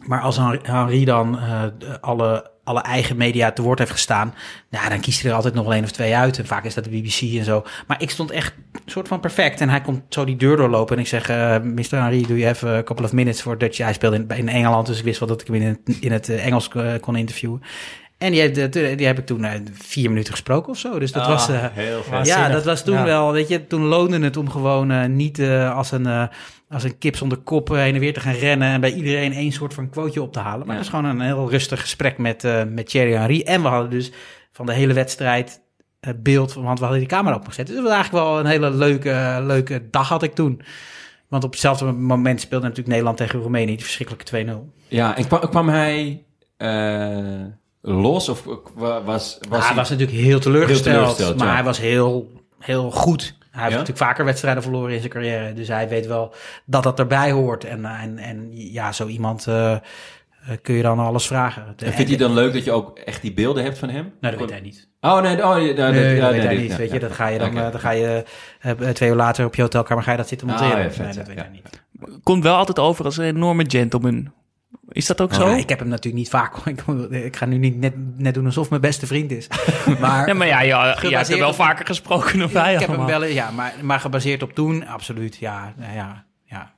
maar 0.07 0.21
als 0.21 0.37
Henri- 0.63 1.05
dan 1.05 1.39
eh, 1.39 1.63
alle, 2.01 2.51
alle 2.65 2.81
eigen 2.81 3.17
media 3.17 3.53
te 3.53 3.63
woord 3.63 3.79
heeft 3.79 3.91
gestaan, 3.91 4.35
nou, 4.71 4.89
dan 4.89 5.01
kiest 5.01 5.21
hij 5.23 5.31
er 5.31 5.37
altijd 5.37 5.55
nog 5.55 5.65
wel 5.65 5.73
één 5.75 5.85
of 5.85 5.91
twee 5.91 6.17
uit. 6.17 6.39
En 6.39 6.47
vaak 6.47 6.65
is 6.65 6.75
dat 6.75 6.85
de 6.85 6.91
BBC 6.91 7.21
en 7.39 7.45
zo. 7.45 7.65
Maar 7.87 8.03
ik 8.03 8.11
stond 8.11 8.31
echt 8.31 8.55
een 8.73 8.81
soort 8.91 9.09
van 9.09 9.21
perfect. 9.21 9.61
En 9.61 9.69
hij 9.69 9.81
komt 9.81 10.03
zo 10.09 10.25
die 10.25 10.37
deur 10.37 10.57
doorlopen. 10.57 10.97
En 10.97 11.03
ik 11.03 11.09
zeg, 11.09 11.29
eh 11.29 11.57
Mr. 11.61 11.85
Henri, 11.91 12.21
do 12.27 12.35
you 12.35 12.45
have 12.45 12.69
a 12.69 12.83
couple 12.83 13.05
of 13.05 13.13
minutes 13.13 13.41
for 13.41 13.59
Dutch? 13.59 13.79
Hij 13.79 13.93
speelde 13.93 14.17
in, 14.17 14.29
in 14.37 14.49
Engeland, 14.49 14.87
dus 14.87 14.99
ik 14.99 15.05
wist 15.05 15.19
wel 15.19 15.29
dat 15.29 15.41
ik 15.41 15.47
hem 15.47 15.57
in 15.57 15.63
het, 15.67 15.97
in 16.01 16.13
het 16.13 16.29
eh, 16.29 16.47
Engels 16.47 16.71
kon 17.01 17.17
interviewen. 17.17 17.63
En 18.19 18.31
die, 18.33 18.41
heeft, 18.41 18.73
die 18.73 19.07
heb 19.07 19.19
ik 19.19 19.27
toen 19.27 19.47
vier 19.73 20.09
minuten 20.09 20.33
gesproken 20.33 20.73
of 20.73 20.79
zo. 20.79 20.99
Dus 20.99 21.13
dat 21.13 21.27
was... 21.27 21.49
heel 21.73 22.03
vet. 22.03 22.27
ja, 22.27 22.49
dat 22.49 22.65
was 22.65 22.85
toen 22.85 22.95
Ja. 22.95 23.05
wel, 23.05 23.33
weet 23.33 23.49
je, 23.49 23.67
toen 23.67 23.83
loonde 23.83 24.21
het 24.21 24.37
om 24.37 24.51
gewoon 24.51 25.17
niet 25.17 25.39
eh, 25.39 25.77
als, 25.77 25.91
een, 25.93 26.07
eh, 26.07 26.23
als 26.73 26.85
een 26.85 26.99
kip 26.99 27.17
zonder 27.17 27.39
kop 27.39 27.71
eh, 27.71 27.77
heen 27.79 27.95
en 27.95 28.01
weer 28.01 28.13
te 28.15 28.21
gaan 28.21 28.35
rennen 28.35 28.69
en 28.69 28.81
bij 28.81 28.93
iedereen 28.93 29.33
één 29.33 29.53
soort 29.53 29.75
van 29.75 29.89
quoteje 29.91 30.23
op 30.23 30.33
te 30.33 30.39
halen. 30.39 30.67
Maar 30.67 30.77
Ja. 30.77 30.83
het 30.83 30.91
was 30.91 31.01
gewoon 31.01 31.21
een 31.21 31.27
heel 31.27 31.51
rustig 31.51 31.81
gesprek 31.81 32.19
met, 32.19 32.45
eh 32.45 32.63
met 32.69 32.87
Thierry 32.89 33.13
Henry. 33.13 33.41
En 33.41 33.63
we 33.63 33.69
hadden 33.69 33.91
dus 33.91 34.13
van 34.53 34.67
de 34.67 34.73
hele 34.73 34.93
wedstrijd 34.93 35.61
eh, 36.01 36.13
beeld, 36.17 36.53
want 36.55 36.79
we 36.79 36.85
hadden 36.85 37.01
die 37.03 37.09
camera 37.13 37.37
opgezet. 37.37 37.67
Dus 37.67 37.75
het 37.75 37.85
was 37.85 37.95
eigenlijk 37.95 38.25
wel 38.25 38.39
een 38.39 38.47
hele 38.47 38.71
leuke, 38.71 39.39
leuke 39.43 39.83
dag 39.91 40.09
had 40.09 40.23
ik 40.23 40.35
toen. 40.35 40.63
Want 41.29 41.45
op 41.45 41.51
hetzelfde 41.51 41.93
moment 41.93 42.41
speelde 42.41 42.63
natuurlijk 42.65 42.89
Nederland 42.91 43.17
tegen 43.17 43.41
Roemenië, 43.41 43.67
die 43.77 43.85
verschrikkelijke 43.85 44.25
2-0. 44.25 44.73
Ja, 44.89 45.17
en 45.17 45.27
kwam, 45.27 45.41
kwam 45.41 45.69
hij 45.69 46.25
eh, 46.57 47.41
los 47.81 48.29
of 48.29 48.45
wa- 48.75 49.03
was, 49.03 49.05
was 49.05 49.39
Was 49.49 49.59
hij 49.59 49.67
hij... 49.67 49.77
was 49.77 49.91
natuurlijk 49.91 50.19
heel 50.19 50.41
teleurgesteld, 50.41 50.85
Heel 50.85 50.95
teleurgesteld, 50.95 51.37
maar 51.39 51.47
ja. 51.47 51.55
hij 51.55 51.65
was 51.65 51.79
heel, 51.81 52.31
heel 52.59 52.91
goed. 52.91 53.35
Hij 53.53 53.63
heeft 53.63 53.73
natuurlijk 53.77 54.05
vaker 54.07 54.25
wedstrijden 54.25 54.63
verloren 54.63 54.93
in 54.93 54.99
zijn 54.99 55.13
carrière. 55.13 55.53
Dus 55.53 55.69
hij 55.69 55.89
weet 55.89 56.07
wel 56.07 56.35
dat 56.65 56.83
dat 56.83 56.99
erbij 56.99 57.31
hoort. 57.31 57.65
En, 57.65 57.85
en, 57.85 58.19
en 58.19 58.49
ja, 58.53 58.93
zo 58.93 59.07
iemand 59.07 59.47
eh, 59.47 59.73
eh, 59.73 59.81
kun 60.63 60.75
je 60.75 60.83
dan 60.83 60.99
alles 60.99 61.27
vragen. 61.27 61.67
En 61.77 61.93
vindt 61.93 62.09
hij 62.11 62.19
dan 62.19 62.33
leuk 62.35 62.53
dat 62.53 62.65
je 62.65 62.73
ook 62.73 62.99
echt 62.99 63.23
die 63.23 63.33
beelden 63.33 63.65
hebt 63.65 63.79
van 63.79 63.89
hem? 63.89 64.13
Nou, 64.21 64.33
dat 64.37 64.43
weet 64.43 64.51
hij 64.51 64.61
niet. 64.61 64.89
Oh, 65.01 65.21
nee, 65.21 65.45
oh, 65.45 65.55
Nee, 65.55 65.75
dat 65.75 65.91
weet 65.93 66.21
nee, 66.21 66.41
hij 66.41 66.57
niet. 66.57 66.77
weet 66.77 66.89
je, 66.89 66.95
ja. 66.95 67.01
dat 67.01 67.13
ga 67.13 67.27
je 67.27 67.39
dan, 67.39 67.59
eh, 67.59 67.71
dan 67.71 67.81
ga 67.81 67.91
je 67.91 68.25
eh, 68.61 68.71
twee 68.73 69.09
uur 69.11 69.17
later 69.17 69.45
op 69.47 69.55
je 69.55 69.63
hotelkamer 69.63 70.03
ga 70.05 70.11
je 70.11 70.17
dat 70.17 70.29
zitten 70.29 70.51
Ah, 70.51 70.61
monteren. 70.61 70.85
ja, 70.85 70.91
vet, 70.91 71.05
nee, 71.05 71.15
dat 71.15 71.27
ja. 71.27 71.33
weet 71.35 71.39
hij 71.43 71.51
niet. 71.53 71.83
Komt 72.23 72.43
wel 72.43 72.57
altijd 72.57 72.79
over 72.79 73.05
als 73.05 73.17
een 73.17 73.25
enorme 73.25 73.65
gentleman. 73.69 74.33
Is 74.89 75.07
dat 75.07 75.21
ook 75.21 75.35
zo? 75.35 75.49
Ja, 75.49 75.57
ik 75.57 75.69
heb 75.69 75.79
hem 75.79 75.89
natuurlijk 75.89 76.17
niet 76.17 76.29
vaak. 76.29 76.57
Ik, 76.67 76.81
ik 77.11 77.37
ga 77.37 77.45
nu 77.47 77.57
niet 77.59 77.79
net, 77.79 77.93
net 78.19 78.35
doen 78.35 78.47
alsof 78.47 78.69
mijn 78.71 78.81
beste 78.81 79.07
vriend 79.07 79.31
is. 79.31 79.47
Maar, 80.01 80.27
Ja, 80.29 80.35
maar 80.35 80.47
ja, 80.47 80.61
ja, 80.63 80.97
je 81.03 81.17
hebt 81.17 81.29
er 81.31 81.39
wel 81.39 81.49
op- 81.49 81.55
vaker 81.55 81.87
gesproken 81.87 82.39
dan 82.39 82.53
wij 82.53 82.75
ik 82.75 82.81
heb 82.81 82.89
hem 82.89 83.07
wel, 83.07 83.25
ja, 83.25 83.51
maar, 83.51 83.75
maar 83.83 84.01
gebaseerd 84.01 84.43
op 84.43 84.55
toen, 84.55 84.87
absoluut. 84.87 85.37
Ja, 85.37 85.73
nou 85.77 85.95
ja, 85.95 86.25
ja. 86.45 86.73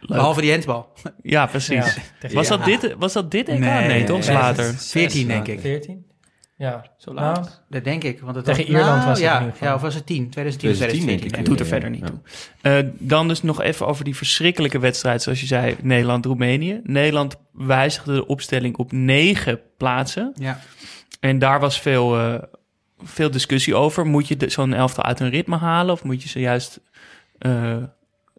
Behalve 0.00 0.40
die 0.40 0.50
hensbal. 0.50 0.92
Ja, 1.22 1.46
precies. 1.46 1.94
Ja. 2.20 2.28
Was, 2.32 2.48
Ja. 2.48 2.56
dat 2.56 2.64
dit, 2.66 2.94
was 2.98 3.12
dat 3.12 3.30
dit 3.30 3.48
EK? 3.48 3.58
Nee, 3.58 3.86
Nee, 3.86 4.04
toch? 4.04 4.26
Nee, 4.26 4.36
later. 4.36 4.74
14, 4.74 5.26
denk 5.26 5.46
ik. 5.48 5.60
14? 5.60 6.06
Ja. 6.64 6.84
Zo 6.96 7.14
laat? 7.14 7.36
Nou, 7.36 7.48
Dat 7.68 7.84
denk 7.84 8.04
ik. 8.04 8.20
Want 8.20 8.36
het 8.36 8.44
Tegen 8.44 8.60
was, 8.60 8.70
Ierland 8.70 8.96
nou, 8.96 9.08
was 9.08 9.18
het 9.18 9.26
ja, 9.26 9.32
in 9.32 9.38
ieder 9.38 9.52
geval. 9.52 9.68
Ja, 9.68 9.74
of 9.74 9.80
was 9.80 9.94
het 9.94 10.06
10? 10.06 10.30
2010 10.30 10.70
of 10.70 10.76
2010 10.76 11.06
denk 11.06 11.20
2014. 11.20 11.40
ik. 11.40 11.46
doet 11.46 11.60
er 11.60 11.66
verder 11.66 11.90
niet 11.90 12.00
ja. 12.00 12.06
toe. 12.06 12.82
Eh, 12.82 12.90
dan 13.08 13.28
dus 13.28 13.42
nog 13.42 13.60
even 13.62 13.86
over 13.86 14.04
die 14.04 14.16
verschrikkelijke 14.16 14.78
wedstrijd, 14.78 15.22
zoals 15.22 15.40
je 15.40 15.46
zei, 15.46 15.76
Nederland-Roemenië. 15.82 16.80
Nederland 16.82 17.36
wijzigde 17.52 18.14
de 18.14 18.26
opstelling 18.26 18.76
op 18.76 18.92
negen 18.92 19.60
plaatsen. 19.76 20.32
Ja. 20.34 20.60
En 21.20 21.38
daar 21.38 21.60
was 21.60 21.80
veel, 21.80 22.18
eh, 22.18 22.42
veel 23.02 23.30
discussie 23.30 23.74
over. 23.74 24.06
Moet 24.06 24.28
je 24.28 24.36
de- 24.36 24.48
zo'n 24.48 24.72
elftal 24.74 25.04
uit 25.04 25.18
hun 25.18 25.30
ritme 25.30 25.56
halen? 25.56 25.92
Of 25.94 26.04
moet 26.04 26.22
je 26.22 26.28
ze 26.28 26.40
juist... 26.40 26.80
eh, 27.38 27.76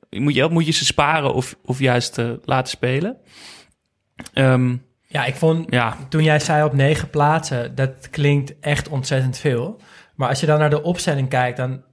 moet, 0.10 0.34
je, 0.36 0.48
moet 0.50 0.66
je 0.66 0.72
ze 0.72 0.86
sparen 0.86 1.34
of, 1.34 1.56
of 1.66 1.80
juist 1.80 2.18
eh, 2.18 2.30
laten 2.44 2.70
spelen? 2.70 3.18
Ehm, 4.34 4.76
ja, 5.16 5.26
ik 5.26 5.36
vond 5.36 5.66
ja, 5.70 5.98
toen 6.10 6.24
jij 6.24 6.40
zei 6.40 6.64
op 6.64 6.74
negen 6.74 7.10
plaatsen, 7.10 7.76
dat 7.76 8.10
klinkt 8.10 8.60
echt 8.60 8.90
ontzettend 8.90 9.38
veel. 9.38 9.82
Maar 10.16 10.30
als 10.30 10.40
je 10.40 10.46
dan 10.46 10.60
naar 10.60 10.70
de 10.70 10.84
opstelling 10.84 11.30
kijkt, 11.30 11.58
dan, 11.58 11.84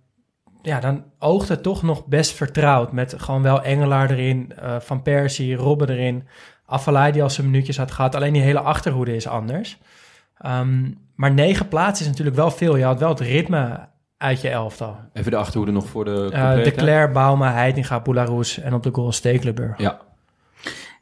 ja, 0.63 0.81
dan 0.81 1.05
oogt 1.19 1.49
het 1.49 1.63
toch 1.63 1.83
nog 1.83 2.07
best 2.07 2.33
vertrouwd. 2.33 2.93
Met 2.93 3.15
gewoon 3.17 3.43
wel 3.43 3.63
Engelaar 3.63 4.11
erin, 4.11 4.53
eh, 4.57 4.81
Van 4.81 5.03
Persie, 5.03 5.55
Robben 5.55 5.89
erin. 5.91 6.29
Afvalai 6.67 7.13
die 7.13 7.23
al 7.23 7.31
zijn 7.31 7.47
minuutjes 7.51 7.77
had 7.77 7.91
gehad. 7.91 8.15
Alleen 8.15 8.33
die 8.33 8.43
hele 8.43 8.61
achterhoede 8.61 9.17
is 9.17 9.27
anders. 9.27 9.79
Ehm, 10.39 10.91
maar 11.15 11.33
negen 11.33 11.69
plaatsen 11.69 12.05
is 12.05 12.11
natuurlijk 12.11 12.37
wel 12.37 12.51
veel. 12.51 12.77
Je 12.77 12.85
had 12.85 12.99
wel 12.99 13.09
het 13.09 13.21
ritme 13.21 13.89
uit 14.17 14.41
je 14.41 14.49
elftal. 14.49 14.97
Even 15.13 15.31
de 15.31 15.37
achterhoede 15.37 15.73
nog 15.73 15.87
voor 15.87 16.05
de 16.05 16.29
complete. 16.31 16.63
de 16.63 16.73
Claire, 16.73 17.13
Bauma, 17.13 17.53
Heitinga, 17.53 18.01
Boularus 18.01 18.59
en 18.59 18.75
op 18.75 18.83
de 18.83 18.91
goal 18.93 19.13
Stekelenburg. 19.13 19.79
Ja, 19.79 20.01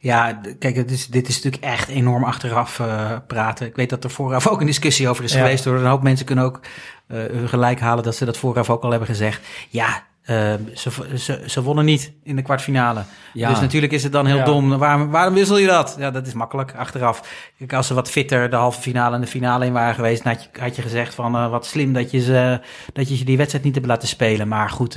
Ja, 0.03 0.40
kijk, 0.59 0.76
het 0.76 0.90
is, 0.90 1.07
dit 1.07 1.28
is 1.28 1.34
natuurlijk 1.42 1.64
echt 1.72 1.88
enorm 1.88 2.24
achteraf 2.24 2.80
eh, 2.80 3.16
praten. 3.26 3.66
Ik 3.66 3.76
weet 3.76 3.90
dat 3.90 4.05
er 4.05 4.11
vooraf 4.11 4.48
ook 4.48 4.61
een 4.61 4.66
discussie 4.66 5.09
over 5.09 5.24
is 5.24 5.32
Ja. 5.32 5.38
geweest. 5.38 5.64
Door 5.64 5.76
een 5.78 5.86
hoop 5.86 6.03
mensen 6.03 6.26
kunnen 6.26 6.44
ook 6.44 6.61
hun 7.07 7.48
gelijk 7.48 7.80
halen 7.80 8.05
dat 8.05 8.16
ze 8.16 8.24
dat 8.24 8.36
vooraf 8.36 8.70
ook 8.70 8.82
al 8.82 8.90
hebben 8.90 9.09
gezegd. 9.09 9.46
Ja, 9.68 10.03
eh, 10.22 10.55
ze, 10.74 10.90
ze, 11.18 11.42
ze 11.46 11.62
wonnen 11.62 11.84
niet 11.84 12.12
in 12.22 12.36
de 12.36 12.42
kwartfinale. 12.42 13.03
Ja. 13.32 13.48
Dus 13.48 13.61
natuurlijk 13.61 13.92
is 13.92 14.03
het 14.03 14.12
dan 14.12 14.26
heel 14.26 14.36
Ja. 14.36 14.44
dom. 14.44 14.78
Waarom, 14.78 15.11
waarom 15.11 15.34
wissel 15.34 15.59
je 15.59 15.66
dat? 15.66 15.94
Ja, 15.98 16.11
dat 16.11 16.26
is 16.26 16.32
makkelijk 16.32 16.74
achteraf. 16.76 17.22
Kijk, 17.59 17.72
als 17.72 17.86
ze 17.86 17.94
wat 17.94 18.11
fitter 18.11 18.51
de 18.51 18.57
halve 18.57 18.80
finale 18.80 19.14
en 19.14 19.20
de 19.20 19.26
finale 19.26 19.66
in 19.66 19.72
waren 19.72 19.94
geweest, 19.94 20.22
had 20.22 20.42
je, 20.42 20.61
had 20.61 20.76
je 20.76 20.82
gezegd 20.82 21.14
van 21.14 21.36
eh, 21.36 21.51
wat 21.51 21.66
slim 21.66 21.92
dat 21.92 22.11
je, 22.11 22.20
ze, 22.20 22.61
dat 22.92 23.18
je 23.18 23.24
die 23.24 23.36
wedstrijd 23.36 23.64
niet 23.64 23.74
hebt 23.74 23.86
laten 23.86 24.09
spelen. 24.09 24.48
Maar 24.48 24.70
goed, 24.70 24.96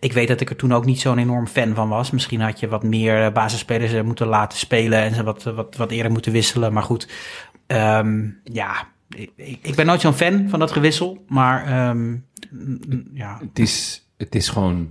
ik 0.00 0.12
weet 0.12 0.28
dat 0.28 0.40
ik 0.40 0.50
er 0.50 0.56
toen 0.56 0.72
ook 0.72 0.84
niet 0.84 1.00
zo'n 1.00 1.18
enorm 1.18 1.46
fan 1.46 1.74
van 1.74 1.88
was. 1.88 2.10
Misschien 2.10 2.40
had 2.40 2.60
je 2.60 2.68
wat 2.68 2.82
meer 2.82 3.24
eh, 3.24 3.32
basisspelers 3.32 3.92
eh, 3.92 4.02
moeten 4.02 4.26
laten 4.26 4.58
spelen 4.58 4.98
en 4.98 5.14
ze 5.14 5.22
wat, 5.22 5.42
wat, 5.42 5.76
wat 5.76 5.90
eerder 5.90 6.12
moeten 6.12 6.32
wisselen. 6.32 6.72
Maar 6.72 6.82
goed, 6.82 7.08
ehm, 7.66 8.28
ja, 8.44 8.88
ik, 9.08 9.30
ik 9.62 9.74
ben 9.74 9.86
nooit 9.86 10.00
zo'n 10.00 10.12
fan 10.12 10.48
van 10.48 10.58
dat 10.58 10.72
gewissel. 10.72 11.24
Maar 11.28 11.66
ehm, 11.66 12.16
ja, 13.14 13.38
het 13.48 13.58
is, 13.58 14.06
het 14.16 14.34
is 14.34 14.48
gewoon... 14.48 14.90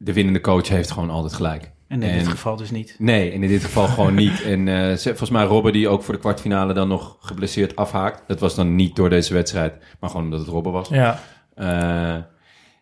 De 0.00 0.12
winnende 0.12 0.40
coach 0.40 0.68
heeft 0.68 0.90
gewoon 0.90 1.10
altijd 1.10 1.32
gelijk. 1.32 1.70
en 1.88 2.02
in 2.02 2.18
dit 2.18 2.28
geval 2.28 2.56
dus 2.56 2.70
niet. 2.70 2.94
Nee, 2.98 3.30
en 3.32 3.42
in 3.42 3.48
dit 3.48 3.64
geval 3.64 3.86
gewoon 3.86 4.14
niet. 4.24 4.42
En 4.42 4.68
eh, 4.68 4.74
ze- 4.96 5.08
volgens 5.08 5.30
mij 5.30 5.44
Robben 5.44 5.72
die 5.72 5.88
ook 5.88 6.02
voor 6.02 6.14
de 6.14 6.20
kwartfinale 6.20 6.72
dan 6.72 6.88
nog 6.88 7.16
geblesseerd 7.20 7.76
afhaakt. 7.76 8.22
Dat 8.26 8.40
was 8.40 8.54
dan 8.54 8.74
niet 8.74 8.96
door 8.96 9.10
deze 9.10 9.34
wedstrijd, 9.34 9.74
maar 10.00 10.10
gewoon 10.10 10.24
omdat 10.24 10.40
het 10.40 10.48
Robben 10.48 10.72
was. 10.72 10.88
Ja. 10.88 11.20
Eh, 11.54 12.16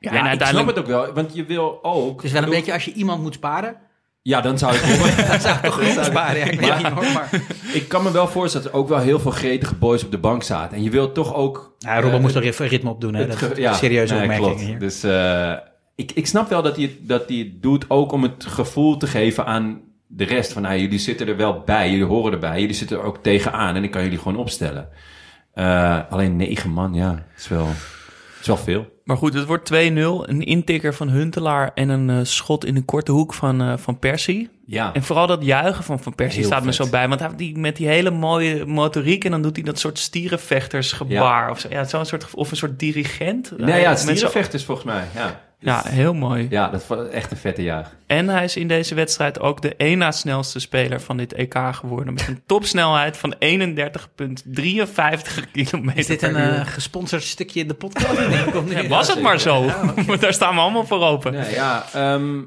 ja, 0.00 0.30
en 0.30 0.40
ik 0.40 0.46
snap 0.46 0.66
het 0.66 0.78
ook 0.78 0.86
wel, 0.86 1.12
want 1.12 1.34
je 1.34 1.44
wil 1.44 1.78
ook... 1.82 2.16
Het 2.16 2.24
is 2.24 2.32
wel 2.32 2.42
een 2.42 2.50
beetje 2.50 2.72
als 2.72 2.84
je 2.84 2.92
iemand 2.92 3.22
moet 3.22 3.34
sparen. 3.34 3.76
Ja, 4.22 4.40
dan 4.40 4.58
zou 4.58 4.74
ik. 4.74 4.80
Dat 5.30 5.42
zou 5.42 5.56
ik 5.56 5.62
toch 5.62 6.04
sparen. 6.04 6.38
Ja, 6.38 6.44
ik 6.44 6.60
weet 6.60 6.76
niet 6.76 6.86
hoor, 6.86 7.12
maar... 7.12 7.28
ik 7.72 7.88
kan 7.88 8.02
me 8.02 8.10
wel 8.10 8.28
voorstellen 8.28 8.66
dat 8.66 8.74
er 8.74 8.80
ook 8.80 8.88
wel 8.88 8.98
heel 8.98 9.18
veel 9.20 9.30
gretige 9.30 9.74
boys 9.74 10.04
op 10.04 10.10
de 10.10 10.18
bank 10.18 10.42
zaten. 10.42 10.76
En 10.76 10.82
je 10.82 10.90
wilt 10.90 11.14
toch 11.14 11.34
ook... 11.34 11.74
Ja, 11.78 11.94
Robben 11.94 12.12
eh, 12.12 12.20
moest 12.20 12.34
er 12.34 12.42
even 12.42 12.68
ritme 12.68 12.90
op 12.90 13.00
doen. 13.00 13.14
Hè? 13.14 13.26
Dat 13.26 13.36
ge- 13.36 13.54
is 13.54 13.64
een 13.66 13.74
serieuze 13.74 14.12
nee, 14.14 14.22
opmerking 14.22 14.48
klopt. 14.50 14.66
hier. 14.66 14.78
Dus, 14.78 15.02
eh, 15.02 15.52
ik, 15.94 16.12
ik 16.12 16.26
snap 16.26 16.48
wel 16.48 16.62
dat 16.62 16.76
hij, 16.76 16.84
het, 16.84 17.08
dat 17.08 17.28
hij 17.28 17.36
het 17.36 17.62
doet 17.62 17.84
ook 17.90 18.12
om 18.12 18.22
het 18.22 18.44
gevoel 18.48 18.96
te 18.96 19.06
geven 19.06 19.46
aan 19.46 19.80
de 20.06 20.24
rest. 20.24 20.52
Van, 20.52 20.62
nou, 20.62 20.78
jullie 20.78 20.98
zitten 20.98 21.28
er 21.28 21.36
wel 21.36 21.62
bij, 21.64 21.90
jullie 21.90 22.04
horen 22.04 22.32
erbij, 22.32 22.60
jullie 22.60 22.74
zitten 22.74 22.96
er 22.96 23.02
ook 23.04 23.22
tegenaan 23.22 23.74
en 23.76 23.84
ik 23.84 23.90
kan 23.90 24.02
jullie 24.02 24.18
gewoon 24.18 24.38
opstellen. 24.38 24.88
Eh, 25.54 25.98
alleen 26.10 26.36
negen 26.36 26.70
man, 26.70 26.94
ja, 26.94 27.26
is 27.36 27.48
wel, 27.48 27.68
is 28.40 28.46
wel 28.46 28.56
veel. 28.56 28.94
Maar 29.06 29.16
goed, 29.16 29.34
het 29.34 29.46
wordt 29.46 29.72
2-0. 29.72 29.74
Een 29.76 30.42
intikker 30.42 30.94
van 30.94 31.08
Huntelaar 31.08 31.70
en 31.74 31.88
een 31.88 32.10
eh, 32.10 32.16
schot 32.22 32.64
in 32.64 32.74
de 32.74 32.82
korte 32.82 33.12
hoek 33.12 33.34
van, 33.34 33.60
eh, 33.62 33.72
van 33.76 33.98
Persie. 33.98 34.48
Ja, 34.66 34.94
En 34.94 35.02
vooral 35.02 35.26
dat 35.26 35.44
juichen 35.44 35.84
van 35.84 36.00
Van 36.00 36.14
Persie 36.14 36.38
Heel 36.40 36.48
staat 36.48 36.64
me 36.64 36.72
zo 36.72 36.88
bij. 36.88 37.08
Want 37.08 37.20
hij 37.20 37.30
die, 37.36 37.58
met 37.58 37.76
die 37.76 37.86
hele 37.88 38.10
mooie 38.10 38.64
motoriek... 38.64 39.24
en 39.24 39.30
dan 39.30 39.42
doet 39.42 39.56
hij 39.56 39.64
dat 39.64 39.78
soort 39.78 39.98
stierenvechtersgebaar. 39.98 41.50
Of, 41.50 41.60
zo. 41.60 41.68
Ja, 41.70 41.84
zo'n 41.84 42.04
soort, 42.04 42.34
of 42.34 42.50
een 42.50 42.56
soort 42.56 42.78
dirigent. 42.78 43.52
nee, 43.58 43.80
ja, 43.80 43.96
zo- 43.96 44.02
stierenvechters 44.08 44.64
volgens 44.64 44.86
mij, 44.86 45.04
ja. 45.14 45.40
Ja, 45.66 45.82
heel 45.88 46.14
mooi. 46.14 46.46
Ja, 46.50 46.68
dat 46.68 46.86
was 46.86 47.08
echt 47.08 47.30
een 47.30 47.36
vette 47.36 47.62
jaag. 47.62 47.94
En 48.06 48.28
hij 48.28 48.44
is 48.44 48.56
in 48.56 48.68
deze 48.68 48.94
wedstrijd 48.94 49.40
ook 49.40 49.62
de 49.62 49.76
één 49.76 49.98
na 49.98 50.10
snelste 50.12 50.58
speler 50.60 51.00
van 51.00 51.16
dit 51.16 51.32
EK 51.32 51.58
geworden. 51.72 52.14
Met 52.14 52.28
een 52.28 52.42
topsnelheid 52.46 53.16
van 53.16 53.34
31,53 53.34 53.40
kilometer 55.52 55.98
Is 55.98 56.06
dit 56.06 56.18
per 56.20 56.28
een 56.28 56.36
uur. 56.52 56.58
eh, 56.58 56.66
gesponsord 56.66 57.22
stukje 57.22 57.60
in 57.60 57.68
de 57.68 57.74
podcast? 57.74 58.28
Nee. 58.28 58.82
Ja, 58.82 58.88
was 58.88 59.08
het 59.08 59.20
maar 59.20 59.40
zo. 59.40 59.64
Want 60.06 60.20
daar 60.24 60.32
staan 60.32 60.54
we 60.54 60.60
allemaal 60.60 60.86
voor 60.86 61.00
open. 61.02 61.32
Nee, 61.32 61.52
ja, 61.54 61.84
ehm, 61.92 62.42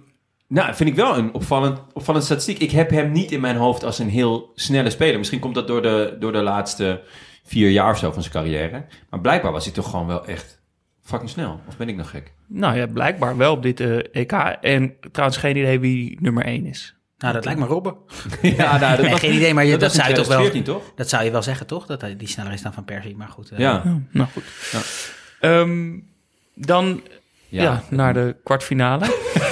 nou, 0.47 0.75
vind 0.75 0.89
ik 0.89 0.95
wel 0.95 1.17
een 1.17 1.33
opvallend, 1.33 1.79
opvallend 1.93 2.25
statistiek. 2.25 2.59
Ik 2.59 2.71
heb 2.71 2.89
hem 2.89 3.11
niet 3.11 3.31
in 3.31 3.41
mijn 3.41 3.55
hoofd 3.55 3.83
als 3.83 3.99
een 3.99 4.09
heel 4.09 4.51
snelle 4.55 4.89
speler. 4.89 5.17
Misschien 5.17 5.39
komt 5.39 5.55
dat 5.55 5.67
door 5.67 5.81
de, 5.81 6.15
door 6.19 6.31
de 6.31 6.41
laatste 6.41 7.01
vier 7.43 7.69
jaar 7.69 7.91
of 7.91 7.97
zo 7.97 8.11
van 8.11 8.21
zijn 8.21 8.33
carrière. 8.33 8.85
Maar 9.09 9.21
blijkbaar 9.21 9.51
was 9.51 9.65
hij 9.65 9.73
toch 9.73 9.89
gewoon 9.89 10.07
wel 10.07 10.25
echt 10.25 10.58
fucking 11.09 11.29
snel. 11.29 11.61
Of 11.67 11.77
ben 11.77 11.89
ik 11.89 11.95
nog 11.95 12.09
gek? 12.09 12.33
Nou 12.47 12.75
ja, 12.77 12.87
blijkbaar 12.87 13.37
wel 13.37 13.51
op 13.53 13.63
dit 13.63 13.79
eh, 13.79 13.97
EK. 14.11 14.31
En 14.61 14.93
trouwens 15.11 15.39
geen 15.39 15.57
idee 15.57 15.79
wie 15.79 16.17
nummer 16.21 16.43
1 16.45 16.65
is. 16.65 16.93
Nou, 17.17 17.33
dat 17.33 17.45
lijkt 17.45 17.59
me 17.59 17.65
Robben. 17.65 17.95
ja, 18.41 18.77
nou, 18.77 18.95
dat 18.95 19.01
Nee, 19.01 19.11
was- 19.11 19.19
geen 19.19 19.33
idee, 19.33 19.53
maar 19.53 19.65
je, 19.65 19.77
dat, 19.77 19.89
in 19.89 19.95
zou 19.95 20.09
je 20.09 20.15
toch 20.15 20.27
wel... 20.27 20.37
2014, 20.37 20.63
toch? 20.83 20.95
Dat 20.95 21.09
zou 21.09 21.23
je 21.23 21.31
wel 21.31 21.43
zeggen, 21.43 21.67
toch? 21.67 21.85
Dat 21.85 22.01
hij 22.01 22.15
die 22.15 22.27
sneller 22.27 22.51
is 22.53 22.61
dan 22.61 22.73
Van 22.73 22.85
Persie, 22.85 23.15
maar 23.15 23.27
goed. 23.27 23.51
eh, 23.51 23.59
Ja. 23.59 23.83
Nou 24.11 24.27
goed. 24.33 24.43
Ja. 24.71 24.79
Ehm, 25.39 25.97
dan 26.55 27.01
ja. 27.47 27.83
naar 27.89 28.13
de 28.13 28.35
kwartfinale. 28.43 29.05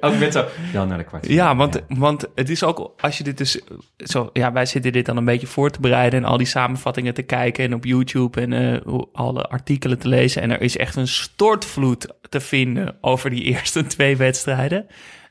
Ook 0.00 0.18
met 0.18 0.32
zo. 0.32 0.44
Dan 0.72 0.88
naar 0.88 0.98
de 0.98 1.04
kwart. 1.04 1.28
Ja, 1.28 1.56
want, 1.56 1.82
want 1.88 2.26
het 2.34 2.50
is 2.50 2.64
ook, 2.64 2.94
als 3.00 3.18
je 3.18 3.24
dit 3.24 3.38
dus 3.38 3.60
zo, 3.96 4.30
ja, 4.32 4.52
wij 4.52 4.66
zitten 4.66 4.92
dit 4.92 5.06
dan 5.06 5.16
een 5.16 5.24
beetje 5.24 5.46
voor 5.46 5.70
te 5.70 5.80
bereiden 5.80 6.22
en 6.22 6.28
al 6.28 6.36
die 6.36 6.46
samenvattingen 6.46 7.14
te 7.14 7.22
kijken 7.22 7.64
en 7.64 7.74
op 7.74 7.84
YouTube 7.84 8.40
en 8.40 8.52
eh, 8.52 9.00
alle 9.12 9.42
artikelen 9.42 9.98
te 9.98 10.08
lezen. 10.08 10.42
En 10.42 10.50
er 10.50 10.60
is 10.60 10.76
echt 10.76 10.96
een 10.96 11.08
stortvloed 11.08 12.08
te 12.28 12.40
vinden 12.40 12.96
over 13.00 13.30
die 13.30 13.42
eerste 13.52 13.86
twee 13.86 14.16
wedstrijden. 14.16 14.86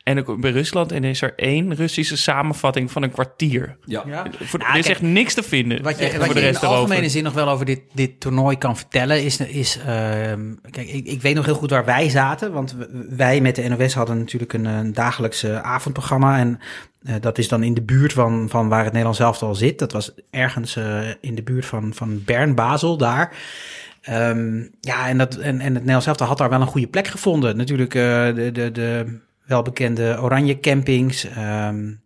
En 0.06 0.20
ook 0.20 0.40
bij 0.40 0.52
Rusland 0.52 0.92
en 0.92 1.04
is 1.04 1.22
er 1.22 1.34
één 1.36 1.76
Russische 1.76 2.18
samenvatting 2.18 2.92
van 2.92 3.04
een 3.04 3.12
kwartier. 3.12 3.78
Ja. 3.86 4.04
Ja. 4.08 4.26
Voor, 4.42 4.60
er 4.60 4.66
is 4.66 4.72
kijk, 4.72 4.86
echt 4.86 5.02
niks 5.02 5.34
te 5.34 5.44
vinden. 5.44 5.84
Wat 5.84 6.00
je, 6.00 6.18
wat 6.18 6.34
je 6.34 6.42
in 6.42 6.54
de 6.54 6.60
algemene 6.60 6.92
erover. 6.92 7.10
zin 7.10 7.24
nog 7.24 7.34
wel 7.34 7.50
over 7.50 7.66
dit, 7.66 7.82
dit 7.94 8.20
toernooi 8.20 8.58
kan 8.58 8.78
vertellen 8.78 9.24
is... 9.24 9.40
is 9.40 9.80
ehm, 9.86 10.54
kijk, 10.72 10.88
ik, 10.88 11.06
ik 11.06 11.22
weet 11.22 11.36
nog 11.36 11.46
heel 11.46 11.56
goed 11.56 11.70
waar 11.70 11.86
wij 11.86 12.10
zaten. 12.10 12.52
Want 12.52 12.76
wij 13.10 13.42
met 13.42 13.56
de 13.56 13.68
NOS 13.70 13.94
hadden 13.94 14.18
natuurlijk 14.18 14.54
een, 14.54 14.66
een 14.66 14.94
dagelijkse 14.94 15.62
avondprogramma. 15.62 16.40
En 16.40 16.60
eh, 17.04 17.16
dat 17.20 17.38
is 17.38 17.48
dan 17.48 17.64
in 17.64 17.74
de 17.74 17.82
buurt 17.82 18.14
van, 18.14 18.50
van 18.50 18.70
waar 18.70 18.84
het 18.84 18.92
Nederlands 18.92 19.20
elftal 19.20 19.56
zit. 19.56 19.80
Dat 19.80 19.92
was 19.92 20.14
ergens 20.30 20.76
eh, 20.76 21.10
in 21.22 21.36
de 21.36 21.44
buurt 21.44 21.66
van, 21.66 21.94
van 21.94 22.22
Bern, 22.26 22.56
Basel, 22.56 22.98
daar. 22.98 23.38
Ehm, 24.02 24.64
ja, 24.82 25.08
en, 25.08 25.18
dat, 25.18 25.36
en, 25.36 25.60
en 25.60 25.60
het 25.60 25.74
Nederlands 25.74 26.08
elftal 26.08 26.28
had 26.28 26.38
daar 26.38 26.50
wel 26.50 26.62
een 26.62 26.68
goede 26.68 26.88
plek 26.88 27.08
gevonden. 27.08 27.58
Natuurlijk 27.58 27.96
eh, 27.96 28.26
de, 28.36 28.50
de, 28.52 28.72
de 28.72 29.20
welbekende 29.48 30.18
oranje 30.22 30.60
campings... 30.60 31.24
ehm, 31.24 32.04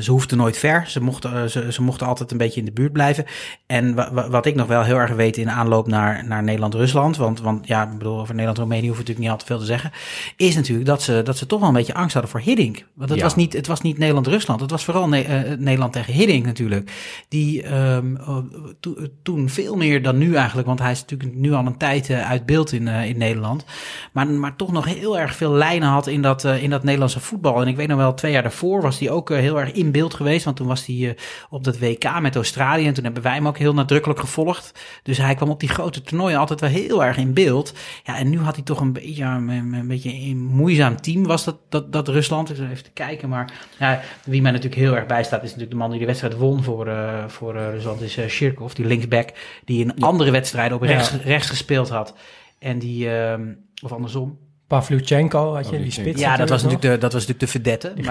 ze 0.00 0.10
hoefden 0.10 0.38
nooit 0.38 0.58
ver. 0.58 0.84
Ze 0.86 1.00
mochten, 1.02 1.42
eh, 1.42 1.44
ze, 1.48 1.72
ze 1.72 1.82
mochten 1.82 2.06
altijd 2.06 2.30
een 2.30 2.36
beetje 2.38 2.60
in 2.60 2.66
de 2.66 2.72
buurt 2.72 2.92
blijven. 2.92 3.24
En 3.66 3.94
wa- 3.94 4.12
wa- 4.12 4.28
wat 4.30 4.46
ik 4.46 4.54
nog 4.54 4.66
wel 4.66 4.82
heel 4.82 4.96
erg 4.96 5.10
weet 5.12 5.36
in 5.36 5.50
aanloop 5.50 5.86
naar, 5.86 6.26
naar 6.26 6.42
Nederland-Rusland. 6.42 7.16
Want, 7.16 7.40
want 7.40 7.66
ja, 7.66 7.82
ik 7.82 7.98
bedoel, 7.98 8.18
over 8.20 8.30
Nederland-Roemenië 8.34 8.88
hoef 8.88 8.98
ik 8.98 9.06
natuurlijk 9.08 9.18
niet 9.18 9.30
al 9.30 9.36
te 9.36 9.46
veel 9.46 9.58
te 9.58 9.64
zeggen. 9.64 9.90
Is 10.36 10.54
natuurlijk 10.54 10.86
dat 10.86 11.02
ze, 11.02 11.20
dat 11.24 11.36
ze 11.38 11.46
toch 11.46 11.58
wel 11.60 11.68
een 11.68 11.74
beetje 11.74 11.94
angst 11.94 12.12
hadden 12.12 12.30
voor 12.30 12.40
Hiddink. 12.40 12.84
Want 12.94 13.08
het 13.10 13.18
Ja. 13.18 13.24
was 13.24 13.34
niet, 13.34 13.52
het 13.52 13.66
was 13.66 13.80
niet 13.80 13.98
Nederland-Rusland. 13.98 14.60
Het 14.60 14.70
was 14.70 14.84
vooral 14.84 15.08
Ne- 15.08 15.22
eh, 15.22 15.58
Nederland 15.58 15.92
tegen 15.92 16.12
Hiddink 16.12 16.44
natuurlijk. 16.44 16.92
Die 17.28 17.62
ehm, 17.62 18.16
eh, 18.16 18.36
to- 18.80 18.94
eh, 18.94 19.04
toen 19.22 19.48
veel 19.48 19.76
meer 19.76 20.02
dan 20.02 20.18
nu 20.18 20.34
eigenlijk. 20.34 20.66
Want 20.66 20.78
hij 20.78 20.90
is 20.90 21.00
natuurlijk 21.00 21.34
nu 21.34 21.52
al 21.52 21.66
een 21.66 21.76
tijd 21.76 22.10
eh, 22.10 22.30
uit 22.30 22.46
beeld 22.46 22.72
in, 22.72 22.88
eh, 22.88 23.08
in 23.08 23.18
Nederland. 23.18 23.64
Maar, 24.12 24.26
maar 24.28 24.56
toch 24.56 24.72
nog 24.72 24.84
heel 24.84 25.18
erg 25.18 25.34
veel 25.36 25.52
lijnen 25.52 25.88
had 25.88 26.06
in 26.06 26.22
dat, 26.22 26.44
eh, 26.44 26.62
in 26.62 26.70
dat 26.70 26.82
Nederlandse 26.82 27.20
voetbal. 27.20 27.60
En 27.62 27.68
ik 27.68 27.76
weet 27.76 27.88
nog 27.88 27.98
wel, 27.98 28.14
twee 28.14 28.32
jaar 28.32 28.42
daarvoor 28.42 28.82
was 28.82 28.98
hij 28.98 29.10
ook 29.10 29.30
eh, 29.30 29.38
heel 29.38 29.60
erg 29.60 29.61
in 29.68 29.90
beeld 29.90 30.14
geweest. 30.14 30.44
Want 30.44 30.56
toen 30.56 30.66
was 30.66 30.86
hij 30.86 31.08
eh, 31.08 31.14
op 31.50 31.64
dat 31.64 31.78
WK 31.78 32.20
met 32.20 32.36
Australië. 32.36 32.86
En 32.86 32.94
toen 32.94 33.04
hebben 33.04 33.22
wij 33.22 33.34
hem 33.34 33.48
ook 33.48 33.58
heel 33.58 33.74
nadrukkelijk 33.74 34.20
gevolgd. 34.20 34.80
Dus 35.02 35.18
hij 35.18 35.34
kwam 35.34 35.50
op 35.50 35.60
die 35.60 35.68
grote 35.68 36.02
toernooien 36.02 36.38
altijd 36.38 36.60
wel 36.60 36.70
heel 36.70 37.04
erg 37.04 37.16
in 37.16 37.32
beeld. 37.34 37.72
Ja, 38.04 38.18
en 38.18 38.30
nu 38.30 38.38
had 38.38 38.54
hij 38.54 38.64
toch 38.64 38.80
een 38.80 38.92
beetje, 38.92 39.24
een, 39.24 39.48
een 39.48 39.88
beetje 39.88 40.12
een 40.12 40.38
moeizaam 40.38 41.00
team 41.00 41.26
was 41.26 41.44
dat, 41.44 41.56
dat, 41.68 41.92
dat 41.92 42.08
Rusland. 42.08 42.50
Ik 42.50 42.56
zal 42.56 42.66
even 42.66 42.84
te 42.84 42.90
kijken. 42.90 43.28
Maar 43.28 43.52
ja, 43.78 44.00
wie 44.24 44.42
mij 44.42 44.50
natuurlijk 44.50 44.80
heel 44.80 44.96
erg 44.96 45.06
bijstaat 45.06 45.40
is 45.42 45.48
natuurlijk 45.48 45.70
de 45.70 45.76
man 45.76 45.90
die 45.90 46.00
de 46.00 46.06
wedstrijd 46.06 46.36
won 46.36 46.62
voor, 46.62 46.86
eh, 46.86 47.28
voor 47.28 47.56
eh, 47.56 47.70
Rusland. 47.70 48.00
Is 48.00 48.18
uh, 48.18 48.26
Shirkov, 48.26 48.72
die 48.72 48.86
linksback. 48.86 49.28
Die 49.64 49.80
in 49.84 50.00
andere 50.00 50.30
wedstrijden 50.30 50.76
op 50.76 50.82
Ja. 50.84 50.88
rechts, 50.88 51.12
rechts 51.24 51.48
gespeeld 51.48 51.88
had. 51.88 52.14
En 52.58 52.78
die, 52.78 53.10
ehm, 53.10 53.52
of 53.82 53.92
andersom. 53.92 54.38
Pavlyuchenko 54.72 55.54
had 55.54 55.68
je, 55.70 55.82
die 55.82 55.90
spits. 55.90 56.20
Ja, 56.20 56.36
dat 56.36 56.48
was, 56.48 56.62
natuurlijk 56.62 56.90
de, 56.92 56.98
dat 56.98 57.12
was 57.12 57.26
natuurlijk 57.26 57.64
de 57.64 57.90
ging 57.90 58.06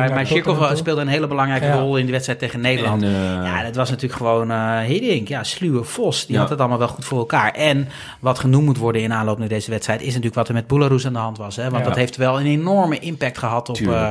Maar, 0.45 0.55
maar 0.59 0.77
speelde 0.77 1.01
een 1.01 1.07
hele 1.07 1.27
belangrijke 1.27 1.65
Ja. 1.65 1.79
rol 1.79 1.97
in 1.97 2.03
die 2.03 2.11
wedstrijd 2.11 2.39
tegen 2.39 2.61
Nederland. 2.61 3.03
En, 3.03 3.09
eh, 3.09 3.45
ja, 3.45 3.63
dat 3.63 3.75
was 3.75 3.89
natuurlijk 3.89 4.17
gewoon 4.21 4.51
eh 4.51 4.79
Hiddink. 4.79 5.27
Ja, 5.27 5.43
sluwe 5.43 5.83
Vos. 5.83 6.25
Die 6.25 6.35
Ja. 6.35 6.41
had 6.41 6.49
het 6.49 6.59
allemaal 6.59 6.77
wel 6.77 6.87
goed 6.87 7.05
voor 7.05 7.17
elkaar. 7.19 7.51
En 7.51 7.87
wat 8.19 8.39
genoemd 8.39 8.65
moet 8.65 8.77
worden 8.77 9.01
in 9.01 9.13
aanloop 9.13 9.37
naar 9.37 9.47
deze 9.47 9.69
wedstrijd... 9.71 10.01
is 10.01 10.07
natuurlijk 10.07 10.35
wat 10.35 10.47
er 10.47 10.53
met 10.53 10.67
Belarus 10.67 11.05
aan 11.05 11.13
de 11.13 11.19
hand 11.19 11.37
was. 11.37 11.55
Hè? 11.55 11.63
Want 11.69 11.83
Ja. 11.83 11.89
dat 11.89 11.97
heeft 11.97 12.15
wel 12.15 12.39
een 12.39 12.45
enorme 12.45 12.99
impact 12.99 13.37
gehad 13.37 13.69
op, 13.69 13.77
eh, 13.77 14.09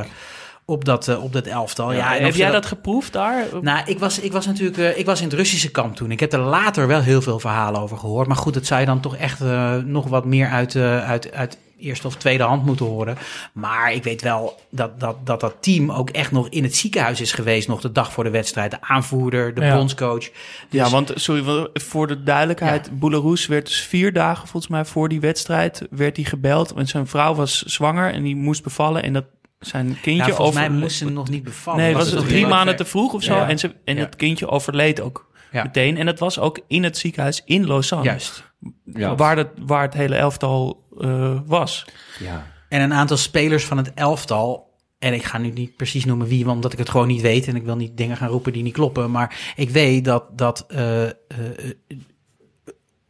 op, 0.65 0.85
dat, 0.85 1.17
op 1.17 1.33
dat 1.33 1.45
elftal. 1.45 1.93
Ja, 1.93 2.13
heb 2.13 2.35
jij 2.35 2.51
dat 2.51 2.65
geproefd 2.65 3.13
daar? 3.13 3.45
nou, 3.61 3.79
ik 3.85 3.99
was, 3.99 4.19
ik 4.19 4.31
was 4.31 4.45
natuurlijk 4.45 4.77
eh, 4.77 4.97
ik 4.97 5.05
was 5.05 5.19
in 5.21 5.25
het 5.25 5.33
Russische 5.33 5.71
kamp 5.71 5.95
toen. 5.95 6.11
Ik 6.11 6.19
heb 6.19 6.33
er 6.33 6.39
later 6.39 6.87
wel 6.87 7.01
heel 7.01 7.21
veel 7.21 7.39
verhalen 7.39 7.81
over 7.81 7.97
gehoord. 7.97 8.27
Maar 8.27 8.37
goed, 8.37 8.53
dat 8.53 8.65
zou 8.65 8.79
je 8.79 8.85
dan 8.85 8.99
toch 8.99 9.15
echt 9.15 9.41
eh, 9.41 9.75
nog 9.75 10.07
wat 10.07 10.25
meer 10.25 10.47
uit, 10.47 10.75
eh, 10.75 11.09
uit, 11.09 11.33
uit 11.33 11.57
eerste 11.81 12.07
of 12.07 12.15
tweede 12.15 12.43
hand 12.43 12.65
moeten 12.65 12.85
horen. 12.85 13.17
Maar 13.53 13.93
ik 13.93 14.03
weet 14.03 14.21
wel 14.21 14.59
dat 14.71 14.99
dat, 14.99 15.25
dat 15.25 15.39
dat 15.39 15.55
team 15.59 15.91
ook 15.91 16.09
echt 16.09 16.31
nog 16.31 16.49
in 16.49 16.63
het 16.63 16.75
ziekenhuis 16.75 17.21
is 17.21 17.31
geweest. 17.31 17.67
Nog 17.67 17.81
de 17.81 17.91
dag 17.91 18.11
voor 18.13 18.23
de 18.23 18.29
wedstrijd. 18.29 18.71
De 18.71 18.81
aanvoerder, 18.81 19.53
de 19.53 19.61
Ja. 19.61 19.75
bondscoach. 19.75 20.29
Ja, 20.69 20.83
Dus- 20.83 20.91
want 20.91 21.11
sorry, 21.15 21.67
voor 21.73 22.07
de 22.07 22.23
duidelijkheid, 22.23 22.99
Belarus 22.99 23.47
werd 23.47 23.65
dus 23.67 23.81
vier 23.81 24.13
dagen 24.13 24.47
volgens 24.47 24.71
mij 24.71 24.85
voor 24.85 25.09
die 25.09 25.19
wedstrijd 25.19 25.87
werd 25.89 26.15
hij 26.15 26.25
gebeld, 26.25 26.71
want 26.71 26.89
zijn 26.89 27.07
vrouw 27.07 27.33
was 27.33 27.61
zwanger 27.63 28.13
en 28.13 28.23
die 28.23 28.35
moest 28.35 28.63
bevallen 28.63 29.03
en 29.03 29.13
dat 29.13 29.25
zijn 29.59 29.85
kindje 30.01 30.13
Ja, 30.29 30.35
volgens 30.35 30.57
over. 30.57 30.71
mij 30.71 30.79
moest 30.79 30.97
ze 30.97 31.09
nog 31.09 31.29
niet 31.29 31.43
bevallen. 31.43 31.81
Nee, 31.81 31.93
was 31.93 32.05
het 32.05 32.15
nog 32.15 32.27
drie 32.27 32.47
maanden 32.47 32.75
ver? 32.75 32.85
te 32.85 32.91
vroeg 32.91 33.13
of 33.13 33.23
zo 33.23 33.35
Ja. 33.35 33.49
en, 33.49 33.59
ze, 33.59 33.75
en 33.85 33.95
Ja. 33.95 34.01
het 34.01 34.15
kindje 34.15 34.47
overleed 34.47 35.01
ook 35.01 35.29
Ja. 35.51 35.63
meteen 35.63 35.97
en 35.97 36.05
dat 36.05 36.19
was 36.19 36.39
ook 36.39 36.59
in 36.67 36.83
het 36.83 36.97
ziekenhuis 36.97 37.41
in 37.45 37.67
Lausanne, 37.67 38.05
Juist. 38.05 38.50
Ja. 38.85 39.15
waar, 39.15 39.37
het, 39.37 39.49
waar 39.65 39.81
het 39.81 39.93
hele 39.93 40.15
elftal 40.15 40.87
eh, 40.99 41.39
was. 41.45 41.85
ja. 42.19 42.47
En 42.69 42.81
een 42.81 42.93
aantal 42.93 43.17
spelers 43.17 43.65
van 43.65 43.77
het 43.77 43.91
elftal. 43.93 44.69
En 44.99 45.13
ik 45.13 45.23
ga 45.23 45.37
nu 45.37 45.49
niet 45.49 45.75
precies 45.75 46.05
noemen 46.05 46.27
wie, 46.27 46.43
want 46.43 46.55
omdat 46.55 46.73
ik 46.73 46.77
het 46.79 46.89
gewoon 46.89 47.07
niet 47.07 47.21
weet. 47.21 47.47
En 47.47 47.55
ik 47.55 47.63
wil 47.63 47.75
niet 47.75 47.97
dingen 47.97 48.17
gaan 48.17 48.29
roepen 48.29 48.53
die 48.53 48.63
niet 48.63 48.73
kloppen. 48.73 49.11
Maar 49.11 49.53
ik 49.55 49.69
weet 49.69 50.05
dat, 50.05 50.23
dat 50.37 50.65
eh, 50.67 51.03
eh, 51.07 51.13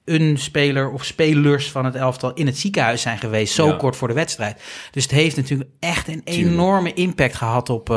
een 0.05 0.37
speler 0.37 0.89
of 0.91 1.05
spelers 1.05 1.71
van 1.71 1.85
het 1.85 1.95
elftal 1.95 2.33
in 2.33 2.45
het 2.45 2.57
ziekenhuis 2.57 3.01
zijn 3.01 3.17
geweest. 3.17 3.53
Zo 3.53 3.67
Ja. 3.67 3.75
kort 3.75 3.95
voor 3.95 4.07
de 4.07 4.13
wedstrijd. 4.13 4.61
Dus 4.91 5.03
het 5.03 5.11
heeft 5.11 5.35
natuurlijk 5.35 5.69
echt 5.79 6.07
een 6.07 6.23
Tuurlijk. 6.23 6.47
enorme 6.53 6.93
impact 6.93 7.35
gehad 7.35 7.69
op... 7.69 7.89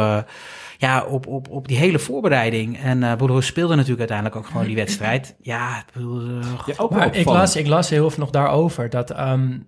ja, 0.85 1.05
op, 1.05 1.27
op, 1.27 1.49
op 1.51 1.69
die 1.69 1.77
hele 1.77 1.99
voorbereiding. 1.99 2.79
En 2.79 3.03
eh 3.03 3.17
Boeroes 3.17 3.47
speelde 3.47 3.75
natuurlijk 3.75 3.99
uiteindelijk 4.11 4.39
ook 4.39 4.47
gewoon 4.47 4.67
die 4.67 4.77
wedstrijd. 4.85 5.37
Ja, 5.41 5.79
ik 5.79 5.93
bedoel, 5.93 6.21
eh, 6.21 6.27
Ja, 6.67 6.73
ook 6.77 6.91
wel 6.91 6.99
Maar 6.99 7.17
ik 7.17 7.25
las, 7.27 7.57
ik 7.57 7.67
las 7.67 7.91
heel 7.91 8.11
veel 8.11 8.23
nog 8.23 8.31
daarover 8.31 8.91
dat 8.91 9.11
ehm 9.11 9.59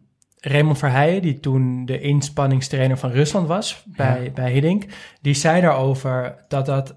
Raymond 0.40 0.78
Verheijen, 0.78 1.22
die 1.22 1.40
toen 1.40 1.84
de 1.86 2.00
inspanningstrainer 2.00 2.98
van 2.98 3.10
Rusland 3.10 3.48
was 3.48 3.82
bij, 3.86 4.32
bij 4.34 4.52
Hiddink, 4.52 4.84
die 5.20 5.34
zei 5.34 5.60
daarover 5.60 6.44
dat 6.48 6.66
dat 6.66 6.94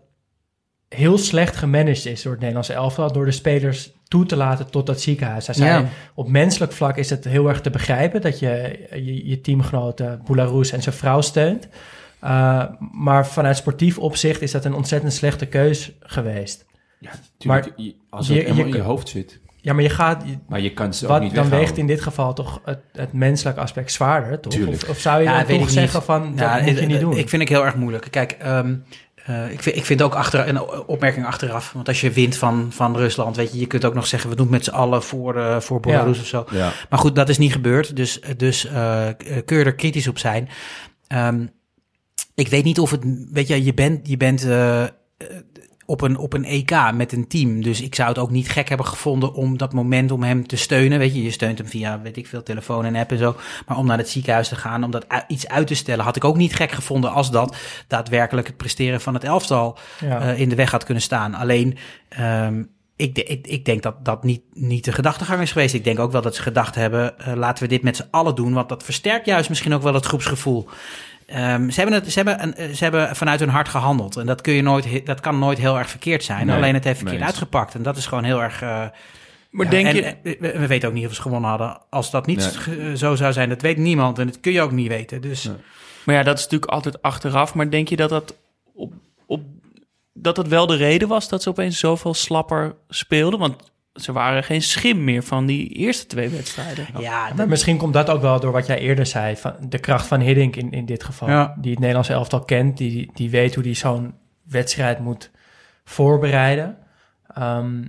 heel 0.90 1.18
slecht 1.18 1.56
gemanaged 1.56 2.06
is 2.06 2.22
door 2.22 2.32
het 2.32 2.40
Nederlandse 2.42 2.74
elftal, 2.74 3.12
door 3.12 3.26
de 3.26 3.32
spelers 3.32 3.92
toe 4.08 4.26
te 4.26 4.36
laten 4.36 4.72
tot 4.72 4.86
dat 4.86 5.02
ziekenhuis. 5.02 5.46
Hij 5.46 5.56
zei, 5.56 5.70
Ja. 5.70 5.86
op 6.16 6.30
menselijk 6.30 6.72
vlak 6.72 6.98
is 6.98 7.10
het 7.10 7.26
heel 7.26 7.48
erg 7.48 7.62
te 7.62 7.70
begrijpen 7.70 8.22
dat 8.22 8.40
je 8.40 8.80
je, 8.92 9.28
je 9.28 9.42
teamgenoten 9.42 10.22
Boularoes 10.26 10.72
en 10.72 10.82
zijn 10.82 10.96
vrouw 10.96 11.22
steunt. 11.22 11.68
Uh, 12.24 12.64
maar 12.92 13.28
vanuit 13.28 13.58
sportief 13.58 13.98
opzicht 13.98 14.42
is 14.42 14.52
dat 14.52 14.66
een 14.66 14.74
ontzettend 14.74 15.14
slechte 15.14 15.46
keus 15.46 15.92
geweest. 16.00 16.66
Ja, 17.00 17.10
tuurlijk, 17.38 17.74
je- 17.76 17.96
als 18.10 18.28
het 18.28 18.38
je- 18.38 18.44
helemaal 18.44 18.66
je 18.66 18.72
in 18.72 18.78
je 18.78 18.82
hoofd 18.84 19.10
zit. 19.10 19.40
Ja, 19.62 19.74
maar 19.74 19.84
je 19.84 19.90
gaat... 19.90 20.24
je- 20.26 20.38
Maar 20.48 20.60
je 20.62 20.74
kan 20.74 20.94
ze 20.94 21.04
ook 21.06 21.12
wat, 21.12 21.22
niet 21.22 21.30
dan 21.34 21.40
weghouden. 21.44 21.68
weegt 21.70 21.80
in 21.82 21.88
dit 21.96 22.02
geval 22.02 22.34
toch 22.34 22.62
het, 22.66 22.80
het 22.94 23.14
menselijke 23.14 23.60
aspect 23.62 23.92
zwaarder, 23.92 24.40
toch? 24.40 24.54
Tuurlijk. 24.54 24.82
Of, 24.84 24.90
of 24.90 25.00
zou 25.00 25.18
je 25.18 25.24
Ja, 25.24 25.38
dan 25.38 25.46
weet 25.48 25.60
toch 25.60 25.70
zeggen 25.70 25.96
niet. 26.00 26.06
van, 26.06 26.30
dat 26.36 26.40
Ja, 26.40 26.56
moet 26.62 26.70
je 26.70 26.80
eh, 26.80 26.88
niet 26.88 26.96
eh, 26.96 27.02
doen? 27.02 27.18
Ik 27.18 27.30
vind 27.30 27.42
ik 27.42 27.50
heel 27.50 27.66
erg 27.66 27.76
moeilijk. 27.76 28.08
Kijk, 28.12 28.32
ehm, 28.32 28.76
eh, 29.26 29.52
ik, 29.52 29.62
vind, 29.64 29.76
ik 29.76 29.86
vind 29.86 30.02
ook 30.02 30.14
achter, 30.16 30.48
een 30.48 30.62
opmerking 30.88 31.26
achteraf. 31.26 31.72
Want 31.74 31.88
als 31.88 32.02
je 32.02 32.12
wint 32.12 32.38
van, 32.38 32.68
van 32.72 32.96
Rusland, 32.98 33.36
weet 33.36 33.52
je, 33.54 33.60
je 33.60 33.68
kunt 33.68 33.86
ook 33.86 33.94
nog 33.94 34.08
zeggen, 34.08 34.30
we 34.30 34.36
doen 34.36 34.46
het 34.46 34.56
met 34.56 34.64
z'n 34.64 34.72
allen 34.72 35.04
voor, 35.04 35.38
eh, 35.38 35.60
voor 35.60 35.80
Belarus 35.80 36.16
Ja. 36.16 36.22
of 36.22 36.28
zo. 36.28 36.46
Ja. 36.58 36.72
Maar 36.90 37.00
goed, 37.00 37.16
dat 37.16 37.30
is 37.30 37.38
niet 37.38 37.52
gebeurd. 37.52 37.96
Dus, 37.96 38.20
dus 38.38 38.66
eh, 38.66 39.08
kun 39.46 39.58
je 39.58 39.64
er 39.64 39.76
kritisch 39.76 40.08
op 40.08 40.18
zijn. 40.18 40.50
Ehm, 41.08 41.46
ik 42.36 42.48
weet 42.48 42.64
niet 42.64 42.80
of 42.80 42.92
het, 42.92 43.04
weet 43.32 43.48
je, 43.48 43.64
je 43.64 43.74
bent, 43.74 44.08
je 44.08 44.18
bent 44.18 44.46
eh, 44.46 44.84
op, 45.86 46.02
een, 46.02 46.18
op 46.18 46.34
een 46.34 46.46
EK 46.46 46.92
met 46.94 47.12
een 47.12 47.28
team. 47.28 47.62
Dus 47.62 47.82
ik 47.82 47.96
zou 47.96 48.10
het 48.10 48.18
ook 48.18 48.32
niet 48.32 48.50
gek 48.50 48.68
hebben 48.70 48.86
gevonden 48.88 49.34
om 49.34 49.58
dat 49.58 49.74
moment 49.74 50.12
om 50.12 50.24
hem 50.24 50.48
te 50.48 50.56
steunen. 50.56 51.00
Weet 51.00 51.14
je, 51.16 51.24
je 51.24 51.32
steunt 51.32 51.58
hem 51.58 51.68
via, 51.68 52.02
weet 52.02 52.18
ik 52.18 52.28
veel, 52.28 52.44
telefoon 52.44 52.86
en 52.86 52.96
app 52.96 53.12
en 53.12 53.18
zo. 53.18 53.36
Maar 53.68 53.78
om 53.78 53.86
naar 53.86 53.98
het 53.98 54.10
ziekenhuis 54.10 54.48
te 54.48 54.56
gaan, 54.56 54.84
om 54.84 54.92
dat 54.92 55.06
iets 55.28 55.48
uit 55.48 55.68
te 55.68 55.76
stellen, 55.76 56.06
had 56.06 56.16
ik 56.16 56.24
ook 56.24 56.38
niet 56.38 56.56
gek 56.56 56.72
gevonden 56.72 57.12
als 57.12 57.32
dat 57.32 57.56
daadwerkelijk 57.88 58.48
het 58.48 58.58
presteren 58.58 59.02
van 59.02 59.14
het 59.14 59.24
elftal 59.24 59.78
Ja. 60.00 60.22
eh, 60.22 60.40
in 60.40 60.50
de 60.50 60.56
weg 60.56 60.72
had 60.72 60.84
kunnen 60.84 61.04
staan. 61.04 61.34
Alleen, 61.34 61.78
ehm, 62.10 62.64
ik, 62.96 63.18
ik 63.48 63.66
denk 63.66 63.84
dat 63.84 64.06
dat 64.06 64.24
niet, 64.24 64.42
niet 64.54 64.86
de 64.86 64.92
gedachtegang 64.92 65.42
is 65.42 65.52
geweest. 65.52 65.74
Ik 65.74 65.84
denk 65.84 66.00
ook 66.00 66.12
wel 66.12 66.22
dat 66.22 66.36
ze 66.36 66.42
gedacht 66.42 66.76
hebben, 66.76 67.20
eh, 67.20 67.34
laten 67.36 67.64
we 67.64 67.70
dit 67.70 67.84
met 67.84 67.96
z'n 67.96 68.08
allen 68.12 68.36
doen. 68.36 68.54
Want 68.54 68.70
dat 68.70 68.84
versterkt 68.84 69.26
juist 69.26 69.50
misschien 69.50 69.74
ook 69.74 69.82
wel 69.82 69.94
het 69.94 70.06
groepsgevoel. 70.06 70.68
Ehm, 71.30 71.70
ze, 71.70 71.80
hebben 71.82 72.00
het, 72.00 72.12
ze, 72.12 72.20
hebben 72.20 72.44
een, 72.44 72.56
eh, 72.56 72.70
ze 72.74 72.84
hebben 72.84 73.16
vanuit 73.16 73.40
hun 73.40 73.50
hart 73.50 73.70
gehandeld. 73.70 74.16
En 74.18 74.26
dat, 74.26 74.42
kun 74.42 74.54
je 74.54 74.62
nooit, 74.62 75.06
dat 75.06 75.20
kan 75.20 75.40
nooit 75.40 75.58
heel 75.58 75.78
erg 75.78 75.90
verkeerd 75.90 76.24
zijn. 76.24 76.46
Nee, 76.48 76.56
Alleen 76.56 76.74
het 76.74 76.84
heeft 76.84 76.98
verkeerd 76.98 77.20
nee. 77.20 77.28
uitgepakt. 77.30 77.76
En 77.76 77.82
dat 77.84 77.98
is 77.98 78.06
gewoon 78.06 78.24
heel 78.24 78.42
erg... 78.42 78.62
eh, 78.62 78.86
Maar 79.50 79.66
ja, 79.66 79.72
denk 79.72 79.88
en, 79.88 79.96
je... 79.96 80.02
eh, 80.04 80.16
we, 80.40 80.60
we 80.60 80.68
weten 80.68 80.88
ook 80.90 80.96
niet 80.96 81.06
of 81.08 81.14
ze 81.14 81.22
gewonnen 81.22 81.50
hadden. 81.50 81.78
Als 81.90 82.12
dat 82.12 82.26
niet 82.26 82.38
Nee. 82.38 82.50
ge- 82.50 82.98
zo 82.98 83.16
zou 83.16 83.34
zijn, 83.34 83.50
dat 83.50 83.62
weet 83.62 83.78
niemand. 83.78 84.20
En 84.20 84.26
dat 84.28 84.40
kun 84.40 84.52
je 84.52 84.62
ook 84.62 84.72
niet 84.72 84.88
weten. 84.88 85.22
Dus 85.22 85.44
Nee. 85.44 85.56
Maar 86.06 86.16
ja, 86.16 86.24
dat 86.24 86.38
is 86.38 86.44
natuurlijk 86.44 86.72
altijd 86.72 87.02
achteraf. 87.02 87.54
Maar 87.54 87.70
denk 87.70 87.88
je 87.88 87.96
dat 87.96 88.10
dat 88.10 88.36
op, 88.74 88.94
op 89.26 89.42
dat 90.14 90.38
het 90.38 90.48
wel 90.48 90.68
de 90.68 90.76
reden 90.76 91.08
was 91.08 91.30
dat 91.30 91.44
ze 91.44 91.50
opeens 91.50 91.80
zoveel 91.80 92.14
slapper 92.14 92.76
speelden? 92.90 93.40
Want 93.40 93.72
ze 93.94 94.12
waren 94.12 94.44
geen 94.44 94.62
schim 94.62 95.04
meer 95.04 95.24
van 95.24 95.46
die 95.46 95.68
eerste 95.70 96.06
twee 96.06 96.30
wedstrijden. 96.30 96.88
ja, 97.00 97.32
Maar 97.36 97.48
misschien 97.48 97.78
komt 97.78 97.94
dat 97.94 98.10
ook 98.10 98.22
wel 98.22 98.40
door 98.40 98.52
wat 98.52 98.66
jij 98.68 98.80
eerder 98.80 99.06
zei. 99.06 99.36
Van 99.36 99.54
de 99.70 99.80
kracht 99.80 100.08
van 100.08 100.20
Hiddink 100.20 100.56
in, 100.56 100.72
in 100.72 100.86
dit 100.86 101.04
geval. 101.04 101.30
Ja. 101.30 101.56
Die 101.62 101.70
het 101.70 101.80
Nederlandse 101.80 102.14
elftal 102.14 102.46
kent. 102.46 102.78
Die, 102.78 103.12
die 103.14 103.30
weet 103.30 103.54
hoe 103.56 103.64
die 103.64 103.74
zo'n 103.76 104.14
wedstrijd 104.44 105.00
moet 105.00 105.32
voorbereiden. 105.84 106.78
Ehm, 107.34 107.84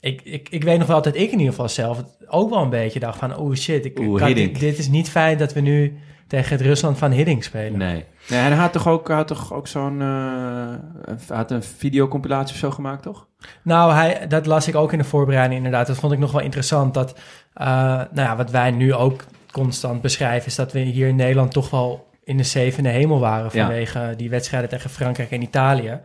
ik, 0.00 0.20
ik, 0.22 0.48
ik 0.48 0.64
weet 0.64 0.78
nog 0.78 0.86
wel 0.86 1.02
dat 1.02 1.14
ik 1.16 1.30
in 1.30 1.38
ieder 1.38 1.52
geval 1.52 1.68
zelf 1.68 2.02
ook 2.26 2.50
wel 2.50 2.62
een 2.62 2.70
beetje 2.70 3.00
dacht 3.00 3.18
van... 3.18 3.36
Oh 3.36 3.54
shit, 3.54 3.84
ik, 3.84 3.98
Oeh, 3.98 4.20
kan- 4.20 4.34
dit 4.34 4.78
is 4.78 4.88
niet 4.88 5.10
fijn 5.10 5.38
dat 5.38 5.52
we 5.52 5.60
nu 5.60 5.98
tegen 6.34 6.56
het 6.56 6.66
Rusland 6.66 6.98
van 6.98 7.10
Hiddink 7.10 7.42
spelen. 7.42 7.78
Nee. 7.78 8.04
nee. 8.28 8.40
En 8.40 8.46
hij 8.46 8.56
had 8.56 8.72
toch 8.72 8.88
ook, 8.88 9.08
had 9.08 9.26
toch 9.26 9.52
ook 9.52 9.66
zo'n... 9.66 10.00
eh, 10.00 11.36
had 11.36 11.50
een 11.50 11.62
videocompilatie 11.62 12.54
of 12.54 12.60
zo 12.60 12.70
gemaakt, 12.70 13.02
toch? 13.02 13.26
Nou, 13.62 13.92
hij, 13.92 14.26
dat 14.28 14.46
las 14.46 14.68
ik 14.68 14.74
ook 14.74 14.92
in 14.92 14.98
de 14.98 15.04
voorbereiding 15.04 15.56
inderdaad. 15.56 15.86
Dat 15.86 15.96
vond 15.96 16.12
ik 16.12 16.18
nog 16.18 16.32
wel 16.32 16.40
interessant. 16.40 16.94
Dat, 16.94 17.18
eh, 17.54 17.66
nou 17.66 18.08
ja, 18.14 18.36
wat 18.36 18.50
wij 18.50 18.70
nu 18.70 18.94
ook 18.94 19.24
constant 19.52 20.02
beschrijven... 20.02 20.46
is 20.46 20.54
dat 20.54 20.72
we 20.72 20.78
hier 20.78 21.08
in 21.08 21.16
Nederland 21.16 21.52
toch 21.52 21.70
wel 21.70 22.06
in 22.24 22.36
de 22.36 22.42
zevende 22.42 22.88
hemel 22.88 23.18
waren... 23.20 23.50
Ja. 23.52 23.66
vanwege 23.66 24.14
die 24.16 24.30
wedstrijden 24.30 24.68
tegen 24.68 24.90
Frankrijk 24.90 25.30
en 25.30 25.42
Italië. 25.42 26.00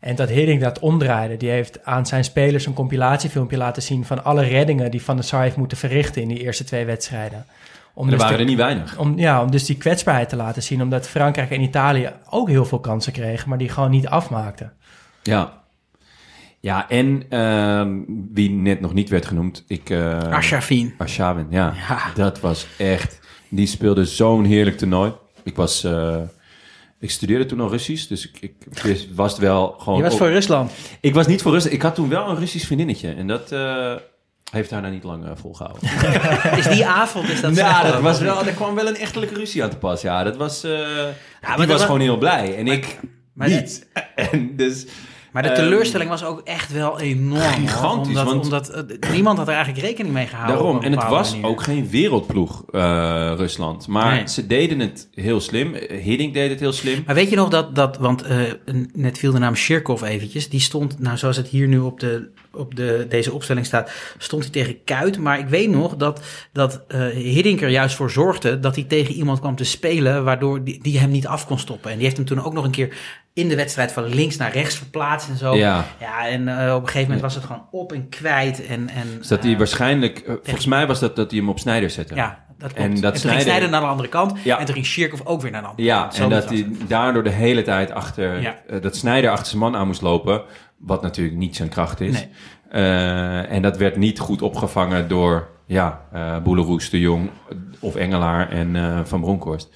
En 0.00 0.14
dat 0.14 0.28
Hiddink 0.28 0.60
dat 0.60 0.78
omdraaide. 0.78 1.36
Die 1.36 1.50
heeft 1.50 1.84
aan 1.84 2.06
zijn 2.06 2.24
spelers 2.24 2.66
een 2.66 2.74
compilatiefilmpje 2.74 3.56
laten 3.56 3.82
zien... 3.82 4.04
van 4.04 4.24
alle 4.24 4.42
reddingen 4.42 4.90
die 4.90 5.02
Van 5.02 5.16
der 5.16 5.24
Sar 5.24 5.42
heeft 5.42 5.56
moeten 5.56 5.78
verrichten... 5.78 6.22
in 6.22 6.28
die 6.28 6.40
eerste 6.40 6.64
twee 6.64 6.84
wedstrijden. 6.84 7.46
Om 7.94 8.04
Er 8.04 8.10
dus 8.10 8.20
waren 8.20 8.36
de- 8.36 8.42
er 8.42 8.48
niet 8.48 8.58
weinig. 8.58 8.98
om, 8.98 9.18
ja, 9.18 9.42
om 9.42 9.50
dus 9.50 9.64
die 9.64 9.76
kwetsbaarheid 9.76 10.28
te 10.28 10.36
laten 10.36 10.62
zien. 10.62 10.82
Omdat 10.82 11.08
Frankrijk 11.08 11.50
en 11.50 11.60
Italië 11.60 12.10
ook 12.30 12.48
heel 12.48 12.64
veel 12.64 12.80
kansen 12.80 13.12
kregen... 13.12 13.48
maar 13.48 13.58
die 13.58 13.68
gewoon 13.68 13.90
niet 13.90 14.06
afmaakten. 14.06 14.72
Ja. 15.22 15.60
Ja, 16.60 16.88
en 16.88 17.22
ehm, 17.28 18.00
wie 18.32 18.50
net 18.50 18.80
nog 18.80 18.92
niet 18.94 19.08
werd 19.08 19.26
genoemd, 19.26 19.64
ik... 19.66 19.90
eh 19.90 20.18
Arshavin. 20.18 20.94
Arshavin, 20.98 21.46
ja. 21.50 21.74
Ja. 21.88 21.98
Dat 22.14 22.40
was 22.40 22.66
echt... 22.78 23.20
Die 23.48 23.66
speelde 23.66 24.04
zo'n 24.04 24.44
heerlijk 24.44 24.78
toernooi. 24.78 25.12
Ik 25.42 25.56
was... 25.56 25.84
eh, 25.84 26.16
ik 27.00 27.10
studeerde 27.10 27.46
toen 27.46 27.60
al 27.60 27.68
Russisch, 27.70 28.06
dus 28.08 28.30
ik, 28.30 28.40
ik 28.40 28.54
was 29.14 29.38
wel 29.38 29.74
gewoon... 29.78 29.98
Je 29.98 30.04
was 30.04 30.16
voor 30.16 30.28
Rusland. 30.30 30.72
Ik 31.00 31.14
was 31.14 31.26
niet 31.26 31.42
voor 31.42 31.52
Rusland. 31.52 31.74
Ik 31.74 31.82
had 31.82 31.94
toen 31.94 32.08
wel 32.08 32.28
een 32.28 32.36
Russisch 32.38 32.66
vriendinnetje. 32.66 33.12
En 33.14 33.26
dat 33.26 33.52
eh, 33.52 33.92
heeft 34.52 34.70
haar 34.70 34.80
nou 34.80 34.92
niet 34.92 35.02
lang 35.04 35.24
eh, 35.24 35.30
volgehouden. 35.34 35.82
Is 36.58 36.68
die 36.68 36.86
avond, 36.86 37.28
is 37.28 37.40
dat 37.40 37.56
ja, 37.56 37.86
zo? 37.86 37.92
dat 37.92 38.00
was 38.00 38.20
wel, 38.20 38.46
er 38.46 38.52
kwam 38.52 38.74
wel 38.74 38.86
een 38.88 38.96
echtelijke 38.96 39.34
ruzie 39.34 39.62
aan 39.62 39.70
te 39.70 39.76
pas. 39.76 40.00
Ja, 40.02 40.22
dat 40.24 40.36
was... 40.36 40.64
eh 40.64 40.70
maar 40.70 41.56
die 41.56 41.56
dat 41.56 41.66
was 41.66 41.78
wa- 41.78 41.84
gewoon 41.84 42.00
heel 42.00 42.18
blij. 42.18 42.56
En 42.56 42.66
ik 42.66 42.98
maar 43.32 43.48
niet. 43.48 43.86
En 44.30 44.56
dus... 44.56 44.86
Maar 45.32 45.42
de 45.42 45.48
Ehm, 45.48 45.58
teleurstelling 45.62 46.10
was 46.10 46.24
ook 46.24 46.40
echt 46.44 46.72
wel 46.72 47.00
enorm. 47.00 47.40
hoor. 47.40 47.50
Gigantisch, 47.52 48.08
Omdat, 48.08 48.24
want- 48.24 48.44
omdat 48.44 48.68
eh, 48.68 49.10
niemand 49.12 49.38
had 49.38 49.48
er 49.48 49.54
eigenlijk 49.54 49.84
rekening 49.86 50.14
mee 50.14 50.26
gehouden. 50.26 50.56
Daarom. 50.56 50.82
En 50.82 50.92
het 50.92 51.08
was 51.08 51.30
manier. 51.30 51.46
ook 51.46 51.62
geen 51.62 51.88
wereldploeg, 51.90 52.64
eh, 52.72 53.32
Rusland. 53.36 53.86
Maar 53.86 54.14
Nee. 54.14 54.28
ze 54.28 54.46
deden 54.46 54.78
het 54.80 55.08
heel 55.14 55.40
slim. 55.40 55.74
Hiddink 56.02 56.34
deed 56.34 56.50
het 56.50 56.60
heel 56.60 56.72
slim. 56.72 57.02
Maar 57.06 57.14
weet 57.14 57.30
je 57.30 57.36
nog 57.36 57.48
dat, 57.48 57.74
dat 57.74 57.96
want 57.96 58.22
eh, 58.22 58.38
net 58.92 59.18
viel 59.18 59.32
de 59.32 59.38
naam 59.38 59.54
Shirkov 59.54 60.02
eventjes. 60.02 60.48
Die 60.48 60.60
stond, 60.60 60.98
nou 60.98 61.16
zoals 61.16 61.36
het 61.36 61.48
hier 61.48 61.68
nu 61.68 61.78
op, 61.78 62.00
de, 62.00 62.28
op 62.52 62.74
de, 62.76 63.06
deze 63.08 63.32
opstelling 63.32 63.66
staat, 63.66 63.92
stond 64.18 64.42
hij 64.42 64.52
tegen 64.52 64.84
Kuit. 64.84 65.18
Maar 65.18 65.38
ik 65.38 65.48
weet 65.48 65.70
nog 65.70 65.96
dat, 65.96 66.20
dat 66.52 66.80
Hiddink 67.14 67.60
er 67.60 67.68
juist 67.68 67.94
voor 67.96 68.10
zorgde 68.10 68.60
dat 68.60 68.74
hij 68.74 68.84
tegen 68.84 69.14
iemand 69.14 69.40
kwam 69.40 69.56
te 69.56 69.64
spelen, 69.64 70.24
waardoor 70.24 70.64
die, 70.64 70.78
die 70.82 70.98
hem 70.98 71.10
niet 71.10 71.26
af 71.26 71.46
kon 71.46 71.58
stoppen. 71.58 71.90
En 71.90 71.96
die 71.96 72.04
heeft 72.04 72.16
hem 72.16 72.26
toen 72.26 72.42
ook 72.44 72.52
nog 72.52 72.64
een 72.64 72.70
keer 72.70 72.96
in 73.34 73.48
de 73.48 73.56
wedstrijd 73.56 73.92
van 73.92 74.04
links 74.04 74.36
naar 74.36 74.52
rechts 74.52 74.76
verplaatst 74.76 75.28
en 75.28 75.36
zo. 75.36 75.54
Ja. 75.56 75.84
Ja, 76.00 76.28
en 76.28 76.48
eh, 76.48 76.74
op 76.74 76.80
een 76.80 76.86
gegeven 76.86 77.02
moment 77.06 77.20
was 77.20 77.34
het 77.34 77.44
gewoon 77.44 77.66
op 77.70 77.92
en 77.92 78.08
kwijt. 78.08 78.66
En, 78.66 78.88
en, 78.88 79.06
Dus 79.18 79.28
dat 79.28 79.42
hij 79.42 79.52
eh, 79.52 79.58
waarschijnlijk... 79.58 80.18
eh, 80.18 80.34
volgens 80.42 80.66
mij 80.66 80.86
was 80.86 81.00
dat 81.00 81.16
dat 81.16 81.30
hij 81.30 81.40
hem 81.40 81.48
op 81.48 81.58
Snijder 81.58 81.90
zette. 81.90 82.14
Ja, 82.14 82.44
dat 82.58 82.72
klopt. 82.72 82.74
En 82.74 82.82
En, 82.94 83.00
dat 83.00 83.12
toen 83.12 83.20
Sneijder- 83.20 83.30
ging 83.30 83.42
Snijder 83.42 83.70
naar 83.70 83.80
de 83.80 83.86
andere 83.86 84.08
kant. 84.08 84.32
Ja. 84.44 84.58
En 84.58 84.64
toen 84.64 84.74
ging 84.74 84.86
Shirkov 84.86 85.20
ook 85.24 85.42
weer 85.42 85.50
naar 85.50 85.62
de 85.62 85.68
andere 85.68 85.88
Ja, 85.88 86.00
kant. 86.02 86.18
en 86.18 86.28
dat 86.28 86.48
hij 86.48 86.66
daardoor 86.86 87.22
de 87.24 87.30
hele 87.30 87.62
tijd 87.62 87.90
achter... 87.92 88.40
Ja. 88.40 88.56
dat 88.80 88.96
Snijder 88.96 89.30
achter 89.30 89.46
zijn 89.46 89.60
man 89.60 89.76
aan 89.76 89.86
moest 89.86 90.02
lopen. 90.02 90.42
Wat 90.78 91.02
natuurlijk 91.02 91.36
niet 91.36 91.56
zijn 91.56 91.68
kracht 91.68 92.00
is. 92.00 92.12
Nee. 92.12 92.28
En 93.46 93.62
dat 93.62 93.76
werd 93.76 93.96
niet 93.96 94.18
goed 94.18 94.42
opgevangen 94.42 95.08
door... 95.08 95.48
Ja, 95.66 96.00
eh 96.12 96.38
Boeleroes 96.38 96.90
de 96.90 97.00
Jong 97.00 97.30
of 97.80 97.94
Engelaar 97.94 98.50
en 98.50 99.02
Van 99.06 99.20
Bronckhorst. 99.20 99.68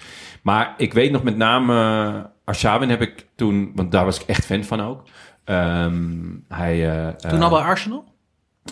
Maar 0.42 0.74
ik 0.76 0.92
weet 0.92 1.11
nog 1.12 1.22
met 1.22 1.36
name... 1.36 2.30
Arshavin 2.47 2.88
heb 2.90 3.01
ik 3.03 3.26
toen... 3.34 3.72
Want 3.74 3.92
daar 3.92 4.05
was 4.05 4.20
ik 4.20 4.26
echt 4.28 4.44
fan 4.44 4.64
van 4.64 4.80
ook. 4.80 5.03
Ehm, 5.44 6.05
hij... 6.49 6.90
eh, 7.07 7.09
Toen 7.14 7.30
eh, 7.30 7.42
al 7.42 7.51
bij 7.51 7.59
Arsenal? 7.61 8.05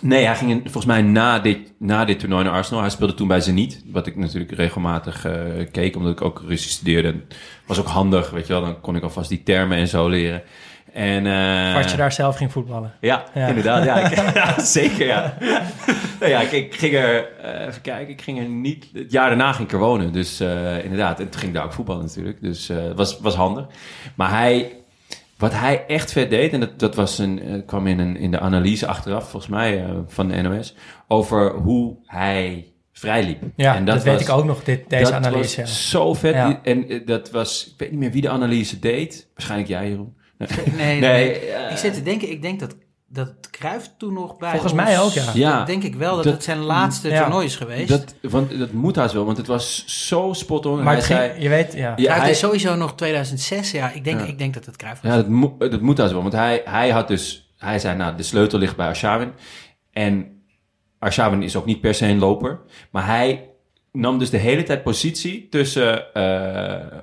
Nee, 0.00 0.24
hij 0.24 0.36
ging 0.36 0.50
in- 0.50 0.60
volgens 0.62 0.84
mij 0.86 1.02
na 1.02 1.38
dit, 1.38 1.72
na 1.78 2.04
dit 2.04 2.18
toernooi 2.18 2.44
naar 2.44 2.52
Arsenal. 2.52 2.80
Hij 2.80 2.90
speelde 2.90 3.14
toen 3.14 3.28
bij 3.28 3.40
Zenit, 3.40 3.82
wat 3.86 4.06
ik 4.06 4.16
natuurlijk 4.16 4.52
regelmatig 4.52 5.24
eh, 5.24 5.34
keek, 5.72 5.96
omdat 5.96 6.12
ik 6.12 6.22
ook 6.22 6.42
Russisch 6.46 6.74
studeerde. 6.74 7.08
En 7.08 7.24
was 7.66 7.78
ook 7.78 7.86
handig, 7.86 8.30
weet 8.30 8.46
je 8.46 8.52
wel. 8.52 8.62
Dan 8.62 8.80
kon 8.80 8.96
ik 8.96 9.02
alvast 9.02 9.28
die 9.28 9.42
termen 9.42 9.78
en 9.78 9.88
zo 9.88 10.08
leren. 10.08 10.42
En, 10.94 11.26
eh, 11.26 11.74
Wat 11.74 11.90
je 11.90 11.96
daar 11.96 12.12
zelf 12.12 12.36
ging 12.36 12.52
voetballen. 12.52 12.92
Ja, 13.00 13.24
Ja. 13.34 13.46
inderdaad. 13.46 13.84
Ja, 13.84 13.96
ik- 13.98 14.34
ja, 14.44 14.60
zeker, 14.60 15.06
ja. 15.06 15.34
nou 16.20 16.30
ja, 16.32 16.40
ik, 16.40 16.52
ik 16.52 16.74
ging 16.74 16.94
er, 16.94 17.28
eh, 17.42 17.66
even 17.66 17.80
kijken, 17.82 18.08
ik 18.12 18.20
ging 18.22 18.38
er 18.38 18.48
niet... 18.48 18.86
Het 18.92 19.12
jaar 19.12 19.28
daarna 19.28 19.52
ging 19.52 19.68
ik 19.68 19.72
er 19.74 19.80
wonen, 19.80 20.12
dus 20.12 20.40
eh, 20.40 20.84
inderdaad. 20.84 21.20
En 21.20 21.28
toen 21.28 21.40
ging 21.40 21.52
ik 21.52 21.56
daar 21.56 21.64
ook 21.64 21.72
voetballen 21.72 22.02
natuurlijk, 22.04 22.40
dus 22.42 22.68
eh, 22.68 22.76
het 22.82 22.96
was, 22.96 23.18
was 23.20 23.34
handig. 23.34 23.66
Maar 24.14 24.30
hij, 24.30 24.72
wat 25.38 25.52
hij 25.52 25.84
echt 25.86 26.12
vet 26.12 26.30
deed, 26.30 26.52
en 26.52 26.60
dat, 26.60 26.78
dat 26.78 26.94
was 26.94 27.18
een, 27.18 27.62
kwam 27.66 27.86
in, 27.86 27.98
een, 27.98 28.16
in 28.16 28.30
de 28.30 28.40
analyse 28.40 28.86
achteraf, 28.86 29.30
volgens 29.30 29.52
mij, 29.52 29.84
van 30.06 30.28
de 30.28 30.40
NOS, 30.42 30.74
over 31.08 31.52
hoe 31.52 31.96
hij 32.06 32.66
vrijliep. 32.92 33.42
Ja, 33.56 33.74
en 33.74 33.84
dat, 33.84 34.02
weet 34.02 34.12
was- 34.14 34.22
ik 34.22 34.28
ook 34.30 34.44
nog, 34.44 34.64
dit, 34.64 34.90
deze 34.90 35.02
dat 35.04 35.12
analyse. 35.12 35.60
was 35.60 35.70
ja. 35.70 35.76
zo 35.76 36.14
vet. 36.14 36.56
En 36.62 37.02
dat 37.04 37.30
was, 37.30 37.66
ik 37.66 37.78
weet 37.78 37.90
niet 37.90 38.00
meer 38.00 38.10
wie 38.12 38.22
de 38.22 38.28
analyse 38.28 38.78
deed. 38.78 39.28
Waarschijnlijk 39.34 39.70
jij, 39.70 39.88
Jeroen. 39.88 40.22
Nee, 40.38 40.48
nee, 40.76 41.00
Nee, 41.00 41.00
nee. 41.00 41.70
ik 41.70 41.76
zit 41.76 41.94
te 41.94 42.02
denken, 42.02 42.30
ik 42.30 42.42
denk 42.42 42.60
dat, 42.60 42.76
dat 43.08 43.34
Cruijff 43.50 43.90
toen 43.98 44.12
nog 44.12 44.36
bij 44.38 44.50
Volgens 44.50 44.72
ons- 44.72 44.82
mij 44.82 45.00
ook, 45.00 45.10
ja. 45.12 45.30
Ja. 45.34 45.56
Dat 45.58 45.66
denk 45.66 45.82
ik 45.82 45.94
wel, 45.94 46.14
dat, 46.14 46.24
Dat- 46.24 46.32
het 46.32 46.44
zijn 46.44 46.58
laatste 46.58 47.08
ja. 47.08 47.20
toernooi 47.20 47.46
is 47.46 47.56
geweest. 47.56 47.88
Dat, 47.88 48.14
want 48.20 48.58
dat 48.58 48.72
moet 48.72 48.96
haast 48.96 49.14
wel, 49.14 49.24
want 49.24 49.36
het 49.36 49.46
was 49.46 49.84
zo 50.08 50.32
spot 50.32 50.66
on. 50.66 50.82
Maar 50.82 50.92
hij 50.94 51.02
ging, 51.02 51.18
zei, 51.18 51.42
je 51.42 51.48
weet, 51.48 51.72
ja. 51.72 51.94
Hij- 51.96 52.30
is 52.30 52.38
sowieso 52.38 52.74
nog 52.74 52.94
2006, 52.94 53.70
ja. 53.70 53.90
Ik 53.90 54.04
denk, 54.04 54.20
Ja. 54.20 54.26
ik 54.26 54.38
denk 54.38 54.54
dat 54.54 54.66
het 54.66 54.76
Cruijff 54.76 55.00
was. 55.00 55.10
ja, 55.10 55.16
dat, 55.16 55.28
moet 55.28 55.60
dat 55.60 55.80
moet 55.80 55.98
haast 55.98 56.12
wel, 56.12 56.20
want 56.22 56.32
hij, 56.34 56.62
hij 56.64 56.90
had 56.90 57.08
dus, 57.08 57.52
hij 57.58 57.78
zei, 57.78 57.96
nou, 57.96 58.16
de 58.16 58.22
sleutel 58.22 58.58
ligt 58.58 58.76
bij 58.76 58.86
Arshavin. 58.86 59.32
En 59.92 60.42
Arshavin 60.98 61.42
is 61.42 61.56
ook 61.56 61.66
niet 61.66 61.80
per 61.80 61.94
se 61.94 62.06
een 62.06 62.18
loper, 62.18 62.60
maar 62.90 63.06
hij 63.06 63.48
nam 63.96 64.18
dus 64.18 64.30
de 64.30 64.36
hele 64.36 64.62
tijd 64.62 64.82
positie 64.82 65.48
tussen 65.48 66.14
eh, 66.14 66.98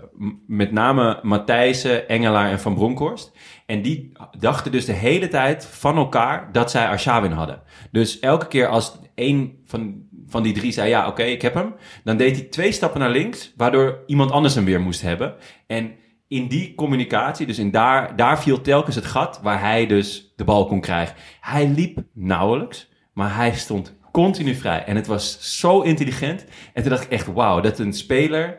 met 0.48 0.72
name 0.72 1.20
Matthijssen, 1.22 2.08
Engelaar 2.08 2.50
en 2.50 2.60
Van 2.60 2.74
Bronckhorst. 2.74 3.32
En 3.66 3.82
die 3.82 4.12
dachten 4.40 4.72
dus 4.72 4.86
de 4.86 4.92
hele 4.92 5.28
tijd 5.28 5.66
van 5.66 5.98
elkaar 5.98 6.52
dat 6.52 6.72
zij 6.72 6.88
Arshavin 6.88 7.32
hadden. 7.32 7.62
Dus 7.92 8.20
elke 8.20 8.48
keer 8.48 8.68
als 8.68 9.00
één 9.16 9.62
van, 9.66 10.04
van 10.28 10.44
die 10.44 10.54
drie 10.54 10.72
zei, 10.72 10.90
ja 10.90 11.08
oké, 11.08 11.24
ik 11.24 11.42
heb 11.42 11.54
hem. 11.54 11.74
Dan 12.04 12.18
deed 12.18 12.36
hij 12.36 12.46
twee 12.46 12.72
stappen 12.72 13.00
naar 13.00 13.10
links, 13.10 13.54
waardoor 13.58 14.04
iemand 14.06 14.32
anders 14.32 14.56
hem 14.56 14.66
weer 14.66 14.82
moest 14.82 15.02
hebben. 15.02 15.36
En 15.68 15.92
in 16.28 16.48
die 16.48 16.76
communicatie, 16.76 17.48
dus 17.48 17.60
in 17.60 17.72
daar, 17.72 18.16
daar 18.16 18.42
viel 18.42 18.62
telkens 18.62 18.96
het 18.96 19.06
gat 19.06 19.40
waar 19.44 19.60
hij 19.60 19.88
dus 19.88 20.34
de 20.36 20.44
bal 20.44 20.66
kon 20.66 20.82
krijgen. 20.82 21.16
Hij 21.42 21.68
liep 21.68 22.04
nauwelijks, 22.14 22.90
maar 23.14 23.36
hij 23.36 23.54
stond 23.54 24.00
continu 24.12 24.56
vrij. 24.56 24.84
En 24.86 24.96
het 24.96 25.08
was 25.08 25.38
zo 25.60 25.82
intelligent. 25.82 26.46
En 26.74 26.82
toen 26.82 26.92
dacht 26.92 27.04
ik 27.04 27.12
echt, 27.12 27.26
wauw, 27.34 27.60
dat 27.60 27.80
een 27.80 27.94
speler 27.94 28.58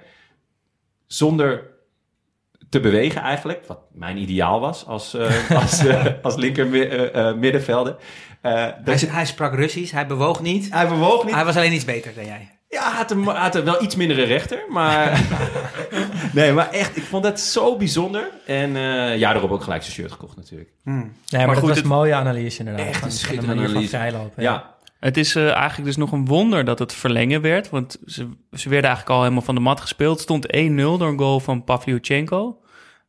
zonder 1.07 1.71
te 2.69 2.81
bewegen 2.81 3.21
eigenlijk, 3.21 3.67
wat 3.67 3.79
mijn 3.93 4.17
ideaal 4.17 4.61
was 4.61 4.87
als, 4.87 5.15
eh, 5.15 5.51
als, 5.63 5.85
eh, 5.87 6.05
als 6.23 6.37
linker 6.37 6.91
eh, 6.91 7.29
eh, 7.29 7.37
middenvelder. 7.37 7.97
eh, 8.41 8.53
Hij, 8.53 8.77
dat 8.85 9.01
hij 9.01 9.27
sprak 9.27 9.55
Russisch, 9.55 9.93
hij 9.93 10.07
bewoog 10.07 10.41
niet. 10.41 10.71
hij 10.73 10.89
bewoog 10.89 11.25
niet. 11.25 11.35
Hij 11.35 11.45
was 11.45 11.57
alleen 11.57 11.73
iets 11.73 11.85
beter 11.85 12.15
dan 12.15 12.25
jij. 12.25 12.51
Ja, 12.69 12.83
hij 12.89 12.97
had, 12.97 13.11
een, 13.11 13.25
hij 13.25 13.35
had 13.41 13.55
een 13.55 13.65
wel 13.65 13.83
iets 13.83 13.97
mindere 13.97 14.23
rechter, 14.23 14.65
maar... 14.69 15.21
nee, 16.35 16.53
maar 16.53 16.71
echt, 16.71 16.97
ik 16.97 17.03
vond 17.03 17.23
dat 17.23 17.41
zo 17.41 17.77
bijzonder. 17.77 18.29
En 18.47 18.77
eh 18.77 19.19
ja, 19.19 19.33
daarop 19.33 19.51
ook 19.51 19.63
gelijk 19.63 19.83
zijn 19.83 19.95
shirt 19.95 20.13
gekocht 20.13 20.37
natuurlijk. 20.37 20.71
Nee, 20.85 20.95
maar, 21.31 21.47
dat 21.47 21.57
goed, 21.59 21.61
was 21.69 21.77
het- 21.77 21.85
een 21.85 21.91
mooie 21.93 22.15
analyse 22.15 22.59
inderdaad. 22.59 22.87
Echt 22.87 23.05
een 23.05 23.11
schitterende 23.13 23.55
manier 23.55 23.69
analyse. 23.71 23.91
van 23.91 23.99
vrijlopen. 24.01 24.43
Ja, 24.43 24.75
Het 25.03 25.17
is 25.17 25.35
eh, 25.35 25.51
eigenlijk 25.51 25.85
dus 25.85 25.97
nog 25.97 26.13
een 26.13 26.27
wonder 26.27 26.65
dat 26.65 26.79
het 26.79 26.93
verlengen 26.93 27.41
werd. 27.41 27.71
Want 27.71 27.99
ze, 28.07 28.29
ze 28.53 28.69
werden 28.69 28.91
eigenlijk 28.91 29.09
al 29.17 29.23
helemaal 29.23 29.43
van 29.45 29.55
de 29.55 29.61
mat 29.61 29.81
gespeeld. 29.81 30.13
Het 30.13 30.23
stond 30.23 30.47
1-0 30.47 30.51
door 30.75 31.03
een 31.03 31.19
goal 31.19 31.41
van 31.41 31.65
Pavlyuchenko. 31.65 32.61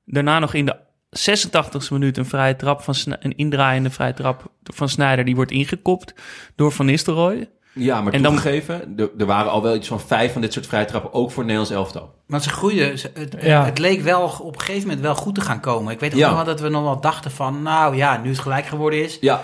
Daarna 0.06 0.40
nog 0.40 0.54
in 0.54 0.66
de 0.66 0.76
86e 1.20 1.90
minuut 1.92 2.18
een 2.18 2.26
vrije 2.26 2.56
trap 2.56 2.82
van 2.82 2.96
een 3.20 3.36
indraaiende 3.38 3.90
vrije 3.90 4.14
trap 4.14 4.52
van 4.64 4.90
Sneijder. 4.90 5.26
Die 5.26 5.36
wordt 5.36 5.52
ingekopt 5.52 6.14
door 6.56 6.72
Van 6.72 6.86
Nistelrooy. 6.86 7.50
ja 7.74 8.02
maar 8.02 8.14
En 8.14 8.22
toegegeven, 8.24 8.94
er, 8.98 9.10
er 9.18 9.26
waren 9.26 9.52
al 9.52 9.62
wel 9.62 9.76
iets 9.76 9.88
van 9.88 10.00
vijf 10.02 10.32
van 10.34 10.42
dit 10.42 10.54
soort 10.54 10.68
vrije 10.68 10.86
trappen, 10.86 11.14
ook 11.14 11.32
voor 11.32 11.44
het 11.44 11.52
Nederlands 11.52 11.72
elftal. 11.72 12.14
Want 12.28 12.44
ze 12.44 12.50
groeiden. 12.50 13.00
ze- 13.00 13.12
Het, 13.14 13.36
Ja. 13.42 13.66
het 13.66 13.78
leek 13.80 14.02
wel 14.02 14.22
op 14.42 14.54
een 14.56 14.60
gegeven 14.62 14.82
moment 14.88 15.00
wel 15.02 15.16
goed 15.16 15.36
te 15.36 15.42
gaan 15.42 15.60
komen. 15.60 15.94
Ik 15.94 16.00
weet 16.00 16.16
Ja. 16.16 16.28
nog 16.28 16.36
wel 16.36 16.46
dat 16.46 16.60
we 16.60 16.70
nog 16.70 16.84
wel 16.84 17.02
dachten 17.02 17.32
van... 17.32 17.62
Nou 17.62 17.96
ja, 17.96 18.18
nu 18.18 18.30
het 18.30 18.40
gelijk 18.40 18.66
geworden 18.66 19.04
is... 19.04 19.18
Ja, 19.22 19.42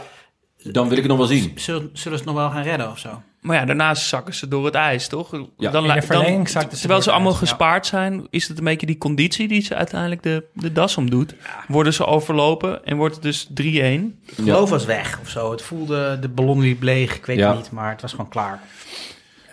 dan 0.63 0.83
wil 0.87 0.97
ik 0.97 1.03
het 1.03 1.07
nog 1.07 1.17
wel 1.17 1.27
zien. 1.27 1.51
Zullen, 1.55 1.81
zullen 1.93 2.17
ze 2.17 2.23
het 2.23 2.25
nog 2.25 2.35
wel 2.35 2.49
gaan 2.49 2.63
redden 2.63 2.89
of 2.91 2.99
zo? 2.99 3.21
Maar 3.41 3.57
ja, 3.57 3.65
daarna 3.65 3.95
zakken 3.95 4.33
ze 4.33 4.47
door 4.47 4.65
het 4.65 4.73
ijs, 4.75 5.07
toch? 5.07 5.31
Ja. 5.57 5.71
Dan, 5.71 5.85
In 5.85 6.47
ze 6.47 6.67
Terwijl 6.67 7.01
ze 7.01 7.11
allemaal 7.11 7.31
ijs, 7.31 7.39
ja. 7.41 7.47
gespaard 7.47 7.85
zijn, 7.85 8.27
is 8.29 8.47
het 8.47 8.57
een 8.57 8.63
beetje 8.63 8.85
die 8.85 8.97
conditie 8.97 9.47
die 9.47 9.61
ze 9.61 9.75
uiteindelijk 9.75 10.23
de, 10.23 10.43
de 10.53 10.71
das 10.71 10.97
om 10.97 11.09
doet. 11.09 11.35
Worden 11.67 11.93
ze 11.93 12.05
overlopen 12.05 12.85
en 12.85 12.97
wordt 12.97 13.13
het 13.15 13.23
dus 13.23 13.47
3-1. 13.47 13.51
Het 13.51 14.35
geloof 14.35 14.69
was 14.69 14.85
weg 14.85 15.19
of 15.21 15.29
zo. 15.29 15.51
Het 15.51 15.61
voelde, 15.61 16.17
de 16.21 16.29
ballon 16.29 16.59
liep 16.59 16.81
leeg. 16.81 17.15
Ik 17.15 17.25
weet 17.25 17.37
Ja. 17.37 17.47
het 17.49 17.57
niet, 17.57 17.71
maar 17.71 17.91
het 17.91 18.01
was 18.01 18.11
gewoon 18.11 18.29
klaar. 18.29 18.59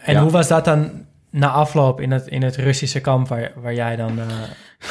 En 0.03 0.15
Ja. 0.15 0.23
hoe 0.23 0.31
was 0.31 0.49
dat 0.49 0.65
dan 0.65 1.05
na 1.37 1.51
afloop 1.51 2.01
in 2.01 2.11
het, 2.11 2.27
in 2.27 2.43
het 2.43 2.57
Russische 2.57 3.01
kamp 3.01 3.29
waar, 3.29 3.53
waar 3.55 3.75
jij 3.75 3.97
dan... 3.97 4.19
eh, 4.19 4.25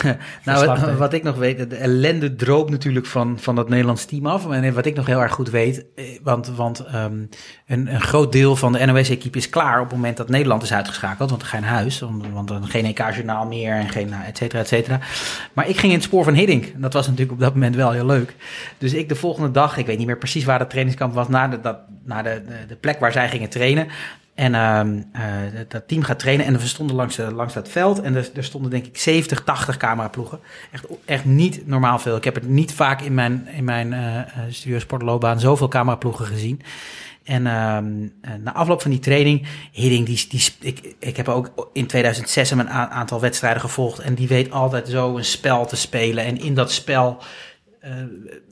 Nou, 0.46 0.98
wat, 0.98 1.14
ik 1.14 1.24
nog 1.24 1.36
weet, 1.36 1.70
de 1.70 1.76
ellende 1.76 2.36
droop 2.36 2.70
natuurlijk 2.70 3.06
van, 3.06 3.40
van 3.40 3.56
dat 3.56 3.70
Nederlands 3.70 4.06
team 4.06 4.26
af. 4.26 4.50
En 4.50 4.74
wat 4.74 4.86
ik 4.86 4.96
nog 4.96 5.06
heel 5.06 5.22
erg 5.22 5.32
goed 5.32 5.50
weet, 5.50 5.86
eh, 5.96 6.06
want, 6.24 6.48
want 6.48 6.80
ehm, 6.80 7.26
een, 7.68 7.94
een 7.94 8.02
groot 8.02 8.32
deel 8.32 8.56
van 8.56 8.72
de 8.72 8.86
NOS-equipe 8.86 9.38
is 9.38 9.50
klaar 9.50 9.80
op 9.80 9.86
het 9.86 9.96
moment 9.96 10.18
dat 10.18 10.30
Nederland 10.30 10.64
is 10.64 10.74
uitgeschakeld. 10.74 11.30
Want 11.30 11.44
geen 11.44 11.64
huis, 11.64 12.00
want, 12.00 12.24
want 12.34 12.48
dan 12.48 12.68
geen 12.68 12.86
EK-journaal 12.86 13.46
meer 13.46 13.74
en 13.74 13.90
geen 13.90 14.10
nou, 14.10 14.24
et 14.24 14.38
cetera, 14.38 14.62
et 14.62 14.68
cetera. 14.68 15.00
Maar 15.54 15.68
ik 15.70 15.78
ging 15.78 15.92
in 15.92 15.98
het 15.98 16.08
spoor 16.08 16.24
van 16.24 16.34
Hiddink. 16.34 16.74
Dat 16.76 16.94
was 16.94 17.06
natuurlijk 17.06 17.34
op 17.34 17.40
dat 17.40 17.54
moment 17.54 17.76
wel 17.76 17.92
heel 17.92 18.06
leuk. 18.06 18.36
Dus 18.78 18.94
ik 18.94 19.10
de 19.10 19.16
volgende 19.16 19.52
dag, 19.52 19.78
ik 19.78 19.86
weet 19.86 19.98
niet 19.98 20.08
meer 20.08 20.18
precies 20.18 20.46
waar 20.46 20.60
het 20.60 20.70
trainingskamp 20.70 21.14
was, 21.14 21.28
naar 21.28 21.50
de, 21.50 21.62
dat, 21.62 21.78
naar 22.04 22.24
de, 22.24 22.42
de, 22.48 22.66
de 22.68 22.76
plek 22.76 23.00
waar 23.00 23.12
zij 23.12 23.30
gingen 23.30 23.50
trainen. 23.50 23.88
En 24.36 24.56
ehm, 24.56 25.02
eh, 25.12 25.22
dat- 25.68 25.88
team 25.88 26.04
gaat 26.04 26.20
trainen 26.20 26.46
en 26.46 26.58
we 26.58 26.68
stonden 26.68 26.96
langs, 26.96 27.18
eh, 27.18 27.30
langs 27.32 27.54
dat 27.54 27.70
veld. 27.70 28.02
En 28.02 28.16
er, 28.16 28.30
er 28.36 28.44
stonden 28.44 28.72
denk 28.72 28.86
ik 28.86 28.98
70, 28.98 29.44
80 29.44 29.78
cameraploegen. 29.78 30.40
Echt, 30.72 30.86
echt 31.06 31.26
niet 31.26 31.68
normaal 31.68 32.00
veel. 32.00 32.16
Ik 32.16 32.24
heb 32.24 32.36
het 32.36 32.48
niet 32.48 32.74
vaak 32.74 33.02
in 33.02 33.14
mijn, 33.14 33.48
in 33.48 33.64
mijn 33.64 33.94
eh 33.94 34.22
studio 34.50 34.80
sportloopbaan 34.80 35.40
zoveel 35.40 35.68
cameraploegen 35.68 36.26
gezien. 36.26 36.62
En 37.24 37.48
ehm, 37.48 38.08
eh, 38.22 38.32
na 38.44 38.54
afloop 38.54 38.82
van 38.82 38.92
die 38.92 39.00
training, 39.00 39.48
Hidding, 39.72 40.06
die, 40.06 40.26
die, 40.30 40.44
ik, 40.60 40.96
ik 41.00 41.18
heb 41.18 41.28
ook 41.30 41.70
in 41.74 41.88
2006 41.88 42.50
hem 42.50 42.60
een 42.60 42.70
aantal 42.70 43.20
wedstrijden 43.20 43.62
gevolgd. 43.62 44.00
En 44.00 44.16
die 44.16 44.28
weet 44.28 44.52
altijd 44.52 44.88
zo 44.88 45.18
een 45.18 45.26
spel 45.26 45.66
te 45.66 45.76
spelen. 45.76 46.24
En 46.26 46.38
in 46.38 46.54
dat 46.54 46.72
spel 46.72 47.18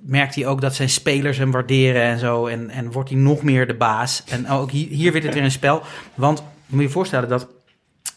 merkt 0.02 0.36
hij 0.36 0.48
ook 0.48 0.62
dat 0.62 0.76
zijn 0.76 0.90
spelers 0.90 1.38
hem 1.38 1.52
waarderen 1.52 2.02
en 2.02 2.20
zo. 2.20 2.48
En, 2.48 2.70
en 2.70 2.92
wordt 2.92 3.10
hij 3.10 3.18
nog 3.18 3.44
meer 3.44 3.68
de 3.68 3.76
baas. 3.76 4.24
En 4.28 4.50
ook 4.50 4.72
hier, 4.72 4.88
hier 4.88 5.12
werd 5.12 5.24
het 5.24 5.34
weer 5.34 5.44
een 5.44 5.52
spel. 5.52 5.82
Want 6.16 6.44
je 6.66 6.76
moet 6.76 6.84
je 6.84 6.90
voorstellen 6.90 7.30
dat 7.30 7.48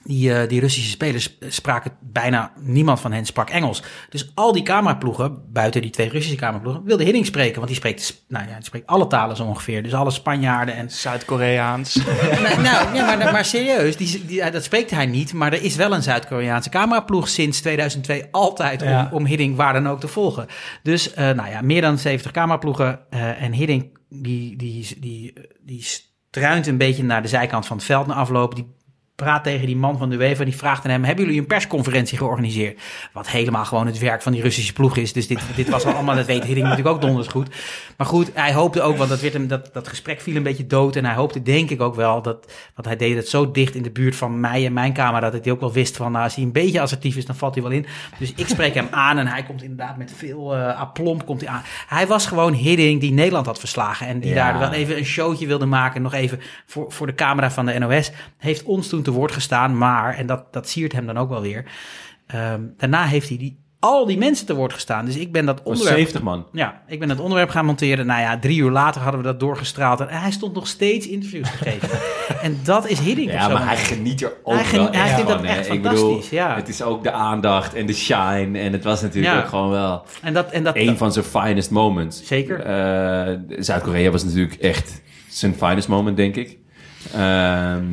die, 0.06 0.34
eh, 0.34 0.48
die 0.48 0.60
Russische 0.60 0.90
spelers 0.90 1.36
spraken 1.48 1.92
bijna 2.00 2.52
niemand 2.60 3.00
van 3.00 3.12
hen 3.12 3.24
sprak 3.26 3.50
Engels. 3.50 3.82
Dus 4.10 4.30
al 4.34 4.52
die 4.52 4.62
cameraploegen, 4.62 5.42
buiten 5.52 5.82
die 5.82 5.90
twee 5.90 6.08
Russische 6.08 6.36
cameraploegen, 6.36 6.84
wilde 6.84 7.04
Hidding 7.04 7.26
spreken. 7.26 7.54
Want 7.56 7.66
die 7.66 7.76
spreekt, 7.76 8.24
nou 8.28 8.48
ja, 8.48 8.54
die 8.54 8.64
spreekt 8.64 8.86
alle 8.86 9.06
talen 9.06 9.36
zo 9.36 9.44
ongeveer. 9.44 9.82
Dus 9.82 9.94
alle 9.94 10.10
Spanjaarden 10.10 10.74
en 10.74 10.90
Zuid-Koreaans. 10.90 11.94
nou, 12.42 12.60
nou, 12.62 12.94
ja, 12.94 13.16
maar, 13.16 13.32
maar 13.32 13.44
serieus, 13.44 13.96
die, 13.96 14.24
die, 14.26 14.50
dat 14.50 14.64
spreekt 14.64 14.90
hij 14.90 15.06
niet. 15.06 15.32
Maar 15.32 15.52
er 15.52 15.62
is 15.62 15.76
wel 15.76 15.92
een 15.92 16.02
Zuid-Koreaanse 16.02 16.68
cameraploeg 16.70 17.28
sinds 17.28 17.60
2002 17.60 18.24
altijd 18.30 18.82
om, 18.82 18.88
Ja. 18.88 19.08
om 19.12 19.24
Hiddink 19.26 19.56
waar 19.56 19.72
dan 19.72 19.88
ook 19.88 20.00
te 20.00 20.08
volgen. 20.08 20.46
Dus 20.82 21.12
eh, 21.14 21.30
nou 21.30 21.50
ja, 21.50 21.60
meer 21.62 21.80
dan 21.80 21.98
70 21.98 22.30
cameraploegen. 22.30 23.00
eh, 23.10 23.42
en 23.42 23.52
Hiddink 23.52 23.98
die, 24.08 24.56
die, 24.56 24.96
die, 25.00 25.32
die 25.60 25.82
struint 25.82 26.66
een 26.66 26.76
beetje 26.78 27.04
naar 27.04 27.22
de 27.22 27.28
zijkant 27.28 27.66
van 27.66 27.76
het 27.76 27.86
veld 27.86 28.06
na 28.06 28.14
afloop. 28.14 28.54
Die 28.54 28.74
praat 29.16 29.44
tegen 29.44 29.66
die 29.66 29.76
man 29.76 29.98
van 29.98 30.10
de 30.10 30.16
UEFA. 30.16 30.44
Die 30.44 30.56
vraagt 30.56 30.84
aan 30.84 30.90
hem, 30.90 31.04
hebben 31.04 31.24
jullie 31.24 31.40
een 31.40 31.46
persconferentie 31.46 32.18
georganiseerd? 32.18 32.80
Wat 33.12 33.28
helemaal 33.28 33.64
gewoon 33.64 33.86
het 33.86 33.98
werk 33.98 34.22
van 34.22 34.32
die 34.32 34.42
Russische 34.42 34.72
ploeg 34.72 34.96
is. 34.96 35.12
Dus 35.12 35.26
dit, 35.26 35.40
dit 35.54 35.68
was 35.68 35.84
al 35.84 35.92
allemaal, 35.92 36.14
dat 36.16 36.26
weet 36.26 36.44
Hiddink 36.44 36.66
natuurlijk 36.66 36.94
ook 36.94 37.00
donders 37.02 37.28
goed. 37.28 37.48
Maar 37.96 38.06
goed, 38.06 38.30
hij 38.34 38.52
hoopte 38.52 38.82
ook, 38.82 38.96
want 38.96 39.08
dat, 39.08 39.20
werd 39.20 39.32
hem, 39.32 39.48
dat, 39.48 39.70
dat 39.72 39.88
gesprek 39.88 40.20
viel 40.20 40.36
een 40.36 40.42
beetje 40.42 40.66
dood. 40.66 40.96
En 40.96 41.04
hij 41.04 41.14
hoopte 41.14 41.42
denk 41.42 41.70
ik 41.70 41.80
ook 41.80 41.94
wel, 41.94 42.22
dat, 42.22 42.52
want 42.74 42.86
hij 42.86 42.96
deed 42.96 43.16
het 43.16 43.28
zo 43.28 43.50
dicht 43.50 43.74
in 43.74 43.82
de 43.82 43.90
buurt 43.90 44.16
van 44.16 44.40
mij 44.40 44.66
en 44.66 44.72
mijn 44.72 44.92
kamer, 44.92 45.20
dat 45.20 45.44
hij 45.44 45.52
ook 45.52 45.60
wel 45.60 45.72
wist 45.72 45.96
van, 45.96 46.12
nou, 46.12 46.24
als 46.24 46.34
hij 46.34 46.44
een 46.44 46.52
beetje 46.52 46.80
assertief 46.80 47.16
is, 47.16 47.26
dan 47.26 47.36
valt 47.36 47.54
hij 47.54 47.62
wel 47.62 47.72
in. 47.72 47.86
Dus 48.18 48.32
ik 48.36 48.48
spreek 48.48 48.74
hem 48.74 48.88
aan 48.90 49.18
en 49.18 49.26
hij 49.26 49.42
komt 49.42 49.62
inderdaad 49.62 49.96
met 49.96 50.12
veel 50.16 50.56
aplomb 50.56 51.26
komt 51.26 51.40
hij 51.40 51.50
aan. 51.50 51.62
Hij 51.86 52.06
was 52.06 52.26
gewoon 52.26 52.52
Hidding 52.52 53.00
die 53.00 53.12
Nederland 53.12 53.46
had 53.46 53.58
verslagen 53.58 54.06
en 54.06 54.20
die 54.20 54.34
Ja. 54.34 54.34
daar 54.50 54.58
wel 54.58 54.72
even 54.72 54.96
een 54.96 55.04
showtje 55.04 55.46
wilde 55.46 55.66
maken, 55.66 56.02
nog 56.02 56.14
even 56.14 56.40
voor, 56.66 56.92
voor 56.92 57.06
de 57.06 57.14
camera 57.14 57.50
van 57.50 57.66
de 57.66 57.78
NOS. 57.78 58.10
Heeft 58.38 58.62
ons 58.62 58.88
toen 58.88 59.02
te 59.06 59.18
woord 59.18 59.32
gestaan, 59.32 59.78
maar, 59.78 60.14
en 60.14 60.26
dat, 60.26 60.52
dat 60.52 60.68
siert 60.68 60.92
hem 60.92 61.06
dan 61.06 61.18
ook 61.18 61.28
wel 61.28 61.40
weer, 61.40 61.64
ehm, 62.26 62.60
daarna 62.76 63.04
heeft 63.04 63.28
hij 63.28 63.38
die, 63.38 63.64
al 63.80 64.06
die 64.06 64.18
mensen 64.18 64.46
te 64.46 64.54
woord 64.54 64.72
gestaan. 64.72 65.04
Dus 65.04 65.16
ik 65.16 65.32
ben 65.32 65.46
dat 65.46 65.62
onderwerp... 65.62 65.96
70 65.96 66.22
man. 66.22 66.46
Ja, 66.52 66.82
ik 66.86 66.98
ben 67.00 67.08
het 67.08 67.20
onderwerp 67.20 67.48
gaan 67.50 67.64
monteren. 67.64 68.06
Nou 68.06 68.20
ja, 68.20 68.38
drie 68.38 68.58
uur 68.58 68.70
later 68.70 69.00
hadden 69.00 69.20
we 69.20 69.26
dat 69.26 69.40
doorgestraald. 69.40 70.00
En 70.00 70.08
hij 70.08 70.30
stond 70.30 70.54
nog 70.54 70.66
steeds 70.66 71.06
interviews 71.08 71.50
te 71.50 71.56
geven. 71.56 71.88
en 72.46 72.58
dat 72.64 72.88
is 72.88 72.98
Hiddink 72.98 73.30
Ja, 73.30 73.48
maar 73.48 73.66
hij 73.66 73.76
geniet 73.76 74.22
er 74.22 74.32
ook 74.42 74.54
Hij 74.54 74.64
gen- 74.64 74.78
wel 74.78 74.90
hij 74.92 75.00
echt 75.02 75.14
vindt 75.14 75.28
dat 75.30 75.42
echt 75.42 75.72
Ik 75.72 75.82
bedoel, 75.82 75.98
fantastisch, 75.98 76.30
ja. 76.30 76.54
het 76.54 76.68
is 76.68 76.82
ook 76.82 77.02
de 77.02 77.12
aandacht 77.12 77.74
en 77.74 77.86
de 77.86 77.92
shine. 77.94 78.58
En 78.58 78.72
het 78.72 78.84
was 78.84 79.02
natuurlijk 79.02 79.34
Ja. 79.34 79.40
ook 79.40 79.48
gewoon 79.48 79.70
wel 79.70 80.04
En 80.22 80.32
dat, 80.34 80.50
en 80.50 80.64
dat, 80.64 80.76
een 80.76 80.96
van 80.96 81.12
zijn 81.12 81.24
finest 81.24 81.70
moments. 81.70 82.26
Zeker. 82.26 82.60
Eh, 82.60 83.34
Zuid-Korea 83.58 84.10
was 84.10 84.24
natuurlijk 84.24 84.54
echt 84.54 85.02
zijn 85.28 85.54
finest 85.54 85.88
moment, 85.88 86.16
denk 86.16 86.36
ik. 86.36 86.58
Ehm, 87.14 87.84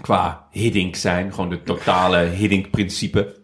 qua 0.00 0.46
Hiddink 0.50 0.96
zijn, 0.96 1.34
gewoon 1.34 1.50
de 1.50 1.62
totale 1.62 2.16
Hiddink-principe. 2.18 3.40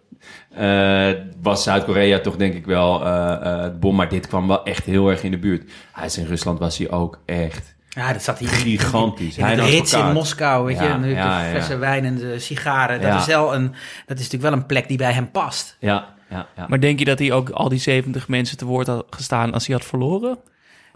eh, 0.54 1.10
was 1.42 1.62
Zuid-Korea 1.62 2.18
toch 2.20 2.36
denk 2.36 2.54
ik 2.54 2.66
wel 2.66 3.04
eh, 3.06 3.32
eh, 3.32 3.62
het 3.62 3.80
bom. 3.80 3.96
Maar 3.96 4.08
dit 4.08 4.26
kwam 4.26 4.48
wel 4.48 4.64
echt 4.64 4.84
heel 4.84 5.08
erg 5.08 5.22
in 5.22 5.30
de 5.30 5.38
buurt. 5.38 5.70
Hij 5.92 6.06
is 6.06 6.18
in 6.18 6.26
Rusland 6.26 6.58
was 6.58 6.78
hij 6.78 6.90
ook 6.90 7.20
echt 7.26 7.76
ja, 7.88 8.12
dat 8.12 8.22
zat 8.22 8.38
hier 8.38 8.48
gigantisch. 8.48 9.36
in 9.36 9.44
hij 9.44 9.54
de 9.56 9.62
en 9.62 9.68
Rits 9.68 9.92
in. 9.92 10.12
Moskou, 10.12 10.64
weet 10.66 10.78
je. 10.78 10.84
Ja, 10.84 10.90
en 10.92 11.00
nu 11.00 11.14
ja, 11.14 11.38
de 11.38 11.44
ja. 11.44 11.50
flessen 11.50 11.78
wijn 11.78 12.04
en 12.04 12.14
de 12.16 12.38
sigaren. 12.38 13.00
Dat, 13.00 13.10
Ja. 13.10 13.18
is 13.18 13.26
wel 13.26 13.54
een, 13.54 13.66
dat 14.06 14.18
is 14.18 14.24
natuurlijk 14.24 14.42
wel 14.42 14.52
een 14.52 14.66
plek 14.66 14.88
die 14.88 14.96
bij 14.96 15.12
hem 15.12 15.30
past. 15.30 15.76
Ja, 15.80 16.14
ja, 16.30 16.46
ja. 16.56 16.66
Maar 16.68 16.80
denk 16.80 16.98
je 16.98 17.04
dat 17.04 17.18
hij 17.18 17.32
ook 17.32 17.50
al 17.50 17.68
die 17.68 17.78
70 17.78 18.28
mensen 18.28 18.56
te 18.56 18.64
woord 18.64 18.86
had 18.86 19.06
gestaan 19.10 19.52
als 19.52 19.66
hij 19.66 19.76
had 19.76 19.84
verloren? 19.84 20.38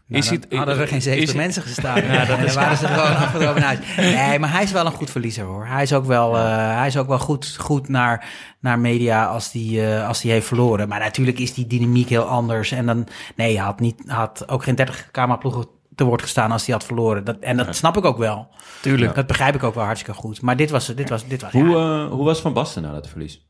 Nou, 0.07 0.25
Is 0.25 0.31
het- 0.31 0.47
hadden 0.51 0.79
er 0.79 0.89
geen 0.89 1.03
70 1.03 1.23
is 1.23 1.29
het- 1.29 1.37
mensen 1.37 1.63
gestaan. 1.63 2.03
ja, 2.13 2.25
dat 2.25 2.39
dan 2.41 2.53
waren 2.55 2.77
ze 2.77 2.87
er 2.87 2.95
gewoon 2.99 3.17
afgedropen 3.17 3.61
naar 3.61 3.77
huis. 3.97 4.15
Nee, 4.15 4.39
maar 4.39 4.53
hij 4.53 4.63
is 4.63 4.73
wel 4.73 4.87
een 4.87 4.93
goed 4.93 5.11
verliezer 5.11 5.45
hoor. 5.45 5.67
Hij 5.67 5.83
is 5.83 5.93
ook 5.93 6.05
wel, 6.05 6.37
eh, 6.37 6.77
hij 6.77 6.87
is 6.87 6.97
ook 6.97 7.07
wel 7.09 7.19
goed, 7.19 7.57
goed 7.61 7.89
naar, 7.89 8.25
naar 8.61 8.79
media 8.79 9.27
als 9.27 9.51
die, 9.51 9.87
eh, 9.87 10.09
als 10.09 10.21
die 10.21 10.31
heeft 10.31 10.47
verloren. 10.47 10.89
Maar 10.89 10.99
natuurlijk 10.99 11.39
is 11.39 11.55
die 11.55 11.67
dynamiek 11.67 12.09
heel 12.09 12.23
anders. 12.25 12.71
En 12.73 12.87
dan, 12.87 13.07
nee, 13.37 13.57
hij 13.57 13.65
had, 13.65 13.81
niet, 13.81 14.03
had 14.07 14.49
ook 14.49 14.63
geen 14.65 14.75
30 14.75 15.09
cameraploegen 15.11 15.67
te 15.95 16.05
woord 16.05 16.23
gestaan 16.23 16.53
als 16.53 16.65
hij 16.67 16.75
had 16.75 16.85
verloren. 16.85 17.25
Dat, 17.25 17.37
en 17.41 17.57
dat 17.57 17.77
snap 17.77 17.97
ik 17.97 18.05
ook 18.05 18.19
wel. 18.19 18.49
Tuurlijk. 18.81 19.15
Dat 19.15 19.27
begrijp 19.27 19.55
ik 19.55 19.63
ook 19.63 19.75
wel 19.75 19.85
hartstikke 19.85 20.21
goed. 20.21 20.41
Maar 20.43 20.57
dit 20.57 20.71
was, 20.71 20.87
dit 20.87 21.09
was, 21.09 21.27
dit 21.27 21.43
was 21.43 21.53
Hoe, 21.53 21.69
ja, 21.69 22.05
eh, 22.05 22.11
hoe 22.11 22.25
was 22.25 22.41
Van 22.41 22.53
Basten 22.53 22.83
na 22.83 22.93
dat 22.93 23.09
verlies? 23.09 23.47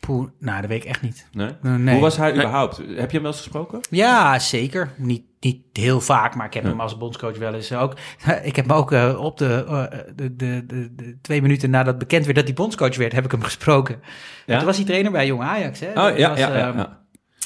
Poeh, 0.00 0.28
nou, 0.38 0.60
dat 0.60 0.70
weet 0.70 0.82
ik 0.84 0.88
echt 0.88 1.02
niet. 1.02 1.28
Nee? 1.32 1.50
Nee. 1.62 1.94
Hoe 1.94 2.02
was 2.02 2.16
hij 2.16 2.32
überhaupt? 2.32 2.76
Heb 2.76 2.86
je 2.86 2.94
hem 2.94 3.22
wel 3.22 3.26
eens 3.26 3.36
gesproken? 3.40 3.80
Ja, 3.90 4.38
zeker. 4.38 4.90
Niet, 4.96 5.22
niet 5.40 5.62
heel 5.72 6.00
vaak, 6.00 6.34
maar 6.34 6.46
ik 6.46 6.54
heb 6.54 6.64
hem 6.64 6.80
als 6.80 6.98
bondscoach 6.98 7.38
wel 7.38 7.54
eens 7.54 7.72
ook. 7.72 7.96
Ik 8.42 8.56
heb 8.56 8.68
hem 8.68 8.76
ook 8.76 8.92
eh, 8.92 9.20
op 9.20 9.38
de, 9.38 9.64
eh, 9.68 9.98
de, 10.14 10.36
de, 10.36 10.66
de, 10.66 10.94
de 10.94 11.18
twee 11.22 11.42
minuten 11.42 11.70
nadat 11.70 11.98
bekend 11.98 12.24
werd 12.24 12.36
dat 12.36 12.44
hij 12.44 12.54
bondscoach 12.54 12.96
werd, 12.96 13.12
heb 13.12 13.24
ik 13.24 13.30
hem 13.30 13.42
gesproken. 13.42 14.00
Ja? 14.46 14.56
Toen 14.56 14.66
was 14.66 14.76
hij 14.76 14.84
trainer 14.84 15.12
bij 15.12 15.26
Jong 15.26 15.42
Ajax. 15.42 15.80
Hè? 15.80 15.88
Oh, 15.88 15.94
Dat 15.94 16.18
ja, 16.18 16.28
was, 16.28 16.38
ja, 16.38 16.56
ja, 16.56 16.68
eh, 16.68 16.76
ja. 16.76 17.04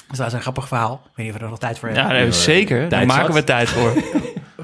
Dus 0.09 0.19
dat 0.19 0.27
is 0.27 0.33
een 0.33 0.41
grappig 0.41 0.69
verhaal. 0.69 1.01
Ik 1.05 1.11
weet 1.17 1.27
niet 1.27 1.35
of 1.35 1.39
we 1.39 1.45
er 1.45 1.51
nog 1.51 1.59
tijd 1.59 1.79
voor 1.79 1.89
hebben. 1.89 2.07
Ja, 2.07 2.21
nee, 2.21 2.33
zeker. 2.33 2.89
Daar 2.89 3.07
maken 3.07 3.35
we 3.35 3.45
tijd 3.45 3.69
voor. 3.69 3.93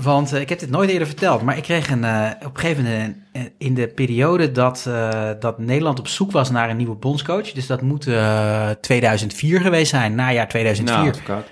Want 0.02 0.32
eh, 0.32 0.40
ik 0.40 0.48
heb 0.48 0.58
dit 0.58 0.70
nooit 0.70 0.90
eerder 0.90 1.06
verteld, 1.06 1.42
maar 1.42 1.56
ik 1.56 1.62
kreeg 1.62 1.90
een, 1.90 2.04
eh, 2.04 2.30
op 2.44 2.54
een 2.54 2.60
gegeven 2.60 2.84
moment 2.84 3.16
in 3.58 3.74
de 3.74 3.88
periode 3.88 4.52
dat, 4.52 4.84
eh, 4.88 5.30
dat 5.40 5.58
Nederland 5.58 5.98
op 5.98 6.08
zoek 6.08 6.32
was 6.32 6.50
naar 6.50 6.70
een 6.70 6.76
nieuwe 6.76 6.94
bondscoach. 6.94 7.52
Dus 7.52 7.66
dat 7.66 7.82
moet 7.82 8.06
eh, 8.06 8.70
2004 8.80 9.60
geweest 9.60 9.90
zijn, 9.90 10.14
najaar 10.14 10.48
2004. 10.48 10.96
Nou, 10.96 11.08
advocaat. 11.08 11.46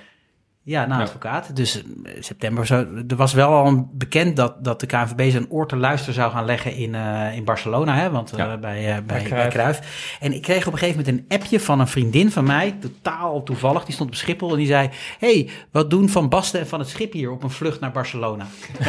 Ja, 0.67 0.87
na 0.87 1.01
advocaat. 1.01 1.57
Dus 1.57 1.83
eh, 1.83 2.13
september 2.21 2.67
zo. 2.67 2.87
Er 3.09 3.17
was 3.17 3.33
wel 3.33 3.49
al 3.49 3.89
bekend 3.93 4.37
dat, 4.37 4.65
dat 4.65 4.81
de 4.81 4.87
KNVB 4.87 5.31
zijn 5.31 5.51
oor 5.51 5.69
te 5.69 5.77
luisteren 5.77 6.15
zou 6.15 6.33
gaan 6.33 6.45
leggen 6.45 6.75
in, 6.75 6.95
eh, 6.95 7.37
in 7.37 7.45
Barcelona. 7.45 7.97
Hè? 7.97 8.11
Want 8.11 8.33
eh, 8.33 8.57
bij, 8.57 8.97
eh, 8.97 9.03
bij, 9.03 9.27
bij, 9.29 9.49
Cruijff. 9.49 10.17
En 10.21 10.33
ik 10.33 10.43
kreeg 10.43 10.67
op 10.67 10.73
een 10.73 10.79
gegeven 10.79 11.05
moment 11.05 11.19
een 11.19 11.39
appje 11.39 11.61
van 11.61 11.81
een 11.81 11.89
vriendin 11.89 12.31
van 12.31 12.45
mij. 12.45 12.77
Totaal 12.81 13.43
toevallig. 13.43 13.85
Die 13.85 13.95
stond 13.95 14.09
op 14.09 14.15
Schiphol 14.15 14.51
en 14.51 14.57
die 14.57 14.67
zei... 14.67 14.91
hey, 15.19 15.51
wat 15.71 15.91
doen 15.91 16.09
Van 16.09 16.29
Basten 16.29 16.61
en 16.61 16.67
Van 16.67 16.79
het 16.79 16.89
Schip 16.89 17.13
hier 17.13 17.31
op 17.31 17.43
een 17.43 17.51
vlucht 17.51 17.81
naar 17.81 17.93
Barcelona? 17.93 18.47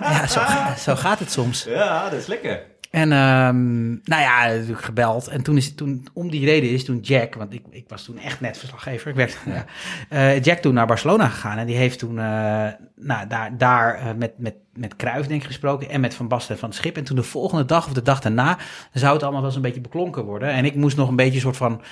ja, 0.00 0.26
zo, 0.26 0.40
zo 0.78 0.96
gaat 0.96 1.18
het 1.18 1.30
soms. 1.30 1.64
Ja, 1.64 2.02
dat 2.10 2.18
is 2.18 2.26
lekker. 2.26 2.78
En 2.90 3.12
ehm, 3.12 3.88
nou 3.88 4.22
ja, 4.22 4.46
natuurlijk 4.46 4.84
gebeld. 4.84 5.28
En 5.28 5.42
toen 5.42 5.56
is 5.56 5.74
toen, 5.74 6.06
om 6.12 6.30
die 6.30 6.44
reden 6.44 6.70
is 6.70 6.84
toen 6.84 6.98
Jack, 7.00 7.34
want 7.34 7.52
ik, 7.52 7.62
ik 7.70 7.84
was 7.88 8.04
toen 8.04 8.18
echt 8.18 8.40
net 8.40 8.58
verslaggever. 8.58 9.10
Ik 9.10 9.16
werd. 9.16 9.38
Eh, 10.08 10.42
Jack 10.42 10.58
toen 10.58 10.74
naar 10.74 10.86
Barcelona 10.86 11.28
gegaan. 11.28 11.58
En 11.58 11.66
die 11.66 11.76
heeft 11.76 11.98
toen 11.98 12.18
eh, 12.18 12.66
nou, 12.96 13.26
daar, 13.28 13.58
daar 13.58 13.94
eh, 13.94 14.14
met, 14.16 14.32
met, 14.38 14.54
met 14.74 14.96
Cruijff 14.96 15.28
denk 15.28 15.40
ik 15.40 15.46
gesproken. 15.46 15.90
En 15.90 16.00
met 16.00 16.14
Van 16.14 16.28
Basten 16.28 16.58
van 16.58 16.68
het 16.68 16.78
Schip. 16.78 16.96
En 16.96 17.04
toen 17.04 17.16
de 17.16 17.22
volgende 17.22 17.64
dag 17.64 17.86
of 17.86 17.92
de 17.92 18.02
dag 18.02 18.20
daarna 18.20 18.58
zou 18.92 19.12
het 19.12 19.22
allemaal 19.22 19.40
wel 19.40 19.48
eens 19.48 19.56
een 19.56 19.64
beetje 19.64 19.80
beklonken 19.80 20.24
worden. 20.24 20.48
En 20.48 20.64
ik 20.64 20.74
moest 20.74 20.96
nog 20.96 21.08
een 21.08 21.16
beetje 21.16 21.34
een 21.34 21.40
soort 21.40 21.56
van 21.56 21.82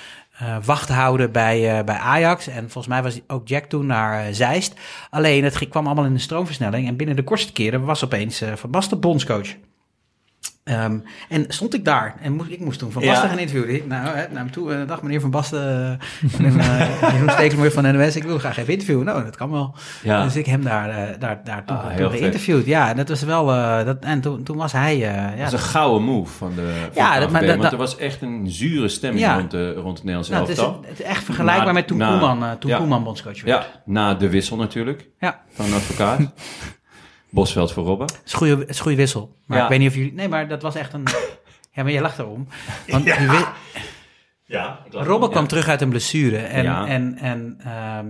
wacht 0.65 0.89
houden 0.89 1.33
bij, 1.33 1.85
bij 1.85 1.97
Ajax. 1.97 2.47
En 2.47 2.63
volgens 2.71 2.87
mij 2.87 3.03
was 3.03 3.21
ook 3.27 3.49
Jack 3.49 3.65
toen 3.65 3.87
naar 3.87 4.35
Zeist. 4.35 4.75
Alleen 5.11 5.45
het 5.45 5.69
kwam 5.69 5.87
allemaal 5.87 6.05
in 6.05 6.13
een 6.13 6.21
stroomversnelling. 6.21 6.89
En 6.89 6.97
binnen 6.97 7.17
de 7.17 7.25
kortste 7.25 7.53
keren 7.53 7.85
was 7.85 8.05
opeens 8.05 8.43
Van 8.55 8.71
Basten 8.71 9.01
bondscoach. 9.01 9.57
Ehm, 10.65 10.99
en 11.29 11.45
stond 11.49 11.75
ik 11.75 11.85
daar 11.85 12.15
en 12.23 12.33
moest, 12.33 12.51
ik 12.51 12.61
moest 12.61 12.79
toen 12.79 12.93
Van 12.93 13.03
Ja. 13.03 13.11
Basten 13.11 13.29
gaan 13.29 13.39
interviewen. 13.39 13.75
Ik, 13.75 13.87
nou, 13.87 14.07
hè, 14.07 14.13
naar 14.29 14.43
hem 14.43 14.51
toe, 14.51 14.75
eh, 14.75 14.87
dag 14.89 15.03
meneer 15.03 15.21
Van 15.21 15.31
Basten, 15.31 15.99
eh, 16.39 16.39
Jeroen 17.13 17.31
Stekelenburg 17.31 17.73
van 17.73 17.83
NOS. 17.97 18.17
Ik 18.17 18.23
wil 18.23 18.39
graag 18.39 18.59
even 18.59 18.73
interviewen. 18.73 19.05
Nou, 19.05 19.25
dat 19.25 19.37
kan 19.37 19.51
wel. 19.51 19.75
Ja. 20.03 20.23
Dus 20.25 20.37
ik 20.37 20.47
hem 20.47 20.63
daar, 20.65 21.19
daar, 21.19 21.41
daar 21.45 21.65
toen, 21.65 21.77
Ah, 21.77 21.97
toen 21.97 22.11
geïnterviewd. 22.11 22.67
Ja, 22.67 22.89
en 22.91 22.97
dat 22.97 23.09
was 23.09 23.23
wel, 23.23 23.53
eh, 23.53 23.85
dat, 23.85 23.97
en 24.01 24.21
toen, 24.21 24.43
toen 24.43 24.57
was 24.57 24.73
hij, 24.73 24.97
ja, 24.99 25.35
dat 25.37 25.47
is 25.47 25.53
een 25.53 25.59
gouden 25.59 26.03
move 26.03 26.33
van 26.33 26.53
de, 26.55 26.75
van 26.93 27.03
Ja, 27.03 27.15
de 27.15 27.21
dat- 27.21 27.31
maar 27.31 27.47
dat- 27.47 27.57
want 27.57 27.73
er 27.73 27.79
was 27.79 27.97
echt 27.97 28.23
een 28.23 28.51
zure 28.51 28.89
stemming 28.89 29.25
Ja. 29.25 29.37
rond, 29.39 29.51
de, 29.51 29.73
rond 29.73 29.87
het 29.87 30.07
Nederlandse 30.07 30.33
nou, 30.33 30.45
het, 30.45 30.53
is, 30.53 30.59
elftal. 30.63 30.83
het 30.89 30.99
is 31.01 31.05
echt 31.05 31.25
vergelijkbaar 31.25 31.67
Na- 31.67 31.73
met 31.73 31.87
toen, 31.87 31.99
na- 31.99 32.11
Koeman, 32.11 32.45
eh, 32.45 32.51
toen 32.53 32.71
ja. 32.71 32.77
Koeman 32.77 33.05
bondscoach 33.05 33.43
werd. 33.43 33.63
Ja, 33.65 33.67
na 33.85 34.15
de 34.15 34.29
wissel 34.31 34.57
natuurlijk 34.57 35.09
Ja. 35.19 35.41
van 35.53 35.67
een 35.67 35.73
advocaat. 35.75 36.21
Bosveld 37.31 37.73
voor 37.73 37.85
Robben. 37.85 38.07
Het 38.07 38.21
is 38.25 38.33
een 38.33 38.39
goede, 38.39 38.57
het 38.57 38.69
is 38.69 38.77
een 38.77 38.83
goede 38.83 38.97
wissel. 38.97 39.37
Maar 39.47 39.59
Ja. 39.59 39.65
ik 39.65 39.71
weet 39.71 39.79
niet 39.79 39.89
of 39.89 39.95
jullie... 39.95 40.13
Nee, 40.13 40.29
maar 40.29 40.49
dat 40.49 40.63
was 40.63 40.75
echt 40.75 40.93
een... 40.93 41.05
Ja, 41.73 41.83
maar 41.85 41.93
je 41.93 42.01
lacht 42.01 42.19
erom. 42.19 42.49
Want 42.87 43.05
die 43.05 43.15
wi- 43.15 43.45
Ja, 44.45 44.79
Robben 44.91 45.31
kwam 45.31 45.47
terug 45.47 45.69
uit 45.69 45.81
een 45.81 45.89
blessure. 45.89 46.37
En, 46.39 46.63
Ja. 46.63 46.87
en, 46.87 47.19
en 47.19 47.57
ehm, 47.65 48.07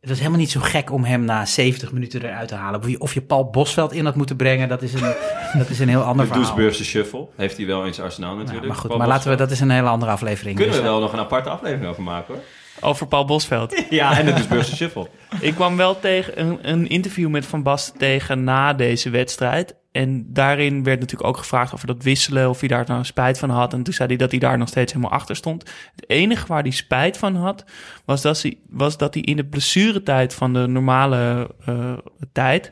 het 0.00 0.08
was 0.08 0.18
helemaal 0.18 0.38
niet 0.38 0.50
zo 0.50 0.60
gek 0.60 0.90
om 0.92 1.04
hem 1.04 1.24
na 1.24 1.44
70 1.46 1.92
minuten 1.92 2.22
eruit 2.22 2.48
te 2.48 2.54
halen. 2.54 2.80
Of 2.80 2.88
je, 2.88 3.00
of 3.00 3.14
je 3.14 3.22
Paul 3.22 3.50
Bosveld 3.50 3.92
in 3.92 4.04
had 4.04 4.14
moeten 4.14 4.36
brengen, 4.36 4.68
dat 4.68 4.82
is 4.82 4.92
een, 4.94 5.00
dat 5.58 5.68
is 5.68 5.78
een 5.78 5.88
heel 5.88 6.02
ander 6.02 6.26
De 6.26 6.32
verhaal. 6.32 6.46
Doesburgse 6.54 6.84
shuffle 6.84 7.28
heeft 7.36 7.56
hij 7.56 7.66
wel 7.66 7.84
in 7.84 7.94
zijn 7.94 8.06
arsenaal 8.06 8.32
Ja, 8.32 8.38
natuurlijk. 8.38 8.66
maar 8.66 8.76
goed, 8.76 8.86
Paul 8.86 8.98
maar 8.98 9.08
laten 9.08 9.30
we, 9.30 9.36
dat 9.36 9.50
is 9.50 9.60
een 9.60 9.70
hele 9.70 9.88
andere 9.88 10.10
aflevering. 10.10 10.56
Kunnen 10.56 10.74
we 10.74 10.80
Dus, 10.80 10.90
wel 10.90 11.00
nog 11.00 11.12
een 11.12 11.18
aparte 11.18 11.48
aflevering 11.50 11.86
over 11.90 12.02
maken 12.02 12.34
hoor. 12.34 12.42
Over 12.82 13.06
Paul 13.06 13.24
Bosveld. 13.24 13.84
Ja, 13.90 14.18
en 14.18 14.26
de 14.26 14.32
Doesburgse 14.32 14.76
shuffle. 14.76 15.08
Ik 15.40 15.54
kwam 15.54 15.76
wel 15.76 16.00
tegen 16.00 16.40
een, 16.40 16.58
een 16.62 16.88
interview 16.88 17.28
met 17.28 17.46
Van 17.46 17.62
Basten 17.62 17.98
tegen 17.98 18.44
na 18.44 18.72
deze 18.72 19.10
wedstrijd. 19.10 19.74
En 19.92 20.26
daarin 20.32 20.82
werd 20.82 21.00
natuurlijk 21.00 21.28
ook 21.28 21.36
gevraagd 21.36 21.74
over 21.74 21.86
dat 21.86 22.02
wisselen, 22.02 22.48
of 22.48 22.60
hij 22.60 22.68
daar 22.68 22.84
nou 22.86 23.04
spijt 23.04 23.38
van 23.38 23.50
had. 23.50 23.72
En 23.72 23.82
toen 23.82 23.94
zei 23.94 24.08
hij 24.08 24.16
dat 24.16 24.30
hij 24.30 24.40
daar 24.40 24.58
nog 24.58 24.68
steeds 24.68 24.92
helemaal 24.92 25.14
achter 25.14 25.36
stond. 25.36 25.70
Het 25.96 26.10
enige 26.10 26.46
waar 26.46 26.62
hij 26.62 26.70
spijt 26.70 27.16
van 27.16 27.36
had, 27.36 27.64
was 28.04 28.22
dat 28.22 28.42
hij, 28.42 28.58
was 28.68 28.96
dat 28.96 29.14
hij 29.14 29.22
in 29.22 29.36
de 29.36 29.44
blessuretijd 29.44 30.34
van 30.34 30.52
de 30.52 30.66
normale 30.66 31.50
eh, 31.66 31.92
tijd... 32.32 32.70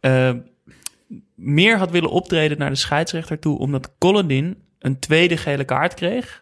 eh, 0.00 0.30
meer 1.34 1.78
had 1.78 1.90
willen 1.90 2.10
optreden 2.10 2.58
naar 2.58 2.70
de 2.70 2.76
scheidsrechter 2.76 3.38
toe, 3.38 3.58
omdat 3.58 3.92
Colladin 3.98 4.62
een 4.78 4.98
tweede 4.98 5.36
gele 5.36 5.64
kaart 5.64 5.94
kreeg. 5.94 6.41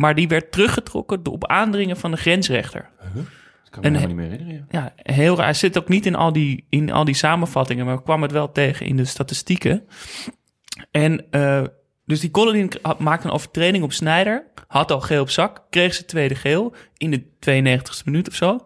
Maar 0.00 0.14
die 0.14 0.28
werd 0.28 0.52
teruggetrokken 0.52 1.22
door- 1.22 1.32
op 1.34 1.46
aandringen 1.46 1.96
van 1.96 2.10
de 2.10 2.16
grensrechter. 2.16 2.88
Dat 2.98 3.70
kan 3.70 3.80
me 3.82 3.86
En- 3.88 3.94
helemaal 3.94 4.06
niet 4.06 4.16
meer 4.16 4.38
herinneren. 4.38 4.66
ja. 4.70 4.92
Ja, 5.04 5.12
heel 5.14 5.36
raar. 5.36 5.44
Hij 5.44 5.54
zit 5.54 5.78
ook 5.78 5.88
niet 5.88 6.06
in 6.06 6.14
al 6.14 6.32
die, 6.32 6.66
in 6.68 6.92
al 6.92 7.04
die 7.04 7.14
samenvattingen, 7.14 7.86
maar 7.86 8.02
kwam 8.02 8.22
het 8.22 8.32
wel 8.32 8.52
tegen 8.52 8.86
in 8.86 8.96
de 8.96 9.04
statistieken. 9.04 9.84
En 10.90 11.26
eh, 11.30 11.62
dus 12.06 12.20
die 12.20 12.30
Colin 12.30 12.70
maakte 12.98 13.26
een 13.26 13.32
overtreding 13.32 13.84
op 13.84 13.92
Snijder, 13.92 14.44
had 14.66 14.90
al 14.90 15.00
geel 15.00 15.20
op 15.22 15.30
zak, 15.30 15.62
kreeg 15.70 15.94
zijn 15.94 16.06
tweede 16.06 16.34
geel 16.34 16.74
in 16.96 17.10
de 17.10 17.22
92e 17.38 18.04
minuut 18.04 18.28
of 18.28 18.34
zo. 18.34 18.58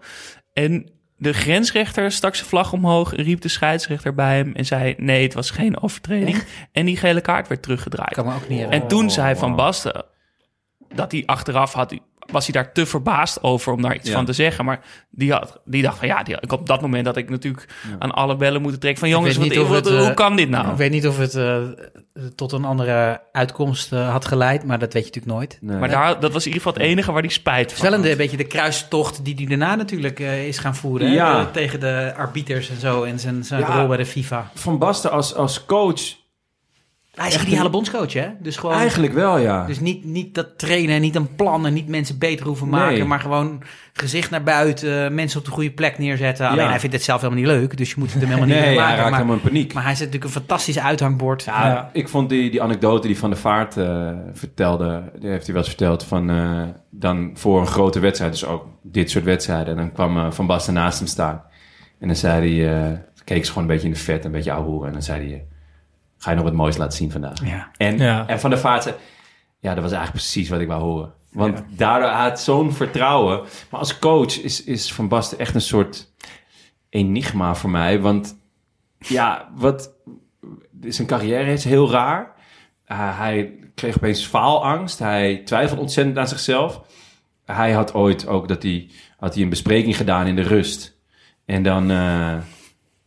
En 0.52 0.90
de 1.16 1.32
grensrechter 1.32 2.12
stak 2.12 2.35
zijn 2.35 2.48
vlag 2.48 2.73
omhoog, 2.73 3.15
riep 3.16 3.40
de 3.40 3.48
scheidsrechter 3.48 4.15
bij 4.15 4.36
hem 4.36 4.52
en 4.55 4.65
zei: 4.66 4.94
Nee, 4.98 5.23
het 5.23 5.35
was 5.35 5.51
geen 5.51 5.82
overtreding. 5.82 6.43
En 6.73 6.86
die 6.86 6.97
gele 6.97 7.20
kaart 7.20 7.48
werd 7.48 7.62
teruggedraaid. 7.62 8.12
kan 8.15 8.27
me 8.27 8.32
ook 8.35 8.40
niet 8.40 8.48
herinneren. 8.48 8.82
En 8.82 8.89
toen 8.89 9.11
zei 9.11 9.36
Van 9.36 9.56
Basten 9.56 10.05
dat 10.94 11.12
hij 11.12 11.23
achteraf 11.27 11.73
had, 11.73 11.94
was 12.31 12.47
hij 12.47 12.62
daar 12.62 12.73
te 12.73 12.86
verbaasd 12.86 13.43
over 13.43 13.73
om 13.73 13.82
daar 13.82 13.94
iets 13.94 14.09
Ja. 14.09 14.15
van 14.15 14.24
te 14.24 14.32
zeggen. 14.32 14.65
Maar 14.65 14.81
die, 15.11 15.32
had, 15.32 15.61
die 15.65 15.82
dacht 15.82 15.98
van 15.98 16.09
ja, 16.09 16.23
die, 16.23 16.36
ik 16.40 16.52
op 16.52 16.66
dat 16.66 16.81
moment 16.81 17.05
dat 17.05 17.16
ik 17.16 17.31
natuurlijk 17.31 17.69
aan 17.98 18.11
alle 18.12 18.36
bellen 18.36 18.62
moeten 18.62 18.81
trekken 18.81 19.01
van 19.01 19.09
jongens, 19.09 19.36
wat, 19.36 19.47
het, 19.69 19.86
eh, 19.86 19.98
hoe 19.98 20.15
kan 20.15 20.36
dit 20.36 20.48
nou? 20.48 20.70
Ik 20.70 20.77
weet 20.77 20.90
niet 20.90 21.06
of 21.06 21.19
het 21.19 21.35
eh, 21.35 21.56
tot 22.35 22.52
een 22.52 22.65
andere 22.65 23.20
uitkomst 23.32 23.93
eh, 23.93 24.11
had 24.11 24.24
geleid, 24.24 24.65
maar 24.65 24.78
dat 24.78 24.93
weet 24.93 25.02
je 25.05 25.09
natuurlijk 25.15 25.36
nooit. 25.36 25.59
Nee. 25.61 25.78
maar 25.78 25.89
daar, 25.89 26.20
dat 26.20 26.32
was 26.32 26.47
in 26.47 26.52
ieder 26.52 26.62
geval 26.62 26.73
het 26.82 26.90
enige 26.90 27.12
waar 27.12 27.23
hij 27.23 27.31
spijt 27.31 27.61
Het 27.61 27.70
is 27.70 27.89
van 27.89 28.01
wel 28.01 28.11
een, 28.11 28.16
beetje 28.16 28.36
de 28.36 28.47
kruistocht 28.47 29.24
die 29.24 29.35
hij 29.35 29.47
daarna 29.47 29.74
natuurlijk 29.74 30.19
is 30.19 30.59
gaan 30.59 30.74
voeren. 30.77 31.11
Ja. 31.11 31.47
Tegen 31.47 31.81
de 31.81 32.12
arbiters 32.16 32.70
en 32.70 32.81
zo 32.81 33.02
en 33.02 33.19
zijn, 33.19 33.44
zijn 33.44 33.61
Ja. 33.61 33.78
rol 33.78 33.86
bij 33.86 33.97
de 33.97 34.06
FIFA. 34.06 34.51
Van 34.55 34.78
Basten 34.78 35.11
als, 35.11 35.35
als 35.35 35.65
coach, 35.65 36.01
Hij 37.14 37.28
is 37.28 37.42
ideale 37.42 37.70
bondscoach, 37.70 38.12
hè? 38.12 38.28
Dus 38.38 38.56
gewoon... 38.56 38.76
eigenlijk 38.76 39.12
wel 39.12 39.38
ja. 39.38 39.66
Dus 39.66 39.80
niet, 39.80 40.04
niet 40.04 40.34
dat 40.34 40.58
trainen, 40.58 41.00
niet 41.00 41.14
een 41.14 41.34
plan 41.34 41.66
en 41.66 41.72
niet 41.72 41.88
mensen 41.88 42.18
beter 42.18 42.46
hoeven 42.46 42.68
Nee. 42.70 42.80
maken, 42.80 43.06
maar 43.06 43.20
gewoon 43.20 43.62
gezicht 43.92 44.30
naar 44.30 44.42
buiten, 44.42 45.14
mensen 45.14 45.38
op 45.38 45.44
de 45.44 45.50
goede 45.50 45.70
plek 45.70 45.98
neerzetten. 45.98 46.48
Alleen 46.48 46.68
hij 46.68 46.80
vindt 46.80 46.94
het 46.94 47.04
zelf 47.04 47.20
helemaal 47.20 47.42
niet 47.42 47.52
leuk, 47.52 47.76
dus 47.76 47.88
je 47.90 47.94
moet 47.98 48.12
het 48.12 48.20
hem 48.20 48.28
helemaal 48.28 48.48
niet 48.48 48.58
nee, 48.58 48.66
mee 48.66 48.76
hij 48.76 48.84
maken. 48.84 48.96
raakt 48.98 49.10
maar, 49.10 49.18
helemaal 49.20 49.42
in 49.42 49.50
paniek. 49.50 49.72
maar 49.74 49.82
hij 49.82 49.92
is 49.92 49.98
natuurlijk 49.98 50.24
een 50.24 50.30
fantastisch 50.30 50.78
uithangbord. 50.78 51.42
Ja, 51.42 51.66
Ja. 51.66 51.90
Ik 51.92 52.08
vond 52.08 52.28
die, 52.28 52.50
die 52.50 52.62
anekdote 52.62 53.06
die 53.06 53.18
Van 53.18 53.30
der 53.30 53.38
Vaart 53.38 53.76
eh, 53.76 54.10
vertelde, 54.32 55.02
die 55.18 55.30
heeft 55.30 55.44
hij 55.44 55.54
wel 55.54 55.62
eens 55.62 55.72
verteld 55.74 56.04
van 56.04 56.30
eh, 56.30 56.62
dan 56.90 57.30
voor 57.34 57.60
een 57.60 57.66
grote 57.66 58.00
wedstrijd, 58.00 58.32
dus 58.32 58.44
ook 58.46 58.66
dit 58.82 59.10
soort 59.10 59.24
wedstrijden, 59.24 59.66
en 59.66 59.76
dan 59.76 59.92
kwam 59.92 60.16
eh, 60.18 60.30
Van 60.30 60.46
Basten 60.46 60.74
naast 60.74 60.98
hem 60.98 61.08
staan. 61.08 61.42
En 62.00 62.06
dan 62.06 62.16
zei 62.16 62.62
hij, 62.62 63.02
keek 63.24 63.44
ze 63.44 63.52
gewoon 63.52 63.68
een 63.68 63.74
beetje 63.74 63.86
in 63.88 63.92
de 63.94 63.98
vet, 64.00 64.24
een 64.24 64.30
beetje 64.30 64.52
ouwehoeren, 64.52 64.86
en 64.86 64.92
dan 64.92 65.02
zei 65.02 65.28
hij, 65.28 65.44
ga 66.24 66.30
je 66.30 66.36
nog 66.36 66.44
wat 66.44 66.55
moois 66.55 66.76
laten 66.76 66.96
zien 66.96 67.10
vandaag? 67.10 67.44
Ja. 67.44 67.70
En, 67.76 67.98
Ja. 67.98 68.26
en 68.26 68.40
Van 68.40 68.51
der 68.51 68.59
Vaart 68.59 68.84
ja, 69.59 69.74
dat 69.74 69.82
was 69.82 69.92
eigenlijk 69.92 70.12
precies 70.24 70.48
wat 70.48 70.60
ik 70.60 70.68
wou 70.68 70.82
horen. 70.82 71.12
Want 71.32 71.62
daardoor 71.68 72.09
had 72.09 72.40
zo'n 72.40 72.72
vertrouwen. 72.72 73.40
Maar 73.70 73.80
als 73.80 73.98
coach 73.98 74.40
is, 74.42 74.64
is 74.64 74.92
Van 74.92 75.09
Basten 75.09 75.38
echt 75.38 75.55
een 75.55 75.60
soort 75.60 76.12
enigma 76.88 77.55
voor 77.55 77.70
mij. 77.70 78.01
Want 78.01 78.36
ja, 78.98 79.48
wat 79.55 79.90
zijn 80.80 81.06
carrière 81.06 81.52
is 81.52 81.64
heel 81.64 81.90
raar. 81.90 82.32
Uh, 82.88 83.18
hij 83.18 83.52
kreeg 83.74 83.96
opeens 83.96 84.26
faalangst. 84.26 84.98
Hij 84.98 85.42
twijfelde 85.44 85.82
ontzettend 85.82 86.18
aan 86.18 86.28
zichzelf. 86.28 86.80
Hij 87.44 87.72
had 87.72 87.94
ooit 87.94 88.26
ook 88.26 88.48
dat 88.48 88.62
hij, 88.62 88.90
had 89.18 89.34
hij 89.34 89.42
een 89.42 89.48
bespreking 89.48 89.96
gedaan 89.96 90.26
in 90.26 90.36
de 90.36 90.42
rust. 90.42 90.96
En 91.44 91.62
dan 91.62 91.90
eh, 91.90 92.36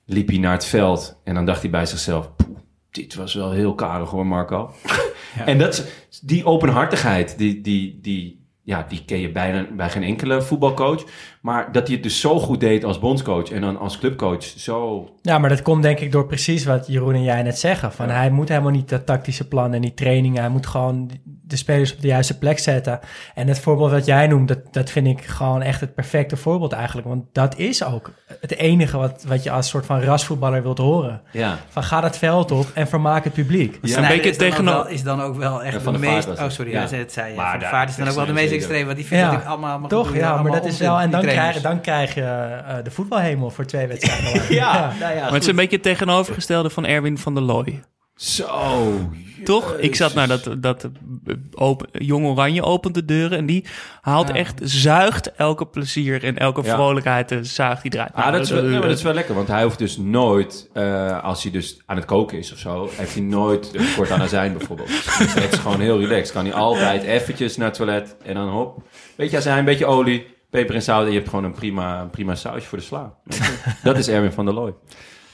liep 0.06 0.28
hij 0.28 0.38
naar 0.38 0.52
het 0.52 0.66
veld. 0.66 1.22
En 1.24 1.34
dan 1.34 1.46
dacht 1.46 1.62
hij 1.62 1.70
bij 1.70 1.86
zichzelf... 1.86 2.36
"Poeh, 2.36 2.58
dit 2.98 3.16
was 3.16 3.34
wel 3.34 3.52
heel 3.52 3.76
karig 3.76 4.10
hoor, 4.10 4.28
Marco. 4.28 4.72
En 5.46 5.58
dat, 5.58 5.74
is- 6.10 6.20
die 6.22 6.46
openhartigheid, 6.46 7.38
die, 7.38 7.62
die, 7.62 8.00
die, 8.02 8.46
ja, 8.64 8.86
die 8.90 9.06
ken 9.06 9.20
je 9.20 9.32
bijna 9.32 9.68
bij 9.76 9.90
geen 9.90 10.04
enkele 10.04 10.42
voetbalcoach. 10.42 11.04
Maar 11.42 11.72
dat 11.72 11.86
hij 11.86 11.94
het 11.96 12.04
dus 12.04 12.20
zo 12.20 12.40
goed 12.40 12.60
deed 12.60 12.84
als 12.84 13.00
bondscoach 13.00 13.50
en 13.52 13.62
dan 13.62 13.80
als 13.80 13.98
clubcoach 14.00 14.44
zo... 14.44 15.10
Ja, 15.22 15.38
maar 15.38 15.50
dat 15.50 15.62
komt 15.62 15.84
denk 15.84 16.00
ik 16.00 16.12
door 16.12 16.26
precies 16.26 16.66
wat 16.66 16.88
Jeroen 16.88 17.14
en 17.14 17.24
jij 17.24 17.42
net 17.44 17.60
zeggen. 17.60 17.92
Van 17.92 18.10
Hij 18.10 18.30
moet 18.30 18.50
helemaal 18.50 18.72
niet 18.72 18.90
dat 18.90 19.06
tactische 19.06 19.48
plan 19.48 19.74
en 19.74 19.82
die 19.82 19.94
trainingen. 19.94 20.42
Hij 20.42 20.50
moet 20.50 20.68
gewoon 20.68 21.12
de 21.24 21.56
spelers 21.56 21.94
op 21.94 22.02
de 22.02 22.08
juiste 22.08 22.38
plek 22.38 22.60
zetten. 22.60 23.00
En 23.36 23.48
het 23.48 23.60
voorbeeld 23.60 23.92
wat 23.92 24.06
jij 24.06 24.28
noemt, 24.28 24.48
dat, 24.48 24.60
dat 24.72 24.90
vind 24.90 25.08
ik 25.08 25.22
gewoon 25.26 25.62
echt 25.62 25.82
het 25.82 25.96
perfecte 25.96 26.38
voorbeeld 26.38 26.72
eigenlijk. 26.74 27.08
Want 27.08 27.24
dat 27.32 27.58
is 27.58 27.84
ook 27.84 28.12
het 28.40 28.56
enige 28.58 28.98
wat, 28.98 29.24
wat 29.28 29.44
je 29.44 29.52
als 29.52 29.70
soort 29.70 29.86
van 29.86 30.02
rasvoetballer 30.02 30.64
wilt 30.64 30.78
horen. 30.78 31.22
Ja, 31.32 31.58
Van 31.70 31.84
ga 31.84 32.02
dat 32.02 32.18
veld 32.18 32.52
op 32.52 32.66
en 32.74 32.88
vermaak 32.88 33.24
het 33.24 33.34
publiek. 33.34 33.80
Ja, 33.82 33.98
een 33.98 34.08
beetje 34.08 34.30
is 34.30 34.38
dan 34.38 34.48
ook 34.48 34.52
tegenover... 34.54 34.84
wel- 34.84 34.94
Is 34.94 35.04
dan 35.04 35.22
ook 35.22 35.36
wel 35.36 35.64
echt 35.64 35.74
Ja, 35.74 35.80
Van 35.82 35.94
de 35.94 36.00
Vaart 36.00 36.28
meest... 36.28 36.40
Oh, 36.42 36.50
sorry, 36.50 36.72
Ja. 36.72 36.88
ja. 36.92 36.96
het 36.98 37.12
zei 37.12 37.30
je. 37.30 37.36
Maar 37.36 37.52
Van 37.52 37.60
daar- 37.60 37.70
Vaart 37.70 37.90
is 37.90 37.96
dan 37.96 38.08
ook 38.08 38.16
wel 38.16 38.26
de 38.26 38.34
meest 38.34 38.52
extreem. 38.52 38.86
Want 38.86 38.98
die 38.98 39.06
vindt 39.06 39.24
Ja. 39.24 39.32
natuurlijk 39.32 39.62
allemaal... 39.62 39.88
Toch? 39.90 40.16
Ja, 40.16 40.42
maar 40.42 40.52
dat 40.52 40.66
is 40.66 40.78
wel... 40.78 41.00
En 41.00 41.12
dan. 41.12 41.36
Krijg, 41.40 41.62
dan 41.62 41.82
krijg 41.82 42.14
je 42.14 42.22
eh, 42.22 42.76
de 42.84 42.92
voetbalhemel 42.92 43.50
voor 43.50 43.66
twee 43.66 43.88
wedstrijden. 43.88 44.32
lang. 44.34 44.48
ja, 44.50 44.94
nou 45.00 45.16
ja. 45.16 45.22
Maar 45.24 45.34
het 45.34 45.42
is 45.44 45.48
een 45.50 45.56
beetje 45.56 45.76
het 45.76 45.84
tegenovergestelde 45.86 46.70
van 46.70 46.86
Erwin 46.86 47.18
van 47.18 47.34
der 47.34 47.44
Looy. 47.44 47.82
Zo. 48.16 49.10
Toch? 49.44 49.76
Ik 49.78 49.96
zat 49.96 50.14
naar 50.14 50.28
dat, 50.28 50.56
dat 50.58 50.84
eh, 51.26 51.34
open, 51.56 51.88
Jong 51.92 52.26
Oranje 52.26 52.64
opent 52.64 52.94
de 52.94 53.06
deuren 53.06 53.38
en 53.38 53.46
die 53.46 53.66
haalt 54.02 54.28
Ja. 54.28 54.34
echt, 54.34 54.60
zuigt 54.64 55.32
elke 55.36 55.66
plezier 55.68 56.24
en 56.24 56.38
elke 56.38 56.62
Ja. 56.64 56.74
vrolijkheid, 56.74 57.32
eh, 57.32 57.38
zuigt 57.42 57.82
die 57.82 57.94
eruit. 57.94 58.12
Ah, 58.14 58.18
Nou, 58.20 58.32
dat, 58.32 58.42
is 58.42 58.50
wel, 58.50 58.64
ja, 58.66 58.70
maar 58.80 58.88
dat 58.88 58.98
is 58.98 59.04
wel 59.04 59.14
lekker, 59.14 59.36
want 59.36 59.48
hij 59.48 59.64
hoeft 59.64 59.78
dus 59.78 59.98
nooit, 59.98 60.70
eh, 60.74 61.24
als 61.24 61.44
hij 61.44 61.52
dus 61.52 61.78
aan 61.86 61.96
het 61.96 62.06
koken 62.06 62.38
is 62.38 62.52
of 62.54 62.58
zo, 62.58 62.90
heeft 62.92 63.14
hij 63.14 63.24
nooit 63.24 63.70
een 63.76 63.86
kort 63.96 64.12
aan 64.12 64.22
azijn 64.22 64.58
bijvoorbeeld. 64.58 64.88
Dus 64.88 65.34
het 65.44 65.54
is 65.54 65.60
gewoon 65.60 65.80
heel 65.82 66.00
relaxed. 66.00 66.32
Kan 66.32 66.46
hij 66.46 66.54
altijd 66.54 67.04
eventjes 67.04 67.58
naar 67.58 67.68
het 67.68 67.76
toilet 67.78 68.16
en 68.26 68.34
dan 68.34 68.50
hop. 68.50 68.82
Beetje 69.16 69.38
azijn, 69.38 69.58
een 69.58 69.66
beetje 69.66 69.86
olie, 69.86 70.36
peper 70.60 70.76
en 70.76 70.82
zout 70.82 71.06
en 71.06 71.12
je 71.12 71.18
hebt 71.18 71.30
gewoon 71.30 71.44
een 71.44 71.54
prima, 71.54 72.08
prima 72.12 72.36
sausje 72.36 72.68
voor 72.68 72.78
de 72.78 72.84
sla. 72.84 73.14
Dat 73.84 73.98
is 73.98 74.08
Erwin 74.08 74.32
van 74.32 74.46
der 74.46 74.54
Looy. 74.54 74.74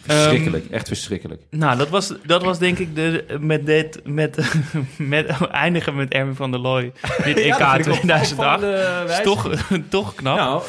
Verschrikkelijk, 0.02 0.70
echt 0.70 0.88
verschrikkelijk. 0.88 1.42
Nou, 1.50 1.78
dat 1.78 1.90
was, 1.90 2.14
dat 2.26 2.44
was 2.44 2.60
denk 2.60 2.78
ik 2.78 2.96
de, 2.96 3.38
met 3.40 3.66
dit, 3.66 4.02
met, 4.06 4.54
met 4.98 5.48
eindigen 5.48 5.96
met 5.96 6.14
Erwin 6.14 6.36
van 6.36 6.52
der 6.52 6.60
Looy. 6.60 6.92
Dit 7.24 7.38
EK 7.48 7.56
2008. 7.56 8.64
Is 9.10 9.22
toch, 9.22 9.50
toch 9.90 10.16
knap. 10.16 10.38
Nou, 10.38 10.62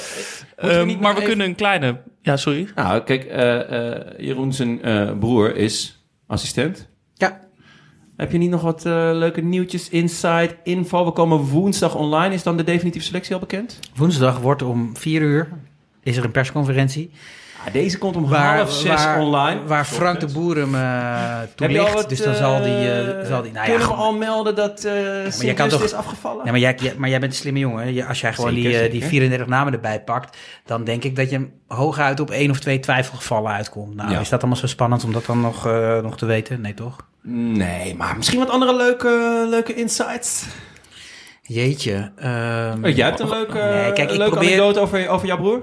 Ehm, 0.56 0.86
niet 0.86 1.00
maar 1.00 1.14
we 1.14 1.22
kunnen 1.22 1.46
een 1.46 1.54
kleine... 1.54 2.00
Ja, 2.22 2.36
sorry. 2.36 2.68
nou 2.74 3.02
kijk, 3.02 3.24
eh 3.24 3.92
eh 3.94 4.02
Jeroen 4.18 4.52
zijn 4.52 4.82
eh, 4.82 5.18
broer 5.18 5.56
is 5.56 6.06
assistent. 6.26 6.88
Ja. 7.14 7.40
Heb 8.16 8.32
je 8.32 8.38
niet 8.38 8.50
nog 8.50 8.60
wat 8.62 8.86
eh, 8.86 8.92
leuke 9.12 9.40
nieuwtjes, 9.40 9.88
insight, 9.88 10.54
info? 10.62 11.04
We 11.04 11.10
komen 11.10 11.38
woensdag 11.38 11.94
online. 11.94 12.34
Is 12.34 12.42
dan 12.42 12.56
de 12.56 12.64
definitieve 12.64 13.06
selectie 13.06 13.34
al 13.34 13.40
bekend? 13.40 13.78
Woensdag 13.94 14.38
wordt 14.38 14.62
om 14.62 14.96
vier 14.96 15.20
uur... 15.20 15.48
Is 16.02 16.16
er 16.16 16.24
een 16.24 16.30
persconferentie. 16.30 17.10
Ah, 17.66 17.72
deze 17.72 17.98
komt 17.98 18.16
om 18.16 18.28
Waar, 18.28 18.56
half 18.56 18.72
zes 18.72 19.04
waar, 19.04 19.20
online. 19.20 19.60
waar 19.66 19.84
Frank 19.84 20.20
de 20.20 20.26
Boer 20.26 20.56
hem 20.56 20.74
al 20.74 21.46
toelicht. 21.54 21.92
wat, 21.92 22.08
Dus 22.08 22.22
dan 22.22 22.34
zal 22.34 22.62
die... 22.62 22.90
eh, 22.92 23.26
zal 23.26 23.42
die 23.42 23.52
nou 23.52 23.64
ja, 23.66 23.70
kunnen 23.74 23.88
we 23.88 23.94
al 23.94 24.12
melden 24.12 24.54
dat 24.54 24.80
kan 25.22 25.32
Sint-Just 25.32 25.70
toch- 25.70 25.82
is 25.82 25.92
afgevallen? 25.92 26.44
Ja, 26.44 26.50
maar 26.50 26.60
jij, 26.60 26.74
jij- 26.78 26.94
maar 26.98 27.08
jij 27.08 27.20
bent 27.20 27.32
een 27.32 27.38
slimme 27.38 27.58
jongen. 27.58 27.94
Je- 27.94 28.06
Als 28.06 28.20
jij 28.20 28.32
gewoon 28.32 28.50
Zeker, 28.50 28.64
die, 28.68 28.78
zeker. 28.78 28.90
die 28.92 29.04
34 29.04 29.46
namen 29.46 29.72
erbij 29.72 30.00
pakt, 30.02 30.36
dan 30.64 30.84
denk 30.84 31.04
ik 31.04 31.16
dat 31.16 31.30
je 31.30 31.46
hooguit 31.68 32.20
op 32.20 32.30
één 32.30 32.50
of 32.50 32.58
twee 32.60 32.80
twijfelgevallen 32.80 33.52
uitkomt. 33.52 33.94
Nou, 33.94 34.10
Ja. 34.10 34.20
is 34.20 34.28
dat 34.28 34.40
allemaal 34.40 34.58
zo 34.60 34.66
spannend 34.66 35.04
om 35.04 35.12
dat 35.12 35.26
dan 35.26 35.40
nog, 35.40 35.64
nog 36.02 36.16
te 36.16 36.26
weten? 36.26 36.60
Nee, 36.60 36.74
toch? 36.74 36.96
Nee, 37.26 37.94
maar 37.94 38.16
misschien 38.16 38.38
wat 38.38 38.50
andere 38.50 38.76
leuke, 38.76 39.46
leuke 39.48 39.74
insights. 39.74 40.46
Jeetje. 41.42 42.12
ehm, 42.16 42.84
Oh, 42.84 42.96
jij 42.96 43.06
hebt 43.06 43.20
een 43.20 43.28
leuke, 43.28 43.58
Nee, 43.58 43.92
kijk, 43.92 43.98
een 43.98 44.02
ik 44.14 44.16
leuke 44.16 44.30
probeer- 44.30 44.48
anekdote 44.52 44.80
over, 44.80 45.08
over 45.08 45.26
jouw 45.26 45.36
broer? 45.36 45.62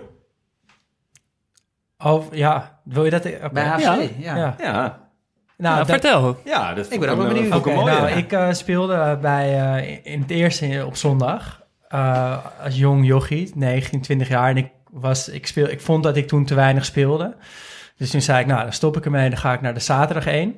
Oh, 1.98 2.34
ja. 2.34 2.80
Wil 2.84 3.06
je 3.06 3.10
dat? 3.12 3.26
Oké. 3.26 3.50
Bij 3.54 3.66
HFC, 3.66 3.82
Ja. 3.82 3.96
ja. 4.18 4.36
Ja. 4.36 4.56
Ja, 4.60 4.72
Nou, 4.72 4.94
Nou, 5.58 5.78
dat- 5.78 5.88
vertel. 5.88 6.38
ja 6.46 6.74
dat 6.74 6.92
Ik 6.92 7.00
ben 7.00 7.10
ook 7.10 7.18
wel 7.18 7.28
benieuwd. 7.28 7.66
mooie. 7.66 7.84
nou, 7.86 8.08
ik 8.10 8.32
eh, 8.32 8.52
speelde 8.52 9.18
bij, 9.22 9.76
eh, 9.76 10.14
in 10.14 10.22
het 10.22 10.30
eerste 10.32 10.84
op 10.86 10.96
zondag 10.96 11.62
eh, 11.88 12.38
als 12.64 12.78
jong 12.78 13.06
jochie, 13.06 13.52
19, 13.56 14.02
20 14.02 14.28
jaar. 14.28 14.50
En 14.50 14.58
ik, 14.58 14.70
was, 14.92 15.30
ik, 15.30 15.48
speel, 15.48 15.68
ik 15.70 15.82
vond 15.82 16.04
dat 16.04 16.16
ik 16.18 16.28
toen 16.28 16.46
te 16.46 16.56
weinig 16.56 16.86
speelde. 16.86 17.36
Dus 17.98 18.10
toen 18.10 18.22
zei 18.22 18.40
ik, 18.40 18.46
nou, 18.46 18.62
dan 18.64 18.74
stop 18.74 18.98
ik 18.98 19.06
ermee. 19.06 19.30
Dan 19.30 19.38
ga 19.40 19.54
ik 19.54 19.62
naar 19.62 19.74
de 19.74 19.80
zaterdag 19.80 20.26
1. 20.28 20.56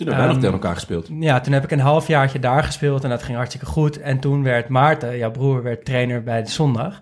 Toen 0.00 0.08
hebben 0.08 0.26
wij 0.26 0.34
nog 0.34 0.44
Ehm, 0.44 0.52
tegen 0.52 0.68
elkaar 0.68 0.74
gespeeld. 0.74 1.08
Ja, 1.20 1.40
toen 1.40 1.52
heb 1.52 1.64
ik 1.64 1.70
een 1.70 1.80
halfjaartje 1.80 2.38
daar 2.38 2.64
gespeeld 2.64 3.04
en 3.04 3.10
dat 3.10 3.22
ging 3.22 3.36
hartstikke 3.36 3.66
goed. 3.66 4.00
En 4.00 4.20
toen 4.20 4.42
werd 4.42 4.68
Maarten, 4.68 5.16
jouw 5.16 5.30
broer, 5.30 5.62
werd 5.62 5.84
trainer 5.84 6.22
bij 6.22 6.42
de 6.42 6.50
zondag. 6.50 7.00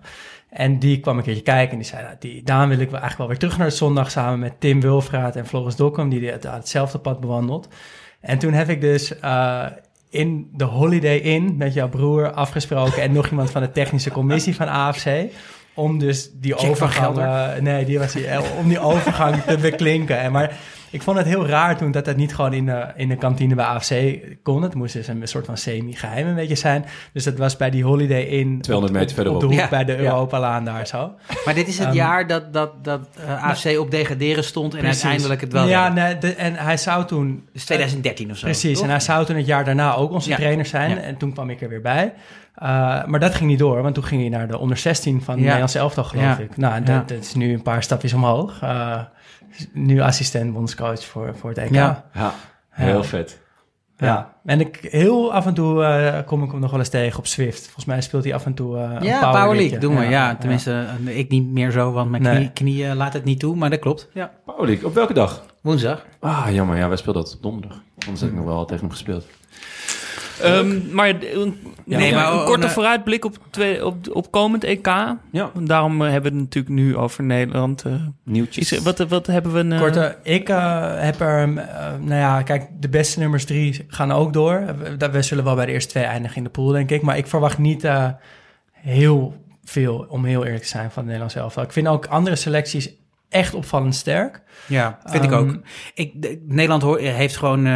En 0.49 0.79
die 0.79 0.99
kwam 0.99 1.17
een 1.17 1.23
keertje 1.23 1.43
kijken 1.43 1.71
en 1.71 1.77
die 1.77 1.87
zei, 1.87 2.03
nou, 2.03 2.15
die, 2.19 2.43
Daan 2.43 2.69
wil 2.69 2.79
ik 2.79 2.89
wel 2.89 2.99
eigenlijk 2.99 3.17
wel 3.17 3.27
weer 3.27 3.37
terug 3.37 3.57
naar 3.57 3.67
de 3.67 3.75
zondag... 3.75 4.11
samen 4.11 4.39
met 4.39 4.53
Tim 4.59 4.81
Wilfraat 4.81 5.35
en 5.35 5.45
Floris 5.45 5.75
Dokkum, 5.75 6.09
die 6.09 6.29
het, 6.29 6.43
hetzelfde 6.43 6.97
pad 6.97 7.19
bewandeld. 7.19 7.67
En 8.21 8.39
toen 8.39 8.53
heb 8.53 8.69
ik 8.69 8.81
dus 8.81 9.19
eh, 9.19 9.65
in 10.09 10.49
de 10.53 10.63
Holiday 10.63 11.17
Inn 11.17 11.57
met 11.57 11.73
jouw 11.73 11.89
broer 11.89 12.31
afgesproken... 12.31 13.01
en 13.01 13.11
nog 13.11 13.29
iemand 13.31 13.51
van 13.51 13.61
de 13.61 13.71
technische 13.71 14.11
commissie 14.11 14.55
van 14.55 14.67
AFC... 14.67 15.07
om 15.73 15.99
dus 15.99 16.31
die 16.33 16.55
overgang... 16.55 17.17
Eh, 17.17 17.55
nee, 17.61 17.85
die 17.85 17.99
was 17.99 18.13
die, 18.13 18.27
eh, 18.27 18.41
om 18.57 18.67
die 18.67 18.79
overgang 18.79 19.41
te 19.41 19.57
beklinken. 19.57 20.19
En 20.19 20.31
maar 20.31 20.57
ik 20.91 21.01
vond 21.01 21.17
het 21.17 21.27
heel 21.27 21.47
raar 21.47 21.77
toen 21.77 21.91
dat 21.91 22.05
dat 22.05 22.15
niet 22.15 22.35
gewoon 22.35 22.53
in 22.53 22.65
de, 22.65 22.85
in 22.95 23.07
de 23.09 23.15
kantine 23.15 23.55
bij 23.55 23.65
AFC 23.65 23.93
kon. 24.43 24.61
Het 24.61 24.73
moest 24.75 24.93
dus 24.93 25.07
een 25.07 25.27
soort 25.27 25.45
van 25.45 25.57
semi-geheim 25.57 26.27
een 26.27 26.35
beetje 26.35 26.55
zijn. 26.55 26.85
Dus 27.13 27.23
dat 27.23 27.37
was 27.37 27.57
bij 27.57 27.69
die 27.69 27.83
Holiday 27.83 28.23
Inn 28.23 28.61
200 28.61 28.97
meter 28.97 29.09
op, 29.09 29.15
verderop. 29.15 29.43
op 29.43 29.49
de 29.49 29.55
hoek 29.55 29.63
Ja, 29.63 29.69
bij 29.69 29.85
de 29.85 29.91
ja. 29.91 29.97
Europalaan 30.11 30.65
daar 30.65 30.87
zo. 30.87 31.11
Maar 31.45 31.53
dit 31.53 31.67
is 31.67 31.77
het 31.77 31.87
Ehm, 31.87 31.95
jaar 31.95 32.27
dat, 32.27 32.53
dat, 32.53 32.83
dat 32.83 33.07
eh, 33.27 33.43
AFC 33.43 33.79
op 33.79 33.91
degraderen 33.91 34.43
stond 34.43 34.73
en 34.73 34.79
Precies. 34.79 35.01
uiteindelijk 35.01 35.41
het 35.41 35.51
wel 35.53 35.67
Ja, 35.67 35.89
nee, 35.93 36.17
de- 36.17 36.33
en 36.35 36.55
hij 36.55 36.77
zou 36.77 37.05
toen... 37.05 37.47
Dus 37.53 37.65
2013 37.65 38.31
of 38.31 38.37
zo. 38.37 38.45
Precies, 38.45 38.73
toch? 38.73 38.83
en 38.83 38.89
hij 38.89 38.99
zou 38.99 39.25
toen 39.25 39.35
het 39.35 39.45
jaar 39.45 39.65
daarna 39.65 39.95
ook 39.95 40.11
onze 40.11 40.29
Ja. 40.29 40.35
trainer 40.35 40.65
zijn. 40.65 40.89
Ja. 40.89 40.97
En 40.97 41.17
toen 41.17 41.33
kwam 41.33 41.49
ik 41.49 41.61
er 41.61 41.69
weer 41.69 41.81
bij. 41.81 42.13
Uh, 42.63 42.67
maar 43.05 43.19
dat 43.19 43.35
ging 43.35 43.49
niet 43.49 43.59
door, 43.59 43.81
want 43.81 43.93
toen 43.95 44.03
ging 44.03 44.21
hij 44.21 44.29
naar 44.29 44.47
de 44.47 44.57
onder 44.57 44.77
16 44.77 45.21
van 45.21 45.35
Ja. 45.37 45.41
Nederlandse 45.43 45.79
elftal, 45.79 46.03
geloof 46.03 46.23
Ja. 46.25 46.37
ik. 46.37 46.57
Nou, 46.57 46.79
dat, 46.79 46.87
Ja. 46.87 47.03
dat 47.07 47.19
is 47.23 47.33
nu 47.33 47.53
een 47.53 47.61
paar 47.61 47.83
stapjes 47.83 48.13
omhoog. 48.13 48.61
Uh, 48.63 48.99
nu 49.73 49.99
assistent 49.99 50.53
bondscoach 50.53 51.03
voor, 51.03 51.35
voor 51.39 51.49
het 51.49 51.59
EK. 51.59 51.71
Ja. 51.71 52.05
Ja, 52.13 52.33
heel 52.69 53.03
vet. 53.03 53.39
Ja. 53.97 54.33
en 54.45 54.59
ik, 54.59 54.77
heel 54.81 55.33
af 55.33 55.45
en 55.45 55.53
toe 55.53 55.81
uh, 55.81 56.17
kom 56.25 56.43
ik 56.43 56.51
hem 56.51 56.59
nog 56.59 56.69
wel 56.71 56.79
eens 56.79 56.89
tegen 56.89 57.19
op 57.19 57.27
Swift. 57.27 57.63
Volgens 57.63 57.85
mij 57.85 58.01
speelt 58.01 58.23
hij 58.23 58.33
af 58.33 58.45
en 58.45 58.53
toe 58.53 58.75
uh, 58.77 58.81
een 58.81 59.03
Ja, 59.03 59.19
power, 59.19 59.41
Power 59.41 59.55
League, 59.57 59.77
doen 59.77 59.97
we. 59.97 60.03
Ja, 60.05 60.35
tenminste, 60.35 60.85
eh, 61.05 61.17
ik 61.17 61.29
niet 61.29 61.47
meer 61.47 61.71
zo, 61.71 61.91
want 61.91 62.09
mijn 62.09 62.23
Nee. 62.23 62.35
knie, 62.35 62.51
knie 62.51 62.87
eh, 62.87 62.95
laat 62.95 63.13
het 63.13 63.23
niet 63.23 63.39
toe, 63.39 63.55
maar 63.55 63.69
dat 63.69 63.79
klopt. 63.79 64.09
Ja, 64.13 64.31
Paulik, 64.45 64.85
op 64.85 64.93
welke 64.93 65.13
dag? 65.13 65.45
Woensdag. 65.61 66.05
Ah, 66.19 66.47
jammer. 66.51 66.77
Ja, 66.77 66.87
wij 66.87 66.97
speelden 66.97 67.23
dat 67.23 67.33
op 67.35 67.41
donderdag. 67.41 67.81
Anders 67.99 68.21
heb 68.21 68.29
ik 68.29 68.35
nog 68.35 68.45
wel 68.45 68.65
tegen 68.65 68.81
hem 68.81 68.91
gespeeld. 68.91 69.25
Ehm, 70.41 70.93
maar 70.95 71.09
een, 71.09 71.57
Nee, 71.85 72.09
een- 72.09 72.15
maar 72.15 72.33
een 72.33 72.45
korte 72.45 72.59
nee. 72.65 72.69
vooruitblik 72.69 73.25
op, 73.25 73.37
twee, 73.49 73.85
op, 73.85 73.95
op 74.15 74.31
komend 74.31 74.63
EK. 74.63 74.85
Ja, 75.31 75.51
Daarom 75.61 76.01
eh, 76.01 76.11
hebben 76.11 76.31
we 76.31 76.37
het 76.37 76.45
natuurlijk 76.47 76.75
nu 76.75 76.97
over 76.97 77.23
Nederland. 77.23 77.83
eh. 77.83 77.93
nieuwtjes. 78.23 78.71
Is, 78.71 78.79
wat, 78.79 78.97
wat 78.97 79.27
hebben 79.27 79.53
we... 79.53 79.59
een, 79.59 79.71
eh, 79.71 79.79
Korte, 79.79 80.17
ik 80.23 80.49
eh, 80.49 80.85
heb 81.01 81.19
er, 81.19 81.39
eh, 81.57 81.93
nou 81.99 82.15
ja, 82.19 82.41
kijk, 82.41 82.67
de 82.79 82.89
beste 82.89 83.19
nummers 83.19 83.45
drie 83.45 83.85
gaan 83.87 84.11
ook 84.11 84.33
door. 84.33 84.65
We, 84.97 85.09
we 85.11 85.21
zullen 85.21 85.43
wel 85.43 85.55
bij 85.55 85.65
de 85.65 85.71
eerste 85.71 85.89
twee 85.89 86.03
eindigen 86.03 86.37
in 86.37 86.43
de 86.43 86.49
pool, 86.49 86.67
denk 86.67 86.89
ik. 86.91 87.01
Maar 87.01 87.17
ik 87.17 87.27
verwacht 87.27 87.57
niet 87.57 87.83
eh, 87.83 88.07
heel 88.73 89.35
veel, 89.63 90.05
om 90.09 90.25
heel 90.25 90.43
eerlijk 90.45 90.63
te 90.63 90.69
zijn, 90.69 90.91
van 90.91 91.01
de 91.01 91.05
Nederlandse 91.05 91.39
elftal. 91.39 91.63
Ik 91.63 91.71
vind 91.71 91.87
ook 91.87 92.05
andere 92.05 92.35
selecties 92.35 92.89
echt 93.29 93.53
opvallend 93.53 93.95
sterk. 93.95 94.41
Ja, 94.67 94.99
vind 95.05 95.23
ik 95.23 95.31
Ehm, 95.31 95.39
ook. 95.39 95.55
Ik, 95.93 96.21
de- 96.21 96.43
Nederland 96.47 96.81
hoor, 96.81 96.99
heeft 96.99 97.37
gewoon... 97.37 97.67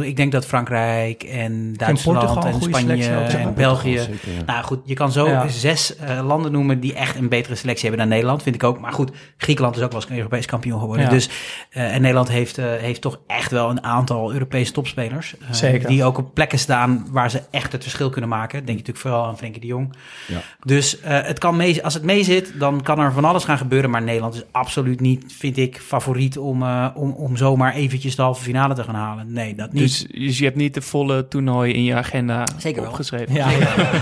ik 0.00 0.16
denk 0.16 0.32
dat 0.32 0.46
Frankrijk 0.46 1.22
en 1.22 1.72
Duitsland 1.76 2.44
en 2.44 2.62
Spanje 2.62 3.08
en 3.08 3.54
België... 3.54 3.98
Zeker, 3.98 4.32
ja. 4.36 4.42
Nou 4.46 4.64
goed, 4.64 4.80
je 4.84 4.94
kan 4.94 5.12
zo 5.12 5.28
Ja. 5.28 5.48
zes 5.48 5.96
eh, 5.96 6.26
landen 6.26 6.52
noemen 6.52 6.80
die 6.80 6.94
echt 6.94 7.16
een 7.16 7.28
betere 7.28 7.54
selectie 7.54 7.88
hebben 7.88 8.00
dan 8.06 8.14
Nederland, 8.16 8.42
vind 8.42 8.54
ik 8.54 8.64
ook. 8.64 8.80
Maar 8.80 8.92
goed, 8.92 9.10
Griekenland 9.36 9.76
is 9.76 9.82
ook 9.82 9.92
wel 9.92 10.00
eens 10.00 10.10
een 10.10 10.16
Europees 10.16 10.46
kampioen 10.46 10.80
geworden. 10.80 11.04
Ja. 11.04 11.10
Dus, 11.10 11.28
eh, 11.70 11.94
en 11.94 12.00
Nederland 12.00 12.28
heeft, 12.28 12.58
eh, 12.58 12.64
heeft 12.66 13.00
toch 13.00 13.20
echt 13.26 13.50
wel 13.50 13.70
een 13.70 13.84
aantal 13.84 14.32
Europese 14.32 14.72
topspelers. 14.72 15.34
Zeker. 15.50 15.88
Die 15.88 16.04
ook 16.04 16.18
op 16.18 16.34
plekken 16.34 16.58
staan 16.58 17.06
waar 17.10 17.30
ze 17.30 17.42
echt 17.50 17.72
het 17.72 17.82
verschil 17.82 18.10
kunnen 18.10 18.30
maken. 18.30 18.52
Denk 18.52 18.66
je 18.66 18.72
natuurlijk 18.72 18.98
vooral 18.98 19.24
aan 19.26 19.36
Frenkie 19.38 19.60
de 19.60 19.66
Jong. 19.66 19.94
Ja. 20.26 20.40
Dus 20.64 21.00
eh, 21.00 21.18
het 21.22 21.38
kan 21.38 21.56
mee, 21.56 21.84
als 21.84 21.94
het 21.94 22.02
mee 22.02 22.24
zit, 22.24 22.52
dan 22.58 22.82
kan 22.82 22.98
er 22.98 23.12
van 23.12 23.24
alles 23.24 23.44
gaan 23.44 23.58
gebeuren. 23.58 23.90
Maar 23.90 24.02
Nederland 24.02 24.34
is 24.34 24.44
absoluut 24.50 25.00
niet, 25.00 25.24
vind 25.38 25.56
ik, 25.56 25.80
favoriet 25.80 26.38
om, 26.38 26.62
eh, 26.62 26.86
om, 26.94 27.10
om 27.10 27.36
zomaar 27.36 27.74
eventjes 27.74 28.16
de 28.16 28.22
halve 28.22 28.42
finale 28.42 28.74
te 28.74 28.84
gaan 28.84 28.94
halen. 28.94 29.32
Nee, 29.32 29.54
dat 29.54 29.72
niet. 29.72 29.79
Dus, 29.82 30.06
dus 30.10 30.38
je 30.38 30.44
hebt 30.44 30.56
niet 30.56 30.74
de 30.74 30.80
volle 30.82 31.28
toernooi 31.28 31.72
in 31.72 31.84
je 31.84 31.94
agenda 31.94 32.44
Zeker 32.58 32.80
wel. 32.80 32.90
opgeschreven. 32.90 33.34
Ja, 33.34 33.48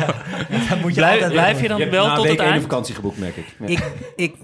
dat 0.68 0.80
moet 0.80 0.94
je 0.94 1.00
Blijf, 1.00 1.28
blijf 1.30 1.60
je 1.60 1.68
dan 1.68 1.76
Je 1.76 1.82
hebt 1.82 1.94
wel 1.94 2.14
tot 2.14 2.22
week 2.22 2.30
het 2.30 2.40
één 2.40 2.50
eind? 2.50 2.62
vakantie 2.62 2.94
geboekt, 2.94 3.18
merk 3.18 3.36
ik. 3.36 3.46
Ja. 3.59 3.66
ik, 3.66 3.82
ik, 4.16 4.34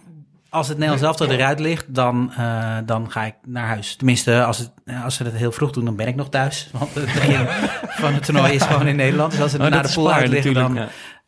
als 0.49 0.69
het 0.69 0.77
Nederlands 0.79 1.05
elftal 1.07 1.31
eruit 1.37 1.61
ligt, 1.61 1.95
dan, 1.95 2.33
eh, 2.37 2.77
dan 2.87 3.11
ga 3.11 3.25
ik 3.25 3.35
naar 3.47 3.67
huis. 3.67 3.97
Tenminste, 3.97 4.45
als, 4.45 4.59
het, 4.59 4.71
als 5.05 5.15
ze 5.17 5.25
dat 5.25 5.33
heel 5.33 5.53
vroeg 5.53 5.71
doen, 5.71 5.85
dan 5.85 5.97
ben 5.97 6.07
ik 6.07 6.15
nog 6.17 6.29
thuis. 6.29 6.69
Want 6.79 6.95
het 6.95 7.05
begin 7.05 7.47
van 7.89 8.15
het 8.15 8.25
toernooi 8.25 8.53
is 8.53 8.63
gewoon 8.63 8.87
in 8.87 8.97
Nederland. 8.97 9.31
Dus 9.31 9.41
als 9.41 9.51
ze 9.51 9.59
Oh, 9.59 9.67
naar 9.69 9.83
de 9.87 9.93
pool 9.95 10.13
uit 10.13 10.29
liggen, 10.29 10.55
dan. 10.55 10.79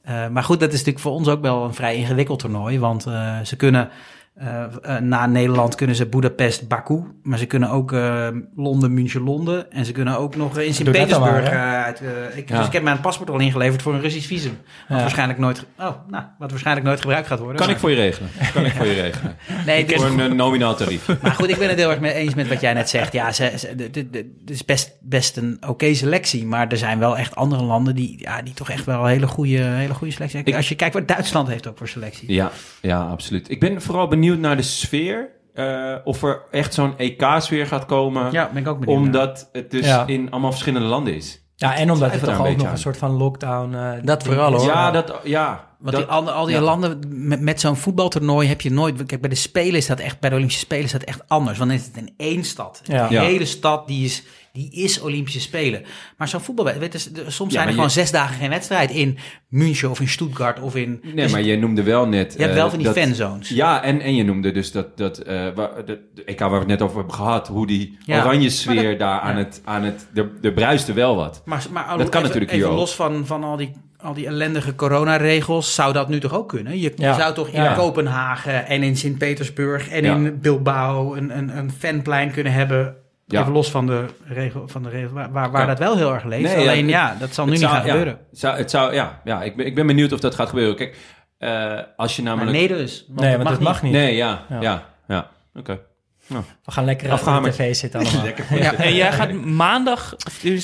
Eh, 0.02 0.28
maar 0.28 0.42
goed, 0.44 0.60
dat 0.60 0.68
is 0.68 0.74
natuurlijk 0.78 1.04
voor 1.04 1.12
ons 1.12 1.28
ook 1.28 1.40
wel 1.42 1.64
een 1.64 1.74
vrij 1.74 1.96
ingewikkeld 1.96 2.38
toernooi. 2.38 2.78
Want 2.78 3.06
eh, 3.06 3.36
ze 3.44 3.56
kunnen 3.56 3.88
eh, 4.36 4.62
eh, 4.82 5.02
na 5.02 5.26
Nederland 5.26 5.74
kunnen 5.74 5.96
ze 5.96 6.06
Budapest, 6.06 6.68
Baku. 6.68 7.02
Maar 7.22 7.38
ze 7.38 7.46
kunnen 7.46 7.70
ook 7.70 7.92
eh, 7.92 8.28
Londen, 8.56 8.94
München, 8.94 9.22
Londen. 9.22 9.72
En 9.72 9.84
ze 9.84 9.92
kunnen 9.92 10.18
ook 10.18 10.36
nog 10.36 10.58
in 10.58 10.74
Sint-Petersburg. 10.74 11.48
uit, 11.50 12.00
eh, 12.00 12.36
ik, 12.38 12.48
Ja. 12.48 12.56
Dus 12.56 12.66
ik 12.66 12.72
heb 12.72 12.82
mijn 12.82 13.00
paspoort 13.00 13.30
al 13.30 13.38
ingeleverd 13.38 13.82
voor 13.82 13.94
een 13.94 14.00
Russisch 14.00 14.26
visum. 14.26 14.58
Wat, 14.88 14.96
Ja. 14.96 15.02
waarschijnlijk 15.02 15.38
nooit, 15.38 15.64
oh, 15.78 15.90
nou, 16.08 16.24
wat 16.38 16.50
waarschijnlijk 16.50 16.86
nooit 16.86 17.00
gebruikt 17.00 17.26
gaat 17.26 17.38
worden. 17.38 17.56
Kan 17.56 17.66
maar, 17.66 17.74
ik 17.74 17.80
voor 17.80 17.90
je 17.90 17.96
regelen. 17.96 18.30
Kan 18.52 18.64
ik 18.64 18.72
voor 18.72 18.86
je 18.86 19.00
regelen. 19.00 19.36
Nee, 19.66 19.84
dus, 19.84 19.96
Voor 20.02 20.20
een 20.20 20.36
nominaal 20.36 20.74
tarief. 20.74 21.06
maar 21.22 21.32
goed, 21.32 21.48
ik 21.48 21.58
ben 21.58 21.68
het 21.68 21.78
heel 21.78 21.90
erg 21.90 22.00
mee 22.00 22.12
eens 22.12 22.34
met 22.34 22.48
wat 22.48 22.60
jij 22.60 22.72
net 22.72 22.88
zegt. 22.88 23.12
Ja, 23.12 23.32
ze, 23.32 23.42
het 23.42 24.50
is 24.50 24.64
best, 24.64 24.92
best 25.00 25.36
een 25.36 25.58
oké 25.68 25.94
selectie. 25.94 26.46
Maar 26.46 26.68
er 26.68 26.76
zijn 26.76 26.98
wel 26.98 27.16
echt 27.16 27.34
andere 27.36 27.62
landen 27.62 27.94
die, 27.94 28.16
ja, 28.18 28.42
die 28.42 28.54
toch 28.54 28.70
echt 28.70 28.84
wel 28.84 29.00
een 29.00 29.06
hele 29.10 29.26
goede, 29.26 29.62
hele 29.62 29.94
goede 29.94 30.12
selectie 30.12 30.36
hebben. 30.36 30.56
Als 30.56 30.68
je 30.68 30.74
kijkt 30.74 30.94
wat 30.94 31.08
Duitsland 31.08 31.48
heeft 31.48 31.66
ook 31.66 31.78
voor 31.78 31.88
selectie. 31.88 32.32
Ja, 32.32 32.50
ja, 32.80 33.00
absoluut. 33.00 33.50
Ik 33.50 33.60
ben 33.60 33.82
vooral 33.82 34.08
benieuwd 34.08 34.24
naar 34.34 34.56
de 34.56 34.62
sfeer. 34.62 35.34
eh, 35.54 35.94
of 36.04 36.22
er 36.22 36.42
echt 36.50 36.74
zo'n 36.74 36.94
EK-sfeer 36.96 37.66
gaat 37.66 37.86
komen. 37.86 38.32
Ja, 38.32 38.50
ben 38.52 38.62
ik 38.62 38.68
ook 38.68 38.78
benieuwd. 38.80 38.98
naar. 39.00 39.06
Omdat 39.06 39.48
het 39.52 39.70
dus 39.70 39.86
Ja. 39.86 40.06
in 40.06 40.30
allemaal 40.30 40.50
verschillende 40.50 40.86
landen 40.88 41.14
is. 41.14 41.44
Ja, 41.54 41.76
en 41.76 41.90
omdat 41.90 42.10
het 42.12 42.20
toch 42.20 42.28
een 42.32 42.36
ook 42.36 42.42
beetje 42.42 42.56
nog 42.58 42.66
aan. 42.66 42.72
een 42.72 42.78
soort 42.78 42.96
van 42.96 43.10
lockdown... 43.10 43.74
eh, 43.74 43.92
Dat 44.02 44.22
vooral, 44.22 44.52
hoor. 44.52 44.66
Ja, 44.66 44.90
dat, 44.90 45.14
ja. 45.24 45.64
Want 45.78 45.96
dat, 45.96 46.04
die, 46.04 46.14
al, 46.14 46.30
al 46.30 46.44
die 46.44 46.54
ja. 46.54 46.60
landen 46.60 47.00
met, 47.08 47.40
met 47.40 47.60
zo'n 47.60 47.76
voetbaltoernooi 47.76 48.48
heb 48.48 48.60
je 48.60 48.70
nooit. 48.72 49.06
Kijk, 49.06 49.20
bij 49.20 49.30
de 49.30 49.36
Spelen 49.36 49.74
is 49.74 49.86
dat 49.86 49.98
echt, 50.00 50.20
bij 50.20 50.28
de 50.30 50.34
Olympische 50.36 50.64
Spelen 50.64 50.84
is 50.84 50.92
dat 50.92 51.02
echt 51.02 51.22
anders. 51.28 51.58
Want 51.58 51.70
dan 51.70 51.78
is 51.78 51.86
het 51.86 51.96
in 51.96 52.14
één 52.16 52.44
stad. 52.44 52.80
Ja. 52.84 53.08
De 53.08 53.14
Ja. 53.14 53.22
hele 53.22 53.44
stad 53.44 53.86
die 53.86 54.04
is, 54.04 54.22
die 54.56 54.70
is 54.72 55.00
Olympische 55.00 55.40
Spelen. 55.40 55.82
Maar 56.16 56.28
zo'n 56.28 56.40
voetbal, 56.40 56.64
weet 56.78 56.92
je, 56.92 56.98
soms 57.26 57.50
Ja, 57.52 57.56
zijn 57.56 57.66
er 57.66 57.72
gewoon 57.72 57.86
je- 57.88 57.92
zes 57.92 58.10
dagen 58.10 58.36
geen 58.36 58.50
wedstrijd 58.50 58.90
in 58.90 59.18
München 59.48 59.90
of 59.90 60.00
in 60.00 60.08
Stuttgart 60.08 60.60
of 60.60 60.76
in. 60.76 61.00
Nee, 61.02 61.14
dus 61.14 61.32
maar 61.32 61.42
je 61.42 61.56
noemde 61.56 61.82
wel 61.82 62.06
net... 62.08 62.32
je 62.32 62.38
hebt 62.38 62.50
eh, 62.50 62.56
wel 62.58 62.68
van 62.68 62.78
die 62.78 62.86
dat- 62.86 62.96
fanzones. 62.98 63.48
Ja, 63.48 63.82
en, 63.82 64.00
en 64.00 64.14
je 64.14 64.24
noemde 64.24 64.52
dus 64.52 64.72
dat, 64.72 64.96
dat 64.96 65.18
eh, 65.18 65.46
waar, 65.54 65.84
de, 65.84 66.00
de 66.14 66.24
EK 66.24 66.38
waar 66.40 66.50
we 66.50 66.56
het 66.56 66.66
net 66.66 66.82
over 66.82 66.96
hebben 66.96 67.14
gehad, 67.14 67.48
hoe 67.48 67.66
die 67.66 67.98
Ja. 68.06 68.20
oranje 68.24 68.50
sfeer 68.50 68.90
dat- 68.90 68.98
daar 68.98 69.20
aan 69.20 69.36
ja. 69.36 69.42
het, 69.44 69.60
aan 69.64 69.82
het, 69.82 70.06
er, 70.14 70.30
er 70.42 70.52
bruiste 70.52 70.92
wel 70.92 71.16
wat. 71.16 71.42
Maar, 71.44 71.66
maar 71.72 71.84
Dat 71.86 71.96
kan 71.96 72.06
even, 72.06 72.22
natuurlijk 72.22 72.50
hier 72.50 72.60
even 72.60 72.70
ook. 72.72 72.78
los 72.78 72.94
van, 72.94 73.26
van 73.26 73.44
al, 73.44 73.56
die, 73.56 73.72
al 73.98 74.14
die 74.14 74.26
ellendige 74.26 74.74
coronaregels, 74.74 75.74
zou 75.74 75.92
dat 75.92 76.08
nu 76.08 76.20
toch 76.20 76.34
ook 76.34 76.48
kunnen? 76.48 76.72
Je, 76.78 76.80
je 76.82 76.92
Ja. 76.96 77.18
zou 77.18 77.34
toch 77.34 77.48
in 77.48 77.62
Ja. 77.62 77.74
Kopenhagen 77.74 78.66
en 78.66 78.82
in 78.82 78.96
Sint-Petersburg 78.96 79.88
en 79.88 80.04
Ja. 80.04 80.14
in 80.14 80.38
Bilbao 80.40 81.14
een, 81.14 81.38
een, 81.38 81.56
een 81.58 81.70
fanplein 81.78 82.30
kunnen 82.30 82.52
hebben. 82.52 82.96
Ja. 83.28 83.40
Even 83.40 83.52
los 83.52 83.70
van 83.70 83.86
de 83.86 84.04
regel, 84.24 84.68
van 84.68 84.82
de 84.82 84.88
regel 84.88 85.12
waar, 85.12 85.30
waar, 85.32 85.60
Ja. 85.60 85.66
dat 85.66 85.78
wel 85.78 85.96
heel 85.96 86.14
erg 86.14 86.24
leeft. 86.24 86.42
Nee, 86.54 86.64
ja, 86.64 86.70
Alleen 86.70 86.82
het- 86.82 86.90
ja, 86.90 87.16
dat 87.18 87.34
zal 87.34 87.44
nu 87.44 87.50
Het 87.52 87.60
niet 87.60 87.68
zou- 87.68 87.80
gaan 87.80 87.86
ja, 87.86 87.92
gebeuren. 87.92 88.20
het 88.30 88.38
zou, 88.38 88.56
het 88.56 88.70
zou, 88.70 88.94
ja, 88.94 89.20
ja 89.24 89.42
ik, 89.42 89.56
ben, 89.56 89.66
ik 89.66 89.74
ben 89.74 89.86
benieuwd 89.86 90.12
of 90.12 90.20
dat 90.20 90.34
gaat 90.34 90.48
gebeuren. 90.48 90.76
Kijk, 90.76 90.96
eh, 91.38 91.78
als 91.96 92.16
je 92.16 92.22
Maar 92.22 92.36
namelijk... 92.36 92.56
nee 92.58 92.68
dus. 92.68 93.04
Want 93.08 93.20
Nee, 93.20 93.36
want 93.36 93.48
het 93.48 93.60
mag 93.60 93.82
niet. 93.82 93.92
Nee, 93.92 94.14
ja, 94.16 94.44
Ja. 94.48 94.60
ja, 94.60 94.84
ja. 95.08 95.30
Oké. 95.54 95.80
We 96.28 96.42
gaan 96.72 96.84
lekker 96.84 97.10
Afgehamerd. 97.10 97.52
op 97.52 97.58
de 97.58 97.64
tv 97.64 97.74
zitten 97.76 98.00
allemaal. 98.04 98.26
Ja. 98.54 98.74
En 98.74 98.94
jij 98.94 99.12
gaat 99.12 99.32
maandag, 99.32 100.16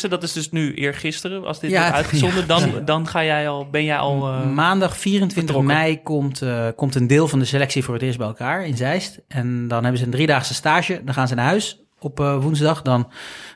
dat 0.08 0.22
is 0.22 0.32
dus 0.32 0.50
nu 0.50 0.74
eergisteren, 0.74 1.44
als 1.46 1.60
dit 1.60 1.70
Ja, 1.70 1.80
wordt 1.80 1.94
uitgezonden, 1.96 2.40
ja. 2.40 2.46
dan, 2.46 2.84
dan 2.84 3.06
ga 3.08 3.24
jij 3.24 3.48
al, 3.48 3.70
ben 3.70 3.84
jij 3.84 3.98
al... 3.98 4.28
eh, 4.28 4.46
Maandag 4.46 4.96
24 4.96 5.44
vertrokken. 5.54 5.74
mei 5.76 6.02
komt, 6.02 6.42
eh, 6.42 6.66
komt 6.76 6.94
een 6.94 7.06
deel 7.06 7.28
van 7.28 7.38
de 7.38 7.44
selectie 7.44 7.84
voor 7.84 7.94
het 7.94 8.02
eerst 8.02 8.18
bij 8.18 8.26
elkaar 8.26 8.66
in 8.66 8.76
Zeist. 8.76 9.20
En 9.28 9.68
dan 9.68 9.80
hebben 9.82 9.98
ze 9.98 10.04
een 10.04 10.10
driedaagse 10.10 10.54
stage. 10.54 11.00
Dan 11.04 11.14
gaan 11.14 11.28
ze 11.28 11.34
naar 11.34 11.44
huis 11.46 11.80
op 12.04 12.20
eh, 12.20 12.36
woensdag. 12.36 12.82
Dan 12.82 13.10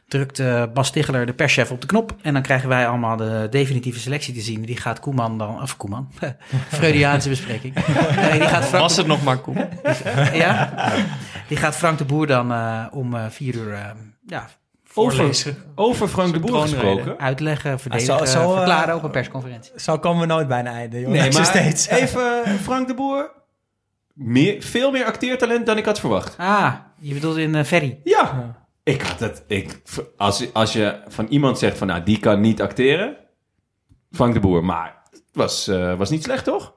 drukt 0.08 0.38
eh, 0.38 0.62
Bas 0.74 0.90
Ticheler, 0.90 1.26
de 1.26 1.32
perschef, 1.34 1.70
op 1.70 1.80
de 1.80 1.86
knop. 1.86 2.14
En 2.22 2.32
dan 2.32 2.42
krijgen 2.42 2.68
wij 2.68 2.88
allemaal 2.88 3.16
de 3.16 3.46
definitieve 3.50 4.00
selectie 4.00 4.34
te 4.34 4.40
zien. 4.40 4.62
Die 4.62 4.76
gaat 4.76 5.00
Koeman 5.00 5.38
dan... 5.38 5.62
Of 5.62 5.76
Koeman. 5.76 6.10
Freudiaanse 6.68 7.28
bespreking. 7.28 7.74
Nee, 8.16 8.38
die 8.38 8.48
gaat 8.48 8.64
Frank 8.64 8.82
was 8.82 8.96
het 8.96 9.06
nog 9.06 9.22
maar 9.22 9.38
Koen? 9.38 9.56
ja? 10.32 10.74
Die 11.48 11.56
gaat 11.56 11.76
Frank 11.76 11.98
de 11.98 12.04
Boer 12.04 12.26
dan 12.26 12.52
eh, 12.52 12.84
om 12.90 13.14
eh, 13.14 13.24
vier 13.28 13.54
uur 13.54 13.72
eh, 13.72 13.80
ja, 14.26 14.46
Over, 14.94 15.16
voorlezen. 15.16 15.56
over 15.74 16.08
Frank 16.08 16.32
de 16.32 16.40
Boer 16.40 16.60
gesproken. 16.60 17.18
Uitleggen, 17.18 17.80
verdedigen, 17.80 18.28
zo, 18.28 18.40
eh, 18.50 18.56
verklaren 18.56 18.94
op 18.94 19.02
een 19.02 19.10
persconferentie. 19.10 19.72
Zo 19.76 19.98
komen 19.98 20.20
we 20.20 20.26
nooit 20.26 20.48
bij 20.48 20.58
een 20.58 20.66
einde, 20.66 21.00
joh. 21.00 21.10
Nee, 21.10 21.32
maar 21.32 21.44
steeds. 21.44 21.88
even 21.88 22.42
Frank 22.62 22.86
de 22.88 22.94
Boer. 22.94 23.30
Meer, 24.14 24.62
veel 24.62 24.90
meer 24.90 25.04
acteertalent 25.04 25.66
dan 25.66 25.76
ik 25.78 25.84
had 25.84 26.00
verwacht. 26.00 26.34
Ah, 26.38 26.72
je 26.98 27.14
bedoelt 27.14 27.36
in 27.36 27.54
eh, 27.54 27.64
Ferry. 27.64 28.00
Ja. 28.04 28.56
Ik 28.82 29.02
had 29.02 29.20
het. 29.20 29.44
Ik, 29.46 29.82
als, 30.16 30.52
als 30.52 30.72
je 30.72 30.98
van 31.08 31.26
iemand 31.26 31.58
zegt 31.58 31.78
van 31.78 31.86
nou, 31.86 32.02
die 32.02 32.18
kan 32.18 32.40
niet 32.40 32.62
acteren. 32.62 33.16
Frank 34.12 34.34
de 34.34 34.40
Boer. 34.40 34.64
Maar 34.64 34.94
het 35.10 35.22
was, 35.32 35.68
eh, 35.68 35.94
was 35.94 36.10
niet 36.10 36.22
slecht, 36.22 36.44
toch? 36.44 36.74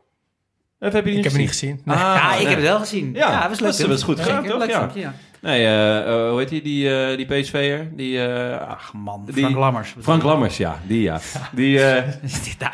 Of 0.79 0.93
heb 0.93 1.05
je 1.05 1.09
die 1.09 1.17
Ik 1.17 1.23
heb 1.23 1.31
hem 1.31 1.41
niet 1.41 1.49
gezien? 1.49 1.69
gezien. 1.69 1.81
Nee. 1.85 1.95
Ah, 1.97 2.01
ja, 2.15 2.33
ik 2.35 2.47
heb 2.47 2.55
het 2.57 2.65
wel 2.67 2.79
gezien. 2.79 3.13
Ja, 3.13 3.49
was 3.49 3.59
leuk. 3.59 3.77
dat 3.77 3.87
was 3.87 4.03
goed 4.03 4.19
gedaan, 4.19 4.45
toch? 4.45 4.65
Ja. 4.67 4.89
ja. 4.93 5.13
Nee, 5.41 5.65
eh, 5.65 6.29
hoe 6.29 6.39
heet 6.39 6.49
die, 6.49 6.61
die, 6.61 6.95
eh, 7.05 7.17
die 7.17 7.25
PSV'er? 7.25 7.95
Die, 7.95 8.25
eh, 8.27 8.67
Ach 8.67 8.93
man, 8.93 9.25
Die- 9.25 9.33
Frank 9.43 9.55
Lammers. 9.55 9.95
Frank 9.99 10.23
Lammers, 10.23 10.57
ja. 10.57 10.79
Die, 10.87 11.01
ja. 11.01 11.19
Die, 11.51 11.83
eh, 11.83 12.23
is 12.23 12.43
dit 12.43 12.55
nou? 12.59 12.73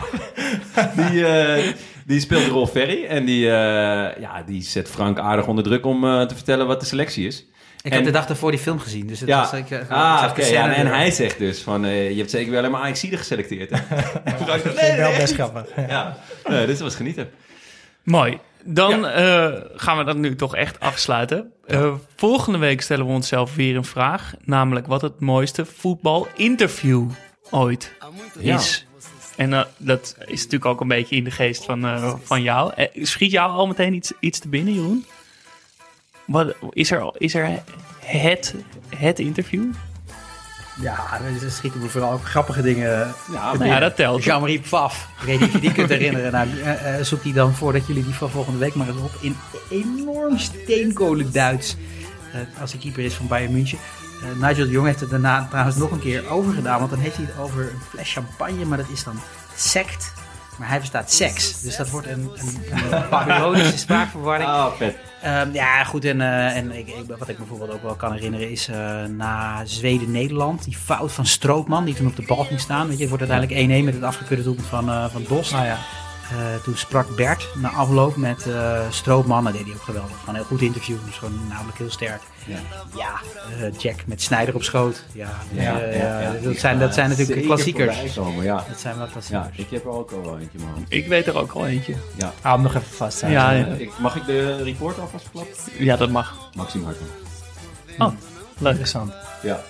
die, 1.10 1.26
eh, 1.28 1.74
die 2.06 2.20
speelt 2.20 2.46
de 2.46 2.50
rol 2.52 2.68
Ferry. 2.68 3.06
En 3.06 3.26
die, 3.26 3.46
eh, 3.46 4.22
ja, 4.22 4.44
die 4.46 4.62
zet 4.64 4.90
Frank 4.90 5.20
aardig 5.20 5.48
onder 5.48 5.64
druk 5.64 5.86
om 5.86 6.04
eh, 6.06 6.22
te 6.22 6.36
vertellen 6.36 6.68
wat 6.68 6.80
de 6.80 6.86
selectie 6.86 7.28
is. 7.28 7.46
Ik 7.82 7.92
En- 7.92 7.98
heb 7.98 8.06
de 8.06 8.12
dag 8.12 8.30
ervoor 8.30 8.52
die 8.52 8.60
film 8.60 8.80
gezien, 8.80 9.08
dus 9.08 9.20
het 9.20 9.30
Ja. 9.30 9.40
was... 9.42 9.54
Ik, 9.54 9.70
eh, 9.72 9.90
Ah, 9.90 10.28
oké. 10.30 10.46
ja, 10.46 10.74
en 10.74 10.88
hij 10.88 11.12
zegt 11.12 11.38
dus 11.38 11.62
van, 11.62 11.86
eh, 11.86 12.10
je 12.12 12.18
hebt 12.18 12.30
zeker 12.30 12.52
wel 12.52 12.60
helemaal 12.62 12.82
Ajaxide 12.84 13.18
geselecteerd. 13.18 13.70
hè? 13.70 13.78
Dat 14.46 14.62
vind 14.62 14.80
ik 14.82 14.96
wel 14.98 15.16
best 15.18 15.34
grappig. 15.34 15.66
ja, 15.90 16.18
nee, 16.50 16.66
dit 16.66 16.80
was 16.80 16.96
genieten. 16.96 17.30
Mooi. 18.04 18.40
Dan 18.64 19.08
eh, 19.08 19.54
gaan 19.76 19.98
we 19.98 20.04
dat 20.04 20.18
nu 20.18 20.36
toch 20.36 20.56
echt 20.56 20.80
afsluiten. 20.80 21.52
Eh, 21.68 21.94
volgende 22.16 22.58
week 22.58 22.82
stellen 22.82 23.06
we 23.06 23.12
onszelf 23.12 23.56
weer 23.56 23.76
een 23.76 23.86
vraag. 23.86 24.34
Namelijk 24.44 24.88
wat 24.88 25.02
het 25.02 25.20
mooiste 25.20 25.66
voetbalinterview 25.66 27.10
ooit 27.52 27.94
is. 28.40 28.86
En 29.36 29.54
eh, 29.54 29.64
dat 29.78 30.16
is 30.26 30.38
natuurlijk 30.38 30.66
ook 30.66 30.82
een 30.82 30.88
beetje 30.88 31.16
in 31.16 31.24
de 31.24 31.32
geest 31.32 31.66
van, 31.66 31.86
eh, 31.86 32.14
van 32.24 32.42
jou. 32.42 32.74
Eh, 32.76 33.06
schiet 33.06 33.32
jou 33.32 33.52
al 33.52 33.68
meteen 33.68 33.94
iets, 33.94 34.12
iets 34.20 34.40
te 34.40 34.48
binnen, 34.48 34.74
Jeroen? 34.74 35.06
Wat, 36.26 36.56
is, 36.70 36.92
er, 36.92 37.12
is 37.18 37.36
er 37.36 37.64
het, 38.00 38.56
het 38.90 39.20
interview? 39.20 39.72
Ja, 40.82 41.20
er 41.42 41.52
schieten 41.52 41.82
me 41.82 41.88
vooral 41.88 42.12
ook 42.12 42.26
grappige 42.26 42.62
dingen. 42.62 43.14
Ja, 43.34 43.54
Nou 43.54 43.66
ja, 43.66 43.80
dat 43.80 43.96
telt. 43.96 44.24
Jean-Marie 44.24 44.60
Pfaff, 44.60 45.10
ik 45.20 45.26
weet 45.26 45.40
niet 45.40 45.48
of 45.48 45.54
je 45.54 45.60
die 45.60 45.72
kunt 45.72 45.90
herinneren. 45.90 46.32
Nou, 46.32 46.48
eh, 46.64 46.98
eh, 47.00 47.06
zoek 47.06 47.24
die 47.24 47.34
dan 47.34 47.54
voordat 47.54 47.88
jullie 47.88 48.04
die 48.04 48.14
van 48.14 48.30
volgende 48.30 48.60
week 48.60 48.76
maar 48.76 48.88
eens 48.88 48.98
op. 48.98 49.12
In 49.22 49.36
enorm 49.70 50.38
steenkolen 50.38 51.32
Duits. 51.32 51.76
eh, 52.34 52.62
als 52.62 52.72
de 52.72 52.78
keeper 52.78 53.04
is 53.04 53.14
van 53.14 53.28
Bayern 53.28 53.52
München. 53.52 53.78
Eh, 54.22 54.48
Nigel 54.48 54.66
de 54.66 54.72
Jong 54.72 54.86
heeft 54.88 55.00
het 55.00 55.10
daarna 55.10 55.48
trouwens 55.50 55.76
nog 55.78 55.92
een 55.92 56.00
keer 56.00 56.30
overgedaan. 56.30 56.80
Want 56.80 56.92
dan 56.92 57.00
heeft 57.00 57.16
hij 57.16 57.26
het 57.26 57.38
over 57.44 57.62
een 57.62 57.80
fles 57.90 58.14
champagne. 58.14 58.66
Maar 58.66 58.78
dat 58.78 58.90
is 58.94 59.04
dan 59.04 59.20
sect. 59.56 60.14
Maar 60.58 60.68
hij 60.68 60.78
verstaat 60.78 61.12
seks. 61.12 61.62
Dus 61.62 61.76
dat 61.78 61.90
wordt 61.90 62.08
een, 62.08 62.32
een, 62.36 62.64
een 62.92 63.10
Babylonische 63.10 63.78
spraakverwarring. 63.78 64.50
Ah, 64.50 64.72
vet. 64.78 64.96
Ehm, 65.22 65.54
ja, 65.54 65.84
goed. 65.84 66.06
En, 66.06 66.22
eh, 66.22 66.56
en 66.58 66.72
ik, 66.72 66.88
ik- 66.88 67.16
wat 67.18 67.30
ik 67.30 67.38
me 67.40 67.46
bijvoorbeeld 67.46 67.72
ook 67.72 67.82
wel 67.82 67.96
kan 67.96 68.12
herinneren 68.14 68.52
is 68.52 68.68
eh, 68.68 69.04
na 69.04 69.62
Zweden-Nederland. 69.66 70.64
Die 70.64 70.78
fout 70.78 71.12
van 71.12 71.26
Stroopman, 71.26 71.86
die 71.86 71.94
toen 71.96 72.08
op 72.08 72.16
de 72.16 72.24
bal 72.28 72.44
ging 72.44 72.60
staan. 72.60 72.88
Weet 72.88 72.96
je, 72.98 73.08
het 73.08 73.18
wordt 73.18 73.30
uiteindelijk 73.32 73.82
1-1 73.82 73.86
met 73.86 73.94
het 73.94 74.04
afgekeurde 74.04 74.44
doelpunt 74.44 74.68
van, 74.68 75.10
van 75.12 75.24
Dos. 75.28 75.54
Ah 75.54 75.66
ja. 75.66 75.78
Eh, 76.32 76.64
toen 76.64 76.78
sprak 76.78 77.16
Bert 77.16 77.48
na 77.56 77.70
afloop 77.70 78.16
met 78.16 78.48
eh 78.48 78.80
Stroopman. 78.90 79.44
Dat 79.44 79.54
deed 79.54 79.64
hij 79.66 79.74
ook 79.74 79.82
geweldig. 79.82 80.12
Gewoon 80.20 80.28
een 80.28 80.36
heel 80.36 80.44
goed 80.44 80.62
interview. 80.62 80.98
Dus 81.06 81.16
gewoon 81.18 81.48
namelijk 81.50 81.78
heel 81.78 81.90
sterk. 81.92 82.22
Ja. 82.46 82.58
Ja, 82.96 83.12
eh, 83.60 83.78
Jack 83.78 83.96
met 84.06 84.22
Snijder 84.22 84.56
op 84.56 84.64
schoot. 84.64 85.04
Ja, 85.12 85.30
Ja, 85.52 85.80
eh, 85.80 86.00
ja, 86.00 86.20
ja. 86.20 86.32
dat, 86.44 86.58
zijn, 86.58 86.80
dat 86.80 86.94
zijn 86.94 87.10
natuurlijk 87.10 87.40
Zeker 87.40 87.56
klassiekers. 87.56 88.14
komen, 88.14 88.44
ja. 88.44 88.66
Dat 88.70 88.80
zijn 88.80 88.96
wel 88.98 89.06
ja, 89.06 89.12
klassiekers. 89.12 89.58
ik 89.58 89.70
heb 89.70 89.84
er 89.84 89.90
ook 89.92 90.12
al 90.12 90.22
wel 90.22 90.40
eentje 90.40 90.58
hand. 90.74 90.86
Ik 90.90 91.08
weet 91.08 91.28
er 91.28 91.38
ook 91.38 91.52
al 91.52 91.68
eentje. 91.68 91.96
Hou 92.42 92.54
hem 92.54 92.62
nog 92.62 92.76
even 92.76 92.96
vast. 92.96 93.22
hè. 93.22 93.28
Ja, 93.28 93.52
ja. 93.52 93.66
ik, 93.66 93.92
mag 94.00 94.16
ik 94.16 94.26
de 94.26 94.64
report 94.64 95.00
alvast 95.00 95.24
verklappen? 95.24 95.56
ja, 95.86 95.96
dat 95.96 96.10
mag. 96.10 96.50
Maxime 96.56 96.84
Hartman. 96.86 98.18
Leuk. 98.58 98.70
Interessant. 98.72 99.14
Ja, 99.42 99.64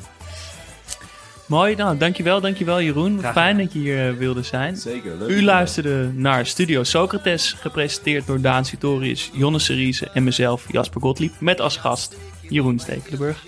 Mooi, 1.45 1.75
nou, 1.75 1.97
dankjewel, 1.97 2.41
dankjewel 2.41 2.81
Jeroen. 2.81 3.19
Graag 3.19 3.33
Fijn 3.33 3.57
dat 3.57 3.73
je 3.73 3.79
hier 3.79 4.09
eh, 4.09 4.13
wilde 4.17 4.43
zijn. 4.43 4.75
zeker. 4.75 5.17
Leuk. 5.17 5.29
U 5.29 5.43
luisterde 5.43 6.11
naar 6.13 6.45
Studio 6.45 6.83
Socrates, 6.83 7.53
gepresenteerd 7.53 8.27
door 8.27 8.41
Daan 8.41 8.65
Sitorius, 8.65 9.29
Jonne 9.33 9.59
Seriese 9.59 10.09
en 10.13 10.23
mezelf, 10.23 10.71
Jasper 10.71 11.01
Gottlieb, 11.01 11.33
met 11.39 11.61
als 11.61 11.77
gast 11.77 12.15
Jeroen 12.49 12.79
Stekelenburg. 12.79 13.43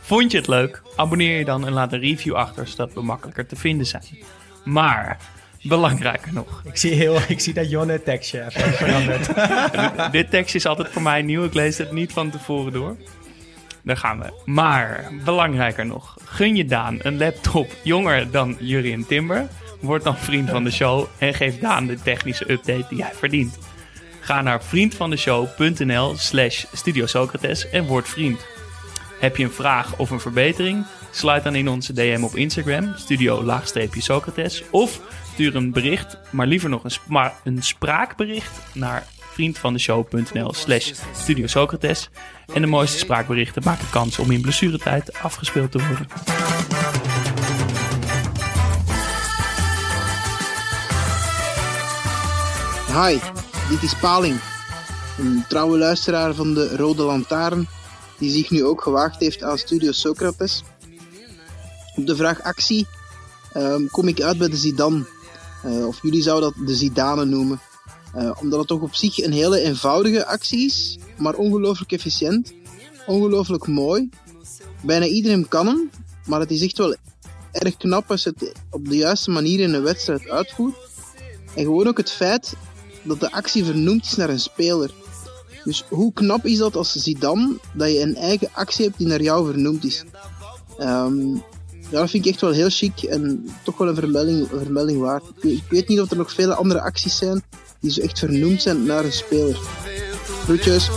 Vond 0.00 0.30
je 0.30 0.38
het 0.38 0.46
leuk? 0.46 0.82
Abonneer 0.96 1.38
je 1.38 1.44
dan 1.44 1.66
en 1.66 1.72
laat 1.72 1.92
een 1.92 2.00
review 2.00 2.34
achter, 2.34 2.66
zodat 2.66 2.92
we 2.92 3.02
makkelijker 3.02 3.46
te 3.46 3.56
vinden 3.56 3.86
zijn. 3.86 4.18
Maar, 4.64 5.18
belangrijker 5.62 6.32
nog, 6.32 6.62
Ik 6.64 6.76
zie, 6.76 6.92
heel, 6.92 7.18
ik 7.28 7.40
zie 7.40 7.54
dat 7.54 7.70
Jon 7.70 7.88
het 7.88 8.04
tekstje 8.04 8.46
heeft 8.48 8.76
veranderd. 8.76 9.28
dit 10.12 10.30
tekst 10.30 10.54
is 10.54 10.66
altijd 10.66 10.88
voor 10.88 11.02
mij 11.02 11.22
nieuw, 11.22 11.44
ik 11.44 11.54
lees 11.54 11.78
het 11.78 11.92
niet 11.92 12.12
van 12.12 12.30
tevoren 12.30 12.72
door. 12.72 12.96
Daar 13.84 13.96
gaan 13.96 14.18
we. 14.18 14.32
Maar, 14.44 15.12
belangrijker 15.24 15.86
nog, 15.86 16.16
gun 16.24 16.56
je 16.56 16.64
Daan 16.64 16.98
een 17.02 17.18
laptop 17.18 17.70
jonger 17.82 18.30
dan 18.30 18.56
Jurien 18.58 19.06
Timber. 19.06 19.48
Word 19.80 20.02
dan 20.02 20.16
vriend 20.16 20.50
van 20.50 20.64
de 20.64 20.70
show 20.70 21.06
en 21.18 21.34
geef 21.34 21.58
Daan 21.58 21.86
de 21.86 22.02
technische 22.02 22.50
update 22.50 22.86
die 22.88 23.02
hij 23.02 23.14
verdient. 23.14 23.58
Ga 24.20 24.42
naar 24.42 24.62
vriendvandeshow.nl 24.62 26.16
slash 26.16 26.64
Studio 26.72 27.06
Socrates 27.06 27.70
en 27.70 27.86
word 27.86 28.08
vriend. 28.08 28.46
Heb 29.20 29.36
je 29.36 29.44
een 29.44 29.50
vraag 29.50 29.98
of 29.98 30.10
een 30.10 30.20
verbetering? 30.20 30.84
Sluit 31.10 31.44
dan 31.44 31.54
in 31.54 31.68
onze 31.68 31.92
DM 31.92 32.22
op 32.22 32.36
Instagram, 32.36 32.92
studio-socrates. 32.96 34.62
Of 34.70 35.00
stuur 35.32 35.56
een 35.56 35.72
bericht, 35.72 36.18
maar 36.30 36.46
liever 36.46 36.68
nog 36.68 36.84
een, 36.84 37.30
een 37.44 37.62
spraakbericht 37.62 38.60
naar 38.72 39.06
vriendvandeshow.nl 39.34 40.52
slash 40.52 40.92
Studio 41.16 41.46
Socrates. 41.46 42.10
En 42.52 42.60
de 42.60 42.66
mooiste 42.66 42.98
spraakberichten 42.98 43.62
maken 43.64 43.90
kans 43.90 44.18
om 44.18 44.30
in 44.30 44.40
blessuretijd 44.40 45.22
afgespeeld 45.22 45.70
te 45.70 45.78
worden. 45.78 46.06
Hi, 53.02 53.18
dit 53.68 53.82
is 53.82 53.94
Paling, 53.94 54.40
een 55.18 55.44
trouwe 55.48 55.78
luisteraar 55.78 56.34
van 56.34 56.54
de 56.54 56.76
Rode 56.76 57.02
Lantaarn, 57.02 57.68
die 58.18 58.30
zich 58.30 58.50
nu 58.50 58.64
ook 58.64 58.82
gewaagd 58.82 59.20
heeft 59.20 59.42
aan 59.42 59.58
Studio 59.58 59.92
Socrates. 59.92 60.62
Op 61.96 62.06
de 62.06 62.16
vraag 62.16 62.42
actie 62.42 62.86
ehm, 63.52 63.86
kom 63.86 64.08
ik 64.08 64.20
uit 64.20 64.38
bij 64.38 64.48
de 64.48 64.56
Zidane, 64.56 65.04
Eh, 65.64 65.86
of 65.86 66.02
jullie 66.02 66.22
zouden 66.22 66.52
dat 66.56 66.66
de 66.66 66.74
Zidane 66.74 67.24
noemen. 67.24 67.60
Eh, 68.14 68.30
omdat 68.40 68.58
het 68.58 68.68
toch 68.68 68.80
op 68.80 68.94
zich 68.94 69.18
een 69.18 69.32
hele 69.32 69.60
eenvoudige 69.60 70.26
actie 70.26 70.64
is, 70.64 70.98
maar 71.16 71.34
ongelooflijk 71.34 71.92
efficiënt, 71.92 72.52
ongelooflijk 73.06 73.66
mooi. 73.66 74.08
Bijna 74.82 75.06
iedereen 75.06 75.48
kan 75.48 75.66
hem, 75.66 75.90
maar 76.26 76.40
het 76.40 76.50
is 76.50 76.62
echt 76.62 76.78
wel 76.78 76.96
erg 77.52 77.76
knap 77.76 78.10
als 78.10 78.24
het 78.24 78.52
op 78.70 78.88
de 78.88 78.96
juiste 78.96 79.30
manier 79.30 79.60
in 79.60 79.74
een 79.74 79.82
wedstrijd 79.82 80.28
uitvoert. 80.28 80.74
En 81.54 81.62
gewoon 81.64 81.86
ook 81.86 81.96
het 81.96 82.10
feit 82.10 82.54
dat 83.02 83.20
de 83.20 83.32
actie 83.32 83.64
vernoemd 83.64 84.04
is 84.04 84.14
naar 84.14 84.28
een 84.28 84.40
speler. 84.40 84.94
Dus 85.64 85.84
hoe 85.88 86.12
knap 86.12 86.46
is 86.46 86.58
dat 86.58 86.76
als 86.76 86.92
Zidane, 86.92 87.56
dat 87.74 87.90
je 87.90 88.00
een 88.00 88.16
eigen 88.16 88.48
actie 88.52 88.84
hebt 88.84 88.98
die 88.98 89.06
naar 89.06 89.22
jou 89.22 89.46
vernoemd 89.46 89.84
is. 89.84 90.04
Ja, 90.78 92.00
dat 92.00 92.10
vind 92.10 92.26
ik 92.26 92.32
echt 92.32 92.40
wel 92.40 92.50
heel 92.50 92.70
chic 92.70 93.02
en 93.02 93.50
toch 93.64 93.78
wel 93.78 93.88
een 93.88 93.94
vermelding, 93.94 94.48
vermelding 94.48 95.00
waard. 95.00 95.24
Ik, 95.40 95.50
ik 95.50 95.62
weet 95.68 95.88
niet 95.88 96.00
of 96.00 96.10
er 96.10 96.16
nog 96.16 96.32
vele 96.32 96.54
andere 96.54 96.80
acties 96.80 97.16
zijn 97.16 97.42
die 97.84 97.92
zo 97.92 98.00
echt 98.00 98.18
vernoemd 98.18 98.62
zijn 98.62 98.84
naar 98.84 99.04
een 99.04 99.12
speler. 99.12 99.58
Groetjes. 100.44 100.90